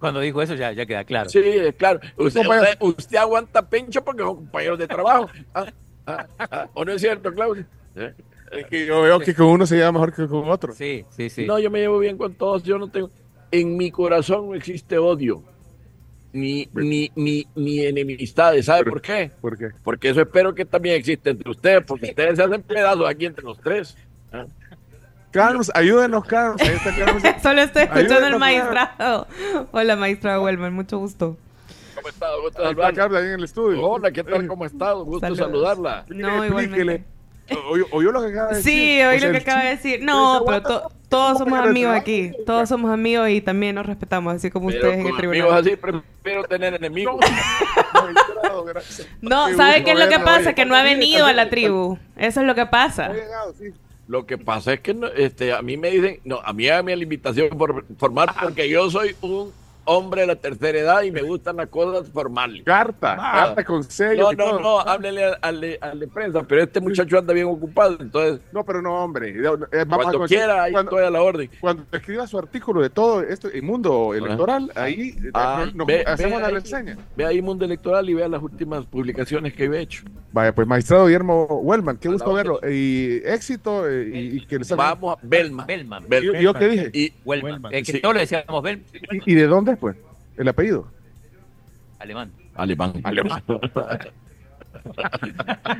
Cuando 0.00 0.20
dijo 0.20 0.40
eso 0.42 0.54
ya, 0.54 0.72
ya 0.72 0.86
queda 0.86 1.04
claro. 1.04 1.28
Sí, 1.30 1.40
claro. 1.76 2.00
Usted, 2.16 2.40
usted- 2.40 2.78
usted 2.80 3.16
aguanta 3.18 3.62
pencho 3.68 4.02
porque 4.04 4.22
son 4.22 4.36
compañeros 4.36 4.78
de 4.78 4.86
trabajo. 4.88 5.28
Ah, 5.54 5.66
ah, 6.06 6.26
ah, 6.50 6.68
¿O 6.72 6.84
no 6.86 6.92
es 6.92 7.02
cierto, 7.02 7.30
Claudio? 7.34 7.66
¿Eh? 7.94 8.14
es 8.52 8.66
que 8.66 8.86
yo 8.86 9.02
veo 9.02 9.20
que 9.20 9.34
con 9.34 9.46
uno 9.48 9.66
se 9.66 9.76
lleva 9.76 9.92
mejor 9.92 10.14
que 10.14 10.26
con 10.26 10.48
otro. 10.48 10.72
Sí, 10.72 11.04
sí, 11.10 11.28
sí. 11.28 11.44
No, 11.44 11.58
yo 11.58 11.70
me 11.70 11.80
llevo 11.80 11.98
bien 11.98 12.16
con 12.16 12.32
todos. 12.32 12.62
Yo 12.62 12.78
no 12.78 12.88
tengo. 12.88 13.10
En 13.50 13.76
mi 13.76 13.90
corazón 13.90 14.48
no 14.48 14.54
existe 14.54 14.98
odio. 14.98 15.42
Ni, 16.32 16.68
ni, 16.74 17.10
ni, 17.16 17.46
ni 17.54 17.80
enemistades. 17.86 18.66
¿Sabe 18.66 18.84
por 18.84 19.00
qué? 19.00 19.30
¿Por 19.40 19.56
qué? 19.56 19.70
Porque 19.82 20.10
eso 20.10 20.20
espero 20.20 20.54
que 20.54 20.64
también 20.66 20.96
existe 20.96 21.30
entre 21.30 21.50
ustedes, 21.50 21.82
porque 21.86 22.06
ustedes 22.10 22.36
se 22.36 22.42
hacen 22.42 22.62
pedazos 22.62 23.08
aquí 23.08 23.24
entre 23.26 23.44
los 23.44 23.58
tres. 23.60 23.96
Ah. 24.30 24.44
Carlos, 25.30 25.70
ayúdenos, 25.74 26.24
Carlos. 26.26 26.60
Ahí 26.60 26.76
está 26.76 26.94
Carlos. 26.96 27.22
Solo 27.42 27.62
estoy 27.62 27.82
escuchando 27.84 28.14
al 28.14 28.22
Ayúdenos, 28.24 28.40
magistrado. 28.40 29.26
Hola, 29.72 29.96
magistrado 29.96 30.42
Wellman, 30.42 30.74
mucho 30.74 30.98
gusto. 30.98 31.36
¿Cómo 31.94 32.08
está? 32.08 32.26
Ahí 32.62 32.70
está. 32.72 32.92
Carlos 32.92 33.18
ahí 33.20 33.26
en 33.28 33.32
el 33.34 33.44
estudio. 33.44 33.82
Hola, 33.82 34.10
¿qué 34.12 34.22
tal? 34.22 34.46
¿Cómo 34.46 34.64
está? 34.66 34.92
Gusto 34.92 35.20
Saludos. 35.20 35.38
saludarla. 35.38 36.04
No, 36.08 36.44
Explíquele. 36.44 36.46
igualmente. 36.46 37.04
¿Oyó, 37.90 38.12
lo 38.12 38.20
que 38.22 38.28
acaba 38.28 38.48
de 38.50 38.56
decir? 38.56 38.72
Sí, 38.72 39.02
oí 39.02 39.20
lo 39.20 39.30
que 39.32 39.36
acaba 39.38 39.62
de 39.62 39.70
decir. 39.70 40.00
No, 40.02 40.40
¿se 40.40 40.44
pero 40.46 40.62
to- 40.62 40.92
todos 41.08 41.38
¿Cómo 41.38 41.56
somos 41.56 41.68
amigos 41.68 41.96
aquí. 41.96 42.32
Todos 42.44 42.68
somos 42.68 42.90
amigos 42.90 43.30
y 43.30 43.40
también 43.40 43.74
nos 43.74 43.86
respetamos, 43.86 44.34
así 44.34 44.50
como 44.50 44.66
Pero 44.68 44.78
ustedes 44.78 44.94
en 45.00 45.06
el 45.06 45.12
con 45.12 45.24
amigos 45.24 45.48
tribunal. 45.54 45.60
así 45.60 45.76
prefiero 45.76 46.44
tener 46.44 46.74
enemigos. 46.74 47.16
No, 49.20 49.54
¿sabe 49.56 49.84
qué 49.84 49.92
es 49.92 49.98
lo 49.98 50.08
que 50.08 50.18
pasa? 50.18 50.54
Que 50.54 50.64
no 50.64 50.74
ha 50.74 50.82
venido 50.82 51.26
a 51.26 51.32
la 51.32 51.48
tribu. 51.50 51.98
Eso 52.16 52.40
es 52.40 52.46
lo 52.46 52.54
que 52.54 52.66
pasa. 52.66 53.12
Lo 54.06 54.26
que 54.26 54.38
pasa 54.38 54.72
es 54.74 54.80
que 54.80 54.94
no, 54.94 55.06
este, 55.08 55.52
a 55.52 55.60
mí 55.62 55.76
me 55.76 55.90
dicen, 55.90 56.20
no, 56.24 56.40
a 56.42 56.52
mí 56.52 56.68
hágame 56.68 56.96
la 56.96 57.02
invitación 57.02 57.50
por 57.50 57.84
formar 57.98 58.34
porque 58.40 58.68
yo 58.68 58.90
soy 58.90 59.14
un 59.20 59.52
hombre 59.88 60.20
de 60.22 60.26
la 60.28 60.36
tercera 60.36 60.78
edad 60.78 61.02
y 61.02 61.10
me 61.10 61.22
gustan 61.22 61.56
las 61.56 61.68
cosas 61.68 62.08
formales. 62.10 62.62
Carta, 62.64 63.16
Ah. 63.18 63.44
carta 63.46 63.64
con 63.64 63.82
sello. 63.84 64.22
No, 64.24 64.32
y 64.32 64.36
no, 64.36 64.44
todo. 64.44 64.60
no, 64.60 64.80
háblele 64.80 65.24
al, 65.24 65.38
al 65.42 65.60
de, 65.60 65.78
al 65.80 66.00
de 66.00 66.06
prensa, 66.08 66.42
pero 66.42 66.62
este 66.62 66.80
muchacho 66.80 67.18
anda 67.18 67.32
bien 67.34 67.46
ocupado, 67.46 67.96
entonces 68.00 68.40
No, 68.52 68.64
pero 68.64 68.80
no, 68.82 68.94
hombre. 69.02 69.30
Eh, 69.30 69.42
vamos 69.86 70.04
cuando 70.04 70.26
quiera, 70.26 70.64
ahí 70.64 70.72
cuando, 70.72 70.90
estoy 70.92 71.06
a 71.06 71.10
la 71.10 71.22
orden. 71.22 71.50
cuando 71.60 71.84
escriba 71.92 72.26
su 72.26 72.38
artículo 72.38 72.80
de 72.82 72.90
todo 72.90 73.22
esto, 73.22 73.48
el 73.52 73.62
mundo 73.62 74.14
electoral, 74.14 74.70
ahí 74.74 75.14
eh, 75.24 75.30
Ah, 75.34 75.62
nos- 75.64 75.74
nos 75.74 75.86
ve- 75.86 76.04
hacemos 76.06 76.36
ve 76.36 76.42
la 76.42 76.48
ahí. 76.48 76.54
reseña. 76.54 76.98
Ve 77.16 77.24
ahí 77.24 77.42
Mundo 77.42 77.64
Electoral 77.64 78.08
y 78.10 78.14
vea 78.14 78.28
las 78.28 78.42
últimas 78.42 78.84
publicaciones 78.86 79.54
que 79.54 79.64
he 79.64 79.80
hecho. 79.80 80.02
Vaya, 80.32 80.54
pues 80.54 80.66
magistrado 80.68 81.06
Guillermo 81.06 81.44
Wellman, 81.62 81.96
qué 81.96 82.08
A 82.08 82.12
gusto 82.12 82.32
verlo. 82.34 82.60
Y 82.68 83.20
éxito 83.24 83.88
eh, 83.88 84.10
y, 84.12 84.36
y 84.36 84.46
que 84.46 84.58
les 84.58 84.68
Vamos 84.76 85.16
a 85.16 85.20
Belma. 85.22 85.64
Belman. 85.64 86.04
¿Y, 86.10 86.36
y 86.36 86.42
yo 86.42 86.52
qué 86.54 86.68
dije? 86.68 86.90
Y 86.92 87.12
Wellman. 87.24 87.72
Es 87.72 87.86
que 87.86 87.92
Sí. 87.92 88.00
todos 88.00 88.14
le 88.14 88.20
decíamos 88.20 88.64
¿Y, 89.24 89.32
y 89.32 89.34
de 89.34 89.46
dónde 89.46 89.72
es, 89.72 89.77
pues? 89.78 89.96
El 90.36 90.48
apellido. 90.48 90.86
alemán. 91.98 92.32
Alemán. 92.54 92.92
Alemán. 93.04 93.42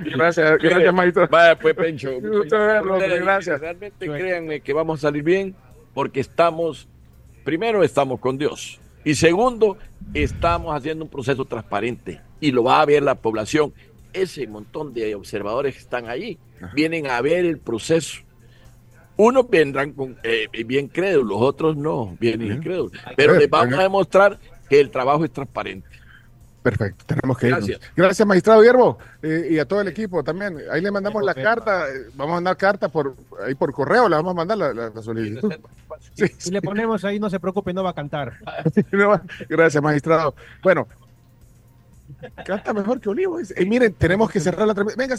Gracias, 0.05 0.59
gracias, 0.59 0.95
magistrado. 0.95 1.29
Vaya, 1.31 1.59
pues, 1.59 1.75
Pencho. 1.75 2.17
Ustedes, 2.19 3.21
gracias. 3.21 3.61
Realmente 3.61 4.07
créanme 4.07 4.61
que 4.61 4.73
vamos 4.73 5.01
a 5.01 5.09
salir 5.09 5.23
bien 5.23 5.55
porque 5.95 6.21
estamos, 6.21 6.89
primero 7.45 7.83
estamos 7.83 8.19
con 8.21 8.39
Dios 8.39 8.81
y 9.05 9.15
segundo, 9.15 9.79
estamos 10.15 10.75
haciendo 10.77 11.05
un 11.05 11.11
proceso 11.11 11.45
transparente 11.45 12.21
y 12.41 12.51
lo 12.51 12.65
va 12.65 12.81
a 12.81 12.87
ver 12.87 13.03
la 13.03 13.15
población. 13.15 13.73
Ese 14.13 14.47
montón 14.47 14.95
de 14.95 15.15
observadores 15.15 15.75
que 15.75 15.81
están 15.81 16.09
ahí 16.09 16.39
vienen 16.75 17.07
a 17.07 17.21
ver 17.21 17.45
el 17.45 17.59
proceso. 17.59 18.21
Unos 19.19 19.51
vendrán 19.51 19.93
con, 19.93 20.17
eh, 20.23 20.47
bien 20.65 20.89
crédulos, 20.89 21.37
otros 21.41 21.77
no, 21.77 22.17
vienen 22.21 22.53
incrédulos. 22.53 22.93
Pero 23.17 23.35
les 23.35 23.51
vamos 23.51 23.79
a 23.79 23.83
demostrar 23.83 24.39
que 24.71 24.81
el 24.81 24.91
trabajo 24.91 25.25
es 25.25 25.33
transparente. 25.33 25.87
Perfecto, 26.63 27.05
tenemos 27.07 27.37
que 27.39 27.49
irnos. 27.49 27.67
Gracias. 27.67 27.91
Gracias, 27.97 28.29
magistrado 28.29 28.61
Guillermo, 28.61 28.99
eh, 29.23 29.49
y 29.51 29.59
a 29.59 29.65
todo 29.65 29.81
el 29.81 29.89
equipo 29.89 30.23
también. 30.23 30.59
Ahí 30.71 30.81
le 30.81 30.91
mandamos 30.91 31.23
la 31.25 31.35
carta, 31.35 31.89
eh, 31.89 32.11
vamos 32.15 32.33
a 32.33 32.37
mandar 32.37 32.57
carta 32.57 32.89
por 32.89 33.15
ahí 33.45 33.55
por 33.55 33.73
correo, 33.73 34.09
le 34.09 34.17
vamos 34.17 34.33
a 34.33 34.35
mandar 34.35 34.59
la, 34.59 34.73
la- 34.75 34.91
la 34.91 35.03
solicitud. 35.03 35.53
Sí, 36.15 36.27
Si 36.39 36.51
le 36.51 36.61
ponemos 36.63 37.05
ahí, 37.05 37.19
no 37.19 37.29
se 37.31 37.41
preocupe, 37.41 37.73
no 37.73 37.83
va 37.83 37.91
a 37.91 37.95
cantar. 37.95 38.35
Gracias, 39.49 39.83
magistrado. 39.83 40.35
Bueno, 40.63 40.87
canta 42.45 42.73
mejor 42.73 43.01
que 43.01 43.09
Olivo. 43.09 43.39
Eh, 43.41 43.65
miren, 43.67 43.95
tenemos 43.95 44.31
que 44.31 44.41
cerrar 44.41 44.67
la 44.67 44.75
transmisión. 44.75 45.19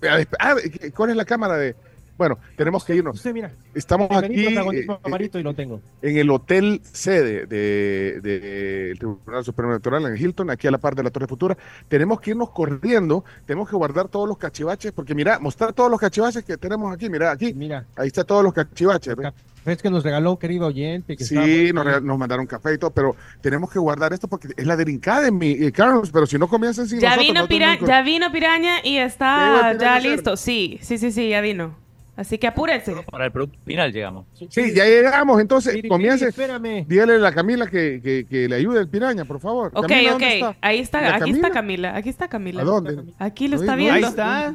Venga, 0.00 0.26
ah, 0.38 0.54
¿cuál 0.94 1.10
es 1.10 1.16
la 1.16 1.24
cámara 1.24 1.56
de...? 1.56 1.74
Bueno, 2.18 2.38
tenemos 2.56 2.84
que 2.84 2.94
irnos. 2.94 3.16
Usted 3.16 3.32
mira, 3.32 3.50
Estamos 3.74 4.08
aquí 4.12 4.46
eh, 4.46 4.58
Amarito, 5.02 5.38
y 5.38 5.42
lo 5.42 5.54
tengo. 5.54 5.80
en 6.02 6.16
el 6.18 6.30
hotel 6.30 6.80
sede 6.84 7.46
del 7.46 8.22
de, 8.22 8.94
Tribunal 8.98 9.44
Supremo 9.44 9.72
Electoral 9.72 10.04
en 10.06 10.16
Hilton, 10.16 10.50
aquí 10.50 10.66
a 10.66 10.70
la 10.70 10.78
par 10.78 10.94
de 10.94 11.02
la 11.02 11.10
Torre 11.10 11.26
Futura. 11.26 11.56
Tenemos 11.88 12.20
que 12.20 12.30
irnos 12.30 12.50
corriendo, 12.50 13.24
tenemos 13.46 13.68
que 13.68 13.76
guardar 13.76 14.08
todos 14.08 14.28
los 14.28 14.36
cachivaches, 14.38 14.92
porque 14.92 15.14
mira, 15.14 15.38
mostrar 15.38 15.72
todos 15.72 15.90
los 15.90 15.98
cachivaches 15.98 16.44
que 16.44 16.56
tenemos 16.56 16.92
aquí, 16.92 17.08
mira, 17.08 17.30
aquí, 17.30 17.54
Mira, 17.54 17.86
ahí 17.96 18.08
está 18.08 18.24
todos 18.24 18.44
los 18.44 18.52
cachivaches. 18.52 19.16
¿ves? 19.16 19.32
es 19.64 19.80
que 19.80 19.90
nos 19.90 20.02
regaló 20.04 20.32
un 20.32 20.36
querido 20.38 20.66
oyente. 20.66 21.16
Que 21.16 21.24
Sí, 21.24 21.72
nos, 21.72 22.18
mandaron 22.18 22.46
café 22.46 22.74
y 22.74 22.78
todo, 22.78 22.90
pero 22.90 23.16
tenemos 23.40 23.70
que 23.70 23.78
guardar 23.78 24.12
esto 24.12 24.28
porque 24.28 24.48
es 24.56 24.66
la 24.66 24.76
del 24.76 24.96
Academy, 24.96 25.52
eh, 25.52 25.72
Carlos, 25.72 26.10
pero 26.12 26.26
si 26.26 26.36
no 26.36 26.48
comienzan 26.48 26.86
sin 26.88 26.98
Ya 27.00 27.10
nosotros, 27.16 27.26
vino, 27.28 27.34
nosotros 27.40 27.58
pira- 27.58 27.80
no- 27.80 27.86
ya 27.86 28.02
vino 28.02 28.32
Piraña 28.32 28.74
y 28.84 28.96
está 28.98 29.70
ya 29.72 29.78
Piraña 29.78 30.00
listo. 30.00 30.36
Sí, 30.36 30.78
sí, 30.82 30.98
sí, 30.98 31.10
sí, 31.12 31.28
ya 31.30 31.40
vino. 31.40 31.81
Así 32.14 32.36
que 32.36 32.46
apúrense. 32.46 32.94
Para 33.10 33.24
el 33.24 33.32
producto 33.32 33.58
final 33.64 33.90
llegamos. 33.90 34.26
Sí, 34.50 34.74
ya 34.74 34.84
llegamos, 34.84 35.40
entonces 35.40 35.74
Piri, 35.74 35.88
comience. 35.88 36.26
Piri, 36.26 36.28
espérame. 36.28 36.84
Dígale 36.86 37.14
a 37.14 37.18
la 37.18 37.32
Camila 37.32 37.66
que, 37.66 38.00
que, 38.02 38.26
que 38.28 38.48
le 38.48 38.56
ayude 38.56 38.80
el 38.80 38.88
piraña, 38.88 39.24
por 39.24 39.40
favor. 39.40 39.70
Ok, 39.74 39.88
Camila, 39.88 40.16
ok. 40.16 40.56
Ahí 40.60 40.80
está, 40.80 41.00
¿La 41.00 41.16
aquí 41.16 41.30
está 41.30 41.50
Camila? 41.50 41.52
Camila. 41.52 41.96
Aquí 41.96 42.08
está 42.10 42.28
Camila. 42.28 42.62
¿A 42.62 42.64
dónde? 42.64 43.02
Aquí 43.18 43.48
lo 43.48 43.56
está 43.56 43.76
viendo. 43.76 43.94
Ahí 43.94 44.04
está. 44.04 44.54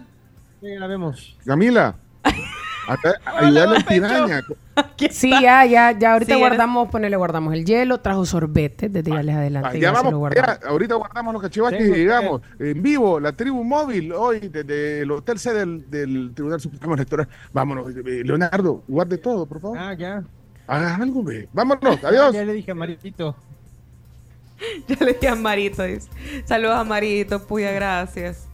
Sí, 0.61 0.67
la 0.75 0.88
vemos. 0.88 1.35
Camila. 1.45 1.95
Ayudarle 3.25 3.77
al 3.77 3.85
piraña. 3.85 4.43
Sí, 5.12 5.30
ya, 5.30 5.66
ya, 5.66 5.91
ya 5.98 6.14
ahorita 6.14 6.34
Sí, 6.34 6.40
ya 6.40 6.48
guardamos, 6.48 6.90
ponele, 6.90 7.16
guardamos 7.18 7.54
el 7.54 7.66
hielo, 7.66 7.99
trajo 7.99 8.26
sorbetes, 8.26 8.91
desde 8.91 9.12
ya 9.12 9.24
les 9.24 9.36
adelante. 9.36 9.70
Ah, 9.70 9.74
ya 9.74 9.80
ya 9.80 9.88
se 9.90 9.95
lo 9.95 10.04
vamos, 10.04 10.20
guardamos. 10.20 10.60
ya, 10.62 10.68
ahorita 10.70 10.95
guardamos 10.95 11.34
los 11.34 11.41
cachivaches 11.41 11.78
Tengo 11.80 11.91
y 11.91 11.95
que- 11.95 11.99
llegamos 12.02 12.41
en 12.60 12.82
vivo, 12.82 13.20
la 13.20 13.32
tribu 13.34 13.64
móvil, 13.64 14.14
hoy 14.14 14.40
desde 14.40 15.02
el 15.02 15.12
hotel 15.12 15.40
C 15.40 15.54
del, 15.54 15.90
del 15.90 16.32
Tribunal 16.34 16.60
Supremo 16.60 16.95
Electoral. 16.95 17.28
Vámonos, 17.54 17.90
eh, 17.90 18.22
Leonardo, 18.24 18.84
guarde 18.88 19.18
todo, 19.18 19.45
por 19.45 19.60
favor. 19.62 19.78
Ah, 19.80 19.94
ya. 19.94 20.24
Haga 20.68 20.95
algo, 20.95 21.24
ve. 21.24 21.48
Vámonos, 21.54 22.04
adiós. 22.04 22.34
Ya 22.34 22.44
le 22.44 22.54
dije 22.54 22.72
a 22.72 22.76
Maritito. 22.76 23.36
Ya 24.88 24.95
le 25.06 25.14
dije 25.14 25.28
a 25.28 25.36
Marito. 25.36 25.84
dice. 25.84 26.10
Saludos 26.45 26.76
a 26.78 26.84
Marito, 26.84 27.45
puya, 27.45 27.72
gracias. 27.72 28.48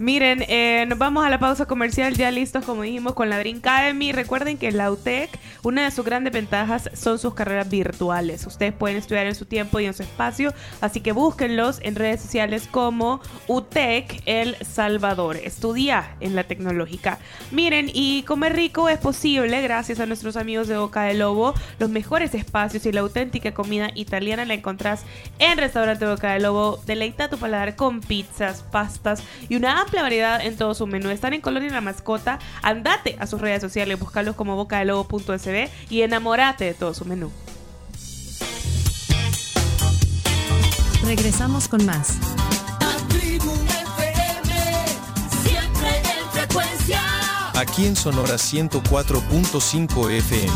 Miren, 0.00 0.46
eh, 0.48 0.86
nos 0.88 0.96
vamos 0.96 1.26
a 1.26 1.28
la 1.28 1.38
pausa 1.38 1.66
comercial 1.66 2.14
ya 2.14 2.30
listos, 2.30 2.64
como 2.64 2.80
dijimos, 2.80 3.12
con 3.12 3.28
la 3.28 3.38
Dream 3.38 3.58
Academy. 3.58 4.12
Recuerden 4.12 4.56
que 4.56 4.72
la 4.72 4.90
UTEC, 4.90 5.28
una 5.62 5.84
de 5.84 5.90
sus 5.90 6.06
grandes 6.06 6.32
ventajas 6.32 6.88
son 6.94 7.18
sus 7.18 7.34
carreras 7.34 7.68
virtuales. 7.68 8.46
Ustedes 8.46 8.72
pueden 8.72 8.96
estudiar 8.96 9.26
en 9.26 9.34
su 9.34 9.44
tiempo 9.44 9.78
y 9.78 9.84
en 9.84 9.92
su 9.92 10.02
espacio, 10.02 10.54
así 10.80 11.02
que 11.02 11.12
búsquenlos 11.12 11.80
en 11.82 11.96
redes 11.96 12.22
sociales 12.22 12.66
como 12.70 13.20
UTEC 13.46 14.22
El 14.24 14.56
Salvador. 14.64 15.36
Estudia 15.36 16.16
en 16.20 16.34
la 16.34 16.44
tecnológica. 16.44 17.18
Miren, 17.50 17.90
y 17.92 18.22
comer 18.22 18.54
rico 18.56 18.88
es 18.88 18.98
posible 18.98 19.60
gracias 19.60 20.00
a 20.00 20.06
nuestros 20.06 20.38
amigos 20.38 20.66
de 20.66 20.78
Boca 20.78 21.02
de 21.02 21.12
Lobo. 21.12 21.52
Los 21.78 21.90
mejores 21.90 22.34
espacios 22.34 22.86
y 22.86 22.92
la 22.92 23.02
auténtica 23.02 23.52
comida 23.52 23.90
italiana 23.94 24.46
la 24.46 24.54
encontrás 24.54 25.04
en 25.38 25.58
Restaurante 25.58 26.06
Boca 26.06 26.32
de 26.32 26.40
Lobo. 26.40 26.80
Deleita 26.86 27.28
tu 27.28 27.36
paladar 27.36 27.76
con 27.76 28.00
pizzas, 28.00 28.62
pastas 28.62 29.22
y 29.50 29.56
una 29.56 29.82
amplia 29.90 30.02
variedad 30.02 30.40
en 30.40 30.56
todo 30.56 30.72
su 30.74 30.86
menú. 30.86 31.10
Están 31.10 31.32
en 31.32 31.40
Colonia 31.40 31.68
La 31.70 31.80
Mascota. 31.80 32.38
Andate 32.62 33.16
a 33.18 33.26
sus 33.26 33.40
redes 33.40 33.60
sociales, 33.60 33.98
buscarlos 33.98 34.36
como 34.36 34.54
bocadelobo.sb 34.54 35.68
y 35.90 36.02
enamorate 36.02 36.64
de 36.64 36.74
todo 36.74 36.94
su 36.94 37.04
menú. 37.06 37.32
Regresamos 41.04 41.66
con 41.66 41.84
más. 41.84 42.18
Aquí 47.54 47.86
en 47.86 47.96
Sonora 47.96 48.34
104.5 48.34 50.10
FM. 50.12 50.52